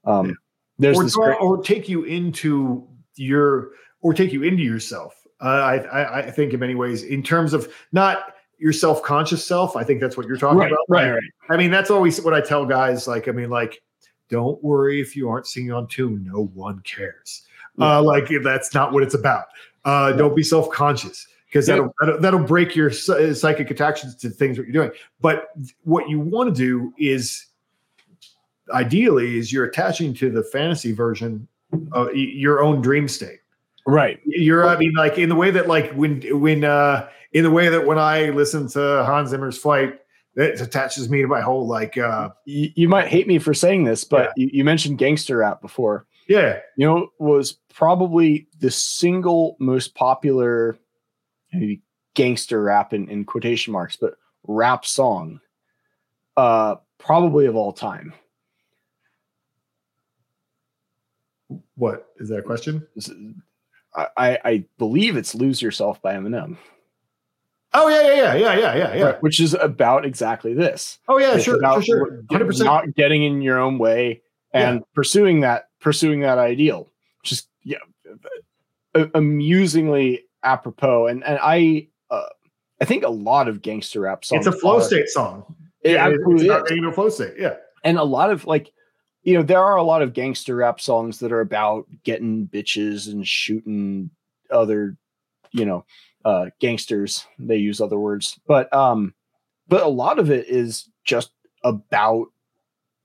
Um, 0.05 0.37
there's 0.79 1.17
or, 1.17 1.27
great- 1.27 1.41
or 1.41 1.63
take 1.63 1.89
you 1.89 2.05
into 2.05 2.87
your 3.21 3.73
or 4.01 4.15
take 4.15 4.33
you 4.33 4.43
into 4.43 4.63
yourself. 4.63 5.27
Uh, 5.43 5.49
I, 5.49 5.77
I, 5.77 6.19
I 6.19 6.31
think 6.31 6.53
in 6.53 6.61
many 6.61 6.75
ways, 6.75 7.03
in 7.03 7.23
terms 7.23 7.53
of 7.53 7.73
not 7.93 8.35
your 8.59 8.73
self-conscious 8.73 9.45
self, 9.45 9.77
I 9.77 9.85
think 9.85 10.01
that's 10.01 10.17
what 10.17 10.27
you're 10.27 10.37
talking 10.37 10.59
right, 10.59 10.73
about. 10.73 10.85
Right, 10.89 11.11
right. 11.11 11.23
I 11.49 11.57
mean, 11.57 11.71
that's 11.71 11.91
always 11.91 12.21
what 12.21 12.35
I 12.35 12.41
tell 12.41 12.67
guys. 12.67 13.07
Like, 13.07 13.29
I 13.29 13.33
mean, 13.33 13.51
like, 13.51 13.83
don't 14.29 14.63
worry 14.63 15.01
if 15.01 15.17
you 15.17 15.29
aren't 15.29 15.47
singing 15.47 15.73
on 15.73 15.87
tune. 15.87 16.29
No 16.31 16.47
one 16.55 16.81
cares. 16.81 17.43
Yeah. 17.79 17.99
Uh, 17.99 18.03
like, 18.03 18.31
that's 18.43 18.75
not 18.75 18.93
what 18.93 19.03
it's 19.03 19.15
about. 19.15 19.47
Uh. 19.85 20.13
Don't 20.13 20.37
be 20.37 20.43
self-conscious 20.43 21.27
because 21.47 21.67
that'll, 21.67 21.87
yeah. 21.87 21.91
that'll, 22.01 22.21
that'll 22.21 22.45
break 22.45 22.77
your 22.77 22.91
psychic 22.91 23.71
attachments 23.71 24.17
to 24.17 24.31
things 24.31 24.57
that 24.57 24.65
you're 24.65 24.73
doing. 24.73 24.91
But 25.21 25.51
what 25.85 26.09
you 26.09 26.21
want 26.21 26.55
to 26.55 26.59
do 26.59 26.93
is, 26.99 27.47
ideally, 28.73 29.39
is 29.39 29.53
you're 29.53 29.65
attaching 29.65 30.15
to 30.15 30.31
the 30.31 30.45
fantasy 30.45 30.93
version 30.93 31.49
uh, 31.95 32.11
your 32.13 32.63
own 32.63 32.81
dream 32.83 33.09
state. 33.09 33.41
Right. 33.87 34.21
You're, 34.25 34.69
I 34.69 34.77
mean, 34.77 34.93
like 34.93 35.19
in 35.19 35.29
the 35.29 35.35
way 35.35 35.51
that, 35.51 35.67
like 35.67 35.93
when, 35.93 36.23
when, 36.41 36.65
uh, 36.65 37.09
in 37.33 37.45
the 37.45 37.51
way 37.51 37.69
that 37.69 37.87
when 37.87 37.99
I 37.99 38.31
listen 38.31 38.69
to 38.69 39.05
Hans 39.05 39.31
Zimmer's 39.31 39.59
Flight, 39.59 39.99
it 40.37 40.61
attaches 40.61 41.11
me 41.11 41.23
to 41.23 41.29
my 41.29 41.41
whole 41.41 41.67
like. 41.67 41.99
uh 41.99 42.31
You, 42.45 42.71
you 42.75 42.89
might 42.89 43.09
hate 43.09 43.27
me 43.27 43.39
for 43.39 43.53
saying 43.55 43.85
this, 43.85 44.05
but 44.05 44.33
yeah. 44.37 44.45
you, 44.45 44.51
you 44.53 44.65
mentioned 44.65 44.99
gangster 44.99 45.39
rap 45.39 45.61
before. 45.61 46.07
Yeah. 46.29 46.61
You 46.77 46.87
know, 46.87 47.09
was 47.19 47.55
probably 47.75 48.47
the 48.61 48.71
single 48.71 49.57
most 49.59 49.95
popular 49.95 50.79
maybe 51.53 51.83
gangster 52.15 52.63
rap 52.63 52.93
in, 52.93 53.09
in 53.09 53.25
quotation 53.25 53.73
marks, 53.73 53.97
but 53.97 54.15
rap 54.47 54.85
song, 54.85 55.41
uh, 56.37 56.77
probably 56.99 57.47
of 57.47 57.57
all 57.57 57.73
time. 57.73 58.13
What 61.81 62.13
is 62.19 62.29
that 62.29 62.41
a 62.41 62.43
question? 62.43 62.87
I, 63.97 64.39
I 64.45 64.65
believe 64.77 65.17
it's 65.17 65.35
"Lose 65.35 65.63
Yourself" 65.63 66.03
by 66.03 66.15
Eminem. 66.15 66.59
Oh 67.73 67.89
yeah, 67.89 68.03
yeah, 68.03 68.15
yeah, 68.15 68.35
yeah, 68.35 68.55
yeah, 68.55 68.77
yeah, 68.77 68.95
yeah. 68.95 69.05
Right, 69.05 69.23
which 69.23 69.41
is 69.41 69.55
about 69.55 70.05
exactly 70.05 70.53
this. 70.53 70.99
Oh 71.09 71.17
yeah, 71.19 71.37
it's 71.37 71.45
sure, 71.45 71.59
sure, 71.59 71.83
sure. 71.83 72.23
100%. 72.31 72.65
Not 72.65 72.95
getting 72.95 73.25
in 73.25 73.41
your 73.41 73.59
own 73.59 73.79
way 73.79 74.21
and 74.53 74.81
yeah. 74.81 74.85
pursuing 74.95 75.41
that, 75.41 75.69
pursuing 75.81 76.21
that 76.21 76.37
ideal. 76.37 76.91
Just 77.23 77.49
yeah, 77.65 77.79
amusingly 79.15 80.25
apropos. 80.43 81.07
And 81.07 81.25
and 81.25 81.39
I, 81.41 81.89
uh, 82.11 82.27
I 82.83 82.85
think 82.85 83.05
a 83.05 83.09
lot 83.09 83.49
of 83.49 83.63
gangster 83.63 84.01
rap 84.01 84.23
songs. 84.23 84.47
It's 84.47 84.55
a 84.55 84.59
flow 84.59 84.77
are, 84.77 84.83
state 84.83 85.09
song. 85.09 85.55
It 85.83 85.93
yeah, 85.93 86.09
absolutely 86.09 86.49
it's 86.49 86.71
is. 86.71 86.85
a 86.85 86.93
flow 86.93 87.09
state. 87.09 87.35
Yeah, 87.39 87.55
and 87.85 87.97
a 87.97 88.05
lot 88.05 88.31
of 88.31 88.47
like 88.47 88.71
you 89.23 89.35
know, 89.35 89.43
there 89.43 89.63
are 89.63 89.77
a 89.77 89.83
lot 89.83 90.03
of 90.03 90.15
gangster 90.15 90.57
rap 90.57 90.81
songs 90.81 91.19
that 91.19 91.33
are 91.33 91.41
about 91.41 91.87
getting 92.05 92.49
bitches 92.49 93.11
and 93.11 93.27
shooting 93.27 94.11
other, 94.51 94.97
you 95.53 95.65
know, 95.65 95.85
uh, 96.25 96.47
gangsters. 96.61 97.27
They 97.39 97.57
use 97.57 97.81
other 97.81 97.99
words, 97.99 98.39
but 98.47 98.73
um, 98.73 99.15
but 99.69 99.83
a 99.83 99.89
lot 99.89 100.19
of 100.19 100.31
it 100.31 100.49
is 100.49 100.89
just 101.05 101.31
about 101.65 102.29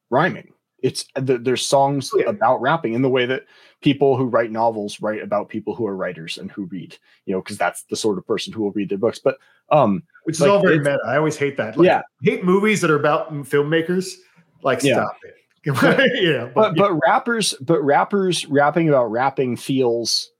rhyming. 0.09 0.53
It's 0.81 1.05
there's 1.15 1.65
songs 1.65 2.11
yeah. 2.15 2.25
about 2.25 2.61
rapping 2.61 2.93
in 2.93 3.01
the 3.01 3.09
way 3.09 3.25
that 3.25 3.45
people 3.81 4.15
who 4.17 4.25
write 4.25 4.51
novels 4.51 5.01
write 5.01 5.21
about 5.21 5.49
people 5.49 5.73
who 5.73 5.87
are 5.87 5.95
writers 5.95 6.37
and 6.37 6.51
who 6.51 6.65
read, 6.65 6.97
you 7.25 7.33
know, 7.33 7.41
because 7.41 7.57
that's 7.57 7.83
the 7.83 7.95
sort 7.95 8.17
of 8.17 8.27
person 8.27 8.53
who 8.53 8.61
will 8.63 8.71
read 8.71 8.89
their 8.89 8.97
books. 8.97 9.19
But 9.19 9.37
um, 9.69 10.03
which 10.23 10.35
is 10.35 10.41
like, 10.41 10.51
all 10.51 10.61
very 10.61 10.79
meta. 10.79 10.99
I 11.07 11.17
always 11.17 11.37
hate 11.37 11.57
that. 11.57 11.77
Like, 11.77 11.85
yeah, 11.85 12.01
hate 12.23 12.43
movies 12.43 12.81
that 12.81 12.91
are 12.91 12.99
about 12.99 13.33
filmmakers. 13.33 14.13
Like, 14.61 14.83
yeah. 14.83 14.95
stop 14.95 15.17
it. 15.23 15.35
yeah, 16.15 16.49
but, 16.53 16.75
but, 16.75 16.75
but 16.75 16.93
rappers, 16.93 17.55
but 17.59 17.81
rappers 17.81 18.45
rapping 18.45 18.87
about 18.87 19.11
rapping 19.11 19.57
feels, 19.57 20.31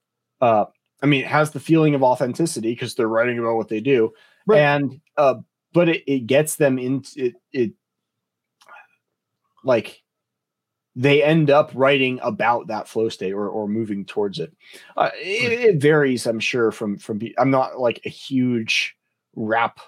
uh, 0.42 0.66
I 1.02 1.06
mean, 1.08 1.22
it 1.22 1.28
has 1.28 1.52
the 1.52 1.60
feeling 1.60 1.96
of 1.96 2.04
authenticity 2.04 2.72
because 2.72 2.96
they're 2.96 3.08
writing 3.08 3.40
about 3.40 3.56
what 3.56 3.68
they 3.68 3.80
do, 3.80 4.14
right. 4.48 4.60
and 4.60 5.02
uh, 5.18 5.36
but 5.74 5.90
it, 5.90 6.04
it 6.08 6.28
gets 6.28 6.56
them 6.56 6.78
into 6.78 7.26
it, 7.26 7.36
it. 7.52 7.74
like 9.64 10.04
they 10.96 11.22
end 11.22 11.50
up 11.50 11.72
writing 11.74 12.20
about 12.22 12.68
that 12.68 12.88
flow 12.88 13.10
state 13.10 13.34
or, 13.34 13.50
or 13.50 13.68
moving 13.68 14.06
towards 14.06 14.40
it. 14.40 14.56
Uh, 14.96 15.10
it. 15.16 15.52
It 15.52 15.82
varies, 15.82 16.26
I'm 16.26 16.40
sure. 16.40 16.72
From 16.72 16.98
from 16.98 17.20
I'm 17.38 17.52
not 17.52 17.80
like 17.80 18.02
a 18.06 18.10
huge 18.10 18.96
rap 19.36 19.80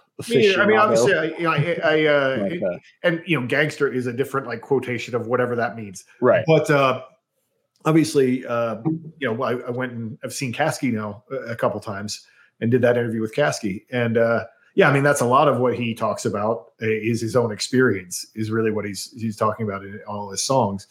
I 0.58 0.66
mean, 0.66 0.78
obviously, 0.78 1.14
I, 1.14 1.24
you 1.26 1.44
know, 1.44 1.52
I, 1.52 1.80
I 1.84 2.06
uh, 2.06 2.48
like, 2.50 2.82
and 3.04 3.22
you 3.26 3.40
know, 3.40 3.46
gangster 3.46 3.92
is 3.92 4.08
a 4.08 4.14
different 4.14 4.48
like 4.48 4.62
quotation 4.62 5.16
of 5.16 5.28
whatever 5.28 5.56
that 5.56 5.76
means, 5.76 6.06
right? 6.22 6.44
But 6.48 6.70
uh, 6.70 7.04
obviously, 7.86 8.46
uh, 8.46 8.78
you 9.20 9.34
know, 9.34 9.44
I, 9.44 9.54
I 9.60 9.70
went 9.70 9.94
and 9.94 10.18
I've 10.24 10.34
seen 10.34 10.54
Caskey 10.54 10.92
now 10.92 11.24
a, 11.32 11.52
a 11.52 11.56
couple 11.56 11.80
times 11.80 12.26
and 12.62 12.72
did 12.72 12.82
that 12.82 12.98
interview 12.98 13.22
with 13.22 13.36
Caskey, 13.36 13.86
and 13.92 14.18
uh, 14.18 14.46
yeah, 14.74 14.90
I 14.90 14.94
mean, 14.94 15.04
that's 15.04 15.22
a 15.22 15.26
lot 15.26 15.48
of 15.48 15.60
what 15.60 15.76
he 15.76 15.94
talks 15.94 16.26
about 16.26 16.72
uh, 16.82 16.88
is 16.88 17.22
his 17.22 17.36
own 17.36 17.52
experience, 17.52 18.26
is 18.36 18.52
really 18.52 18.72
what 18.72 18.86
he's 18.86 19.14
he's 19.20 19.36
talking 19.36 19.68
about 19.68 19.84
in 19.84 20.00
all 20.08 20.32
his 20.32 20.44
songs, 20.44 20.88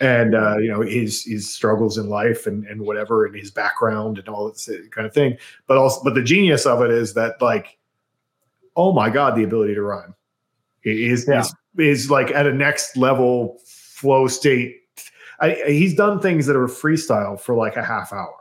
and 0.00 0.34
uh, 0.34 0.56
you 0.58 0.68
know, 0.68 0.80
his 0.80 1.24
his 1.24 1.52
struggles 1.52 1.98
in 1.98 2.08
life 2.08 2.46
and 2.46 2.66
and 2.66 2.80
whatever, 2.80 3.26
and 3.26 3.34
his 3.34 3.50
background 3.50 4.18
and 4.18 4.28
all 4.28 4.48
that 4.48 4.88
kind 4.90 5.06
of 5.06 5.12
thing. 5.12 5.36
But 5.66 5.78
also, 5.78 6.02
but 6.02 6.14
the 6.14 6.22
genius 6.22 6.66
of 6.66 6.82
it 6.82 6.90
is 6.90 7.14
that 7.14 7.40
like 7.40 7.78
oh 8.76 8.92
my 8.92 9.10
god, 9.10 9.36
the 9.36 9.44
ability 9.44 9.74
to 9.74 9.82
rhyme 9.82 10.14
is 10.82 11.26
yeah. 11.28 11.40
is, 11.40 11.54
is 11.78 12.10
like 12.10 12.30
at 12.30 12.46
a 12.46 12.52
next 12.52 12.96
level 12.96 13.58
flow 13.64 14.26
state. 14.26 14.80
I, 15.40 15.62
he's 15.66 15.94
done 15.94 16.20
things 16.20 16.46
that 16.46 16.56
are 16.56 16.66
freestyle 16.66 17.38
for 17.40 17.54
like 17.54 17.76
a 17.76 17.84
half 17.84 18.12
hour, 18.12 18.36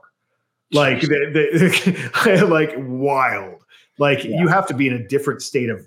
like 0.71 1.03
like 2.47 2.73
wild. 2.77 3.63
Like 3.97 4.23
yeah. 4.23 4.39
you 4.39 4.47
have 4.47 4.67
to 4.67 4.73
be 4.73 4.87
in 4.87 4.93
a 4.93 5.07
different 5.07 5.41
state 5.41 5.69
of 5.69 5.85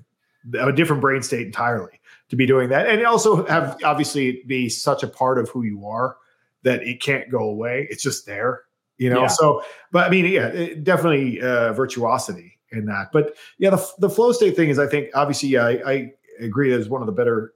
a 0.58 0.72
different 0.72 1.02
brain 1.02 1.22
state 1.22 1.46
entirely 1.46 2.00
to 2.28 2.36
be 2.36 2.46
doing 2.46 2.68
that, 2.70 2.88
and 2.88 3.04
also 3.04 3.46
have 3.46 3.76
obviously 3.84 4.42
be 4.46 4.68
such 4.68 5.02
a 5.02 5.08
part 5.08 5.38
of 5.38 5.48
who 5.50 5.62
you 5.62 5.86
are 5.86 6.16
that 6.62 6.82
it 6.82 7.00
can't 7.00 7.30
go 7.30 7.38
away. 7.38 7.86
It's 7.90 8.02
just 8.02 8.26
there, 8.26 8.62
you 8.98 9.10
know. 9.10 9.22
Yeah. 9.22 9.26
So, 9.28 9.62
but 9.92 10.06
I 10.06 10.10
mean, 10.10 10.24
yeah, 10.26 10.74
definitely 10.82 11.40
uh, 11.40 11.72
virtuosity 11.72 12.55
in 12.72 12.86
that. 12.86 13.08
But 13.12 13.36
yeah, 13.58 13.70
the, 13.70 13.86
the 13.98 14.10
flow 14.10 14.32
state 14.32 14.56
thing 14.56 14.68
is, 14.68 14.78
I 14.78 14.86
think, 14.86 15.10
obviously, 15.14 15.50
yeah, 15.50 15.66
I, 15.66 15.90
I 15.90 16.12
agree 16.40 16.70
that 16.70 16.80
is 16.80 16.88
one 16.88 17.02
of 17.02 17.06
the 17.06 17.12
better 17.12 17.54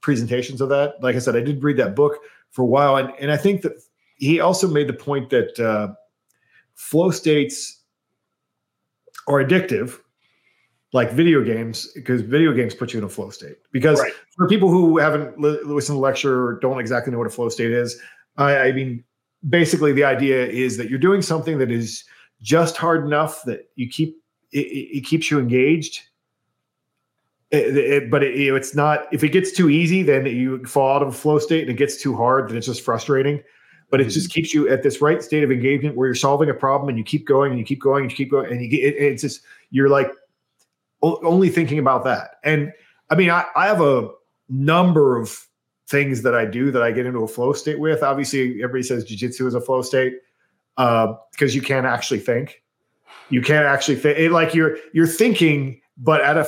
presentations 0.00 0.60
of 0.60 0.68
that. 0.70 0.94
Like 1.02 1.16
I 1.16 1.18
said, 1.18 1.36
I 1.36 1.40
did 1.40 1.62
read 1.62 1.76
that 1.78 1.94
book 1.94 2.18
for 2.50 2.62
a 2.62 2.66
while, 2.66 2.96
and 2.96 3.12
and 3.18 3.32
I 3.32 3.36
think 3.36 3.62
that 3.62 3.72
he 4.16 4.40
also 4.40 4.68
made 4.68 4.88
the 4.88 4.92
point 4.92 5.30
that 5.30 5.58
uh, 5.58 5.94
flow 6.74 7.10
states 7.10 7.82
are 9.26 9.42
addictive, 9.42 9.98
like 10.92 11.12
video 11.12 11.42
games, 11.42 11.90
because 11.94 12.22
video 12.22 12.52
games 12.52 12.74
put 12.74 12.92
you 12.92 12.98
in 12.98 13.04
a 13.04 13.08
flow 13.08 13.30
state. 13.30 13.56
Because 13.72 14.00
right. 14.00 14.12
for 14.36 14.48
people 14.48 14.68
who 14.68 14.98
haven't 14.98 15.40
li- 15.40 15.60
listened 15.64 15.94
to 15.94 15.98
the 15.98 15.98
lecture 15.98 16.44
or 16.46 16.58
don't 16.60 16.78
exactly 16.78 17.12
know 17.12 17.18
what 17.18 17.26
a 17.26 17.30
flow 17.30 17.48
state 17.48 17.72
is, 17.72 18.00
I, 18.36 18.56
I 18.56 18.72
mean, 18.72 19.02
basically 19.48 19.92
the 19.92 20.04
idea 20.04 20.46
is 20.46 20.76
that 20.76 20.88
you're 20.88 20.98
doing 20.98 21.22
something 21.22 21.58
that 21.58 21.70
is 21.70 22.04
just 22.40 22.76
hard 22.76 23.04
enough 23.04 23.42
that 23.44 23.70
you 23.76 23.88
keep 23.88 24.21
it, 24.52 24.58
it 24.98 25.00
keeps 25.04 25.30
you 25.30 25.38
engaged. 25.38 26.00
It, 27.50 27.76
it, 27.76 28.10
but 28.10 28.22
it's 28.22 28.74
not 28.74 29.06
if 29.12 29.22
it 29.22 29.28
gets 29.28 29.52
too 29.52 29.68
easy, 29.68 30.02
then 30.02 30.24
you 30.24 30.64
fall 30.64 30.96
out 30.96 31.02
of 31.02 31.08
a 31.08 31.12
flow 31.12 31.38
state, 31.38 31.62
and 31.62 31.70
it 31.70 31.76
gets 31.76 32.00
too 32.00 32.16
hard, 32.16 32.48
then 32.48 32.56
it's 32.56 32.66
just 32.66 32.82
frustrating. 32.82 33.42
But 33.90 34.00
it 34.00 34.04
mm-hmm. 34.04 34.12
just 34.12 34.32
keeps 34.32 34.54
you 34.54 34.70
at 34.70 34.82
this 34.82 35.02
right 35.02 35.22
state 35.22 35.44
of 35.44 35.52
engagement 35.52 35.96
where 35.96 36.08
you're 36.08 36.14
solving 36.14 36.48
a 36.48 36.54
problem 36.54 36.88
and 36.88 36.96
you 36.96 37.04
keep 37.04 37.26
going 37.26 37.50
and 37.50 37.58
you 37.58 37.64
keep 37.66 37.80
going 37.80 38.04
and 38.04 38.10
you 38.10 38.16
keep 38.16 38.30
going 38.30 38.50
and 38.50 38.62
you 38.62 38.68
get 38.68 38.78
it's 38.80 39.20
just 39.20 39.42
you're 39.70 39.90
like 39.90 40.10
only 41.02 41.50
thinking 41.50 41.78
about 41.78 42.04
that. 42.04 42.36
And 42.44 42.72
I 43.10 43.16
mean, 43.16 43.28
I, 43.28 43.44
I 43.54 43.66
have 43.66 43.80
a 43.80 44.08
number 44.48 45.18
of 45.18 45.46
things 45.88 46.22
that 46.22 46.34
I 46.34 46.46
do 46.46 46.70
that 46.70 46.82
I 46.82 46.90
get 46.92 47.06
into 47.06 47.20
a 47.20 47.28
flow 47.28 47.52
state 47.52 47.78
with. 47.78 48.02
Obviously, 48.02 48.62
everybody 48.62 48.82
says 48.82 49.04
jujitsu 49.04 49.46
is 49.46 49.54
a 49.54 49.60
flow 49.60 49.82
state 49.82 50.14
uh, 50.78 51.14
because 51.32 51.54
you 51.54 51.60
can't 51.60 51.84
actually 51.84 52.20
think 52.20 52.62
you 53.32 53.40
can't 53.40 53.66
actually 53.66 53.96
think 53.96 54.18
it, 54.18 54.30
like 54.30 54.54
you're 54.54 54.76
you're 54.92 55.06
thinking 55.06 55.80
but 55.96 56.20
at 56.20 56.36
a 56.36 56.46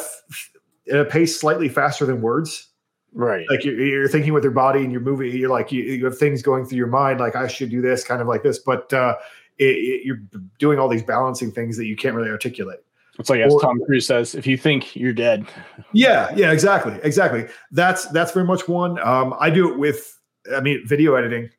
at 0.93 1.01
a 1.01 1.05
pace 1.05 1.41
slightly 1.41 1.68
faster 1.68 2.05
than 2.05 2.20
words. 2.20 2.68
Right. 3.12 3.47
Like 3.49 3.64
you're, 3.64 3.80
you're 3.80 4.09
thinking 4.09 4.32
with 4.32 4.43
your 4.43 4.53
body 4.53 4.80
and 4.82 4.91
you're 4.91 5.01
moving 5.01 5.35
you're 5.37 5.49
like 5.49 5.70
you, 5.72 5.82
you, 5.82 6.05
have 6.05 6.18
things 6.18 6.43
going 6.43 6.66
through 6.66 6.78
your 6.78 6.89
mind 6.89 7.20
like 7.20 7.37
i 7.37 7.47
should 7.47 7.70
do 7.70 7.80
this 7.80 8.03
kind 8.03 8.20
of 8.20 8.26
like 8.26 8.43
this 8.43 8.59
but 8.59 8.93
uh 8.93 9.14
it, 9.57 9.64
it, 9.66 10.05
you're 10.05 10.18
doing 10.59 10.80
all 10.80 10.89
these 10.89 11.05
balancing 11.05 11.53
things 11.53 11.76
that 11.76 11.87
you 11.87 11.95
can't 11.95 12.16
really 12.16 12.28
articulate. 12.28 12.80
It's 13.20 13.30
like 13.30 13.39
as 13.39 13.53
or, 13.53 13.61
tom 13.61 13.80
cruise 13.87 14.07
says 14.07 14.35
if 14.35 14.49
you 14.49 14.57
think 14.57 14.97
you're 14.97 15.12
dead. 15.12 15.47
Yeah 15.93 16.35
yeah 16.35 16.51
exactly 16.51 16.99
exactly. 17.05 17.47
That's 17.70 18.07
that's 18.07 18.32
very 18.32 18.47
much 18.47 18.66
one. 18.68 18.99
Um 18.99 19.35
i 19.39 19.49
do 19.49 19.72
it 19.72 19.78
with 19.78 20.18
i 20.55 20.61
mean 20.61 20.82
video 20.85 21.14
editing 21.14 21.51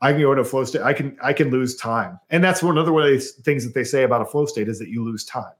I 0.00 0.12
can 0.12 0.20
go 0.20 0.30
into 0.32 0.42
a 0.42 0.44
flow 0.44 0.64
state. 0.64 0.82
I 0.82 0.92
can 0.92 1.16
I 1.22 1.32
can 1.32 1.50
lose 1.50 1.76
time, 1.76 2.18
and 2.30 2.42
that's 2.42 2.62
one 2.62 2.78
other 2.78 2.92
one 2.92 3.02
of 3.02 3.10
these 3.10 3.32
things 3.32 3.64
that 3.64 3.74
they 3.74 3.84
say 3.84 4.04
about 4.04 4.22
a 4.22 4.24
flow 4.24 4.46
state 4.46 4.68
is 4.68 4.78
that 4.78 4.88
you 4.88 5.04
lose 5.04 5.24
time. 5.24 5.52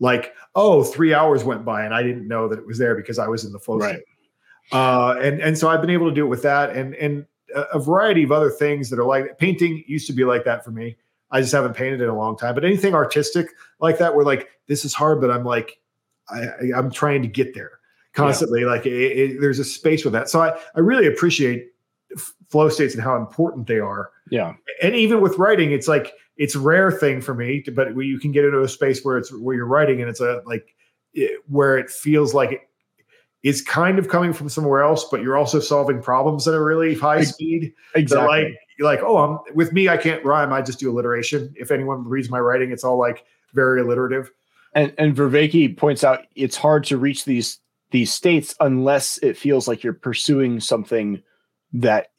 Like, 0.00 0.34
oh, 0.54 0.82
three 0.82 1.12
hours 1.14 1.44
went 1.44 1.64
by 1.64 1.84
and 1.84 1.94
I 1.94 2.02
didn't 2.02 2.26
know 2.26 2.48
that 2.48 2.58
it 2.58 2.66
was 2.66 2.78
there 2.78 2.96
because 2.96 3.18
I 3.18 3.28
was 3.28 3.44
in 3.44 3.52
the 3.52 3.58
flow 3.58 3.78
right. 3.78 3.96
state. 3.96 4.04
Uh, 4.72 5.18
and 5.20 5.40
and 5.40 5.56
so 5.56 5.68
I've 5.68 5.80
been 5.80 5.90
able 5.90 6.08
to 6.08 6.14
do 6.14 6.24
it 6.24 6.28
with 6.28 6.42
that, 6.42 6.70
and 6.70 6.94
and 6.94 7.26
a 7.72 7.78
variety 7.78 8.22
of 8.22 8.32
other 8.32 8.50
things 8.50 8.90
that 8.90 8.98
are 8.98 9.04
like 9.04 9.38
painting 9.38 9.84
used 9.86 10.06
to 10.06 10.12
be 10.12 10.24
like 10.24 10.44
that 10.44 10.64
for 10.64 10.70
me. 10.70 10.96
I 11.30 11.40
just 11.40 11.52
haven't 11.52 11.74
painted 11.74 12.00
in 12.00 12.08
a 12.08 12.16
long 12.16 12.36
time. 12.36 12.54
But 12.54 12.64
anything 12.64 12.94
artistic 12.94 13.48
like 13.78 13.98
that, 13.98 14.14
where 14.14 14.24
like 14.24 14.48
this 14.66 14.84
is 14.84 14.94
hard, 14.94 15.20
but 15.20 15.30
I'm 15.30 15.44
like, 15.44 15.78
I, 16.28 16.42
I, 16.74 16.78
am 16.78 16.90
trying 16.90 17.22
to 17.22 17.28
get 17.28 17.54
there 17.54 17.78
constantly. 18.12 18.62
Yeah. 18.62 18.66
Like 18.68 18.86
it, 18.86 18.92
it, 18.92 19.40
there's 19.40 19.58
a 19.58 19.64
space 19.64 20.04
with 20.04 20.12
that. 20.12 20.28
So 20.28 20.40
I 20.40 20.58
I 20.74 20.80
really 20.80 21.06
appreciate 21.06 21.69
flow 22.50 22.68
states 22.68 22.94
and 22.94 23.02
how 23.02 23.16
important 23.16 23.66
they 23.66 23.78
are. 23.78 24.10
Yeah. 24.30 24.54
And 24.82 24.94
even 24.94 25.20
with 25.20 25.38
writing, 25.38 25.72
it's 25.72 25.88
like 25.88 26.12
it's 26.36 26.54
a 26.54 26.60
rare 26.60 26.90
thing 26.90 27.20
for 27.20 27.34
me, 27.34 27.62
to, 27.62 27.70
but 27.70 27.96
you 27.96 28.18
can 28.18 28.32
get 28.32 28.44
into 28.44 28.62
a 28.62 28.68
space 28.68 29.04
where 29.04 29.18
it's 29.18 29.32
where 29.32 29.56
you're 29.56 29.66
writing 29.66 30.00
and 30.00 30.10
it's 30.10 30.20
a 30.20 30.42
like 30.46 30.74
it, 31.14 31.42
where 31.46 31.78
it 31.78 31.90
feels 31.90 32.34
like 32.34 32.52
it 32.52 32.60
is 33.42 33.62
kind 33.62 33.98
of 33.98 34.08
coming 34.08 34.32
from 34.32 34.48
somewhere 34.48 34.82
else, 34.82 35.04
but 35.10 35.22
you're 35.22 35.36
also 35.36 35.60
solving 35.60 36.02
problems 36.02 36.46
at 36.46 36.54
a 36.54 36.62
really 36.62 36.94
high 36.94 37.22
speed. 37.22 37.72
Exactly. 37.94 38.28
like 38.28 38.54
you're 38.78 38.88
like, 38.88 39.00
oh, 39.02 39.18
I'm 39.18 39.54
with 39.54 39.72
me, 39.72 39.88
I 39.88 39.96
can't 39.96 40.24
rhyme. 40.24 40.52
I 40.52 40.62
just 40.62 40.78
do 40.78 40.90
alliteration. 40.90 41.52
If 41.56 41.70
anyone 41.70 42.06
reads 42.06 42.30
my 42.30 42.40
writing, 42.40 42.72
it's 42.72 42.84
all 42.84 42.98
like 42.98 43.24
very 43.52 43.80
alliterative. 43.80 44.30
And 44.74 44.92
and 44.98 45.14
Vervaeke 45.16 45.76
points 45.76 46.04
out 46.04 46.26
it's 46.34 46.56
hard 46.56 46.84
to 46.84 46.96
reach 46.96 47.24
these 47.24 47.58
these 47.90 48.12
states 48.12 48.54
unless 48.60 49.18
it 49.18 49.36
feels 49.36 49.66
like 49.66 49.82
you're 49.82 49.92
pursuing 49.92 50.60
something 50.60 51.22
that 51.72 52.09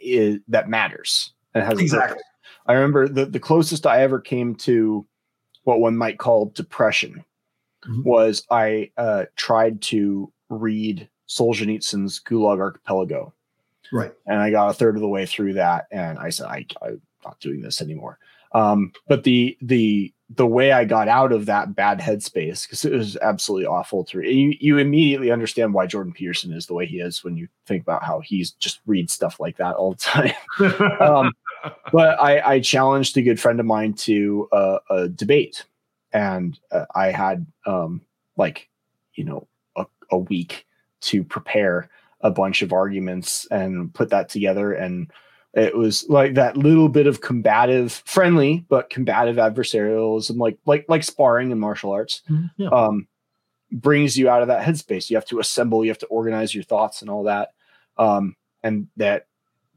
is, 0.00 0.40
that 0.48 0.68
matters 0.68 1.32
and 1.54 1.64
has 1.64 1.78
exactly. 1.78 2.22
I 2.66 2.74
remember 2.74 3.08
the 3.08 3.26
the 3.26 3.40
closest 3.40 3.86
I 3.86 4.02
ever 4.02 4.20
came 4.20 4.54
to 4.56 5.06
what 5.64 5.80
one 5.80 5.96
might 5.96 6.18
call 6.18 6.46
depression 6.46 7.24
mm-hmm. 7.84 8.02
was 8.02 8.44
I 8.50 8.90
uh, 8.96 9.24
tried 9.36 9.82
to 9.82 10.32
read 10.48 11.08
Solzhenitsyn's 11.28 12.20
Gulag 12.20 12.60
Archipelago. 12.60 13.32
Right. 13.92 14.12
And 14.26 14.38
I 14.38 14.50
got 14.50 14.70
a 14.70 14.74
third 14.74 14.94
of 14.94 15.02
the 15.02 15.08
way 15.08 15.26
through 15.26 15.54
that, 15.54 15.86
and 15.90 16.18
I 16.18 16.30
said, 16.30 16.46
I, 16.46 16.64
I'm 16.82 17.00
not 17.24 17.40
doing 17.40 17.60
this 17.60 17.82
anymore. 17.82 18.18
Um, 18.52 18.92
but 19.08 19.24
the 19.24 19.56
the 19.60 20.12
the 20.40 20.46
way 20.46 20.72
I 20.72 20.86
got 20.86 21.06
out 21.06 21.32
of 21.32 21.44
that 21.44 21.74
bad 21.76 22.00
headspace 22.00 22.62
because 22.62 22.86
it 22.86 22.92
was 22.92 23.14
absolutely 23.18 23.66
awful 23.66 24.04
to 24.04 24.16
read. 24.20 24.34
You, 24.34 24.54
you 24.58 24.78
immediately 24.78 25.30
understand 25.30 25.74
why 25.74 25.84
Jordan 25.84 26.14
Peterson 26.14 26.54
is 26.54 26.64
the 26.64 26.72
way 26.72 26.86
he 26.86 26.98
is 26.98 27.22
when 27.22 27.36
you 27.36 27.46
think 27.66 27.82
about 27.82 28.04
how 28.04 28.20
he's 28.20 28.52
just 28.52 28.80
reads 28.86 29.12
stuff 29.12 29.38
like 29.38 29.58
that 29.58 29.74
all 29.74 29.92
the 29.92 29.98
time. 29.98 30.32
um, 30.98 31.32
but 31.92 32.18
I, 32.18 32.54
I, 32.54 32.60
challenged 32.60 33.18
a 33.18 33.22
good 33.22 33.38
friend 33.38 33.60
of 33.60 33.66
mine 33.66 33.92
to 33.92 34.48
uh, 34.50 34.78
a 34.88 35.08
debate, 35.10 35.66
and 36.10 36.58
uh, 36.72 36.86
I 36.94 37.08
had 37.08 37.46
um, 37.66 38.00
like 38.38 38.70
you 39.12 39.24
know 39.24 39.46
a, 39.76 39.84
a 40.10 40.16
week 40.16 40.66
to 41.02 41.22
prepare 41.22 41.90
a 42.22 42.30
bunch 42.30 42.62
of 42.62 42.72
arguments 42.72 43.46
and 43.50 43.92
put 43.92 44.08
that 44.08 44.30
together 44.30 44.72
and 44.72 45.12
it 45.54 45.76
was 45.76 46.08
like 46.08 46.34
that 46.34 46.56
little 46.56 46.88
bit 46.88 47.06
of 47.06 47.20
combative, 47.20 48.02
friendly 48.06 48.64
but 48.68 48.90
combative 48.90 49.36
adversarialism, 49.36 50.38
like 50.38 50.58
like 50.64 50.84
like 50.88 51.02
sparring 51.02 51.50
in 51.50 51.58
martial 51.58 51.90
arts, 51.90 52.22
mm-hmm. 52.30 52.46
yeah. 52.56 52.68
um, 52.68 53.08
brings 53.72 54.16
you 54.16 54.28
out 54.28 54.42
of 54.42 54.48
that 54.48 54.64
headspace. 54.64 55.10
You 55.10 55.16
have 55.16 55.26
to 55.26 55.40
assemble, 55.40 55.84
you 55.84 55.90
have 55.90 55.98
to 55.98 56.06
organize 56.06 56.54
your 56.54 56.64
thoughts 56.64 57.02
and 57.02 57.10
all 57.10 57.24
that, 57.24 57.50
um, 57.96 58.36
and 58.62 58.86
that 58.96 59.26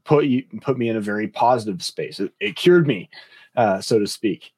put 0.04 0.26
you 0.26 0.44
put 0.60 0.78
me 0.78 0.88
in 0.88 0.96
a 0.96 1.00
very 1.00 1.26
positive 1.26 1.82
space. 1.82 2.20
It, 2.20 2.32
it 2.38 2.56
cured 2.56 2.86
me, 2.86 3.10
uh, 3.56 3.80
so 3.80 3.98
to 3.98 4.06
speak. 4.06 4.52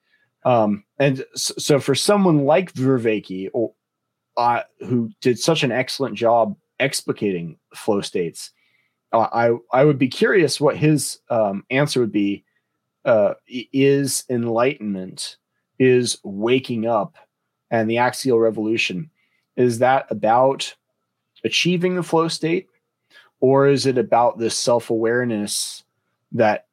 Um, 0.44 0.84
and 0.98 1.24
so, 1.34 1.80
for 1.80 1.94
someone 1.94 2.44
like 2.44 2.74
Vervaeke, 2.74 3.48
or 3.54 3.72
uh, 4.36 4.62
who 4.80 5.10
did 5.22 5.38
such 5.38 5.62
an 5.62 5.72
excellent 5.72 6.14
job 6.14 6.56
explicating 6.78 7.56
flow 7.74 8.02
states 8.02 8.52
I 9.20 9.50
I 9.72 9.84
would 9.84 9.98
be 9.98 10.08
curious 10.08 10.60
what 10.60 10.76
his 10.76 11.18
um, 11.30 11.64
answer 11.70 12.00
would 12.00 12.12
be. 12.12 12.44
Uh, 13.04 13.34
is 13.46 14.24
enlightenment, 14.28 15.36
is 15.78 16.18
waking 16.24 16.86
up, 16.86 17.14
and 17.70 17.88
the 17.88 17.98
axial 17.98 18.40
revolution. 18.40 19.08
Is 19.56 19.78
that 19.78 20.06
about 20.10 20.74
achieving 21.44 21.94
the 21.94 22.02
flow 22.02 22.26
state, 22.26 22.66
or 23.38 23.68
is 23.68 23.86
it 23.86 23.96
about 23.96 24.38
this 24.38 24.58
self-awareness 24.58 25.84
that 26.32 26.66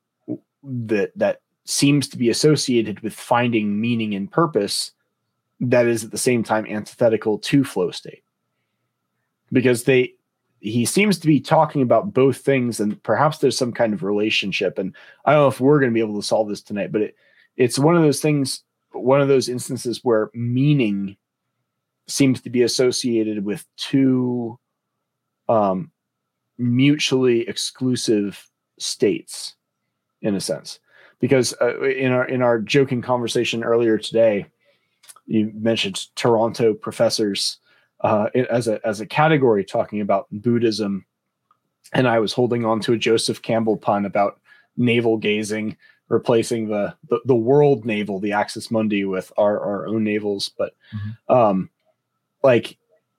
that 0.64 1.12
that 1.16 1.42
seems 1.66 2.08
to 2.10 2.18
be 2.18 2.30
associated 2.30 3.00
with 3.02 3.14
finding 3.14 3.80
meaning 3.80 4.16
and 4.16 4.32
purpose 4.32 4.92
that 5.60 5.86
is 5.86 6.04
at 6.04 6.12
the 6.12 6.18
same 6.18 6.44
time 6.44 6.66
antithetical 6.66 7.38
to 7.40 7.64
flow 7.64 7.92
state 7.92 8.24
because 9.52 9.84
they 9.84 10.14
he 10.66 10.86
seems 10.86 11.20
to 11.20 11.28
be 11.28 11.42
talking 11.42 11.82
about 11.82 12.14
both 12.14 12.38
things 12.38 12.80
and 12.80 13.02
perhaps 13.04 13.40
there's 13.40 13.58
some 13.58 13.74
kind 13.74 13.94
of 13.94 14.02
relationship 14.02 14.80
and 14.80 14.96
i 15.26 15.34
don't 15.34 15.42
know 15.42 15.48
if 15.48 15.60
we're 15.60 15.80
going 15.80 15.92
to 15.92 15.94
be 15.94 16.00
able 16.00 16.20
to 16.20 16.26
solve 16.26 16.48
this 16.48 16.62
tonight 16.62 16.92
but 16.92 17.02
it, 17.02 17.16
it's 17.58 17.78
one 17.78 17.96
of 17.96 18.02
those 18.02 18.22
things 18.22 18.64
one 18.92 19.22
of 19.22 19.28
those 19.28 19.50
instances 19.50 20.00
where 20.04 20.30
meaning 20.34 21.18
seems 22.08 22.42
to 22.42 22.50
be 22.50 22.62
associated 22.62 23.46
with 23.46 23.66
two 23.78 24.58
um, 25.50 25.92
mutually 26.58 27.48
exclusive 27.48 28.48
states 28.80 29.56
in 30.22 30.36
a 30.36 30.42
sense. 30.42 30.80
Because 31.20 31.54
uh, 31.62 31.82
in 31.82 32.12
our 32.12 32.26
in 32.26 32.42
our 32.42 32.60
joking 32.60 33.02
conversation 33.02 33.64
earlier 33.64 33.98
today 33.98 34.46
you 35.26 35.52
mentioned 35.56 36.06
toronto 36.16 36.74
professors 36.74 37.60
uh, 38.04 38.30
as 38.50 38.68
a 38.68 38.86
as 38.86 39.00
a 39.02 39.06
category 39.06 39.64
talking 39.64 40.02
about 40.02 40.28
buddhism. 40.32 41.06
And 41.94 42.08
i 42.08 42.20
was 42.20 42.34
holding 42.34 42.66
on 42.66 42.80
to 42.82 42.94
a 42.94 42.98
joseph 42.98 43.42
campbell 43.42 43.78
pun 43.78 44.06
about 44.06 44.40
navel 44.78 45.18
gazing 45.18 45.78
replacing 46.10 46.68
the, 46.68 46.96
the, 47.10 47.20
the 47.26 47.36
world 47.36 47.86
navel 47.86 48.20
the 48.20 48.34
axis 48.34 48.70
mundi 48.70 49.04
with 49.06 49.32
our 49.38 49.60
our 49.60 49.88
own 49.88 50.04
navels. 50.04 50.52
But 50.58 50.76
mm-hmm. 50.96 51.34
um 51.34 51.70
like 52.42 52.78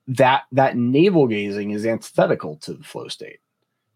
that 0.08 0.42
that 0.52 0.76
navel 0.76 1.26
gazing 1.26 1.70
is 1.70 1.86
antithetical 1.86 2.56
to 2.58 2.74
the 2.74 2.84
flow 2.84 3.08
state. 3.08 3.40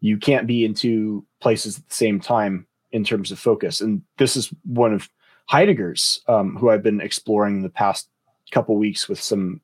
You 0.01 0.17
can't 0.17 0.47
be 0.47 0.65
in 0.65 0.75
two 0.75 1.27
places 1.41 1.79
at 1.79 1.89
the 1.89 1.95
same 1.95 2.21
time 2.21 2.67
in 2.93 3.05
terms 3.05 3.31
of 3.33 3.39
focus. 3.39 3.81
And 3.81 4.03
this 4.17 4.37
is 4.37 4.51
one 4.65 4.95
of 4.95 5.09
heidegger's 5.49 6.21
um, 6.29 6.57
who 6.57 6.71
i've 6.71 6.83
been 6.83 7.01
exploring 7.01 7.63
the 7.63 7.71
past 7.71 8.09
couple 8.51 8.77
weeks 8.77 9.09
with 9.09 9.21
some 9.21 9.61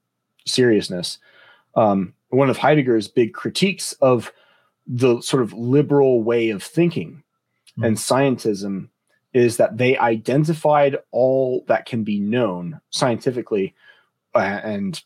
seriousness 0.47 1.19
um, 1.77 2.15
one 2.29 2.51
of 2.51 2.57
heidegger's 2.57 3.09
big 3.09 3.33
critiques 3.33 3.93
of 3.95 4.33
the 4.87 5.21
sort 5.21 5.43
of 5.43 5.53
liberal 5.53 6.23
way 6.23 6.51
of 6.51 6.63
thinking 6.63 7.23
mm-hmm. 7.73 7.85
and 7.85 7.97
scientism 7.97 8.89
is 9.33 9.57
that 9.57 9.79
they 9.79 9.99
identified 9.99 10.97
all 11.11 11.65
that 11.67 11.87
can 11.87 12.05
be 12.05 12.21
known 12.21 12.81
scientifically 12.91 13.75
uh, 14.35 14.39
and 14.39 15.03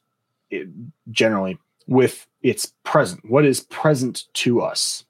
it, 0.51 0.68
generally 1.11 1.59
with 1.86 2.26
its 2.43 2.72
present 2.84 3.20
what 3.28 3.45
is 3.45 3.61
present 3.61 4.24
to 4.34 4.61
us 4.61 5.05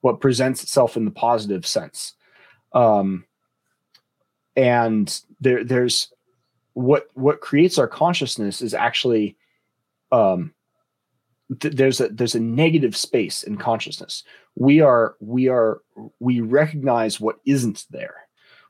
what 0.00 0.20
presents 0.20 0.62
itself 0.62 0.96
in 0.96 1.04
the 1.04 1.10
positive 1.10 1.66
sense 1.66 2.14
um, 2.74 3.24
and 4.56 5.20
there 5.40 5.64
there's 5.64 6.12
what 6.74 7.08
what 7.14 7.40
creates 7.40 7.78
our 7.78 7.88
consciousness 7.88 8.62
is 8.62 8.74
actually 8.74 9.36
um, 10.12 10.52
th- 11.60 11.74
there's 11.74 12.00
a 12.00 12.08
there's 12.08 12.34
a 12.34 12.40
negative 12.40 12.96
space 12.96 13.42
in 13.42 13.56
consciousness. 13.56 14.22
We 14.54 14.80
are 14.80 15.16
we 15.20 15.48
are 15.48 15.80
we 16.20 16.40
recognize 16.40 17.20
what 17.20 17.36
isn't 17.46 17.86
there. 17.90 18.14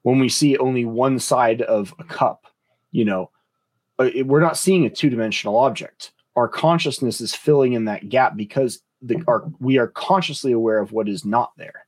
When 0.03 0.19
we 0.19 0.29
see 0.29 0.57
only 0.57 0.85
one 0.85 1.19
side 1.19 1.63
of 1.63 1.95
a 1.99 2.05
cup 2.05 2.47
you 2.93 3.05
know 3.05 3.31
uh, 3.99 4.11
we're 4.25 4.41
not 4.41 4.57
seeing 4.57 4.87
a 4.87 4.91
two-dimensional 4.91 5.57
object. 5.57 6.13
Our 6.37 6.49
consciousness 6.49 7.21
is 7.21 7.35
filling 7.35 7.75
in 7.75 7.85
that 7.87 8.09
gap 8.09 8.37
because 8.37 8.81
the, 9.03 9.23
our, 9.29 9.45
we 9.59 9.79
are 9.79 9.89
consciously 9.89 10.53
aware 10.53 10.79
of 10.79 10.93
what 10.93 11.09
is 11.09 11.25
not 11.25 11.53
there. 11.57 11.87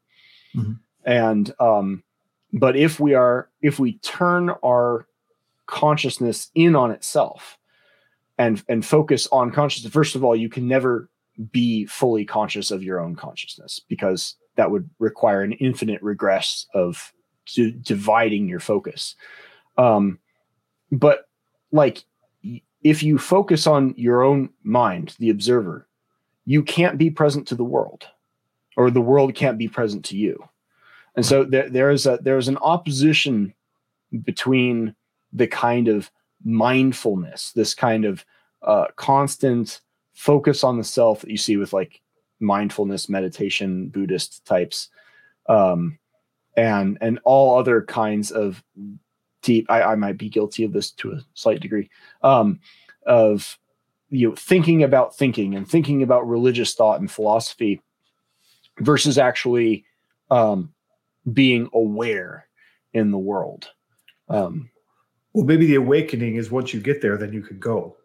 Mm-hmm. 0.56 0.72
and 1.04 1.52
um 1.58 2.04
but 2.52 2.76
if 2.76 3.00
we 3.00 3.14
are 3.14 3.48
if 3.60 3.80
we 3.80 3.94
turn 3.98 4.50
our 4.64 5.08
consciousness 5.66 6.50
in 6.54 6.76
on 6.76 6.92
itself 6.92 7.58
and 8.38 8.62
and 8.68 8.84
focus 8.84 9.28
on 9.32 9.50
consciousness 9.50 9.92
first 9.92 10.14
of 10.14 10.24
all 10.24 10.34
you 10.34 10.48
can 10.48 10.66
never 10.66 11.08
be 11.50 11.84
fully 11.86 12.24
conscious 12.24 12.70
of 12.70 12.82
your 12.82 13.00
own 13.00 13.16
consciousness 13.16 13.80
because 13.88 14.36
that 14.56 14.70
would 14.70 14.88
require 14.98 15.42
an 15.42 15.52
infinite 15.52 16.00
regress 16.02 16.66
of 16.74 17.12
d- 17.54 17.74
dividing 17.82 18.48
your 18.48 18.60
focus 18.60 19.16
um 19.78 20.18
but 20.92 21.28
like 21.72 22.04
if 22.84 23.02
you 23.02 23.18
focus 23.18 23.66
on 23.66 23.94
your 23.96 24.22
own 24.22 24.50
mind, 24.62 25.16
the 25.18 25.30
observer, 25.30 25.88
you 26.44 26.62
can't 26.62 26.98
be 26.98 27.10
present 27.10 27.48
to 27.48 27.54
the 27.54 27.64
world, 27.64 28.06
or 28.76 28.90
the 28.90 29.00
world 29.00 29.34
can't 29.34 29.58
be 29.58 29.66
present 29.66 30.04
to 30.04 30.16
you. 30.16 30.46
And 31.16 31.24
so 31.24 31.44
there, 31.44 31.70
there 31.70 31.90
is 31.90 32.06
a 32.06 32.18
there 32.20 32.36
is 32.36 32.48
an 32.48 32.58
opposition 32.58 33.54
between 34.22 34.94
the 35.32 35.46
kind 35.46 35.88
of 35.88 36.10
mindfulness, 36.44 37.52
this 37.52 37.74
kind 37.74 38.04
of 38.04 38.24
uh, 38.62 38.86
constant 38.96 39.80
focus 40.14 40.62
on 40.62 40.78
the 40.78 40.84
self 40.84 41.22
that 41.22 41.30
you 41.30 41.36
see 41.36 41.56
with 41.56 41.72
like 41.72 42.00
mindfulness 42.40 43.08
meditation 43.08 43.88
Buddhist 43.88 44.44
types, 44.44 44.88
um, 45.48 45.98
and 46.56 46.98
and 47.00 47.18
all 47.24 47.58
other 47.58 47.82
kinds 47.82 48.30
of 48.30 48.62
deep 49.42 49.70
I, 49.70 49.82
I 49.82 49.94
might 49.94 50.18
be 50.18 50.28
guilty 50.28 50.64
of 50.64 50.72
this 50.72 50.90
to 50.92 51.12
a 51.12 51.20
slight 51.34 51.60
degree 51.60 51.90
um, 52.22 52.60
of 53.06 53.58
you 54.10 54.28
know 54.28 54.34
thinking 54.34 54.82
about 54.82 55.16
thinking 55.16 55.54
and 55.54 55.68
thinking 55.68 56.02
about 56.02 56.28
religious 56.28 56.74
thought 56.74 57.00
and 57.00 57.10
philosophy 57.10 57.80
versus 58.80 59.18
actually 59.18 59.84
um, 60.30 60.72
being 61.32 61.68
aware 61.72 62.48
in 62.92 63.10
the 63.10 63.18
world 63.18 63.70
um, 64.28 64.70
well 65.34 65.44
maybe 65.44 65.66
the 65.66 65.74
awakening 65.74 66.36
is 66.36 66.50
once 66.50 66.72
you 66.72 66.80
get 66.80 67.02
there 67.02 67.16
then 67.16 67.32
you 67.32 67.42
can 67.42 67.58
go. 67.58 67.96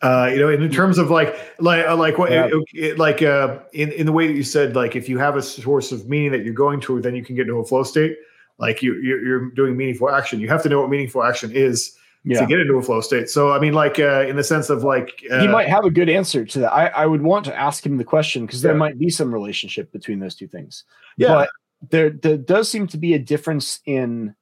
Uh, 0.00 0.30
you 0.32 0.38
know, 0.38 0.48
in 0.48 0.70
terms 0.70 0.96
of 0.96 1.10
like, 1.10 1.36
like, 1.58 1.84
uh, 1.84 1.96
like 1.96 2.18
what, 2.18 2.30
yeah. 2.30 2.46
it, 2.46 2.64
it, 2.72 2.98
like, 3.00 3.20
uh, 3.20 3.58
in 3.72 3.90
in 3.90 4.06
the 4.06 4.12
way 4.12 4.28
that 4.28 4.34
you 4.34 4.44
said, 4.44 4.76
like, 4.76 4.94
if 4.94 5.08
you 5.08 5.18
have 5.18 5.34
a 5.34 5.42
source 5.42 5.90
of 5.90 6.08
meaning 6.08 6.30
that 6.30 6.44
you're 6.44 6.54
going 6.54 6.80
to, 6.82 7.00
then 7.00 7.16
you 7.16 7.24
can 7.24 7.34
get 7.34 7.48
into 7.48 7.56
a 7.56 7.64
flow 7.64 7.82
state. 7.82 8.16
Like 8.58 8.82
you're 8.82 9.00
you're 9.02 9.50
doing 9.52 9.76
meaningful 9.76 10.10
action. 10.10 10.40
You 10.40 10.48
have 10.48 10.62
to 10.64 10.68
know 10.68 10.80
what 10.80 10.90
meaningful 10.90 11.22
action 11.22 11.52
is 11.52 11.96
yeah. 12.24 12.40
to 12.40 12.46
get 12.46 12.60
into 12.60 12.74
a 12.74 12.82
flow 12.82 13.00
state. 13.00 13.30
So 13.30 13.52
i 13.52 13.58
mean 13.58 13.72
like 13.72 13.98
uh, 13.98 14.26
in 14.26 14.36
the 14.36 14.44
sense 14.44 14.68
of 14.68 14.82
like 14.82 15.22
uh, 15.30 15.40
he 15.40 15.48
might 15.48 15.68
have 15.68 15.84
a 15.84 15.90
good 15.90 16.08
answer 16.08 16.44
to 16.44 16.58
that. 16.60 16.72
I, 16.72 16.88
I 16.88 17.06
would 17.06 17.22
want 17.22 17.44
to 17.46 17.56
ask 17.56 17.86
him 17.86 17.96
the 17.96 18.04
question 18.04 18.46
because 18.46 18.62
there 18.62 18.72
yeah. 18.72 18.78
might 18.78 18.98
be 18.98 19.10
some 19.10 19.32
relationship 19.32 19.92
between 19.92 20.18
those 20.18 20.34
two 20.34 20.48
things. 20.48 20.84
Yeah. 21.16 21.28
But 21.28 21.50
there 21.90 22.10
there 22.10 22.36
does 22.36 22.68
seem 22.68 22.88
to 22.88 22.98
be 22.98 23.14
a 23.14 23.18
difference 23.18 23.80
in 23.86 24.34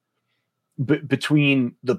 b- 0.84 0.98
between 0.98 1.74
the 1.82 1.96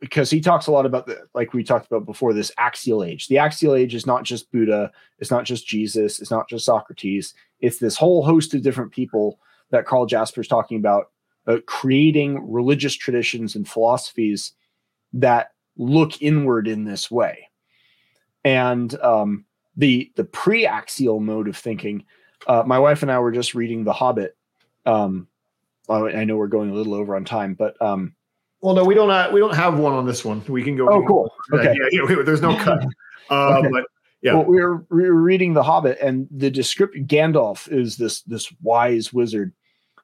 because 0.00 0.30
he 0.30 0.40
talks 0.40 0.66
a 0.66 0.72
lot 0.72 0.86
about 0.86 1.06
the 1.06 1.26
like 1.34 1.52
we 1.54 1.64
talked 1.64 1.86
about 1.86 2.04
before 2.04 2.32
this 2.32 2.52
axial 2.58 3.02
age 3.02 3.28
the 3.28 3.38
axial 3.38 3.74
age 3.74 3.94
is 3.94 4.06
not 4.06 4.24
just 4.24 4.50
buddha 4.52 4.90
it's 5.18 5.30
not 5.30 5.44
just 5.44 5.66
jesus 5.66 6.20
it's 6.20 6.30
not 6.30 6.48
just 6.48 6.66
socrates 6.66 7.34
it's 7.60 7.78
this 7.78 7.96
whole 7.96 8.24
host 8.24 8.54
of 8.54 8.62
different 8.62 8.92
people 8.92 9.38
that 9.70 9.86
Karl 9.86 10.06
Jaspers 10.06 10.48
talking 10.48 10.78
about 10.78 11.10
uh, 11.46 11.58
creating 11.66 12.50
religious 12.50 12.94
traditions 12.94 13.54
and 13.54 13.68
philosophies 13.68 14.52
that 15.12 15.52
look 15.76 16.20
inward 16.20 16.68
in 16.68 16.84
this 16.84 17.10
way. 17.10 17.48
And 18.44 18.94
um, 19.02 19.44
the 19.76 20.12
the 20.16 20.24
pre-axial 20.24 21.20
mode 21.20 21.48
of 21.48 21.56
thinking. 21.56 22.04
Uh, 22.46 22.62
my 22.64 22.78
wife 22.78 23.02
and 23.02 23.10
I 23.10 23.18
were 23.18 23.32
just 23.32 23.54
reading 23.54 23.84
The 23.84 23.92
Hobbit. 23.92 24.36
Um, 24.86 25.26
I 25.88 26.24
know 26.24 26.36
we're 26.36 26.48
going 26.48 26.70
a 26.70 26.74
little 26.74 26.94
over 26.94 27.16
on 27.16 27.24
time, 27.24 27.54
but 27.54 27.80
um, 27.80 28.14
well, 28.60 28.74
no, 28.74 28.84
we 28.84 28.94
don't. 28.94 29.10
Uh, 29.10 29.30
we 29.32 29.40
don't 29.40 29.54
have 29.54 29.78
one 29.78 29.92
on 29.92 30.06
this 30.06 30.24
one. 30.24 30.42
We 30.48 30.62
can 30.62 30.76
go. 30.76 30.88
Oh, 30.88 31.04
cool. 31.06 31.32
Okay. 31.52 31.74
yeah, 31.92 32.00
yeah, 32.08 32.22
there's 32.22 32.42
no 32.42 32.56
cut. 32.56 32.84
Uh, 33.30 33.58
okay. 33.58 33.68
But 33.70 33.84
yeah, 34.22 34.32
well, 34.32 34.46
we 34.46 34.58
were, 34.58 34.86
we 34.88 35.02
were 35.02 35.20
reading 35.20 35.52
The 35.52 35.62
Hobbit, 35.62 35.98
and 36.00 36.26
the 36.30 36.50
description 36.50 37.04
Gandalf 37.06 37.70
is 37.70 37.98
this 37.98 38.22
this 38.22 38.50
wise 38.62 39.12
wizard 39.12 39.52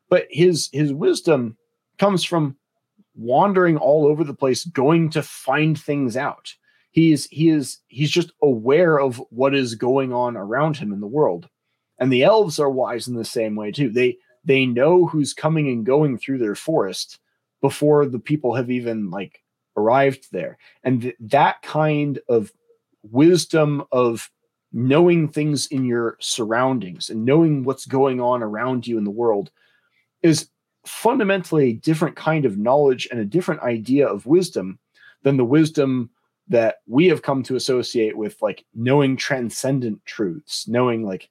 but 0.09 0.27
his 0.31 0.69
his 0.73 0.93
wisdom 0.93 1.57
comes 1.99 2.25
from 2.25 2.57
wandering 3.17 3.77
all 3.77 4.07
over 4.07 4.25
the 4.25 4.35
place 4.35 4.65
going 4.67 5.11
to 5.11 5.23
find 5.23 5.79
things 5.79 6.17
out 6.17 6.55
he's 6.91 7.27
he 7.27 7.49
is 7.49 7.79
he's 7.89 8.11
just 8.11 8.33
aware 8.43 8.99
of 8.99 9.23
what 9.31 9.55
is 9.55 9.75
going 9.75 10.13
on 10.13 10.37
around 10.37 10.77
him 10.77 10.93
in 10.93 11.01
the 11.01 11.07
world 11.07 11.49
and 11.99 12.13
the 12.13 12.23
elves 12.25 12.59
are 12.59 12.71
wise 12.71 13.07
in 13.07 13.15
the 13.15 13.25
same 13.25 13.55
way 13.55 13.71
too 13.71 13.91
they 13.91 14.17
they 14.45 14.67
know 14.67 15.07
who's 15.07 15.33
coming 15.33 15.69
and 15.69 15.87
going 15.87 16.19
through 16.19 16.39
their 16.39 16.55
forest 16.55 17.19
before 17.65 18.05
the 18.05 18.19
people 18.19 18.55
have 18.55 18.71
even 18.71 19.09
like 19.09 19.43
arrived 19.75 20.27
there. 20.33 20.59
And 20.83 21.01
th- 21.01 21.17
that 21.19 21.63
kind 21.63 22.19
of 22.29 22.53
wisdom 23.11 23.83
of 23.91 24.31
knowing 24.75 25.29
things 25.29 25.67
in 25.69 25.87
your 25.87 26.19
surroundings 26.21 27.09
and 27.09 27.25
knowing 27.25 27.65
what's 27.65 27.87
going 27.87 28.21
on 28.21 28.43
around 28.43 28.87
you 28.87 28.99
in 28.99 29.05
the 29.05 29.11
world 29.11 29.51
is 30.23 30.51
fundamentally 30.85 31.71
a 31.71 31.73
different 31.73 32.17
kind 32.17 32.45
of 32.45 32.59
knowledge 32.59 33.09
and 33.11 33.19
a 33.19 33.25
different 33.25 33.63
idea 33.63 34.07
of 34.07 34.27
wisdom 34.27 34.79
than 35.23 35.39
the 35.39 35.43
wisdom 35.43 36.11
that 36.49 36.83
we 36.87 37.07
have 37.07 37.23
come 37.23 37.43
to 37.43 37.57
associate 37.57 38.15
with 38.15 38.43
like 38.43 38.67
knowing 38.75 39.17
transcendent 39.17 40.05
truths, 40.05 40.69
knowing 40.69 41.03
like 41.03 41.31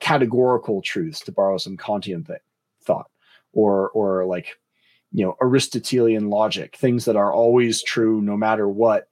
categorical 0.00 0.80
truths 0.80 1.20
to 1.20 1.32
borrow 1.32 1.58
some 1.58 1.76
Kantian 1.76 2.26
th- 2.26 2.40
thought, 2.82 3.10
or 3.52 3.90
or 3.90 4.24
like 4.24 4.56
you 5.12 5.24
know 5.24 5.36
Aristotelian 5.40 6.30
logic, 6.30 6.76
things 6.76 7.04
that 7.04 7.16
are 7.16 7.32
always 7.32 7.82
true 7.82 8.20
no 8.20 8.36
matter 8.36 8.68
what, 8.68 9.08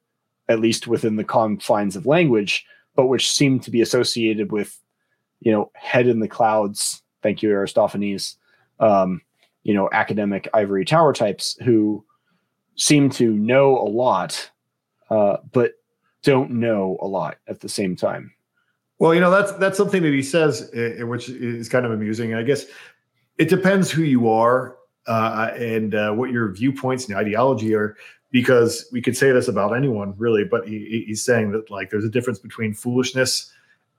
at 0.49 0.61
least 0.61 0.87
within 0.87 1.17
the 1.17 1.25
confines 1.25 1.97
of 1.97 2.07
language, 2.07 2.67
but 2.95 3.07
which 3.07 3.31
seem 3.31 3.61
to 3.61 3.71
be 3.71 3.81
associated 3.81 4.53
with 4.53 4.79
you 5.41 5.53
know 5.53 5.71
head 5.75 6.07
in 6.07 6.21
the 6.21 6.29
clouds. 6.29 7.03
Thank 7.23 7.43
you, 7.43 7.51
Aristophanes. 7.51 8.37
Um, 8.81 9.23
you 9.63 9.73
know, 9.73 9.89
academic 9.93 10.49
ivory 10.53 10.85
tower 10.85 11.13
types 11.13 11.57
who 11.65 12.05
seem 12.77 13.09
to 13.09 13.33
know 13.33 13.79
a 13.79 13.89
lot, 13.89 14.51
uh, 15.11 15.39
but 15.53 15.73
don't 16.23 16.51
know 16.51 16.99
a 17.01 17.07
lot 17.07 17.39
at 17.49 17.61
the 17.61 17.69
same 17.69 17.97
time. 17.97 18.33
Well, 18.99 19.15
you 19.15 19.21
know 19.21 19.31
that's 19.31 19.53
that's 19.53 19.77
something 19.77 20.03
that 20.03 20.13
he 20.13 20.23
says, 20.23 20.71
uh, 20.75 21.07
which 21.07 21.29
is 21.29 21.69
kind 21.69 21.85
of 21.87 21.93
amusing. 21.93 22.35
I 22.35 22.43
guess 22.43 22.67
it 23.39 23.49
depends 23.49 23.91
who 23.91 24.03
you 24.03 24.29
are 24.29 24.77
uh, 25.07 25.51
and 25.57 25.95
uh, 25.95 26.13
what 26.13 26.31
your 26.31 26.53
viewpoints 26.53 27.09
and 27.09 27.17
ideology 27.17 27.75
are, 27.75 27.97
because 28.31 28.89
we 28.93 29.01
could 29.01 29.17
say 29.17 29.31
this 29.31 29.49
about 29.49 29.77
anyone 29.77 30.15
really, 30.17 30.45
but 30.45 30.67
he, 30.67 31.05
he's 31.07 31.25
saying 31.25 31.53
that 31.53 31.71
like 31.71 31.91
there's 31.91 32.05
a 32.05 32.11
difference 32.11 32.39
between 32.39 32.75
foolishness 32.75 33.53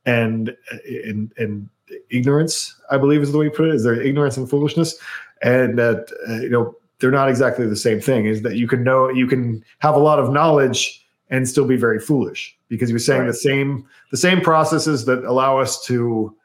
and 0.06 0.56
and 0.86 1.32
and 1.38 1.70
ignorance. 2.10 2.76
I 2.92 2.98
believe 2.98 3.22
is 3.22 3.32
the 3.32 3.38
way 3.38 3.46
you 3.46 3.52
put 3.52 3.70
it. 3.70 3.76
Is 3.76 3.84
there 3.84 4.00
ignorance 4.00 4.38
and 4.38 4.50
foolishness, 4.50 4.96
and 5.42 5.78
that 5.80 6.12
uh, 6.28 6.42
you 6.42 6.50
know 6.50 6.76
they're 7.00 7.12
not 7.12 7.30
exactly 7.30 7.68
the 7.68 7.76
same 7.76 8.00
thing. 8.02 8.26
Is 8.26 8.42
that 8.42 8.56
you 8.56 8.68
can 8.68 8.84
know 8.84 9.10
you 9.10 9.28
can 9.28 9.64
have 9.80 9.96
a 9.96 10.00
lot 10.00 10.20
of 10.20 10.32
knowledge 10.32 11.06
and 11.30 11.48
still 11.48 11.66
be 11.66 11.76
very 11.76 12.00
foolish 12.00 12.58
because 12.68 12.90
you're 12.90 13.00
saying 13.00 13.22
right. 13.22 13.28
the 13.28 13.34
same 13.34 13.88
the 14.12 14.18
same 14.18 14.42
processes 14.42 15.06
that 15.06 15.24
allow 15.24 15.58
us 15.58 15.84
to 15.86 16.36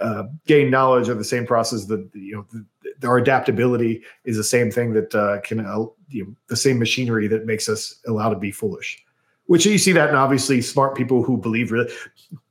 uh, 0.00 0.24
gain 0.46 0.70
knowledge 0.70 1.08
are 1.08 1.14
the 1.14 1.24
same 1.24 1.46
process 1.46 1.86
that 1.86 2.08
you 2.14 2.34
know 2.34 2.46
our 3.04 3.18
adaptability 3.18 4.02
is 4.24 4.36
the 4.36 4.44
same 4.44 4.70
thing 4.70 4.92
that 4.92 5.14
uh, 5.14 5.40
can 5.40 5.60
uh, 5.60 5.84
you 6.08 6.24
know, 6.24 6.34
the 6.48 6.56
same 6.56 6.78
machinery 6.78 7.28
that 7.28 7.46
makes 7.46 7.68
us 7.68 7.96
allowed 8.06 8.30
to 8.30 8.38
be 8.38 8.50
foolish 8.50 9.02
which 9.46 9.64
you 9.64 9.78
see 9.78 9.92
that 9.92 10.08
in 10.08 10.16
obviously 10.16 10.60
smart 10.60 10.96
people 10.96 11.22
who 11.22 11.36
believe 11.36 11.72
really 11.72 11.90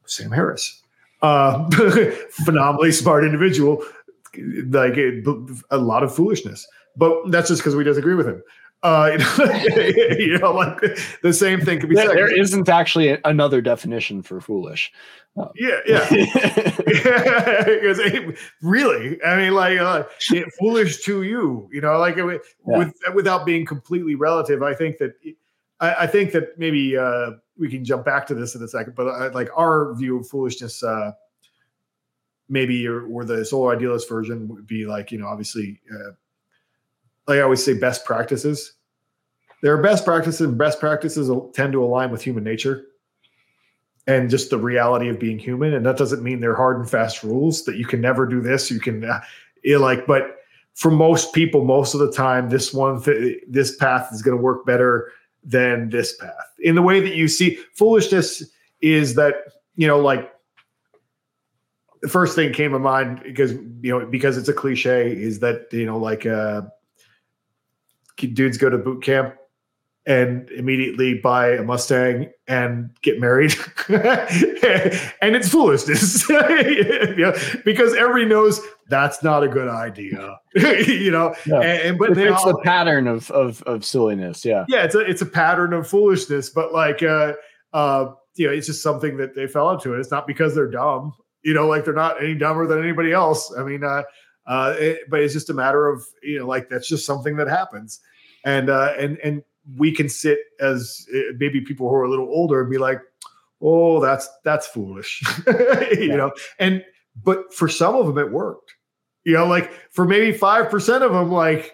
sam 0.06 0.32
harris 0.32 0.82
uh, 1.22 1.68
phenomenally 2.30 2.92
smart 2.92 3.24
individual 3.24 3.84
like 4.70 4.98
a 5.72 5.78
lot 5.78 6.04
of 6.04 6.14
foolishness. 6.14 6.68
But 6.98 7.30
that's 7.32 7.50
just 7.50 7.62
because 7.62 7.76
we 7.76 7.84
disagree 7.84 8.16
with 8.16 8.28
him 8.28 8.42
uh, 8.86 9.18
you 10.20 10.38
know, 10.38 10.54
like 10.54 10.80
the 11.24 11.34
same 11.34 11.60
thing 11.60 11.80
could 11.80 11.90
be 11.90 11.96
there, 11.96 12.06
said. 12.06 12.18
There 12.18 12.40
isn't 12.40 12.70
actually 12.70 13.18
another 13.26 13.60
definition 13.60 14.22
for 14.22 14.40
foolish. 14.40 14.92
Um. 15.36 15.50
Yeah, 15.56 15.80
yeah. 15.88 16.08
because 16.78 18.00
really, 18.62 19.22
I 19.24 19.38
mean, 19.38 19.56
like 19.56 19.80
uh, 19.80 20.04
foolish 20.60 21.04
to 21.06 21.24
you, 21.24 21.68
you 21.72 21.82
know, 21.82 21.98
like 21.98 22.16
with, 22.18 22.44
yeah. 22.68 22.92
without 23.16 23.44
being 23.44 23.66
completely 23.66 24.14
relative. 24.14 24.62
I 24.62 24.76
think 24.76 25.00
that 25.00 25.14
I, 25.80 26.04
I 26.04 26.08
think 26.08 26.32
that 26.34 26.60
maybe 26.60 26.96
uh, 26.96 27.32
we 27.58 27.70
can 27.70 27.84
jump 27.84 28.06
back 28.06 28.28
to 28.28 28.36
this 28.36 28.54
in 28.54 28.62
a 28.62 28.68
second, 28.68 28.96
but 28.96 29.08
uh, 29.08 29.32
like 29.34 29.50
our 29.58 29.96
view 29.96 30.20
of 30.20 30.28
foolishness, 30.28 30.84
uh, 30.84 31.14
maybe 32.50 32.88
or, 32.88 33.04
or 33.08 33.26
the 33.26 33.44
solar 33.44 33.76
idealist 33.76 34.08
version 34.08 34.48
would 34.48 34.68
be 34.68 34.86
like 34.86 35.12
you 35.12 35.18
know, 35.18 35.28
obviously. 35.28 35.82
Uh, 35.92 36.12
I 37.28 37.40
always 37.40 37.64
say, 37.64 37.74
best 37.74 38.06
practices. 38.06 38.74
There 39.62 39.74
are 39.74 39.82
best 39.82 40.06
practices, 40.06 40.42
and 40.42 40.58
best 40.58 40.80
practices 40.80 41.30
tend 41.54 41.74
to 41.74 41.84
align 41.84 42.12
with 42.12 42.22
human 42.22 42.44
nature 42.44 42.86
and 44.08 44.30
just 44.30 44.52
the 44.52 44.60
reality 44.60 45.10
of 45.10 45.20
being 45.20 45.40
human. 45.40 45.74
And 45.74 45.86
that 45.86 45.98
doesn't 45.98 46.22
mean 46.22 46.40
they're 46.40 46.56
hard 46.56 46.78
and 46.78 46.90
fast 46.90 47.24
rules 47.24 47.64
that 47.66 47.76
you 47.76 47.86
can 47.86 48.02
never 48.02 48.28
do 48.28 48.42
this. 48.42 48.70
You 48.70 48.80
can, 48.80 49.04
uh, 49.04 49.22
like, 49.80 50.06
but 50.06 50.38
for 50.76 50.92
most 50.92 51.34
people, 51.34 51.66
most 51.66 51.96
of 51.96 52.00
the 52.00 52.12
time, 52.12 52.50
this 52.50 52.74
one, 52.74 53.02
th- 53.02 53.42
this 53.48 53.76
path 53.78 54.10
is 54.12 54.22
going 54.22 54.38
to 54.38 54.42
work 54.42 54.66
better 54.66 55.12
than 55.44 55.90
this 55.90 56.16
path. 56.18 56.54
In 56.60 56.76
the 56.76 56.82
way 56.82 57.00
that 57.00 57.16
you 57.16 57.28
see, 57.28 57.58
foolishness 57.74 58.44
is 58.82 59.16
that 59.16 59.36
you 59.76 59.88
know, 59.88 60.00
like 60.00 60.32
the 62.02 62.08
first 62.08 62.36
thing 62.36 62.54
came 62.54 62.72
to 62.72 62.80
mind 62.80 63.22
because 63.24 63.54
you 63.54 63.92
know 63.92 64.06
because 64.06 64.38
it's 64.38 64.50
a 64.50 64.54
cliche 64.54 65.12
is 65.12 65.40
that 65.40 65.68
you 65.72 65.86
know 65.86 65.98
like 65.98 66.26
uh 66.26 66.62
dudes 68.18 68.58
go 68.58 68.70
to 68.70 68.78
boot 68.78 69.04
camp 69.04 69.36
and 70.08 70.50
immediately 70.52 71.16
buy 71.16 71.50
a 71.50 71.64
Mustang 71.64 72.30
and 72.48 72.90
get 73.02 73.20
married. 73.20 73.56
and 73.90 75.36
it's 75.36 75.50
foolishness, 75.50 76.28
you 76.30 77.16
know, 77.18 77.34
because 77.64 77.96
everybody 77.96 78.26
knows 78.26 78.62
that's 78.88 79.24
not 79.24 79.44
a 79.44 79.48
good 79.48 79.68
idea, 79.68 80.38
you 80.56 81.10
know. 81.10 81.34
Yeah. 81.46 81.62
And, 81.62 81.82
and, 81.82 81.98
but 81.98 82.16
it's 82.18 82.44
the 82.44 82.60
pattern 82.64 83.08
of, 83.08 83.32
of 83.32 83.64
of 83.64 83.84
silliness, 83.84 84.46
yeah. 84.46 84.66
Yeah, 84.68 84.84
it's 84.84 84.96
a 84.96 85.00
it's 85.00 85.22
a 85.22 85.26
pattern 85.26 85.74
of 85.74 85.88
foolishness, 85.88 86.50
but 86.52 86.72
like 86.72 87.02
uh 87.02 87.34
uh 87.74 88.12
you 88.36 88.48
know, 88.48 88.54
it's 88.54 88.68
just 88.68 88.84
something 88.84 89.18
that 89.18 89.34
they 89.34 89.48
fell 89.48 89.72
into. 89.72 89.94
And 89.94 90.02
it's 90.02 90.12
not 90.12 90.28
because 90.28 90.54
they're 90.54 90.70
dumb, 90.70 91.14
you 91.44 91.54
know, 91.54 91.68
like 91.68 91.86
they're 91.86 91.94
not 91.94 92.22
any 92.22 92.36
dumber 92.36 92.68
than 92.68 92.80
anybody 92.80 93.12
else. 93.12 93.52
I 93.58 93.64
mean, 93.64 93.84
uh 93.84 94.04
uh, 94.48 94.76
it, 94.78 95.10
but 95.10 95.22
it's 95.22 95.34
just 95.34 95.50
a 95.50 95.54
matter 95.54 95.88
of 95.88 96.06
you 96.22 96.40
know, 96.40 96.48
like 96.48 96.70
that's 96.70 96.88
just 96.88 97.06
something 97.06 97.36
that 97.38 97.48
happens, 97.48 98.00
and 98.44 98.70
uh, 98.70 98.94
and 98.98 99.18
and 99.24 99.44
we 99.78 99.92
can 99.92 100.08
sit 100.08 100.40
as 100.60 101.08
uh, 101.16 101.34
maybe 101.40 101.62
people 101.62 101.90
who 101.90 101.96
are 101.96 102.04
a 102.04 102.10
little 102.10 102.30
older 102.30 102.62
and 102.62 102.70
be 102.70 102.78
like, 102.78 103.02
oh, 103.62 104.00
that's 104.00 104.30
that's 104.44 104.68
foolish, 104.68 105.24
you 105.48 105.98
yeah. 106.00 106.16
know. 106.16 106.32
And 106.60 106.84
but 107.24 107.54
for 107.54 107.68
some 107.68 107.96
of 107.96 108.06
them, 108.06 108.18
it 108.18 108.32
worked. 108.32 108.74
You 109.24 109.34
know, 109.34 109.48
like 109.48 109.72
for 109.92 110.06
maybe 110.06 110.38
five 110.38 110.70
percent 110.70 111.04
of 111.04 111.12
them, 111.12 111.32
like 111.32 111.74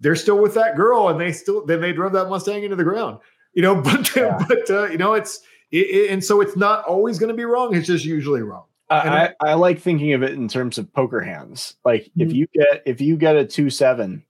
they're 0.00 0.16
still 0.16 0.42
with 0.42 0.54
that 0.54 0.76
girl, 0.76 1.08
and 1.08 1.20
they 1.20 1.32
still 1.32 1.64
then 1.64 1.80
they 1.80 1.92
drove 1.92 2.12
that 2.12 2.28
Mustang 2.28 2.64
into 2.64 2.76
the 2.76 2.84
ground. 2.84 3.18
You 3.54 3.62
know, 3.62 3.74
but 3.82 4.14
yeah. 4.16 4.44
but 4.48 4.68
uh, 4.70 4.86
you 4.86 4.98
know, 4.98 5.14
it's 5.14 5.40
it, 5.70 5.86
it, 5.86 6.10
and 6.10 6.22
so 6.22 6.40
it's 6.40 6.56
not 6.56 6.84
always 6.84 7.18
going 7.18 7.28
to 7.28 7.36
be 7.36 7.44
wrong. 7.44 7.74
It's 7.76 7.86
just 7.86 8.04
usually 8.04 8.42
wrong. 8.42 8.64
I, 8.92 9.24
I, 9.24 9.34
I, 9.50 9.54
like 9.54 9.80
thinking 9.80 10.12
of 10.12 10.22
it 10.22 10.32
in 10.32 10.48
terms 10.48 10.78
of 10.78 10.92
poker 10.92 11.20
hands. 11.20 11.76
Like 11.84 12.02
mm-hmm. 12.02 12.22
if 12.22 12.32
you 12.32 12.46
get 12.54 12.82
if 12.86 13.00
you 13.00 13.16
get 13.16 13.36
a 13.36 13.46
two 13.46 13.70
seven 13.70 14.24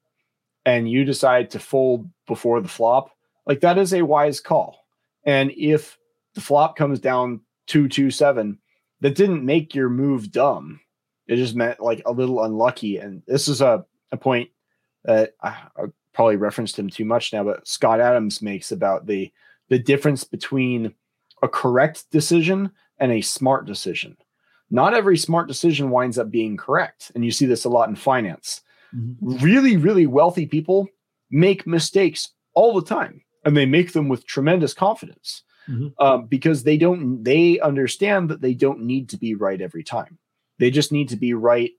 and 0.65 0.91
you 0.91 1.05
decide 1.05 1.51
to 1.51 1.59
fold 1.59 2.09
before 2.27 2.61
the 2.61 2.69
flop, 2.69 3.11
like 3.47 3.61
that 3.61 3.79
is 3.79 3.93
a 3.93 4.03
wise 4.03 4.41
call. 4.41 4.85
And 5.25 5.51
if 5.57 5.99
the 6.35 6.41
flop 6.41 6.77
comes 6.77 7.01
down 7.01 7.41
two 7.67 7.89
two 7.89 8.11
seven, 8.11 8.59
that 9.01 9.15
didn't 9.15 9.45
make 9.45 9.75
your 9.75 9.89
move 9.89 10.31
dumb. 10.31 10.81
It 11.27 11.37
just 11.37 11.55
meant 11.55 11.81
like 11.81 12.03
a 12.07 12.13
little 12.13 12.45
unlucky. 12.45 12.99
And 12.99 13.23
this 13.27 13.49
is 13.49 13.61
a, 13.61 13.85
a 14.11 14.17
point 14.17 14.51
that 15.05 15.35
I, 15.43 15.57
I 15.77 15.83
probably 16.13 16.37
referenced 16.37 16.79
him 16.79 16.91
too 16.91 17.05
much 17.05 17.33
now, 17.33 17.45
but 17.45 17.67
Scott 17.67 18.01
Adams 18.01 18.43
makes 18.43 18.73
about 18.73 19.07
the 19.07 19.33
the 19.69 19.79
difference 19.79 20.25
between 20.25 20.95
a 21.43 21.49
correct 21.49 22.11
decision 22.11 22.71
and 22.99 23.11
a 23.11 23.21
smart 23.21 23.67
decision 23.67 24.17
not 24.73 24.94
every 24.94 25.19
smart 25.19 25.47
decision 25.47 25.90
winds 25.90 26.19
up 26.19 26.31
being 26.31 26.57
correct. 26.57 27.12
And 27.15 27.24
you 27.24 27.31
see 27.31 27.44
this 27.44 27.66
a 27.66 27.69
lot 27.69 27.90
in 27.90 27.94
finance. 27.94 28.62
Mm-hmm. 28.97 29.36
Really, 29.36 29.77
really 29.77 30.07
wealthy 30.07 30.47
people 30.47 30.89
make 31.31 31.66
mistakes 31.66 32.31
all 32.55 32.74
the 32.74 32.86
time, 32.86 33.23
and 33.44 33.55
they 33.55 33.66
make 33.66 33.93
them 33.93 34.09
with 34.09 34.27
tremendous 34.27 34.73
confidence 34.73 35.43
mm-hmm. 35.69 35.89
um, 36.03 36.27
because 36.27 36.62
they 36.62 36.78
don't, 36.78 37.23
they 37.23 37.61
understand 37.61 38.31
that 38.31 38.40
they 38.40 38.55
don't 38.55 38.81
need 38.81 39.11
to 39.11 39.19
be 39.19 39.35
right 39.35 39.61
every 39.61 39.85
time. 39.85 40.19
They 40.59 40.70
just 40.70 40.90
need 40.90 41.11
to 41.11 41.16
be 41.16 41.35
right 41.35 41.73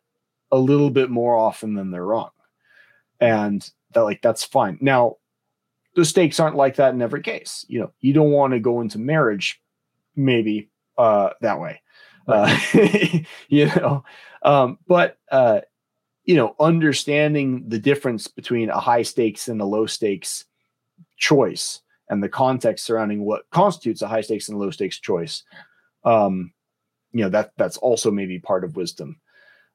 a 0.52 0.58
little 0.58 0.92
bit 0.92 1.10
more 1.10 1.36
often 1.36 1.74
than 1.74 1.90
they're 1.90 2.06
wrong. 2.06 2.30
And 3.20 3.68
that, 3.94 4.02
like, 4.02 4.22
that's 4.22 4.44
fine. 4.44 4.78
Now, 4.82 5.18
the 5.96 6.06
stakes 6.06 6.40
aren't 6.40 6.58
like 6.58 6.76
that 6.76 6.94
in 6.94 7.02
every 7.02 7.22
case. 7.22 7.66
You 7.68 7.80
know, 7.80 7.94
you 8.02 8.14
don't 8.14 8.32
want 8.32 8.54
to 8.54 8.60
go 8.60 8.82
into 8.82 9.00
marriage 9.00 9.60
maybe 10.16 10.70
uh, 10.98 11.32
that 11.42 11.60
way 11.60 11.80
uh, 12.28 12.60
you 13.50 13.66
know 13.66 14.04
um, 14.44 14.78
but 14.88 15.18
uh, 15.32 15.62
you 16.26 16.36
know 16.36 16.56
understanding 16.60 17.68
the 17.68 17.80
difference 17.80 18.28
between 18.28 18.70
a 18.70 18.80
high 18.80 19.02
stakes 19.02 19.48
and 19.48 19.62
a 19.62 19.66
low 19.66 19.86
stakes 19.86 20.46
choice 21.18 21.82
and 22.10 22.22
the 22.22 22.30
context 22.30 22.86
surrounding 22.86 23.24
what 23.24 23.50
constitutes 23.52 24.02
a 24.02 24.08
high 24.08 24.22
stakes 24.22 24.50
and 24.50 24.60
low 24.60 24.72
stakes 24.72 25.00
choice 25.00 25.44
um, 26.04 26.54
you 27.12 27.22
know 27.22 27.30
that 27.30 27.52
that's 27.58 27.78
also 27.78 28.12
maybe 28.12 28.40
part 28.40 28.64
of 28.64 28.76
wisdom 28.76 29.20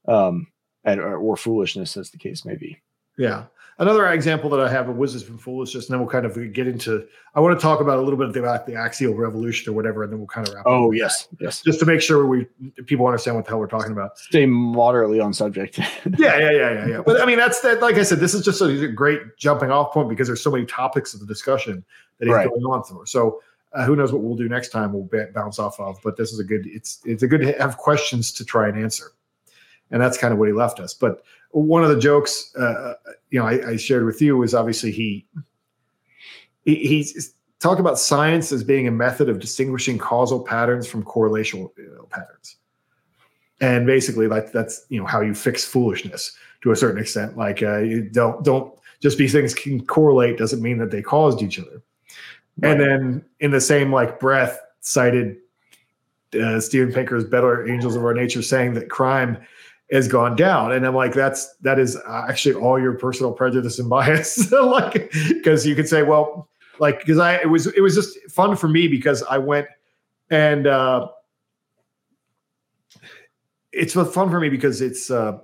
um, 0.07 0.47
and 0.85 1.01
or, 1.01 1.16
or 1.16 1.37
foolishness 1.37 1.97
as 1.97 2.11
the 2.11 2.19
case 2.19 2.45
may 2.45 2.57
be 2.57 2.81
yeah 3.19 3.45
Another 3.81 4.09
example 4.09 4.51
that 4.51 4.59
I 4.59 4.69
have 4.69 4.89
of 4.89 4.97
wisdom 4.97 5.23
from 5.23 5.39
foolishness, 5.39 5.86
and 5.86 5.95
then 5.95 6.01
we'll 6.01 6.11
kind 6.11 6.27
of 6.27 6.53
get 6.53 6.66
into. 6.66 7.07
I 7.36 7.40
want 7.40 7.57
to 7.57 7.62
talk 7.62 7.81
about 7.81 8.01
a 8.01 8.03
little 8.03 8.19
bit 8.19 8.36
about 8.36 8.66
the 8.66 8.74
axial 8.74 9.15
revolution 9.15 9.73
or 9.73 9.77
whatever, 9.77 10.03
and 10.03 10.11
then 10.11 10.19
we'll 10.19 10.27
kind 10.27 10.49
of 10.49 10.55
wrap. 10.55 10.65
Oh 10.66 10.90
yes, 10.90 11.28
yes. 11.39 11.62
Just 11.62 11.78
to 11.78 11.86
make 11.86 12.01
sure 12.01 12.27
we 12.27 12.47
people 12.86 13.07
understand 13.07 13.36
what 13.36 13.45
the 13.45 13.51
hell 13.51 13.61
we're 13.61 13.69
talking 13.69 13.93
about. 13.93 14.19
Stay 14.19 14.47
moderately 14.47 15.20
on 15.20 15.32
subject. 15.32 15.78
yeah, 15.78 15.93
yeah, 16.19 16.51
yeah, 16.51 16.51
yeah, 16.51 16.86
yeah. 16.89 17.03
But 17.07 17.20
I 17.20 17.24
mean, 17.24 17.39
that's 17.39 17.61
that. 17.61 17.81
Like 17.81 17.95
I 17.95 18.03
said, 18.03 18.19
this 18.19 18.35
is 18.35 18.45
just 18.45 18.61
a 18.61 18.89
great 18.89 19.20
jumping 19.39 19.70
off 19.70 19.93
point 19.93 20.09
because 20.09 20.27
there's 20.27 20.43
so 20.43 20.51
many 20.51 20.66
topics 20.66 21.15
of 21.15 21.20
the 21.20 21.27
discussion 21.27 21.85
that 22.19 22.27
is 22.27 22.35
right. 22.35 22.49
going 22.49 22.65
on 22.65 22.82
through. 22.82 23.07
So 23.07 23.40
uh, 23.74 23.85
who 23.85 23.95
knows 23.95 24.12
what 24.12 24.23
we'll 24.23 24.35
do 24.35 24.49
next 24.49 24.70
time? 24.70 24.93
We'll 24.93 25.05
b- 25.05 25.31
bounce 25.32 25.61
off 25.61 25.78
of, 25.78 26.01
but 26.03 26.16
this 26.16 26.32
is 26.32 26.40
a 26.40 26.45
good. 26.45 26.66
It's 26.66 26.99
it's 27.05 27.23
a 27.23 27.28
good 27.28 27.43
to 27.43 27.53
have 27.53 27.77
questions 27.77 28.32
to 28.32 28.45
try 28.45 28.66
and 28.66 28.77
answer, 28.77 29.12
and 29.90 30.02
that's 30.02 30.19
kind 30.19 30.32
of 30.32 30.39
what 30.39 30.48
he 30.48 30.55
left 30.55 30.81
us. 30.81 30.94
But 30.94 31.23
one 31.51 31.82
of 31.82 31.90
the 31.90 31.98
jokes, 31.98 32.55
uh, 32.56 32.94
you 33.31 33.39
know, 33.39 33.47
I, 33.47 33.70
I 33.70 33.77
shared 33.77 34.05
with 34.05 34.20
you 34.20 34.36
was 34.36 34.55
obviously 34.55 34.90
he 34.90 35.27
he 36.65 36.77
he's 36.77 37.35
talked 37.60 37.81
about 37.81 37.98
science 37.98 38.52
as 38.52 38.62
being 38.62 38.86
a 38.86 38.90
method 38.90 39.28
of 39.28 39.40
distinguishing 39.40 39.98
causal 39.98 40.43
patterns 40.43 40.86
from 40.86 41.05
correlational 41.05 41.70
patterns, 42.10 42.56
and 43.60 43.86
basically 43.86 44.27
like 44.27 44.52
that's 44.52 44.85
you 44.89 45.01
know 45.01 45.06
how 45.06 45.20
you 45.20 45.35
fix 45.35 45.65
foolishness 45.65 46.36
to 46.62 46.70
a 46.70 46.77
certain 46.77 47.01
extent. 47.01 47.36
Like 47.36 47.62
uh, 47.62 47.78
you 47.78 48.02
don't 48.02 48.44
don't 48.44 48.74
just 49.01 49.16
because 49.16 49.32
things 49.32 49.55
can 49.55 49.85
correlate 49.86 50.39
doesn't 50.39 50.62
mean 50.62 50.78
that 50.78 50.90
they 50.90 51.02
caused 51.02 51.43
each 51.43 51.59
other. 51.59 51.82
Right. 52.60 52.73
And 52.73 52.81
then 52.81 53.24
in 53.40 53.52
the 53.52 53.60
same 53.60 53.93
like 53.93 54.19
breath, 54.19 54.60
cited 54.81 55.36
uh, 56.40 56.60
Steven 56.60 56.93
Pinker's 56.93 57.24
"Better 57.24 57.69
Angels 57.69 57.97
of 57.97 58.05
Our 58.05 58.15
Nature" 58.15 58.43
saying 58.43 58.74
that 58.74 58.90
crime 58.90 59.39
has 59.90 60.09
gone 60.09 60.36
down, 60.36 60.73
and 60.73 60.86
I'm 60.86 60.94
like, 60.94 61.15
that's 61.15 61.55
that 61.62 61.78
is 61.78 61.97
actually 62.06 62.55
all 62.55 62.78
your 62.81 62.94
personal 62.94 63.32
prejudice 63.32 63.78
and 63.78 63.89
bias, 63.89 64.52
like 64.52 65.12
because 65.28 65.66
you 65.66 65.74
could 65.74 65.89
say, 65.89 66.02
well, 66.02 66.48
like 66.78 67.01
because 67.01 67.19
I 67.19 67.36
it 67.36 67.48
was 67.48 67.66
it 67.69 67.81
was 67.81 67.94
just 67.94 68.19
fun 68.31 68.56
for 68.56 68.69
me 68.69 68.89
because 68.89 69.23
I 69.24 69.39
went 69.39 69.66
and 70.31 70.66
uh, 70.66 71.09
it's 73.73 73.94
fun 73.94 74.31
for 74.31 74.40
me 74.40 74.48
because 74.48 74.81
it's 74.81 75.10
uh, 75.10 75.39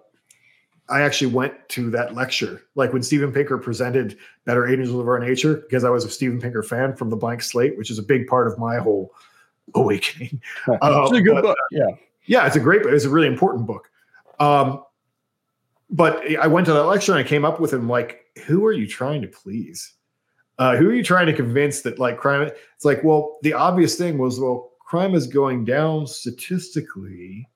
I 0.88 1.00
actually 1.00 1.32
went 1.32 1.54
to 1.70 1.90
that 1.90 2.14
lecture, 2.14 2.62
like 2.74 2.92
when 2.92 3.02
Steven 3.02 3.32
Pinker 3.32 3.56
presented 3.56 4.18
Better 4.44 4.66
Angels 4.66 4.90
of 4.98 5.08
Our 5.08 5.18
Nature, 5.18 5.56
because 5.56 5.84
I 5.84 5.90
was 5.90 6.04
a 6.04 6.10
Steven 6.10 6.40
Pinker 6.40 6.62
fan 6.62 6.94
from 6.94 7.08
the 7.08 7.16
Blank 7.16 7.42
Slate, 7.42 7.78
which 7.78 7.90
is 7.90 7.98
a 7.98 8.02
big 8.02 8.26
part 8.26 8.46
of 8.46 8.58
my 8.58 8.76
whole 8.76 9.14
awakening. 9.74 10.40
it's 10.68 11.12
a 11.12 11.22
good 11.22 11.34
but, 11.34 11.42
book. 11.42 11.56
Yeah. 11.70 11.86
Yeah, 12.26 12.46
it's 12.46 12.56
a 12.56 12.60
great 12.60 12.82
book. 12.82 12.92
It's 12.92 13.04
a 13.04 13.10
really 13.10 13.26
important 13.26 13.66
book. 13.66 13.90
Um, 14.40 14.82
but 15.90 16.23
I 16.36 16.47
went 16.47 16.66
to 16.66 16.73
that 16.73 16.85
lecture 16.85 17.12
and 17.12 17.20
I 17.24 17.28
came 17.28 17.44
up 17.44 17.61
with 17.61 17.73
him 17.73 17.89
like, 17.89 18.24
who 18.47 18.65
are 18.65 18.73
you 18.73 18.86
trying 18.86 19.23
to 19.23 19.28
please? 19.28 19.94
Uh, 20.59 20.77
who 20.77 20.90
are 20.90 20.94
you 20.94 21.02
trying 21.02 21.27
to 21.27 21.32
convince 21.32 21.82
that 21.82 21.98
like 21.98 22.19
crime? 22.19 22.43
It's 22.74 22.85
like, 22.85 23.02
well, 23.05 23.39
the 23.43 23.52
obvious 23.52 23.97
thing 23.97 24.19
was, 24.19 24.39
well, 24.40 24.73
crime 24.81 25.15
is 25.15 25.27
going 25.27 25.65
down 25.65 26.06
statistically 26.06 27.48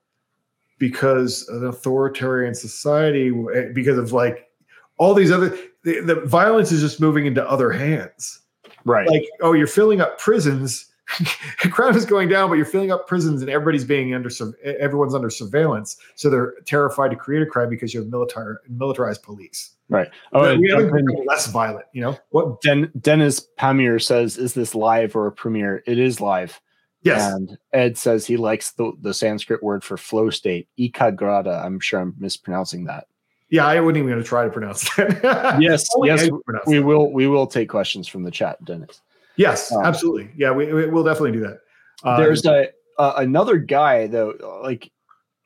because 0.78 1.48
an 1.48 1.66
authoritarian 1.66 2.54
society 2.54 3.32
eh, 3.54 3.66
because 3.74 3.98
of 3.98 4.12
like 4.12 4.48
all 4.96 5.14
these 5.14 5.30
other 5.30 5.56
the, 5.84 6.00
the, 6.00 6.16
violence 6.26 6.72
is 6.72 6.80
just 6.80 7.00
moving 7.00 7.26
into 7.26 7.48
other 7.48 7.70
hands 7.70 8.40
right 8.84 9.08
like 9.08 9.24
oh 9.40 9.52
you're 9.52 9.66
filling 9.66 10.00
up 10.00 10.18
prisons 10.18 10.87
crime 11.70 11.96
is 11.96 12.04
going 12.04 12.28
down 12.28 12.48
but 12.48 12.56
you're 12.56 12.66
filling 12.66 12.92
up 12.92 13.06
prisons 13.06 13.40
and 13.40 13.50
everybody's 13.50 13.84
being 13.84 14.14
under 14.14 14.30
everyone's 14.64 15.14
under 15.14 15.30
surveillance 15.30 15.96
so 16.14 16.28
they're 16.28 16.54
terrified 16.66 17.10
to 17.10 17.16
create 17.16 17.42
a 17.42 17.46
crime 17.46 17.68
because 17.68 17.94
you 17.94 18.00
have 18.00 18.08
military 18.10 18.56
militarized 18.68 19.22
police 19.22 19.76
right 19.88 20.10
oh 20.32 20.56
we 20.56 20.70
have 20.70 20.90
been 20.90 21.06
less 21.26 21.46
violent 21.46 21.86
you 21.92 22.02
know 22.02 22.16
what 22.30 22.60
Den- 22.60 22.92
dennis 23.00 23.46
pamir 23.56 23.98
says 23.98 24.36
is 24.36 24.52
this 24.54 24.74
live 24.74 25.16
or 25.16 25.26
a 25.26 25.32
premiere 25.32 25.82
it 25.86 25.98
is 25.98 26.20
live 26.20 26.60
Yes. 27.02 27.32
And 27.32 27.58
Ed 27.72 27.96
says 27.96 28.26
he 28.26 28.36
likes 28.36 28.72
the, 28.72 28.92
the 29.00 29.14
Sanskrit 29.14 29.62
word 29.62 29.84
for 29.84 29.96
flow 29.96 30.30
state, 30.30 30.68
ekagrata. 30.78 31.64
I'm 31.64 31.80
sure 31.80 32.00
I'm 32.00 32.14
mispronouncing 32.18 32.84
that. 32.84 33.06
Yeah, 33.50 33.66
I 33.66 33.80
wouldn't 33.80 33.96
even 33.96 34.10
going 34.10 34.22
to 34.22 34.28
try 34.28 34.44
to 34.44 34.50
pronounce 34.50 34.94
that. 34.96 35.56
yes, 35.60 35.86
yes, 36.04 36.28
we 36.66 36.76
that. 36.76 36.84
will. 36.84 37.10
We 37.12 37.28
will 37.28 37.46
take 37.46 37.68
questions 37.68 38.06
from 38.06 38.22
the 38.22 38.30
chat, 38.30 38.62
Dennis. 38.64 39.00
Yes, 39.38 39.72
um, 39.72 39.84
absolutely. 39.84 40.30
Yeah, 40.36 40.50
we, 40.50 40.70
we 40.72 40.86
will 40.86 41.04
definitely 41.04 41.32
do 41.32 41.40
that. 41.40 41.60
Uh, 42.04 42.18
there's 42.18 42.44
a 42.44 42.68
uh, 42.98 43.14
another 43.16 43.56
guy 43.56 44.08
though, 44.08 44.60
like 44.62 44.90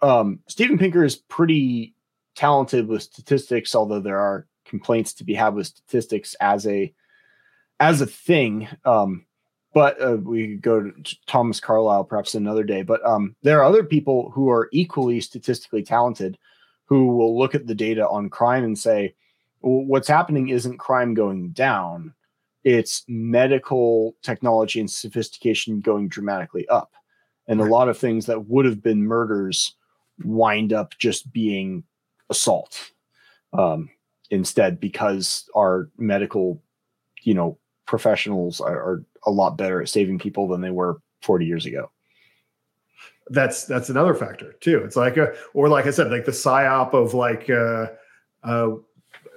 um, 0.00 0.40
Steven 0.48 0.78
Pinker 0.78 1.04
is 1.04 1.16
pretty 1.16 1.94
talented 2.34 2.88
with 2.88 3.02
statistics, 3.02 3.74
although 3.74 4.00
there 4.00 4.18
are 4.18 4.46
complaints 4.64 5.12
to 5.12 5.24
be 5.24 5.34
had 5.34 5.54
with 5.54 5.66
statistics 5.66 6.34
as 6.40 6.66
a 6.66 6.92
as 7.78 8.00
a 8.00 8.06
thing. 8.06 8.66
Um, 8.84 9.26
but 9.74 10.00
uh, 10.02 10.16
we 10.16 10.56
go 10.56 10.82
to 10.82 11.16
Thomas 11.26 11.60
Carlyle 11.60 12.04
perhaps 12.04 12.34
another 12.34 12.64
day. 12.64 12.82
But 12.82 13.04
um, 13.06 13.36
there 13.42 13.60
are 13.60 13.64
other 13.64 13.84
people 13.84 14.30
who 14.30 14.50
are 14.50 14.68
equally 14.72 15.20
statistically 15.20 15.82
talented 15.82 16.38
who 16.86 17.08
will 17.08 17.38
look 17.38 17.54
at 17.54 17.66
the 17.66 17.74
data 17.74 18.06
on 18.08 18.28
crime 18.28 18.64
and 18.64 18.78
say, 18.78 19.14
well, 19.60 19.84
what's 19.84 20.08
happening 20.08 20.48
isn't 20.48 20.78
crime 20.78 21.14
going 21.14 21.50
down, 21.50 22.12
it's 22.64 23.04
medical 23.08 24.14
technology 24.22 24.80
and 24.80 24.90
sophistication 24.90 25.80
going 25.80 26.08
dramatically 26.08 26.68
up. 26.68 26.92
And 27.48 27.60
a 27.60 27.64
lot 27.64 27.88
of 27.88 27.98
things 27.98 28.26
that 28.26 28.46
would 28.46 28.64
have 28.64 28.82
been 28.82 29.04
murders 29.04 29.74
wind 30.22 30.72
up 30.72 30.94
just 30.98 31.32
being 31.32 31.82
assault 32.30 32.92
um, 33.52 33.90
instead 34.30 34.78
because 34.78 35.48
our 35.54 35.90
medical, 35.98 36.62
you 37.22 37.34
know, 37.34 37.58
professionals 37.86 38.60
are, 38.60 38.76
are 38.76 39.04
a 39.26 39.30
lot 39.30 39.58
better 39.58 39.82
at 39.82 39.88
saving 39.88 40.18
people 40.18 40.48
than 40.48 40.60
they 40.60 40.70
were 40.70 41.00
40 41.22 41.46
years 41.46 41.66
ago. 41.66 41.90
That's 43.28 43.64
that's 43.64 43.88
another 43.88 44.14
factor 44.14 44.54
too. 44.60 44.78
It's 44.78 44.96
like 44.96 45.16
a 45.16 45.32
or 45.54 45.68
like 45.68 45.86
I 45.86 45.90
said, 45.90 46.10
like 46.10 46.24
the 46.24 46.32
psyop 46.32 46.92
of 46.92 47.14
like 47.14 47.48
uh 47.48 47.86
uh 48.42 48.70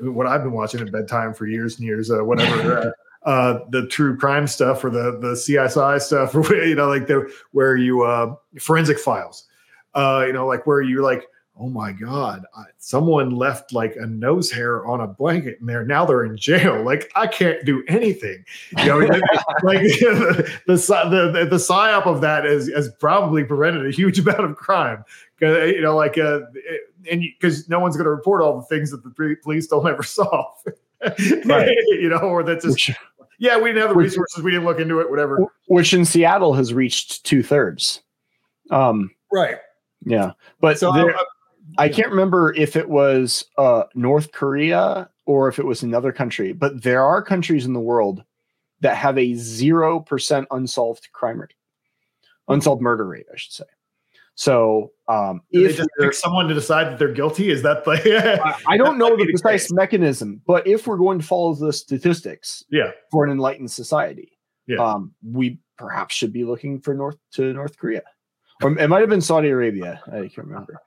what 0.02 0.26
I've 0.26 0.42
been 0.42 0.54
watching 0.54 0.82
at 0.82 0.92
bedtime 0.92 1.34
for 1.34 1.46
years 1.46 1.78
and 1.78 1.86
years, 1.86 2.10
uh, 2.10 2.24
whatever 2.24 2.96
uh, 3.26 3.30
uh 3.30 3.60
the 3.70 3.88
true 3.88 4.18
crime 4.18 4.48
stuff 4.48 4.84
or 4.84 4.90
the 4.90 5.18
the 5.20 5.34
CSI 5.34 6.02
stuff, 6.02 6.36
or 6.36 6.56
you 6.66 6.76
know, 6.76 6.88
like 6.88 7.08
the 7.08 7.32
where 7.52 7.76
you 7.76 8.04
uh 8.04 8.36
forensic 8.60 9.00
files. 9.00 9.48
Uh, 9.94 10.26
you 10.28 10.34
know, 10.34 10.46
like 10.46 10.68
where 10.68 10.82
you're 10.82 11.04
like, 11.04 11.26
oh 11.58 11.70
my 11.70 11.92
god 11.92 12.46
I, 12.56 12.64
someone 12.78 13.32
left 13.32 13.72
like 13.72 13.96
a 13.96 14.06
nose 14.06 14.52
hair 14.52 14.86
on 14.86 15.02
a 15.02 15.08
blanket 15.08 15.60
and 15.60 15.70
there 15.70 15.86
now 15.86 16.06
they're 16.06 16.26
in 16.26 16.36
jail 16.38 16.84
like 16.86 17.10
i 17.16 17.28
can't 17.28 17.66
do 17.66 17.84
anything 17.88 18.44
you 18.78 18.86
know 18.86 18.98
like 19.00 19.20
the, 19.64 20.52
the, 20.68 20.76
the 20.76 21.48
the 21.50 21.56
psyop 21.56 22.06
of 22.06 22.22
that 22.22 22.46
is 22.46 22.72
has 22.74 22.90
probably 23.00 23.44
prevented 23.44 23.86
a 23.86 23.92
huge 23.92 24.20
amount 24.20 24.42
of 24.42 24.56
crime 24.56 25.04
because 25.38 25.72
you 25.72 25.82
know 25.82 25.96
like 25.96 26.18
uh 26.18 26.42
and 27.10 27.22
because 27.40 27.70
no 27.70 27.80
one's 27.80 27.96
going 27.96 28.06
to 28.06 28.12
report 28.12 28.42
all 28.42 28.58
the 28.58 28.66
things 28.66 28.92
that 28.92 29.04
the 29.04 29.36
police 29.42 29.68
don't 29.68 29.88
ever 29.88 30.04
solve 30.04 30.56
right. 31.46 31.78
you 31.88 32.10
know 32.10 32.18
or 32.18 32.44
that's 32.44 32.66
just 32.66 32.88
which, 32.88 32.98
yeah 33.40 33.58
we 33.58 33.70
didn't 33.70 33.82
have 33.82 33.90
the 33.90 33.96
resources 33.96 34.44
we 34.44 34.52
didn't 34.52 34.66
look 34.66 34.80
into 34.80 35.00
it 35.00 35.10
whatever. 35.10 35.40
which 35.68 35.94
in 35.94 36.06
seattle 36.06 36.54
has 36.54 36.74
reached 36.74 37.24
two-thirds. 37.26 38.02
Um 38.72 39.12
right. 39.32 39.58
yeah 40.06 40.32
but 40.60 40.80
so 40.80 40.92
there, 40.92 41.16
I 41.78 41.90
can't 41.90 42.10
remember 42.10 42.54
if 42.54 42.76
it 42.76 42.90
was 42.90 43.46
uh, 43.58 43.84
North 43.96 44.32
Korea 44.32 45.10
or 45.26 45.48
if 45.48 45.60
it 45.60 45.66
was 45.66 45.84
another 45.84 46.12
country, 46.12 46.54
but 46.54 46.84
there 46.84 47.04
are 47.04 47.22
countries 47.24 47.66
in 47.66 47.74
the 47.74 47.80
world 47.80 48.24
that 48.82 48.96
have 48.96 49.18
a 49.18 49.34
0% 49.34 50.46
unsolved 50.52 51.10
crime 51.12 51.42
rate, 51.42 51.54
unsolved 52.48 52.82
murder 52.82 53.06
rate, 53.06 53.26
I 53.32 53.38
should 53.38 53.54
say. 53.54 53.66
So, 54.36 54.92
um, 55.08 55.42
if 55.52 55.80
someone 56.16 56.48
to 56.50 56.54
decide 56.54 56.88
that 56.88 57.00
they're 57.00 57.14
guilty, 57.14 57.50
is 57.50 57.64
that 57.64 57.86
the? 57.86 58.42
I, 58.68 58.74
I 58.74 58.78
don't 58.78 58.98
know 58.98 59.16
the 59.16 59.26
precise 59.26 59.72
mechanism, 59.72 60.42
but 60.46 60.68
if 60.68 60.88
we're 60.88 60.98
going 60.98 61.20
to 61.20 61.26
follow 61.26 61.56
the 61.56 61.72
statistics, 61.72 62.64
yeah, 62.70 62.92
for 63.12 63.24
an 63.24 63.32
enlightened 63.32 63.72
society, 63.72 64.38
yeah. 64.68 64.78
um, 64.78 65.14
we 65.24 65.60
perhaps 65.78 66.16
should 66.16 66.34
be 66.34 66.44
looking 66.44 66.82
for 66.82 66.94
North 66.94 67.18
to 67.34 67.54
North 67.54 67.78
Korea, 67.78 68.04
or 68.62 68.78
it 68.78 68.90
might 68.90 69.00
have 69.00 69.10
been 69.10 69.22
Saudi 69.22 69.50
Arabia. 69.50 70.02
I 70.08 70.28
can't 70.28 70.38
remember. 70.38 70.82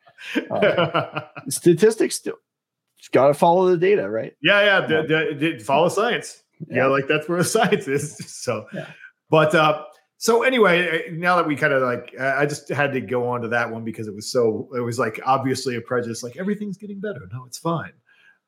Uh, 0.50 1.20
statistics 1.48 2.16
still 2.16 2.36
got 3.12 3.28
to 3.28 3.34
follow 3.34 3.70
the 3.70 3.76
data, 3.76 4.08
right? 4.10 4.34
Yeah, 4.42 4.86
yeah. 4.88 5.02
D- 5.02 5.08
d- 5.08 5.52
d- 5.56 5.58
follow 5.58 5.88
science. 5.88 6.42
Yeah. 6.68 6.76
yeah, 6.76 6.86
like 6.86 7.06
that's 7.08 7.28
where 7.28 7.38
the 7.38 7.44
science 7.48 7.88
is. 7.88 8.16
So, 8.26 8.66
yeah. 8.74 8.88
but 9.30 9.54
uh, 9.54 9.84
so 10.18 10.42
anyway, 10.42 11.08
now 11.12 11.36
that 11.36 11.46
we 11.46 11.56
kind 11.56 11.72
of 11.72 11.82
like, 11.82 12.14
I 12.20 12.44
just 12.44 12.68
had 12.68 12.92
to 12.92 13.00
go 13.00 13.28
on 13.28 13.40
to 13.42 13.48
that 13.48 13.70
one 13.70 13.84
because 13.84 14.06
it 14.06 14.14
was 14.14 14.30
so, 14.30 14.68
it 14.74 14.80
was 14.80 14.98
like 14.98 15.20
obviously 15.24 15.76
a 15.76 15.80
prejudice, 15.80 16.22
like 16.22 16.36
everything's 16.36 16.76
getting 16.76 17.00
better. 17.00 17.28
No, 17.32 17.44
it's 17.46 17.58
fine. 17.58 17.92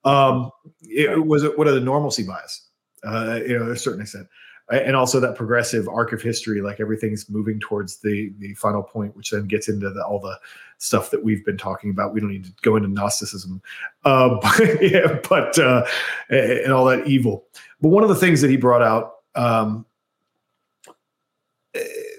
Um, 0.05 0.51
it, 0.82 1.26
was 1.26 1.44
what 1.56 1.66
are 1.66 1.72
the 1.72 1.80
normalcy 1.80 2.22
bias? 2.22 2.68
Uh, 3.05 3.40
you 3.47 3.59
know, 3.59 3.66
to 3.66 3.70
a 3.72 3.76
certain 3.76 4.02
extent 4.02 4.26
and 4.70 4.94
also 4.94 5.18
that 5.18 5.34
progressive 5.34 5.88
arc 5.88 6.12
of 6.12 6.22
history 6.22 6.62
like 6.62 6.80
everything's 6.80 7.28
moving 7.28 7.59
towards 7.60 7.98
the 7.98 8.32
the 8.38 8.55
final 8.55 8.82
point 8.82 9.14
which 9.16 9.30
then 9.30 9.47
gets 9.47 9.68
into 9.68 9.90
the, 9.90 10.05
all 10.05 10.20
the 10.20 10.38
stuff 10.78 11.10
that 11.10 11.22
we've 11.22 11.44
been 11.44 11.59
talking 11.59 11.90
about 11.90 12.14
we 12.14 12.20
don't 12.20 12.30
need 12.30 12.44
to 12.44 12.52
go 12.62 12.76
into 12.76 12.88
gnosticism 12.88 13.60
uh, 14.05 14.28
but, 14.42 14.82
yeah, 14.82 15.18
but 15.28 15.59
uh, 15.59 15.84
and 16.30 16.72
all 16.72 16.84
that 16.84 17.06
evil 17.06 17.44
but 17.80 17.88
one 17.88 18.02
of 18.02 18.09
the 18.09 18.14
things 18.14 18.40
that 18.40 18.51
he 18.51 18.56
brought 18.56 18.82
out 18.82 19.16
um, 19.34 19.84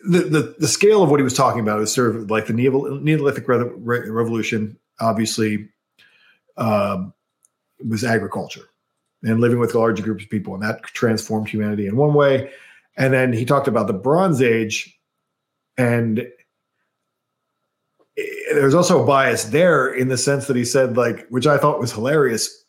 the, 0.03 0.55
the 0.57 0.67
scale 0.67 1.03
of 1.03 1.09
what 1.09 1.19
he 1.19 1.23
was 1.23 1.33
talking 1.33 1.61
about 1.61 1.81
is 1.81 1.93
sort 1.93 2.15
of 2.15 2.31
like 2.31 2.47
the 2.47 2.53
neolithic 2.53 3.47
re- 3.47 3.71
re- 3.75 4.09
revolution 4.09 4.77
obviously 4.99 5.69
um, 6.57 7.13
was 7.87 8.03
agriculture 8.03 8.69
and 9.23 9.39
living 9.39 9.59
with 9.59 9.75
larger 9.75 10.03
groups 10.03 10.23
of 10.23 10.29
people. 10.29 10.53
And 10.53 10.63
that 10.63 10.83
transformed 10.83 11.47
humanity 11.47 11.87
in 11.87 11.95
one 11.95 12.13
way. 12.13 12.51
And 12.97 13.13
then 13.13 13.33
he 13.33 13.45
talked 13.45 13.67
about 13.67 13.87
the 13.87 13.93
Bronze 13.93 14.41
Age, 14.41 14.97
and 15.77 16.27
there's 18.51 18.73
also 18.73 19.01
a 19.01 19.05
bias 19.05 19.45
there 19.45 19.87
in 19.93 20.09
the 20.09 20.17
sense 20.17 20.47
that 20.47 20.57
he 20.57 20.65
said, 20.65 20.97
like, 20.97 21.25
which 21.29 21.47
I 21.47 21.57
thought 21.57 21.79
was 21.79 21.93
hilarious. 21.93 22.65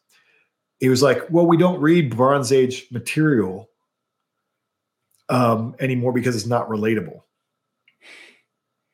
He 0.79 0.89
was 0.89 1.03
like, 1.03 1.29
"Well, 1.29 1.47
we 1.47 1.57
don't 1.57 1.81
read 1.81 2.17
Bronze 2.17 2.53
Age 2.53 2.87
material 2.93 3.69
um, 5.33 5.75
anymore 5.81 6.13
because 6.13 6.37
it's 6.37 6.47
not 6.47 6.69
relatable." 6.69 7.21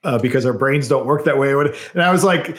Uh, 0.05 0.19
because 0.19 0.47
our 0.47 0.53
brains 0.53 0.89
don't 0.89 1.07
work 1.07 1.25
that 1.25 1.37
way. 1.37 1.51
And 1.53 2.03
I 2.03 2.13
was 2.13 2.23
like, 2.23 2.57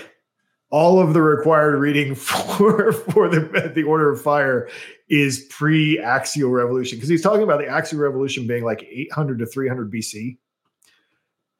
all 0.71 0.99
of 0.99 1.13
the 1.13 1.21
required 1.21 1.79
reading 1.79 2.15
for 2.15 2.91
for 2.91 3.27
the 3.27 3.71
the 3.73 3.83
Order 3.83 4.11
of 4.11 4.21
Fire 4.21 4.69
is 5.09 5.45
pre-axial 5.49 6.49
revolution 6.49 6.97
because 6.97 7.09
he's 7.09 7.21
talking 7.21 7.43
about 7.43 7.59
the 7.59 7.67
axial 7.67 7.99
revolution 7.99 8.45
being 8.45 8.63
like 8.63 8.83
800 8.83 9.39
to 9.39 9.45
300 9.45 9.91
BC. 9.91 10.37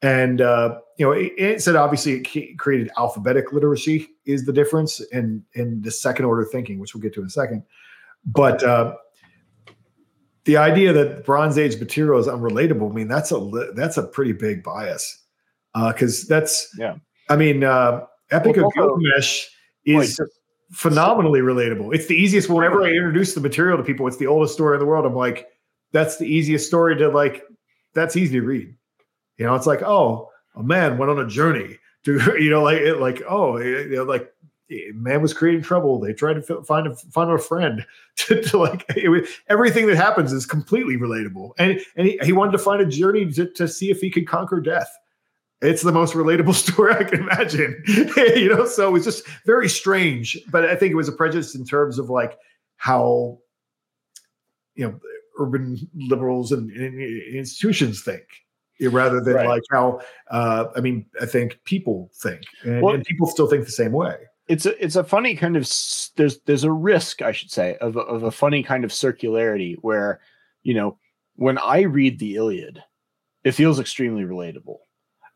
And 0.02 0.40
uh, 0.40 0.80
you 0.98 1.06
know, 1.06 1.12
it, 1.12 1.34
it, 1.38 1.62
said 1.62 1.76
obviously 1.76 2.14
it 2.14 2.58
created 2.58 2.90
alphabetic 2.98 3.52
literacy 3.52 4.08
is 4.26 4.46
the 4.46 4.54
difference 4.54 5.02
in 5.12 5.44
in 5.54 5.82
the 5.82 5.92
second 5.92 6.26
order 6.26 6.46
thinking, 6.46 6.80
which 6.80 6.94
we'll 6.94 7.02
get 7.02 7.14
to 7.16 7.22
in 7.22 7.28
a 7.28 7.32
second. 7.32 7.64
But 8.26 8.64
uh, 8.64 8.96
the 10.50 10.58
idea 10.58 10.92
that 10.92 11.24
Bronze 11.26 11.60
Age 11.60 11.80
material 11.80 12.20
is 12.20 12.26
unrelatable, 12.26 12.90
I 12.90 12.94
mean, 12.96 13.08
that's 13.08 13.32
a 13.32 13.72
that's 13.76 13.98
a 13.98 14.04
pretty 14.08 14.32
big 14.32 14.64
bias 14.64 15.24
because 15.76 16.24
uh, 16.24 16.26
that's 16.28 16.68
yeah. 16.76 16.96
I 17.30 17.36
mean, 17.36 17.64
uh, 17.64 18.08
Epic 18.32 18.56
well, 18.56 18.66
of 18.66 18.74
Gilgamesh 18.74 19.46
is 19.86 20.20
phenomenally 20.72 21.42
relatable. 21.42 21.94
It's 21.94 22.08
the 22.08 22.16
easiest. 22.16 22.50
Whenever 22.50 22.84
I 22.84 22.90
introduce 22.90 23.36
the 23.36 23.42
material 23.42 23.78
to 23.78 23.84
people, 23.84 24.08
it's 24.08 24.18
the 24.18 24.26
oldest 24.26 24.56
story 24.56 24.76
in 24.76 24.80
the 24.80 24.88
world. 24.88 25.06
I'm 25.06 25.14
like, 25.14 25.46
that's 25.92 26.18
the 26.18 26.26
easiest 26.26 26.66
story 26.66 26.96
to 26.96 27.10
like. 27.10 27.44
That's 27.94 28.18
easy 28.18 28.40
to 28.40 28.42
read. 28.44 28.74
You 29.38 29.46
know, 29.46 29.54
it's 29.54 29.68
like, 29.68 29.84
oh, 29.84 30.32
a 30.56 30.64
man 30.64 30.98
went 30.98 31.12
on 31.12 31.20
a 31.20 31.28
journey 31.28 31.78
to, 32.06 32.20
you 32.42 32.50
know, 32.50 32.64
like, 32.64 32.80
it, 32.80 32.96
like, 32.96 33.22
oh, 33.30 33.58
you 33.60 33.98
know, 33.98 34.04
like, 34.04 34.34
man 34.94 35.22
was 35.22 35.34
creating 35.34 35.62
trouble. 35.62 36.00
They 36.00 36.14
tried 36.14 36.46
to 36.46 36.64
find 36.64 36.88
a 36.88 36.96
find 36.96 37.32
a 37.32 37.38
friend 37.38 37.86
to, 38.18 38.42
to 38.42 38.58
like 38.58 38.86
was, 39.06 39.30
everything 39.48 39.88
that 39.88 39.96
happens 39.96 40.34
is 40.34 40.46
completely 40.46 40.98
relatable. 40.98 41.52
And 41.58 41.80
and 41.96 42.08
he, 42.08 42.20
he 42.24 42.32
wanted 42.32 42.52
to 42.54 42.60
find 42.60 42.82
a 42.82 42.86
journey 42.86 43.32
to, 43.34 43.46
to 43.46 43.68
see 43.68 43.90
if 43.92 44.02
he 44.02 44.10
could 44.10 44.28
conquer 44.28 44.60
death 44.60 44.90
it's 45.62 45.82
the 45.82 45.92
most 45.92 46.14
relatable 46.14 46.56
story 46.72 46.94
I 46.94 47.04
can 47.04 47.22
imagine. 47.22 47.84
you 48.18 48.50
know, 48.50 48.66
so 48.66 48.96
it's 48.96 49.06
just 49.06 49.28
very 49.46 49.70
strange. 49.70 50.38
But 50.50 50.66
I 50.66 50.76
think 50.76 50.92
it 50.92 50.96
was 50.96 51.10
a 51.10 51.14
prejudice 51.14 51.56
in 51.56 51.66
terms 51.66 52.00
of 52.00 52.10
like 52.10 52.38
how 52.78 53.40
you 54.76 54.88
know 54.88 55.00
urban 55.40 55.78
liberals 55.96 56.52
and, 56.52 56.72
and 56.72 57.00
institutions 57.02 58.02
think 58.02 58.24
rather 58.82 59.20
than 59.20 59.36
right. 59.36 59.48
like 59.48 59.64
how 59.72 60.00
uh, 60.32 60.66
I 60.76 60.82
mean 60.82 61.06
I 61.22 61.26
think 61.26 61.60
people 61.66 62.10
think 62.14 62.42
and, 62.64 62.82
well, 62.82 62.96
and, 62.96 63.04
people 63.04 63.28
still 63.28 63.48
think 63.48 63.66
the 63.66 63.72
same 63.72 63.92
way. 63.92 64.16
It's 64.50 64.66
a 64.66 64.84
it's 64.84 64.96
a 64.96 65.04
funny 65.04 65.36
kind 65.36 65.56
of 65.56 65.62
there's 66.16 66.40
there's 66.40 66.64
a 66.64 66.72
risk 66.72 67.22
I 67.22 67.32
should 67.32 67.52
say 67.52 67.78
of 67.80 67.96
of 67.98 68.24
a 68.24 68.32
funny 68.32 68.64
kind 68.64 68.84
of 68.84 68.92
circularity 68.92 69.78
where 69.82 70.20
you 70.64 70.74
know 70.74 70.98
when 71.36 71.58
I 71.58 71.82
read 71.82 72.20
the 72.20 72.36
Iliad, 72.36 72.84
it 73.44 73.54
feels 73.54 73.80
extremely 73.80 74.24
relatable. 74.24 74.80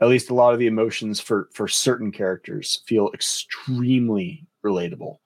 At 0.02 0.10
least 0.10 0.30
a 0.30 0.34
lot 0.34 0.53
of 0.53 0.60
the 0.60 0.68
emotions 0.68 1.19
for 1.22 1.48
for 1.53 1.68
certain 1.68 2.11
characters 2.11 2.84
feel 2.85 3.10
extremely 3.14 4.45
relatable. 4.65 5.19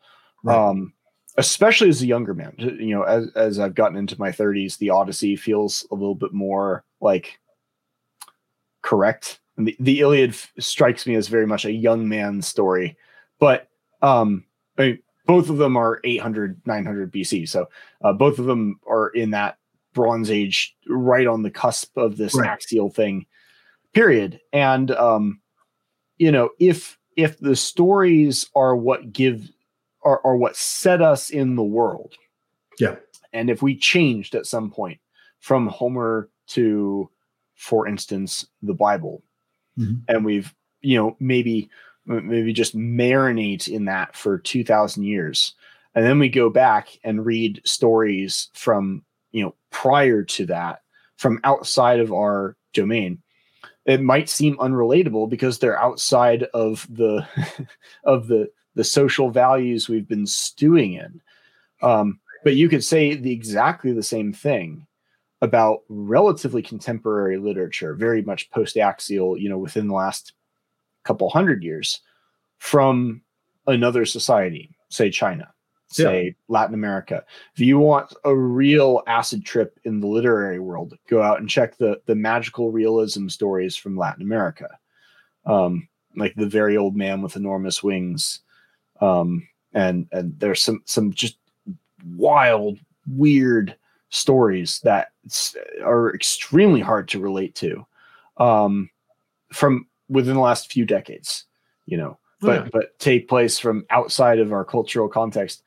Right. 0.44 0.70
um 0.70 0.94
especially 1.38 1.90
as 1.90 2.02
a 2.02 2.08
younger 2.08 2.34
man 2.36 2.54
you 2.58 2.96
know 2.96 3.02
as, 3.04 3.28
as 3.36 3.60
i've 3.60 3.74
gotten 3.74 3.98
into 3.98 4.20
my 4.20 4.32
30s 4.32 4.78
the 4.78 4.92
odyssey 4.92 5.36
feels 5.36 5.86
a 5.92 5.96
little 5.96 6.16
bit 6.16 6.32
more 6.32 6.84
like 7.02 7.40
correct. 8.88 9.40
And 9.58 9.68
the, 9.68 9.76
the 9.82 10.00
iliad 10.00 10.34
strikes 10.60 11.06
me 11.06 11.16
as 11.16 11.28
very 11.28 11.46
much 11.46 11.66
a 11.66 11.72
young 11.72 12.08
man's 12.08 12.48
story. 12.48 12.96
But 13.38 13.68
um 14.02 14.44
I 14.78 14.82
mean, 14.82 15.00
both 15.26 15.50
of 15.50 15.58
them 15.58 15.78
are 15.78 16.00
800 16.04 16.62
900 16.66 17.12
bc 17.12 17.48
so 17.48 17.68
uh, 18.04 18.14
both 18.14 18.40
of 18.40 18.46
them 18.46 18.80
are 18.88 19.10
in 19.10 19.32
that 19.32 19.58
bronze 19.94 20.32
age 20.32 20.76
right 20.88 21.28
on 21.28 21.44
the 21.44 21.52
cusp 21.52 21.96
of 21.98 22.18
this 22.18 22.36
right. 22.36 22.50
axial 22.50 22.90
thing 22.90 23.26
period 23.94 24.40
and 24.54 24.92
um 24.92 25.42
you 26.18 26.32
know 26.32 26.50
if 26.60 26.98
if 27.16 27.40
the 27.40 27.56
stories 27.56 28.50
are 28.56 28.76
what 28.76 29.12
give 29.12 29.50
are, 30.04 30.22
are 30.24 30.38
what 30.38 30.56
set 30.56 31.02
us 31.02 31.30
in 31.30 31.56
the 31.56 31.64
world 31.64 32.14
yeah 32.80 32.96
and 33.34 33.50
if 33.50 33.62
we 33.62 33.76
changed 33.76 34.36
at 34.36 34.46
some 34.46 34.70
point 34.70 35.00
from 35.40 35.68
homer 35.68 36.30
to 36.48 37.10
for 37.56 37.88
instance 37.88 38.46
the 38.62 38.74
bible 38.74 39.24
mm-hmm. 39.78 39.96
and 40.08 40.24
we've 40.24 40.54
you 40.82 40.98
know 40.98 41.16
maybe 41.20 41.70
maybe 42.08 42.54
just 42.54 42.76
marinate 42.76 43.68
in 43.68 43.86
that 43.86 44.16
for 44.16 44.38
2000 44.40 45.04
years. 45.04 45.54
And 45.96 46.06
then 46.06 46.20
we 46.20 46.30
go 46.30 46.50
back 46.50 46.90
and 47.04 47.26
read 47.26 47.62
stories 47.66 48.50
from 48.54 49.04
you 49.32 49.44
know 49.44 49.56
prior 49.72 50.24
to 50.24 50.46
that 50.48 50.82
from 51.18 51.40
outside 51.44 52.00
of 52.00 52.14
our 52.14 52.56
domain. 52.74 53.22
It 53.86 54.02
might 54.02 54.30
seem 54.30 54.58
unrelatable 54.58 55.30
because 55.30 55.60
they're 55.60 55.80
outside 55.80 56.44
of 56.54 56.88
the 56.90 57.28
of 58.04 58.28
the 58.28 58.50
the 58.76 58.84
social 58.84 59.30
values 59.32 59.90
we've 59.90 60.08
been 60.08 60.28
stewing 60.28 60.94
in. 60.94 61.22
Um, 61.82 62.20
but 62.44 62.56
you 62.56 62.70
could 62.70 62.84
say 62.84 63.16
the 63.16 63.32
exactly 63.32 63.92
the 63.92 64.04
same 64.04 64.34
thing 64.34 64.86
about 65.42 65.82
relatively 65.90 66.62
contemporary 66.62 67.38
literature 67.38 67.94
very 67.94 68.24
much 68.24 68.50
post-axial 68.50 69.38
you 69.38 69.48
know 69.48 69.58
within 69.58 69.88
the 69.88 69.94
last 69.94 70.34
couple 71.08 71.30
hundred 71.30 71.64
years 71.64 72.02
from 72.58 73.22
another 73.68 74.06
society 74.06 74.70
say 74.90 75.10
china 75.10 75.48
say 75.90 76.26
yeah. 76.26 76.32
Latin 76.48 76.74
America. 76.74 77.24
If 77.54 77.60
you 77.60 77.80
want 77.80 78.14
a 78.24 78.36
real 78.36 79.04
acid 79.08 79.46
trip 79.46 79.80
in 79.84 80.00
the 80.00 80.08
literary 80.08 80.60
world, 80.60 80.98
go 81.10 81.22
out 81.22 81.40
and 81.40 81.50
check 81.50 81.78
the 81.78 82.02
the 82.06 82.16
magical 82.16 82.72
realism 82.72 83.28
stories 83.28 83.76
from 83.76 83.98
Latin 83.98 84.22
America, 84.22 84.70
um, 85.46 85.88
like 86.16 86.36
the 86.36 86.48
very 86.48 86.78
old 86.78 86.96
man 86.96 87.22
with 87.22 87.36
enormous 87.36 87.82
wings, 87.82 88.42
um, 89.02 89.48
and 89.74 90.08
and 90.12 90.38
there's 90.40 90.62
some 90.62 90.82
some 90.86 91.14
just 91.14 91.38
wild, 92.16 92.80
weird 93.08 93.76
stories 94.10 94.80
that 94.82 95.12
are 95.84 96.14
extremely 96.14 96.80
hard 96.80 97.08
to 97.10 97.20
relate 97.20 97.56
to 97.56 97.86
um, 98.38 98.90
from 99.52 99.88
within 100.10 100.36
the 100.36 100.42
last 100.42 100.72
few 100.72 100.86
decades. 100.86 101.46
You 101.86 101.98
know, 101.98 102.20
but 102.42 102.64
yeah. 102.64 102.70
but 102.72 103.00
take 103.00 103.30
place 103.30 103.60
from 103.60 103.86
outside 103.90 104.40
of 104.40 104.52
our 104.52 104.66
cultural 104.66 105.08
context 105.08 105.64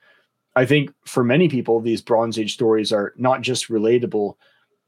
I 0.56 0.66
think 0.66 0.92
for 1.06 1.22
many 1.22 1.48
people, 1.48 1.80
these 1.80 2.02
Bronze 2.02 2.38
Age 2.38 2.54
stories 2.54 2.92
are 2.92 3.14
not 3.16 3.40
just 3.40 3.68
relatable, 3.68 4.34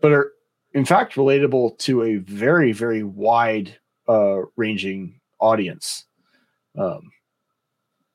but 0.00 0.12
are 0.12 0.32
in 0.74 0.84
fact 0.84 1.14
relatable 1.14 1.78
to 1.78 2.02
a 2.02 2.16
very, 2.16 2.72
very 2.72 3.02
wide 3.02 3.78
uh, 4.08 4.42
ranging 4.56 5.20
audience. 5.38 6.04
Um, 6.76 7.12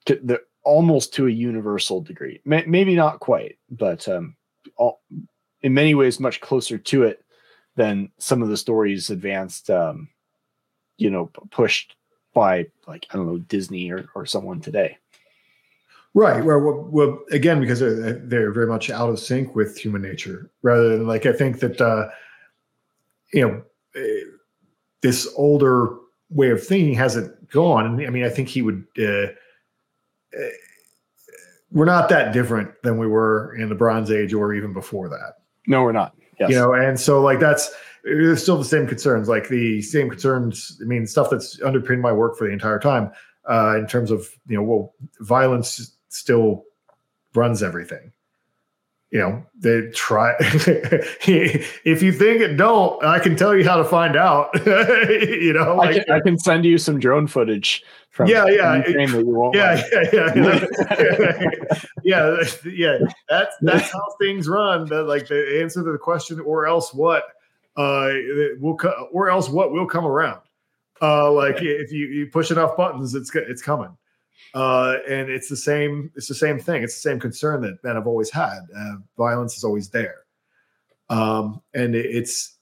to 0.06 0.20
the 0.24 0.42
almost 0.64 1.14
to 1.14 1.28
a 1.28 1.32
universal 1.32 2.02
degree, 2.02 2.42
May, 2.44 2.64
maybe 2.66 2.96
not 2.96 3.20
quite, 3.20 3.58
but 3.70 4.08
um, 4.08 4.36
all, 4.76 5.02
in 5.62 5.74
many 5.74 5.96
ways, 5.96 6.20
much 6.20 6.42
closer 6.42 6.78
to 6.78 7.04
it 7.04 7.24
than 7.76 8.12
some 8.18 8.42
of 8.42 8.50
the 8.50 8.58
stories 8.58 9.10
advanced, 9.10 9.70
um, 9.70 10.10
you 10.98 11.10
know, 11.10 11.28
pushed 11.52 11.96
by 12.34 12.68
like 12.88 13.06
I 13.12 13.18
don't 13.18 13.28
know 13.28 13.38
Disney 13.40 13.92
or 13.92 14.08
or 14.16 14.26
someone 14.26 14.62
today. 14.62 14.98
Right. 16.14 16.44
Well, 16.44 16.60
well, 16.60 16.88
well, 16.90 17.20
again, 17.32 17.60
because 17.60 17.80
they're, 17.80 18.14
they're 18.14 18.52
very 18.52 18.66
much 18.66 18.90
out 18.90 19.10
of 19.10 19.20
sync 19.20 19.56
with 19.56 19.78
human 19.78 20.02
nature, 20.02 20.50
rather 20.64 20.98
than 20.98 21.06
like 21.08 21.26
I 21.28 21.34
think 21.34 21.60
that 21.60 21.80
uh, 21.80 22.10
you 23.34 23.48
know 23.48 23.64
eh, 23.96 24.24
this 25.02 25.32
older 25.36 25.96
way 26.30 26.50
of 26.50 26.66
thinking 26.66 26.94
hasn't 26.94 27.50
gone. 27.52 28.06
I 28.06 28.10
mean, 28.10 28.24
I 28.24 28.30
think 28.30 28.48
he 28.50 28.62
would. 28.62 28.84
Uh, 28.98 29.28
uh, 30.38 30.50
we're 31.72 31.86
not 31.86 32.10
that 32.10 32.34
different 32.34 32.72
than 32.82 32.98
we 32.98 33.08
were 33.08 33.56
in 33.56 33.70
the 33.70 33.76
Bronze 33.76 34.10
Age 34.10 34.34
or 34.34 34.54
even 34.54 34.74
before 34.74 35.10
that. 35.10 35.40
No, 35.68 35.84
we're 35.84 35.92
not. 35.92 36.16
Yes. 36.40 36.50
You 36.50 36.56
know, 36.56 36.74
and 36.74 37.00
so 37.00 37.22
like 37.22 37.40
that's 37.40 37.70
there's 38.08 38.42
still 38.42 38.58
the 38.58 38.66
same 38.66 38.88
concerns, 38.88 39.28
like 39.28 39.50
the 39.50 39.82
same 39.82 40.10
concerns. 40.10 40.80
I 40.82 40.86
mean, 40.86 41.06
stuff 41.06 41.30
that's 41.30 41.62
underpinned 41.62 42.02
my 42.02 42.12
work 42.12 42.38
for 42.38 42.48
the 42.48 42.54
entire 42.54 42.80
time 42.80 43.12
uh, 43.50 43.76
in 43.78 43.88
terms 43.88 44.12
of 44.12 44.30
you 44.48 44.58
know, 44.58 44.64
well, 44.64 44.94
violence 45.20 45.96
still 46.10 46.64
runs 47.36 47.62
everything. 47.62 48.12
You 49.12 49.20
know, 49.20 49.46
they 49.58 49.90
try. 49.94 50.36
if 50.40 52.04
you 52.04 52.12
think 52.12 52.42
it 52.42 52.58
don't, 52.58 53.02
I 53.06 53.20
can 53.20 53.38
tell 53.38 53.56
you 53.56 53.64
how 53.64 53.78
to 53.78 53.86
find 53.86 54.18
out. 54.18 54.50
you 54.66 55.54
know, 55.54 55.78
like, 55.78 55.90
I, 55.90 55.94
can, 55.94 56.12
I 56.12 56.20
can 56.20 56.38
send 56.38 56.66
you 56.66 56.78
some 56.78 57.00
drone 57.00 57.28
footage 57.28 57.84
from 58.10 58.28
yeah, 58.28 58.46
yeah, 58.48 58.84
yeah, 58.88 58.98
yeah, 59.54 59.86
yeah, 62.04 62.04
yeah, 62.04 62.44
yeah. 62.66 62.98
That's 63.30 63.56
that's 63.62 63.92
how 63.92 64.04
things 64.20 64.50
run. 64.50 64.88
The, 64.88 65.04
like 65.04 65.28
the 65.28 65.62
answer 65.62 65.84
to 65.84 65.92
the 65.92 65.98
question, 65.98 66.40
or 66.42 66.68
else 66.68 66.94
what? 66.94 67.24
Uh, 67.78 68.10
we'll 68.60 68.76
co- 68.76 69.08
or 69.12 69.30
else 69.30 69.50
what 69.50 69.72
will 69.72 69.86
come 69.86 70.06
around. 70.06 70.42
Uh, 71.02 71.32
like 71.32 71.58
if 71.62 71.92
you, 71.92 72.08
you 72.08 72.28
push 72.28 72.50
enough 72.50 72.76
buttons, 72.76 73.14
it's 73.14 73.34
it's 73.36 73.62
coming. 73.62 73.96
Uh, 74.54 74.98
and 75.08 75.30
it's 75.30 75.50
the 75.50 75.56
same. 75.56 76.12
It's 76.16 76.28
the 76.28 76.36
same 76.36 76.60
thing. 76.60 76.84
It's 76.84 76.96
the 76.96 77.10
same 77.10 77.20
concern 77.20 77.62
that 77.62 77.84
men 77.84 77.96
have 77.96 78.08
always 78.08 78.32
had. 78.32 78.60
Uh, 78.76 78.96
violence 79.18 79.58
is 79.58 79.64
always 79.64 79.90
there, 79.90 80.24
um, 81.10 81.62
and 81.74 81.96
it, 81.96 82.06
it's. 82.06 82.58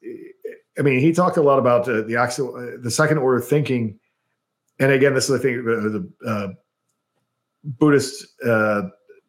I 0.78 0.82
mean, 0.82 1.00
he 1.00 1.14
talked 1.14 1.38
a 1.38 1.42
lot 1.42 1.58
about 1.58 1.88
uh, 1.88 2.02
the 2.02 2.18
actual, 2.18 2.56
uh, 2.56 2.78
the 2.82 2.92
second 2.92 3.20
order 3.20 3.40
thinking, 3.40 3.98
and 4.80 4.92
again, 4.92 5.14
this 5.14 5.30
is 5.30 5.40
I 5.40 5.42
think 5.42 5.64
the 5.64 6.12
uh, 6.28 6.48
Buddhist 7.64 8.28
uh, 8.46 8.84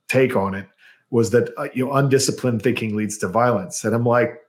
take 0.08 0.34
on 0.34 0.54
it 0.54 0.68
was 1.10 1.30
that 1.30 1.50
you 1.74 1.86
know 1.86 1.92
undisciplined 1.92 2.62
thinking 2.62 2.96
leads 2.96 3.18
to 3.18 3.28
violence, 3.28 3.84
and 3.84 3.94
I'm 3.94 4.04
like, 4.04 4.40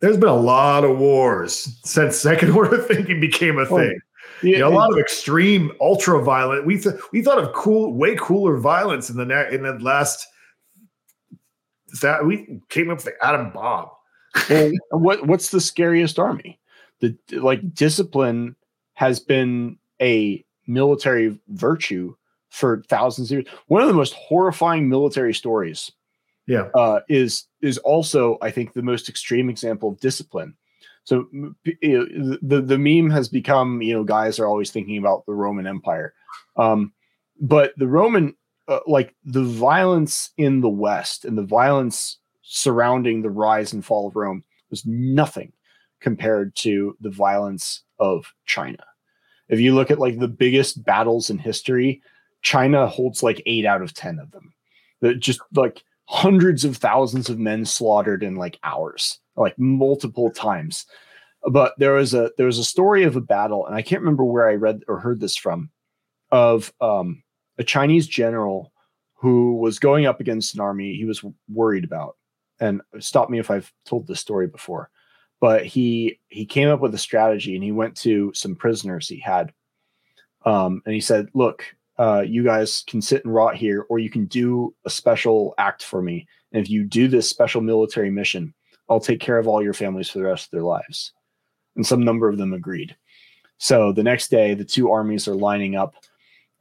there's 0.00 0.16
been 0.16 0.28
a 0.28 0.36
lot 0.36 0.84
of 0.84 0.98
wars 0.98 1.78
since 1.84 2.16
second 2.16 2.50
order 2.56 2.78
thinking 2.78 3.20
became 3.20 3.58
a 3.58 3.62
oh, 3.62 3.76
thing. 3.76 3.98
Yeah, 4.42 4.50
you 4.50 4.58
know, 4.58 4.68
a 4.68 4.70
lot 4.70 4.92
of 4.92 4.98
extreme, 4.98 5.72
ultra 5.80 6.22
violent. 6.22 6.64
We 6.64 6.78
th- 6.78 6.94
we 7.12 7.22
thought 7.22 7.38
of 7.38 7.52
cool, 7.54 7.92
way 7.92 8.14
cooler 8.16 8.56
violence 8.56 9.10
in 9.10 9.16
the 9.16 9.24
ne- 9.24 9.52
in 9.52 9.62
the 9.62 9.72
last. 9.80 10.26
That 12.02 12.26
we 12.26 12.60
came 12.68 12.90
up 12.90 12.98
with 12.98 13.06
the 13.06 13.26
atom 13.26 13.50
bomb. 13.50 13.88
well, 14.50 14.72
what 14.90 15.26
what's 15.26 15.50
the 15.50 15.60
scariest 15.60 16.18
army? 16.18 16.60
The 17.00 17.16
like 17.32 17.74
discipline 17.74 18.54
has 18.94 19.18
been 19.18 19.78
a 20.00 20.44
military 20.66 21.40
virtue 21.48 22.14
for 22.50 22.84
thousands 22.88 23.30
of 23.30 23.38
years. 23.38 23.46
One 23.66 23.82
of 23.82 23.88
the 23.88 23.94
most 23.94 24.14
horrifying 24.14 24.88
military 24.88 25.34
stories 25.34 25.90
yeah 26.46 26.68
uh, 26.74 27.00
is 27.08 27.47
is 27.62 27.78
also 27.78 28.38
i 28.42 28.50
think 28.50 28.72
the 28.72 28.82
most 28.82 29.08
extreme 29.08 29.48
example 29.50 29.90
of 29.90 30.00
discipline. 30.00 30.54
So 31.04 31.26
you 31.32 31.56
know, 31.82 32.38
the 32.42 32.60
the 32.60 32.78
meme 32.78 33.10
has 33.10 33.28
become 33.28 33.80
you 33.80 33.94
know 33.94 34.04
guys 34.04 34.38
are 34.38 34.46
always 34.46 34.70
thinking 34.70 34.98
about 34.98 35.24
the 35.26 35.32
roman 35.32 35.66
empire. 35.66 36.12
Um, 36.56 36.92
but 37.40 37.72
the 37.78 37.86
roman 37.86 38.34
uh, 38.68 38.80
like 38.86 39.14
the 39.24 39.44
violence 39.44 40.30
in 40.36 40.60
the 40.60 40.68
west 40.68 41.24
and 41.24 41.38
the 41.38 41.42
violence 41.42 42.18
surrounding 42.42 43.22
the 43.22 43.30
rise 43.30 43.72
and 43.72 43.84
fall 43.84 44.08
of 44.08 44.16
rome 44.16 44.44
was 44.70 44.84
nothing 44.84 45.52
compared 46.00 46.54
to 46.56 46.94
the 47.00 47.10
violence 47.10 47.82
of 47.98 48.32
china. 48.44 48.84
If 49.48 49.60
you 49.60 49.74
look 49.74 49.90
at 49.90 49.98
like 49.98 50.18
the 50.18 50.28
biggest 50.28 50.84
battles 50.84 51.30
in 51.30 51.38
history 51.38 52.02
china 52.42 52.86
holds 52.86 53.22
like 53.22 53.42
8 53.46 53.64
out 53.64 53.82
of 53.82 53.94
10 53.94 54.18
of 54.18 54.30
them. 54.30 54.52
That 55.00 55.20
just 55.20 55.40
like 55.54 55.82
hundreds 56.08 56.64
of 56.64 56.78
thousands 56.78 57.28
of 57.28 57.38
men 57.38 57.66
slaughtered 57.66 58.22
in 58.22 58.34
like 58.34 58.58
hours, 58.64 59.20
like 59.36 59.54
multiple 59.58 60.30
times. 60.30 60.86
But 61.46 61.74
there 61.78 61.92
was 61.92 62.14
a 62.14 62.32
there 62.36 62.46
was 62.46 62.58
a 62.58 62.64
story 62.64 63.04
of 63.04 63.14
a 63.14 63.20
battle, 63.20 63.66
and 63.66 63.76
I 63.76 63.82
can't 63.82 64.00
remember 64.00 64.24
where 64.24 64.48
I 64.48 64.54
read 64.54 64.82
or 64.88 64.98
heard 64.98 65.20
this 65.20 65.36
from, 65.36 65.70
of 66.32 66.72
um, 66.80 67.22
a 67.58 67.64
Chinese 67.64 68.08
general 68.08 68.72
who 69.14 69.56
was 69.56 69.78
going 69.78 70.06
up 70.06 70.20
against 70.20 70.54
an 70.54 70.60
army 70.60 70.94
he 70.94 71.04
was 71.04 71.22
worried 71.48 71.84
about. 71.84 72.16
And 72.58 72.80
stop 73.00 73.28
me 73.30 73.38
if 73.38 73.50
I've 73.50 73.72
told 73.84 74.06
this 74.06 74.20
story 74.20 74.46
before, 74.48 74.90
but 75.40 75.64
he 75.64 76.18
he 76.28 76.46
came 76.46 76.68
up 76.68 76.80
with 76.80 76.94
a 76.94 76.98
strategy, 76.98 77.54
and 77.54 77.62
he 77.62 77.70
went 77.70 77.96
to 77.98 78.32
some 78.34 78.56
prisoners 78.56 79.06
he 79.06 79.20
had, 79.20 79.52
um, 80.46 80.82
and 80.86 80.94
he 80.94 81.00
said, 81.00 81.28
"Look, 81.34 81.66
uh, 81.98 82.22
you 82.26 82.44
guys 82.44 82.84
can 82.86 83.02
sit 83.02 83.24
and 83.24 83.34
rot 83.34 83.56
here, 83.56 83.86
or 83.88 83.98
you 83.98 84.10
can 84.10 84.26
do 84.26 84.74
a 84.84 84.90
special 84.90 85.54
act 85.58 85.82
for 85.82 86.00
me. 86.00 86.26
And 86.52 86.62
if 86.62 86.70
you 86.70 86.84
do 86.84 87.08
this 87.08 87.28
special 87.28 87.60
military 87.60 88.10
mission, 88.10 88.54
I'll 88.88 89.00
take 89.00 89.20
care 89.20 89.38
of 89.38 89.48
all 89.48 89.62
your 89.62 89.74
families 89.74 90.08
for 90.08 90.18
the 90.18 90.24
rest 90.24 90.46
of 90.46 90.50
their 90.52 90.62
lives. 90.62 91.12
And 91.76 91.86
some 91.86 92.04
number 92.04 92.28
of 92.28 92.38
them 92.38 92.52
agreed. 92.52 92.96
So 93.58 93.92
the 93.92 94.04
next 94.04 94.28
day, 94.28 94.54
the 94.54 94.64
two 94.64 94.90
armies 94.90 95.26
are 95.26 95.34
lining 95.34 95.74
up, 95.74 95.94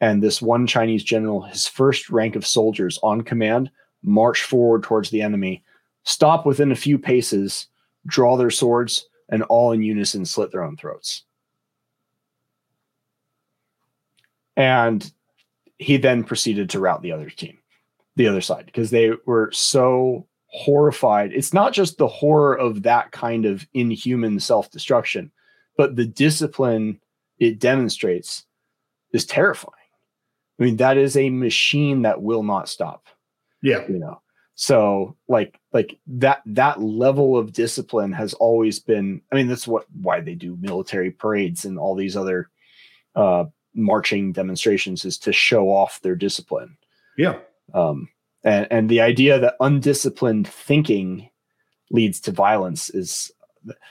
and 0.01 0.21
this 0.21 0.41
one 0.41 0.65
Chinese 0.65 1.03
general, 1.03 1.41
his 1.41 1.67
first 1.67 2.09
rank 2.09 2.35
of 2.35 2.45
soldiers 2.45 2.99
on 3.03 3.21
command, 3.21 3.69
march 4.03 4.43
forward 4.43 4.83
towards 4.83 5.09
the 5.09 5.21
enemy, 5.21 5.63
stop 6.03 6.45
within 6.45 6.71
a 6.71 6.75
few 6.75 6.97
paces, 6.97 7.67
draw 8.07 8.35
their 8.37 8.49
swords, 8.49 9.07
and 9.29 9.43
all 9.43 9.71
in 9.71 9.83
unison 9.83 10.25
slit 10.25 10.51
their 10.51 10.63
own 10.63 10.77
throats. 10.77 11.23
And 14.55 15.11
he 15.77 15.97
then 15.97 16.23
proceeded 16.23 16.69
to 16.71 16.79
rout 16.79 17.01
the 17.01 17.11
other 17.11 17.29
team, 17.29 17.57
the 18.15 18.27
other 18.27 18.41
side, 18.41 18.65
because 18.65 18.89
they 18.89 19.11
were 19.25 19.51
so 19.51 20.27
horrified. 20.47 21.33
It's 21.33 21.53
not 21.53 21.73
just 21.73 21.97
the 21.97 22.07
horror 22.07 22.57
of 22.57 22.83
that 22.83 23.11
kind 23.11 23.45
of 23.45 23.67
inhuman 23.73 24.39
self 24.39 24.71
destruction, 24.71 25.31
but 25.77 25.95
the 25.95 26.05
discipline 26.05 26.99
it 27.39 27.59
demonstrates 27.59 28.45
is 29.13 29.25
terrifying. 29.25 29.73
I 30.59 30.63
mean, 30.63 30.77
that 30.77 30.97
is 30.97 31.15
a 31.15 31.29
machine 31.29 32.01
that 32.01 32.21
will 32.21 32.43
not 32.43 32.67
stop. 32.67 33.05
Yeah. 33.61 33.87
You 33.87 33.99
know, 33.99 34.21
so 34.59 35.15
like 35.27 35.59
like 35.71 35.99
that 36.07 36.41
that 36.47 36.81
level 36.81 37.37
of 37.37 37.53
discipline 37.53 38.11
has 38.11 38.33
always 38.33 38.79
been 38.79 39.21
i 39.31 39.35
mean 39.35 39.47
that's 39.47 39.67
what 39.67 39.85
why 40.01 40.19
they 40.19 40.33
do 40.33 40.57
military 40.59 41.11
parades 41.11 41.63
and 41.63 41.77
all 41.77 41.93
these 41.93 42.17
other 42.17 42.49
uh 43.15 43.45
marching 43.77 44.33
demonstrations 44.33 45.05
is 45.05 45.17
to 45.19 45.31
show 45.31 45.69
off 45.69 46.01
their 46.01 46.15
discipline. 46.15 46.77
Yeah. 47.17 47.37
Um, 47.73 48.09
and, 48.43 48.67
and 48.69 48.89
the 48.89 49.01
idea 49.01 49.39
that 49.39 49.55
undisciplined 49.59 50.47
thinking 50.47 51.29
leads 51.91 52.19
to 52.21 52.31
violence 52.31 52.89
is 52.89 53.31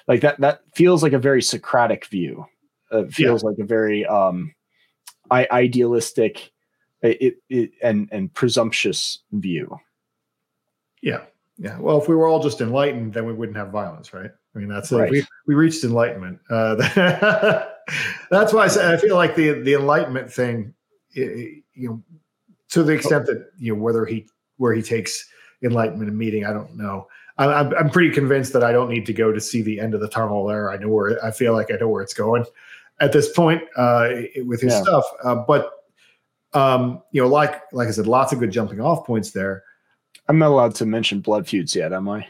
like 0.08 0.20
that, 0.20 0.40
that 0.40 0.60
feels 0.74 1.02
like 1.02 1.12
a 1.12 1.18
very 1.18 1.42
Socratic 1.42 2.06
view. 2.06 2.46
It 2.90 3.12
feels 3.12 3.42
yeah. 3.42 3.48
like 3.48 3.58
a 3.58 3.64
very 3.64 4.04
um, 4.06 4.54
I- 5.30 5.48
idealistic 5.50 6.52
it, 7.02 7.36
it, 7.48 7.70
and, 7.82 8.08
and 8.10 8.32
presumptuous 8.32 9.20
view. 9.32 9.78
Yeah. 11.02 11.22
Yeah. 11.58 11.78
Well, 11.78 12.00
if 12.00 12.08
we 12.08 12.14
were 12.14 12.26
all 12.26 12.42
just 12.42 12.60
enlightened, 12.60 13.14
then 13.14 13.26
we 13.26 13.32
wouldn't 13.32 13.56
have 13.56 13.70
violence, 13.70 14.12
right? 14.12 14.30
I 14.54 14.58
mean, 14.58 14.68
that's 14.68 14.92
right. 14.92 15.10
We, 15.10 15.24
we 15.46 15.54
reached 15.54 15.84
enlightenment. 15.84 16.40
Uh, 16.50 17.66
that's 18.30 18.52
why 18.52 18.64
I 18.64 18.68
say 18.68 18.92
I 18.92 18.96
feel 18.96 19.16
like 19.16 19.34
the 19.34 19.60
the 19.62 19.74
enlightenment 19.74 20.32
thing, 20.32 20.74
you 21.12 21.62
know, 21.74 22.02
to 22.70 22.82
the 22.82 22.92
extent 22.92 23.26
that 23.26 23.50
you 23.58 23.74
know 23.74 23.80
whether 23.80 24.04
he 24.04 24.26
where 24.56 24.74
he 24.74 24.82
takes 24.82 25.28
enlightenment 25.62 26.08
and 26.08 26.18
meeting, 26.18 26.44
I 26.44 26.52
don't 26.52 26.76
know. 26.76 27.08
I'm 27.38 27.74
I'm 27.74 27.90
pretty 27.90 28.10
convinced 28.10 28.52
that 28.54 28.64
I 28.64 28.72
don't 28.72 28.88
need 28.88 29.06
to 29.06 29.12
go 29.12 29.30
to 29.30 29.40
see 29.40 29.62
the 29.62 29.78
end 29.78 29.94
of 29.94 30.00
the 30.00 30.08
tunnel 30.08 30.46
there. 30.46 30.70
I 30.70 30.76
know 30.76 30.88
where 30.88 31.22
I 31.24 31.30
feel 31.30 31.52
like 31.52 31.70
I 31.70 31.76
know 31.76 31.88
where 31.88 32.02
it's 32.02 32.14
going 32.14 32.44
at 33.00 33.12
this 33.12 33.30
point 33.32 33.62
uh, 33.76 34.08
with 34.46 34.60
his 34.60 34.72
yeah. 34.72 34.82
stuff. 34.82 35.04
Uh, 35.22 35.34
but 35.34 35.70
um, 36.54 37.02
you 37.12 37.20
know, 37.20 37.28
like 37.28 37.60
like 37.72 37.88
I 37.88 37.90
said, 37.90 38.06
lots 38.06 38.32
of 38.32 38.38
good 38.38 38.50
jumping 38.50 38.80
off 38.80 39.06
points 39.06 39.32
there. 39.32 39.64
I'm 40.28 40.38
not 40.38 40.48
allowed 40.50 40.74
to 40.76 40.86
mention 40.86 41.20
blood 41.20 41.46
feuds 41.46 41.76
yet, 41.76 41.92
am 41.92 42.08
I? 42.08 42.26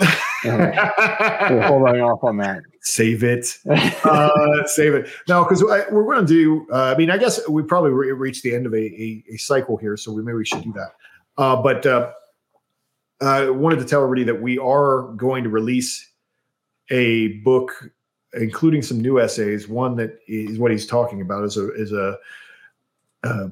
we're 0.44 1.62
holding 1.66 2.00
off 2.00 2.22
on 2.22 2.36
that. 2.38 2.62
Save 2.80 3.24
it. 3.24 3.58
Uh, 4.04 4.66
save 4.66 4.94
it. 4.94 5.08
No, 5.28 5.44
because 5.44 5.62
we're 5.62 6.04
going 6.04 6.26
to 6.26 6.32
do. 6.32 6.66
Uh, 6.72 6.92
I 6.94 6.96
mean, 6.96 7.10
I 7.10 7.16
guess 7.16 7.46
we 7.48 7.62
probably 7.62 7.90
re- 7.90 8.12
reached 8.12 8.42
the 8.42 8.54
end 8.54 8.66
of 8.66 8.74
a, 8.74 8.76
a, 8.76 9.24
a, 9.32 9.36
cycle 9.36 9.76
here, 9.76 9.96
so 9.96 10.12
we 10.12 10.22
maybe 10.22 10.38
we 10.38 10.44
should 10.44 10.62
do 10.62 10.72
that. 10.72 10.92
Uh, 11.38 11.56
but 11.62 11.86
uh, 11.86 12.10
I 13.20 13.48
wanted 13.48 13.78
to 13.78 13.84
tell 13.84 14.02
everybody 14.02 14.24
that 14.24 14.42
we 14.42 14.58
are 14.58 15.12
going 15.12 15.44
to 15.44 15.50
release 15.50 16.10
a 16.90 17.28
book, 17.38 17.90
including 18.34 18.82
some 18.82 19.00
new 19.00 19.20
essays. 19.20 19.68
One 19.68 19.96
that 19.96 20.18
is 20.26 20.58
what 20.58 20.72
he's 20.72 20.86
talking 20.86 21.20
about 21.20 21.44
is 21.44 21.56
a 21.56 21.72
is 21.74 21.92
a 21.92 22.18
uh, 23.22 23.48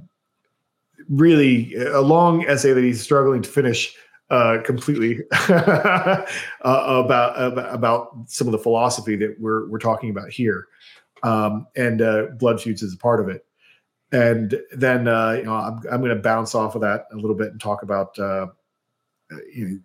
really 1.08 1.74
a 1.76 2.00
long 2.00 2.44
essay 2.46 2.72
that 2.72 2.82
he's 2.82 3.00
struggling 3.00 3.42
to 3.42 3.48
finish 3.48 3.96
uh, 4.30 4.58
completely 4.62 5.20
uh, 5.32 6.24
about, 6.62 7.34
about, 7.36 7.74
about 7.74 8.10
some 8.26 8.46
of 8.46 8.52
the 8.52 8.58
philosophy 8.58 9.16
that 9.16 9.36
we're 9.38 9.68
we're 9.68 9.78
talking 9.78 10.10
about 10.10 10.30
here, 10.30 10.68
um, 11.22 11.66
and 11.76 12.02
uh, 12.02 12.26
blood 12.38 12.60
feuds 12.60 12.82
is 12.82 12.94
a 12.94 12.98
part 12.98 13.20
of 13.20 13.28
it. 13.28 13.44
And 14.12 14.60
then 14.72 15.08
uh, 15.08 15.32
you 15.32 15.44
know 15.44 15.54
I'm 15.54 15.80
I'm 15.90 16.00
going 16.00 16.16
to 16.16 16.22
bounce 16.22 16.54
off 16.54 16.74
of 16.74 16.80
that 16.82 17.06
a 17.12 17.16
little 17.16 17.36
bit 17.36 17.48
and 17.48 17.60
talk 17.60 17.82
about 17.82 18.18
uh, 18.18 18.46
you 19.52 19.68
know, 19.68 19.78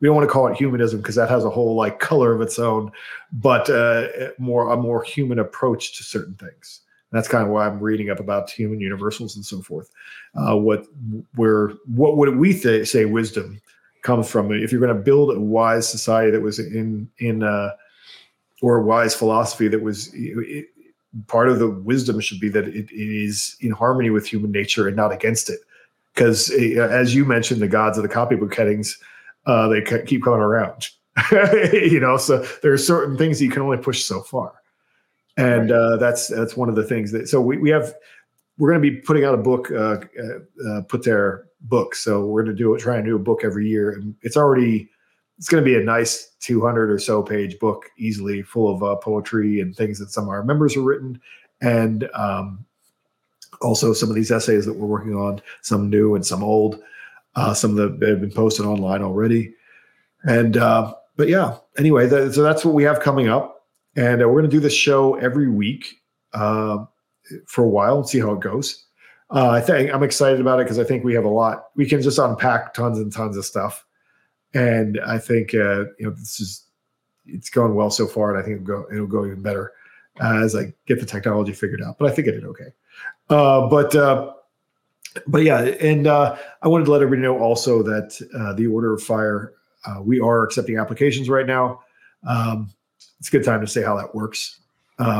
we 0.00 0.06
don't 0.08 0.16
want 0.16 0.28
to 0.28 0.32
call 0.32 0.46
it 0.48 0.56
humanism 0.56 1.00
because 1.00 1.14
that 1.14 1.30
has 1.30 1.44
a 1.44 1.50
whole 1.50 1.74
like 1.74 2.00
color 2.00 2.34
of 2.34 2.40
its 2.40 2.58
own, 2.58 2.90
but 3.32 3.68
uh, 3.70 4.08
more 4.38 4.70
a 4.70 4.76
more 4.76 5.02
human 5.02 5.38
approach 5.38 5.96
to 5.96 6.02
certain 6.02 6.34
things. 6.34 6.80
And 7.10 7.18
that's 7.18 7.28
kind 7.28 7.44
of 7.44 7.50
why 7.50 7.66
I'm 7.66 7.78
reading 7.78 8.10
up 8.10 8.18
about 8.18 8.50
human 8.50 8.80
universals 8.80 9.36
and 9.36 9.44
so 9.44 9.62
forth. 9.62 9.90
Uh, 10.34 10.56
what 10.56 10.86
where 11.34 11.72
what 11.86 12.16
would 12.16 12.36
we 12.36 12.58
th- 12.58 12.88
say 12.88 13.04
wisdom 13.04 13.60
comes 14.06 14.30
from. 14.30 14.52
If 14.52 14.70
you're 14.72 14.80
going 14.80 14.96
to 14.96 15.02
build 15.02 15.36
a 15.36 15.40
wise 15.40 15.88
society 15.88 16.30
that 16.30 16.40
was 16.40 16.58
in 16.58 17.10
in 17.18 17.42
uh, 17.42 17.70
or 18.62 18.78
a 18.78 18.82
wise 18.82 19.14
philosophy 19.14 19.68
that 19.68 19.82
was 19.82 20.10
it, 20.14 20.66
part 21.26 21.48
of 21.48 21.58
the 21.58 21.68
wisdom 21.68 22.20
should 22.20 22.40
be 22.40 22.48
that 22.50 22.68
it, 22.68 22.90
it 22.90 23.24
is 23.24 23.56
in 23.60 23.72
harmony 23.72 24.10
with 24.10 24.26
human 24.26 24.52
nature 24.52 24.86
and 24.86 24.96
not 24.96 25.12
against 25.12 25.50
it. 25.50 25.58
Because 26.14 26.50
uh, 26.50 26.88
as 26.90 27.14
you 27.14 27.24
mentioned, 27.24 27.60
the 27.60 27.68
gods 27.68 27.98
of 27.98 28.02
the 28.02 28.08
copybook 28.08 28.54
headings, 28.54 28.98
uh, 29.44 29.68
they 29.68 29.82
keep 29.82 30.22
coming 30.22 30.40
around. 30.40 30.88
you 31.72 32.00
know, 32.00 32.16
so 32.16 32.46
there 32.62 32.72
are 32.72 32.78
certain 32.78 33.18
things 33.18 33.42
you 33.42 33.50
can 33.50 33.62
only 33.62 33.78
push 33.78 34.04
so 34.04 34.22
far, 34.22 34.52
and 35.36 35.72
uh, 35.72 35.96
that's 35.96 36.28
that's 36.28 36.56
one 36.56 36.68
of 36.68 36.76
the 36.76 36.84
things 36.84 37.10
that. 37.10 37.28
So 37.28 37.40
we 37.40 37.56
we 37.58 37.70
have 37.70 37.94
we're 38.58 38.70
going 38.70 38.82
to 38.82 38.90
be 38.90 38.96
putting 38.98 39.24
out 39.24 39.34
a 39.34 39.38
book, 39.38 39.70
uh, 39.70 39.98
uh, 40.68 40.82
put 40.82 41.04
their 41.04 41.46
book. 41.68 41.94
So 41.94 42.24
we're 42.24 42.42
going 42.44 42.56
to 42.56 42.62
do 42.62 42.74
it, 42.74 42.80
try 42.80 42.96
and 42.96 43.04
do 43.04 43.16
a 43.16 43.20
book 43.20 43.42
every 43.44 43.68
year, 43.68 43.90
and 43.90 44.14
it's 44.22 44.36
already 44.36 44.90
it's 45.38 45.48
going 45.48 45.62
to 45.62 45.70
be 45.70 45.76
a 45.76 45.84
nice 45.84 46.34
200 46.40 46.90
or 46.90 46.98
so 46.98 47.22
page 47.22 47.58
book, 47.58 47.90
easily 47.98 48.42
full 48.42 48.74
of 48.74 48.82
uh, 48.82 48.96
poetry 48.96 49.60
and 49.60 49.76
things 49.76 49.98
that 49.98 50.10
some 50.10 50.24
of 50.24 50.30
our 50.30 50.42
members 50.42 50.74
have 50.74 50.84
written, 50.84 51.20
and 51.60 52.08
um, 52.14 52.64
also 53.60 53.92
some 53.92 54.08
of 54.08 54.14
these 54.14 54.30
essays 54.30 54.64
that 54.64 54.74
we're 54.74 54.86
working 54.86 55.14
on, 55.14 55.40
some 55.62 55.90
new 55.90 56.14
and 56.14 56.24
some 56.24 56.42
old. 56.42 56.82
Uh, 57.34 57.52
some 57.52 57.74
that 57.74 58.00
have 58.08 58.18
been 58.22 58.30
posted 58.30 58.64
online 58.64 59.02
already, 59.02 59.52
and 60.24 60.56
uh, 60.56 60.94
but 61.16 61.28
yeah. 61.28 61.58
Anyway, 61.76 62.08
so 62.08 62.42
that's 62.42 62.64
what 62.64 62.72
we 62.72 62.82
have 62.82 63.00
coming 63.00 63.28
up, 63.28 63.66
and 63.94 64.22
uh, 64.22 64.26
we're 64.26 64.40
going 64.40 64.50
to 64.50 64.56
do 64.56 64.58
this 64.58 64.72
show 64.72 65.16
every 65.16 65.46
week 65.46 66.00
uh, 66.32 66.78
for 67.46 67.62
a 67.62 67.68
while 67.68 67.98
and 67.98 68.08
see 68.08 68.18
how 68.18 68.32
it 68.32 68.40
goes. 68.40 68.85
Uh, 69.30 69.50
I 69.50 69.60
think 69.60 69.92
I'm 69.92 70.02
excited 70.02 70.40
about 70.40 70.60
it 70.60 70.64
because 70.64 70.78
I 70.78 70.84
think 70.84 71.04
we 71.04 71.14
have 71.14 71.24
a 71.24 71.28
lot. 71.28 71.66
We 71.74 71.88
can 71.88 72.00
just 72.00 72.18
unpack 72.18 72.74
tons 72.74 72.98
and 72.98 73.12
tons 73.12 73.36
of 73.36 73.44
stuff, 73.44 73.84
and 74.54 75.00
I 75.04 75.18
think 75.18 75.52
uh, 75.52 75.86
you 75.98 76.06
know 76.06 76.10
this 76.10 76.38
is 76.38 76.64
it's 77.26 77.50
going 77.50 77.74
well 77.74 77.90
so 77.90 78.06
far, 78.06 78.32
and 78.32 78.40
I 78.40 78.46
think 78.46 78.62
it'll 78.62 78.82
go 78.82 78.86
it'll 78.92 79.06
go 79.06 79.26
even 79.26 79.42
better 79.42 79.72
uh, 80.20 80.42
as 80.42 80.54
I 80.54 80.72
get 80.86 81.00
the 81.00 81.06
technology 81.06 81.52
figured 81.52 81.82
out. 81.82 81.98
But 81.98 82.10
I 82.10 82.14
think 82.14 82.28
I 82.28 82.32
did 82.32 82.44
okay. 82.44 82.72
Uh, 83.28 83.66
but 83.68 83.96
uh, 83.96 84.32
but 85.26 85.42
yeah, 85.42 85.60
and 85.60 86.06
uh, 86.06 86.36
I 86.62 86.68
wanted 86.68 86.84
to 86.84 86.92
let 86.92 87.02
everybody 87.02 87.22
know 87.22 87.38
also 87.38 87.82
that 87.82 88.16
the 88.56 88.66
Order 88.68 88.94
of 88.94 89.02
Fire 89.02 89.54
we 90.02 90.20
are 90.20 90.44
accepting 90.44 90.78
applications 90.78 91.28
right 91.28 91.46
now. 91.46 91.80
Um, 92.28 92.72
it's 93.18 93.28
a 93.28 93.32
good 93.32 93.44
time 93.44 93.60
to 93.60 93.66
say 93.66 93.82
how 93.82 93.96
that 93.96 94.14
works. 94.14 94.60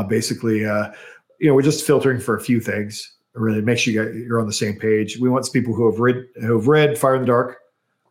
Basically, 0.07 0.59
you 0.59 0.93
know, 1.41 1.53
we're 1.53 1.61
just 1.61 1.85
filtering 1.85 2.21
for 2.21 2.37
a 2.37 2.41
few 2.41 2.61
things. 2.61 3.16
Really, 3.37 3.61
make 3.61 3.77
sure 3.77 3.93
you 4.13 4.33
are 4.33 4.39
on 4.39 4.47
the 4.47 4.53
same 4.53 4.77
page. 4.77 5.19
We 5.19 5.29
want 5.29 5.47
people 5.53 5.73
who 5.73 5.89
have 5.89 5.99
read 5.99 6.27
who 6.41 6.57
have 6.57 6.67
read 6.67 6.97
Fire 6.97 7.15
in 7.15 7.21
the 7.21 7.27
Dark, 7.27 7.59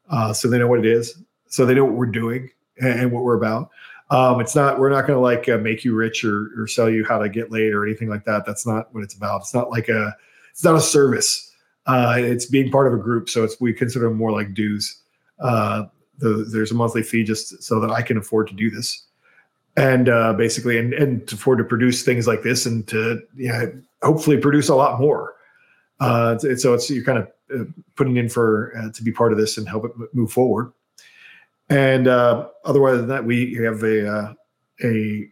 uh, 0.08 0.32
so 0.32 0.48
they 0.48 0.58
know 0.58 0.68
what 0.68 0.78
it 0.78 0.86
is, 0.86 1.18
so 1.48 1.66
they 1.66 1.74
know 1.74 1.84
what 1.84 1.94
we're 1.94 2.06
doing 2.06 2.48
and, 2.78 3.00
and 3.00 3.12
what 3.12 3.24
we're 3.24 3.36
about. 3.36 3.70
Um, 4.10 4.40
it's 4.40 4.54
not 4.54 4.78
we're 4.78 4.90
not 4.90 5.06
going 5.06 5.16
to 5.16 5.20
like 5.20 5.48
uh, 5.48 5.58
make 5.58 5.84
you 5.84 5.94
rich 5.94 6.24
or, 6.24 6.50
or 6.56 6.68
sell 6.68 6.88
you 6.88 7.04
how 7.04 7.18
to 7.18 7.28
get 7.28 7.50
laid 7.50 7.72
or 7.72 7.84
anything 7.84 8.08
like 8.08 8.24
that. 8.24 8.46
That's 8.46 8.66
not 8.66 8.94
what 8.94 9.02
it's 9.02 9.14
about. 9.14 9.40
It's 9.40 9.54
not 9.54 9.70
like 9.70 9.88
a 9.88 10.14
it's 10.52 10.64
not 10.64 10.76
a 10.76 10.80
service. 10.80 11.52
Uh, 11.86 12.14
it's 12.18 12.46
being 12.46 12.70
part 12.70 12.86
of 12.86 12.92
a 12.98 13.02
group, 13.02 13.28
so 13.28 13.44
it's 13.44 13.60
we 13.60 13.72
consider 13.72 14.08
them 14.08 14.16
more 14.16 14.32
like 14.32 14.54
dues. 14.54 15.02
Uh, 15.40 15.84
the, 16.18 16.48
there's 16.50 16.70
a 16.70 16.74
monthly 16.74 17.02
fee 17.02 17.24
just 17.24 17.62
so 17.62 17.80
that 17.80 17.90
I 17.90 18.02
can 18.02 18.16
afford 18.16 18.48
to 18.48 18.54
do 18.54 18.70
this, 18.70 19.06
and 19.76 20.08
uh, 20.08 20.32
basically, 20.34 20.78
and 20.78 20.94
and 20.94 21.26
to 21.28 21.34
afford 21.34 21.58
to 21.58 21.64
produce 21.64 22.02
things 22.04 22.26
like 22.26 22.42
this, 22.42 22.64
and 22.64 22.86
to 22.88 23.22
yeah, 23.36 23.66
hopefully 24.02 24.36
produce 24.36 24.68
a 24.68 24.74
lot 24.74 25.00
more. 25.00 25.34
Uh, 26.00 26.38
so 26.38 26.74
it's 26.74 26.90
you're 26.90 27.04
kind 27.04 27.18
of 27.18 27.28
uh, 27.54 27.64
putting 27.94 28.16
in 28.16 28.28
for 28.28 28.72
uh, 28.76 28.90
to 28.92 29.02
be 29.02 29.12
part 29.12 29.32
of 29.32 29.38
this 29.38 29.56
and 29.56 29.68
help 29.68 29.84
it 29.84 29.92
move 30.12 30.30
forward. 30.30 30.72
And 31.68 32.06
uh, 32.06 32.48
otherwise 32.64 32.98
than 32.98 33.08
that, 33.08 33.24
we 33.24 33.54
have 33.54 33.82
a 33.82 34.08
uh, 34.08 34.34
a, 34.84 35.28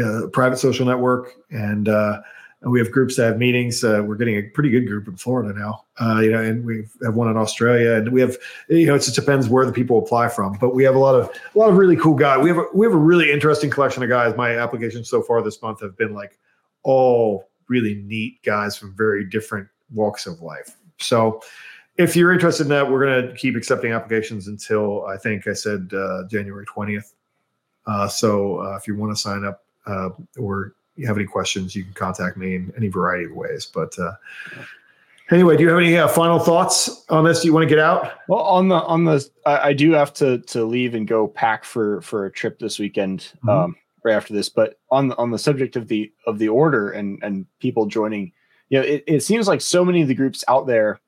a, 0.00 0.28
private 0.28 0.58
social 0.58 0.86
network, 0.86 1.34
and 1.50 1.88
uh, 1.88 2.22
we 2.62 2.78
have 2.78 2.90
groups 2.90 3.16
that 3.16 3.24
have 3.24 3.38
meetings. 3.38 3.82
We're 3.82 4.14
getting 4.14 4.36
a 4.36 4.42
pretty 4.42 4.70
good 4.70 4.86
group 4.86 5.08
in 5.08 5.16
Florida 5.16 5.52
now, 5.58 5.84
you 6.22 6.30
know, 6.30 6.40
and 6.40 6.64
we 6.64 6.86
have 7.04 7.16
one 7.16 7.28
in 7.28 7.36
Australia, 7.36 7.94
and 7.94 8.12
we 8.12 8.20
have, 8.22 8.36
you 8.68 8.86
know, 8.86 8.94
it 8.94 9.00
just 9.00 9.14
depends 9.14 9.48
where 9.48 9.66
the 9.66 9.72
people 9.72 9.98
apply 9.98 10.28
from. 10.28 10.56
But 10.58 10.74
we 10.74 10.84
have 10.84 10.94
a 10.94 10.98
lot 10.98 11.16
of 11.16 11.28
a 11.54 11.58
lot 11.58 11.68
of 11.68 11.76
really 11.76 11.96
cool 11.96 12.14
guys. 12.14 12.42
We 12.42 12.48
have 12.48 12.58
a, 12.58 12.66
we 12.72 12.86
have 12.86 12.94
a 12.94 12.98
really 12.98 13.30
interesting 13.30 13.68
collection 13.68 14.02
of 14.02 14.08
guys. 14.08 14.34
My 14.36 14.56
applications 14.56 15.10
so 15.10 15.22
far 15.22 15.42
this 15.42 15.60
month 15.60 15.80
have 15.80 15.98
been 15.98 16.14
like 16.14 16.38
all 16.82 17.50
really 17.68 17.96
neat 18.06 18.42
guys 18.42 18.76
from 18.76 18.94
very 18.94 19.24
different 19.24 19.68
walks 19.92 20.26
of 20.26 20.40
life. 20.40 20.76
So 20.98 21.40
if 21.96 22.16
you're 22.16 22.32
interested 22.32 22.64
in 22.64 22.68
that, 22.70 22.90
we're 22.90 23.04
going 23.04 23.28
to 23.28 23.34
keep 23.34 23.56
accepting 23.56 23.92
applications 23.92 24.48
until 24.48 25.04
I 25.06 25.16
think 25.16 25.46
I 25.46 25.52
said 25.52 25.92
uh, 25.94 26.24
January 26.28 26.66
20th. 26.66 27.12
Uh, 27.86 28.08
so 28.08 28.60
uh, 28.60 28.76
if 28.76 28.86
you 28.86 28.96
want 28.96 29.14
to 29.14 29.20
sign 29.20 29.44
up 29.44 29.64
uh, 29.86 30.10
or 30.38 30.74
you 30.96 31.06
have 31.06 31.16
any 31.16 31.26
questions, 31.26 31.74
you 31.74 31.84
can 31.84 31.92
contact 31.92 32.36
me 32.36 32.56
in 32.56 32.72
any 32.76 32.88
variety 32.88 33.26
of 33.26 33.32
ways. 33.32 33.66
But 33.66 33.98
uh, 33.98 34.12
anyway, 35.30 35.56
do 35.56 35.64
you 35.64 35.68
have 35.68 35.78
any 35.78 35.96
uh, 35.96 36.08
final 36.08 36.38
thoughts 36.38 37.04
on 37.08 37.24
this? 37.24 37.40
Do 37.40 37.48
you 37.48 37.52
want 37.52 37.64
to 37.64 37.68
get 37.68 37.78
out? 37.78 38.12
Well, 38.28 38.40
on 38.40 38.68
the 38.68 38.76
on 38.76 39.04
the, 39.04 39.28
I, 39.46 39.68
I, 39.68 39.72
do 39.72 39.92
have 39.92 40.12
to 40.14 40.38
to 40.38 40.64
leave 40.64 40.94
and 40.94 41.06
go 41.06 41.26
pack 41.26 41.64
for 41.64 42.00
for 42.02 42.26
a 42.26 42.30
trip 42.30 42.58
this 42.58 42.78
weekend. 42.78 43.32
Mm-hmm. 43.44 43.48
Um, 43.48 43.76
right 44.04 44.14
after 44.14 44.32
this, 44.32 44.48
but 44.48 44.78
on 44.90 45.12
on 45.12 45.30
the 45.30 45.38
subject 45.38 45.76
of 45.76 45.88
the 45.88 46.12
of 46.26 46.38
the 46.38 46.48
order 46.48 46.90
and 46.90 47.18
and 47.22 47.46
people 47.60 47.86
joining, 47.86 48.32
you 48.68 48.78
know, 48.78 48.84
it, 48.84 49.04
it 49.06 49.20
seems 49.20 49.48
like 49.48 49.60
so 49.60 49.84
many 49.84 50.02
of 50.02 50.08
the 50.08 50.14
groups 50.14 50.44
out 50.48 50.66
there 50.66 51.00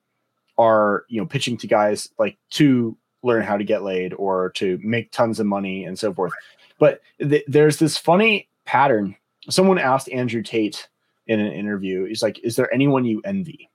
are 0.58 1.04
you 1.08 1.20
know 1.20 1.26
pitching 1.26 1.56
to 1.58 1.66
guys 1.66 2.08
like 2.18 2.36
to 2.50 2.96
learn 3.22 3.42
how 3.42 3.56
to 3.56 3.64
get 3.64 3.82
laid 3.82 4.12
or 4.14 4.50
to 4.50 4.78
make 4.82 5.10
tons 5.10 5.40
of 5.40 5.46
money 5.46 5.84
and 5.84 5.98
so 5.98 6.12
forth. 6.12 6.32
But 6.78 7.00
th- 7.18 7.44
there's 7.48 7.78
this 7.78 7.96
funny 7.96 8.48
pattern. 8.66 9.16
Someone 9.48 9.78
asked 9.78 10.08
andrew 10.10 10.42
tate 10.42 10.88
in 11.26 11.40
an 11.40 11.52
interview 11.52 12.04
he's 12.04 12.22
like 12.22 12.38
is 12.44 12.56
there 12.56 12.72
anyone 12.72 13.04
you 13.04 13.20
envy? 13.24 13.70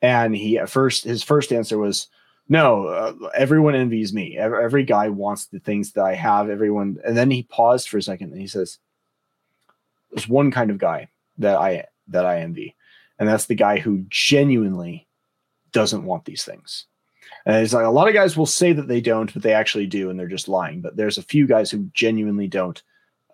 And 0.00 0.34
he 0.34 0.58
at 0.58 0.70
first 0.70 1.04
his 1.04 1.22
first 1.22 1.52
answer 1.52 1.78
was 1.78 2.08
no 2.48 2.86
uh, 2.86 3.12
everyone 3.34 3.74
envies 3.74 4.12
me 4.12 4.36
every, 4.36 4.64
every 4.64 4.84
guy 4.84 5.08
wants 5.08 5.46
the 5.46 5.60
things 5.60 5.92
that 5.92 6.04
i 6.04 6.14
have 6.14 6.50
everyone 6.50 6.98
and 7.04 7.16
then 7.16 7.30
he 7.30 7.42
paused 7.44 7.88
for 7.88 7.98
a 7.98 8.02
second 8.02 8.32
and 8.32 8.40
he 8.40 8.46
says 8.46 8.78
there's 10.10 10.28
one 10.28 10.50
kind 10.50 10.70
of 10.70 10.78
guy 10.78 11.08
that 11.38 11.56
i 11.56 11.84
that 12.08 12.26
i 12.26 12.40
envy 12.40 12.74
and 13.18 13.28
that's 13.28 13.46
the 13.46 13.54
guy 13.54 13.78
who 13.78 14.04
genuinely 14.08 15.06
doesn't 15.72 16.04
want 16.04 16.24
these 16.24 16.44
things. 16.44 16.86
And 17.46 17.56
it's 17.56 17.72
like 17.72 17.84
a 17.84 17.90
lot 17.90 18.08
of 18.08 18.14
guys 18.14 18.36
will 18.36 18.46
say 18.46 18.72
that 18.72 18.88
they 18.88 19.00
don't, 19.00 19.32
but 19.32 19.42
they 19.42 19.52
actually 19.52 19.86
do, 19.86 20.10
and 20.10 20.18
they're 20.18 20.28
just 20.28 20.48
lying. 20.48 20.80
But 20.80 20.96
there's 20.96 21.18
a 21.18 21.22
few 21.22 21.46
guys 21.46 21.70
who 21.70 21.88
genuinely 21.94 22.46
don't 22.46 22.82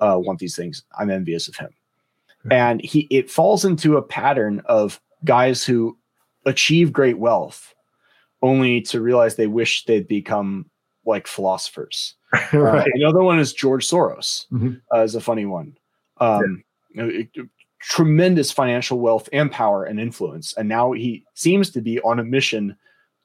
uh, 0.00 0.18
want 0.18 0.38
these 0.38 0.56
things. 0.56 0.82
I'm 0.98 1.10
envious 1.10 1.48
of 1.48 1.56
him. 1.56 1.70
And 2.50 2.82
he 2.82 3.06
it 3.10 3.30
falls 3.30 3.64
into 3.64 3.96
a 3.96 4.02
pattern 4.02 4.62
of 4.66 5.00
guys 5.24 5.64
who 5.64 5.98
achieve 6.46 6.92
great 6.92 7.18
wealth 7.18 7.74
only 8.42 8.80
to 8.82 9.00
realize 9.00 9.36
they 9.36 9.46
wish 9.46 9.84
they'd 9.84 10.08
become 10.08 10.70
like 11.04 11.26
philosophers. 11.26 12.14
right. 12.52 12.86
Uh, 12.86 12.90
another 12.94 13.22
one 13.22 13.38
is 13.38 13.52
George 13.52 13.86
Soros, 13.88 14.46
mm-hmm. 14.52 14.74
uh, 14.94 15.02
is 15.02 15.14
a 15.14 15.20
funny 15.20 15.46
one. 15.46 15.76
Um, 16.20 16.62
yeah 16.94 17.44
tremendous 17.80 18.50
financial 18.50 18.98
wealth 18.98 19.28
and 19.32 19.50
power 19.50 19.84
and 19.84 20.00
influence. 20.00 20.52
And 20.56 20.68
now 20.68 20.92
he 20.92 21.24
seems 21.34 21.70
to 21.70 21.80
be 21.80 22.00
on 22.00 22.18
a 22.18 22.24
mission 22.24 22.76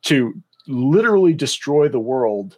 to 0.03 0.33
literally 0.67 1.33
destroy 1.33 1.89
the 1.89 1.99
world 1.99 2.57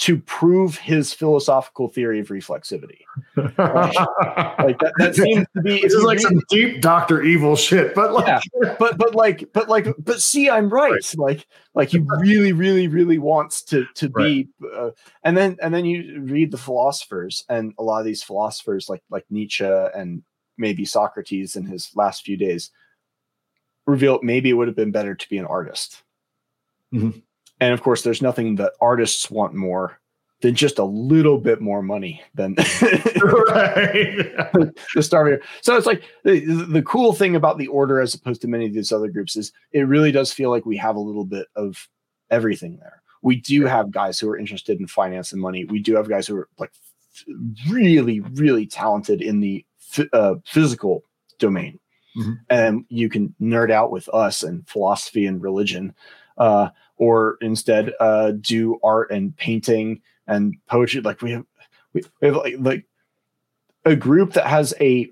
to 0.00 0.18
prove 0.18 0.78
his 0.78 1.12
philosophical 1.12 1.86
theory 1.86 2.20
of 2.20 2.28
reflexivity. 2.28 3.00
like, 3.36 3.54
like 3.58 4.78
that, 4.78 4.92
that, 4.96 5.14
seems 5.14 5.46
to 5.54 5.60
be 5.60 5.82
this 5.82 5.92
is 5.92 6.02
like 6.02 6.18
some 6.18 6.40
deep 6.48 6.80
Doctor 6.80 7.22
Evil 7.22 7.54
shit, 7.54 7.94
but 7.94 8.14
like, 8.14 8.26
yeah, 8.26 8.74
but 8.78 8.96
but 8.96 9.14
like, 9.14 9.52
but 9.52 9.68
like, 9.68 9.88
but 9.98 10.22
see, 10.22 10.48
I'm 10.48 10.70
right. 10.70 10.92
right. 10.92 11.14
Like, 11.18 11.46
like 11.74 11.90
he 11.90 11.98
really, 11.98 12.52
really, 12.54 12.88
really 12.88 13.18
wants 13.18 13.62
to 13.64 13.84
to 13.96 14.08
right. 14.08 14.24
be, 14.24 14.48
uh, 14.74 14.90
and 15.22 15.36
then 15.36 15.58
and 15.60 15.74
then 15.74 15.84
you 15.84 16.22
read 16.22 16.50
the 16.50 16.56
philosophers, 16.56 17.44
and 17.50 17.74
a 17.78 17.82
lot 17.82 17.98
of 17.98 18.06
these 18.06 18.22
philosophers, 18.22 18.88
like 18.88 19.02
like 19.10 19.26
Nietzsche 19.28 19.64
and 19.64 20.22
maybe 20.56 20.86
Socrates 20.86 21.56
in 21.56 21.66
his 21.66 21.90
last 21.94 22.24
few 22.24 22.38
days, 22.38 22.70
reveal 23.86 24.18
maybe 24.22 24.48
it 24.48 24.54
would 24.54 24.68
have 24.68 24.76
been 24.76 24.92
better 24.92 25.14
to 25.14 25.28
be 25.28 25.36
an 25.36 25.44
artist. 25.44 26.02
Mm-hmm. 26.94 27.18
And 27.60 27.74
of 27.74 27.82
course, 27.82 28.02
there's 28.02 28.22
nothing 28.22 28.56
that 28.56 28.72
artists 28.80 29.30
want 29.30 29.54
more 29.54 30.00
than 30.40 30.54
just 30.54 30.78
a 30.78 30.84
little 30.84 31.38
bit 31.38 31.60
more 31.60 31.82
money 31.82 32.22
than 32.34 32.54
the 32.54 32.72
starting. 35.00 35.38
So 35.60 35.76
it's 35.76 35.86
like 35.86 36.02
the, 36.24 36.40
the 36.40 36.82
cool 36.82 37.12
thing 37.12 37.36
about 37.36 37.58
the 37.58 37.66
order, 37.66 38.00
as 38.00 38.14
opposed 38.14 38.40
to 38.42 38.48
many 38.48 38.66
of 38.66 38.72
these 38.72 38.92
other 38.92 39.08
groups, 39.08 39.36
is 39.36 39.52
it 39.72 39.82
really 39.82 40.12
does 40.12 40.32
feel 40.32 40.50
like 40.50 40.64
we 40.64 40.78
have 40.78 40.96
a 40.96 41.00
little 41.00 41.26
bit 41.26 41.48
of 41.56 41.88
everything 42.30 42.78
there. 42.78 43.02
We 43.22 43.36
do 43.36 43.66
have 43.66 43.90
guys 43.90 44.18
who 44.18 44.30
are 44.30 44.38
interested 44.38 44.80
in 44.80 44.86
finance 44.86 45.32
and 45.32 45.42
money. 45.42 45.66
We 45.66 45.80
do 45.80 45.94
have 45.96 46.08
guys 46.08 46.26
who 46.26 46.36
are 46.38 46.48
like 46.58 46.72
really, 47.68 48.20
really 48.20 48.66
talented 48.66 49.20
in 49.20 49.40
the 49.40 49.64
uh, 50.12 50.36
physical 50.46 51.04
domain. 51.38 51.78
Mm-hmm. 52.16 52.32
And 52.48 52.84
you 52.88 53.08
can 53.08 53.34
nerd 53.40 53.70
out 53.70 53.92
with 53.92 54.08
us 54.08 54.42
and 54.42 54.66
philosophy 54.68 55.26
and 55.26 55.42
religion, 55.42 55.94
uh, 56.38 56.70
or 57.00 57.38
instead 57.40 57.94
uh, 57.98 58.32
do 58.32 58.78
art 58.84 59.10
and 59.10 59.34
painting 59.38 60.02
and 60.26 60.54
poetry. 60.66 61.00
Like 61.00 61.22
we 61.22 61.32
have, 61.32 61.46
we, 61.94 62.02
have 62.22 62.36
like, 62.36 62.54
like 62.58 62.84
a 63.86 63.96
group 63.96 64.34
that 64.34 64.46
has 64.46 64.74
a 64.80 65.10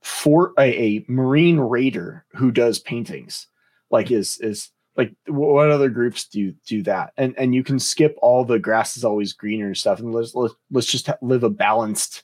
for 0.00 0.52
a, 0.58 0.62
a 0.62 1.04
marine 1.06 1.60
raider 1.60 2.26
who 2.34 2.50
does 2.50 2.80
paintings. 2.80 3.46
Like 3.88 4.10
is 4.10 4.38
is 4.40 4.70
like 4.96 5.14
what 5.26 5.70
other 5.70 5.88
groups 5.88 6.24
do 6.24 6.52
do 6.66 6.82
that 6.82 7.12
and 7.16 7.34
and 7.38 7.54
you 7.54 7.62
can 7.62 7.78
skip 7.78 8.16
all 8.20 8.44
the 8.44 8.58
grass 8.58 8.96
is 8.96 9.04
always 9.04 9.32
greener 9.32 9.66
and 9.66 9.76
stuff 9.76 10.00
and 10.00 10.12
let's 10.12 10.34
let's, 10.34 10.54
let's 10.70 10.86
just 10.86 11.08
live 11.22 11.44
a 11.44 11.50
balanced 11.50 12.22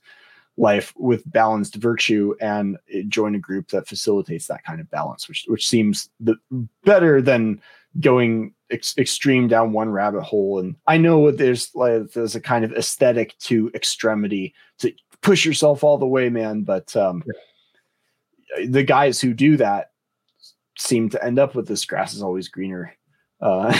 life 0.58 0.92
with 0.96 1.30
balanced 1.30 1.76
virtue 1.76 2.34
and 2.40 2.76
join 3.08 3.34
a 3.34 3.38
group 3.38 3.68
that 3.68 3.86
facilitates 3.86 4.46
that 4.46 4.64
kind 4.64 4.80
of 4.80 4.90
balance 4.90 5.28
which 5.28 5.44
which 5.48 5.66
seems 5.66 6.10
the 6.20 6.36
better 6.84 7.22
than 7.22 7.60
going 8.00 8.54
ex- 8.70 8.96
extreme 8.98 9.48
down 9.48 9.72
one 9.72 9.90
rabbit 9.90 10.22
hole 10.22 10.58
and 10.58 10.76
i 10.86 10.96
know 10.96 11.30
there's 11.30 11.74
like 11.74 12.10
there's 12.12 12.34
a 12.34 12.40
kind 12.40 12.64
of 12.64 12.72
aesthetic 12.72 13.36
to 13.38 13.70
extremity 13.74 14.54
to 14.78 14.92
push 15.20 15.44
yourself 15.44 15.82
all 15.82 15.98
the 15.98 16.06
way 16.06 16.28
man 16.28 16.62
but 16.62 16.94
um 16.96 17.22
yeah. 18.58 18.66
the 18.66 18.82
guys 18.82 19.20
who 19.20 19.32
do 19.34 19.56
that 19.56 19.90
seem 20.78 21.08
to 21.10 21.22
end 21.24 21.38
up 21.38 21.54
with 21.54 21.66
this 21.66 21.84
grass 21.84 22.14
is 22.14 22.22
always 22.22 22.48
greener 22.48 22.94
uh, 23.40 23.76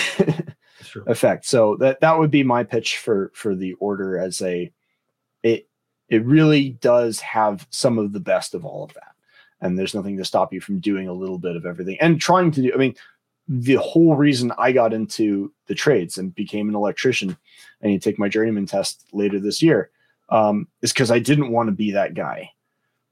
effect. 1.07 1.47
So 1.47 1.77
that 1.77 2.01
that 2.01 2.19
would 2.19 2.31
be 2.31 2.43
my 2.43 2.65
pitch 2.65 2.99
for 2.99 3.31
for 3.35 3.55
the 3.55 3.75
order 3.75 4.19
as 4.19 4.43
a 4.43 4.71
it 5.43 5.69
it 6.09 6.25
really 6.25 6.71
does 6.71 7.21
have 7.21 7.67
some 7.71 7.99
of 7.99 8.13
the 8.13 8.21
best 8.21 8.55
of 8.55 8.65
all 8.65 8.85
of 8.85 8.95
that. 8.95 9.15
And 9.61 9.79
there's 9.79 9.95
nothing 9.95 10.17
to 10.19 10.25
stop 10.25 10.53
you 10.53 10.61
from 10.61 10.79
doing 10.79 11.09
a 11.09 11.13
little 11.13 11.39
bit 11.39 11.57
of 11.57 11.67
everything 11.67 11.99
and 12.01 12.21
trying 12.21 12.51
to 12.53 12.63
do. 12.63 12.73
I 12.73 12.77
mean, 12.77 12.95
the 13.49 13.77
whole 13.77 14.15
reason 14.15 14.53
I 14.59 14.73
got 14.73 14.93
into 14.93 15.53
the 15.67 15.75
trades 15.75 16.19
and 16.19 16.35
became 16.35 16.69
an 16.69 16.75
electrician, 16.75 17.37
and 17.81 17.93
you 17.93 17.99
take 17.99 18.19
my 18.19 18.29
journeyman 18.29 18.67
test 18.67 19.07
later 19.13 19.41
this 19.41 19.63
year, 19.63 19.91
um, 20.29 20.69
is 20.83 20.93
because 20.93 21.11
I 21.11 21.19
didn't 21.19 21.51
want 21.51 21.69
to 21.69 21.73
be 21.73 21.93
that 21.93 22.15
guy 22.15 22.51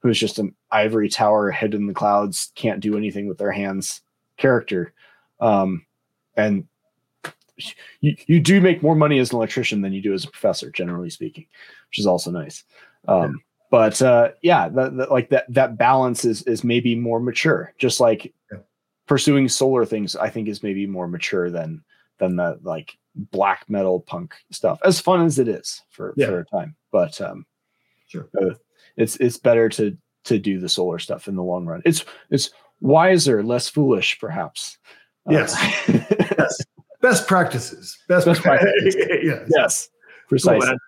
who's 0.01 0.19
just 0.19 0.39
an 0.39 0.55
ivory 0.71 1.09
tower 1.09 1.51
head 1.51 1.75
in 1.75 1.87
the 1.87 1.95
clouds, 1.95 2.53
can't 2.55 2.81
do 2.81 2.97
anything 2.97 3.27
with 3.27 3.39
their 3.39 3.51
hands 3.51 4.03
character. 4.37 4.93
Um, 5.41 5.87
and 6.37 6.67
you, 8.01 8.15
you 8.27 8.41
do 8.41 8.61
make 8.61 8.83
more 8.83 8.95
money 8.95 9.19
as 9.19 9.31
an 9.31 9.37
electrician 9.37 9.81
than 9.81 9.93
you 9.93 10.03
do 10.03 10.13
as 10.13 10.25
a 10.25 10.31
professor, 10.31 10.71
generally 10.71 11.11
speaking, 11.11 11.47
which 11.89 11.99
is 11.99 12.07
also 12.07 12.31
nice. 12.31 12.65
Um. 13.09 13.43
But 13.69 14.01
uh, 14.01 14.31
yeah, 14.43 14.69
like 15.11 15.31
that 15.31 15.53
that 15.53 15.77
balance 15.77 16.25
is 16.25 16.43
is 16.45 16.63
maybe 16.63 16.95
more 16.95 17.19
mature. 17.19 17.75
Just 17.79 17.99
like 17.99 18.33
yeah. 18.53 18.59
Pursuing 19.07 19.49
solar 19.49 19.85
things, 19.85 20.17
I 20.17 20.29
think 20.29 20.49
is 20.49 20.63
maybe 20.63 20.87
more 20.87 21.09
mature 21.09 21.51
than 21.51 21.83
than 22.19 22.37
the 22.37 22.59
like 22.63 22.97
black 23.15 23.69
metal 23.69 24.01
punk 24.01 24.35
stuff. 24.51 24.79
As 24.85 25.01
fun 25.01 25.25
as 25.25 25.39
it 25.39 25.49
is 25.49 25.83
for 25.91 26.15
yeah. 26.17 26.27
for 26.27 26.41
a 26.41 26.45
time, 26.47 26.77
but 26.91 27.21
um, 27.21 27.47
sure. 28.09 28.29
Uh, 28.41 28.55
it's 28.97 29.17
it's 29.17 29.39
better 29.39 29.69
to 29.71 29.97
to 30.25 30.39
do 30.39 30.59
the 30.59 30.69
solar 30.69 30.99
stuff 30.99 31.29
in 31.29 31.37
the 31.37 31.43
long 31.43 31.67
run. 31.67 31.83
It's 31.85 32.05
it's 32.31 32.51
wiser, 32.81 33.43
less 33.43 33.69
foolish, 33.69 34.19
perhaps. 34.19 34.79
Yes. 35.29 35.55
Uh, 35.89 36.05
yes. 36.39 36.61
Best 37.01 37.27
practices. 37.27 37.99
Best, 38.09 38.27
Best 38.27 38.43
practices. 38.43 38.97
yes. 39.23 39.49
Yes. 39.49 39.89
Precisely. 40.29 40.67
Cool, 40.67 40.79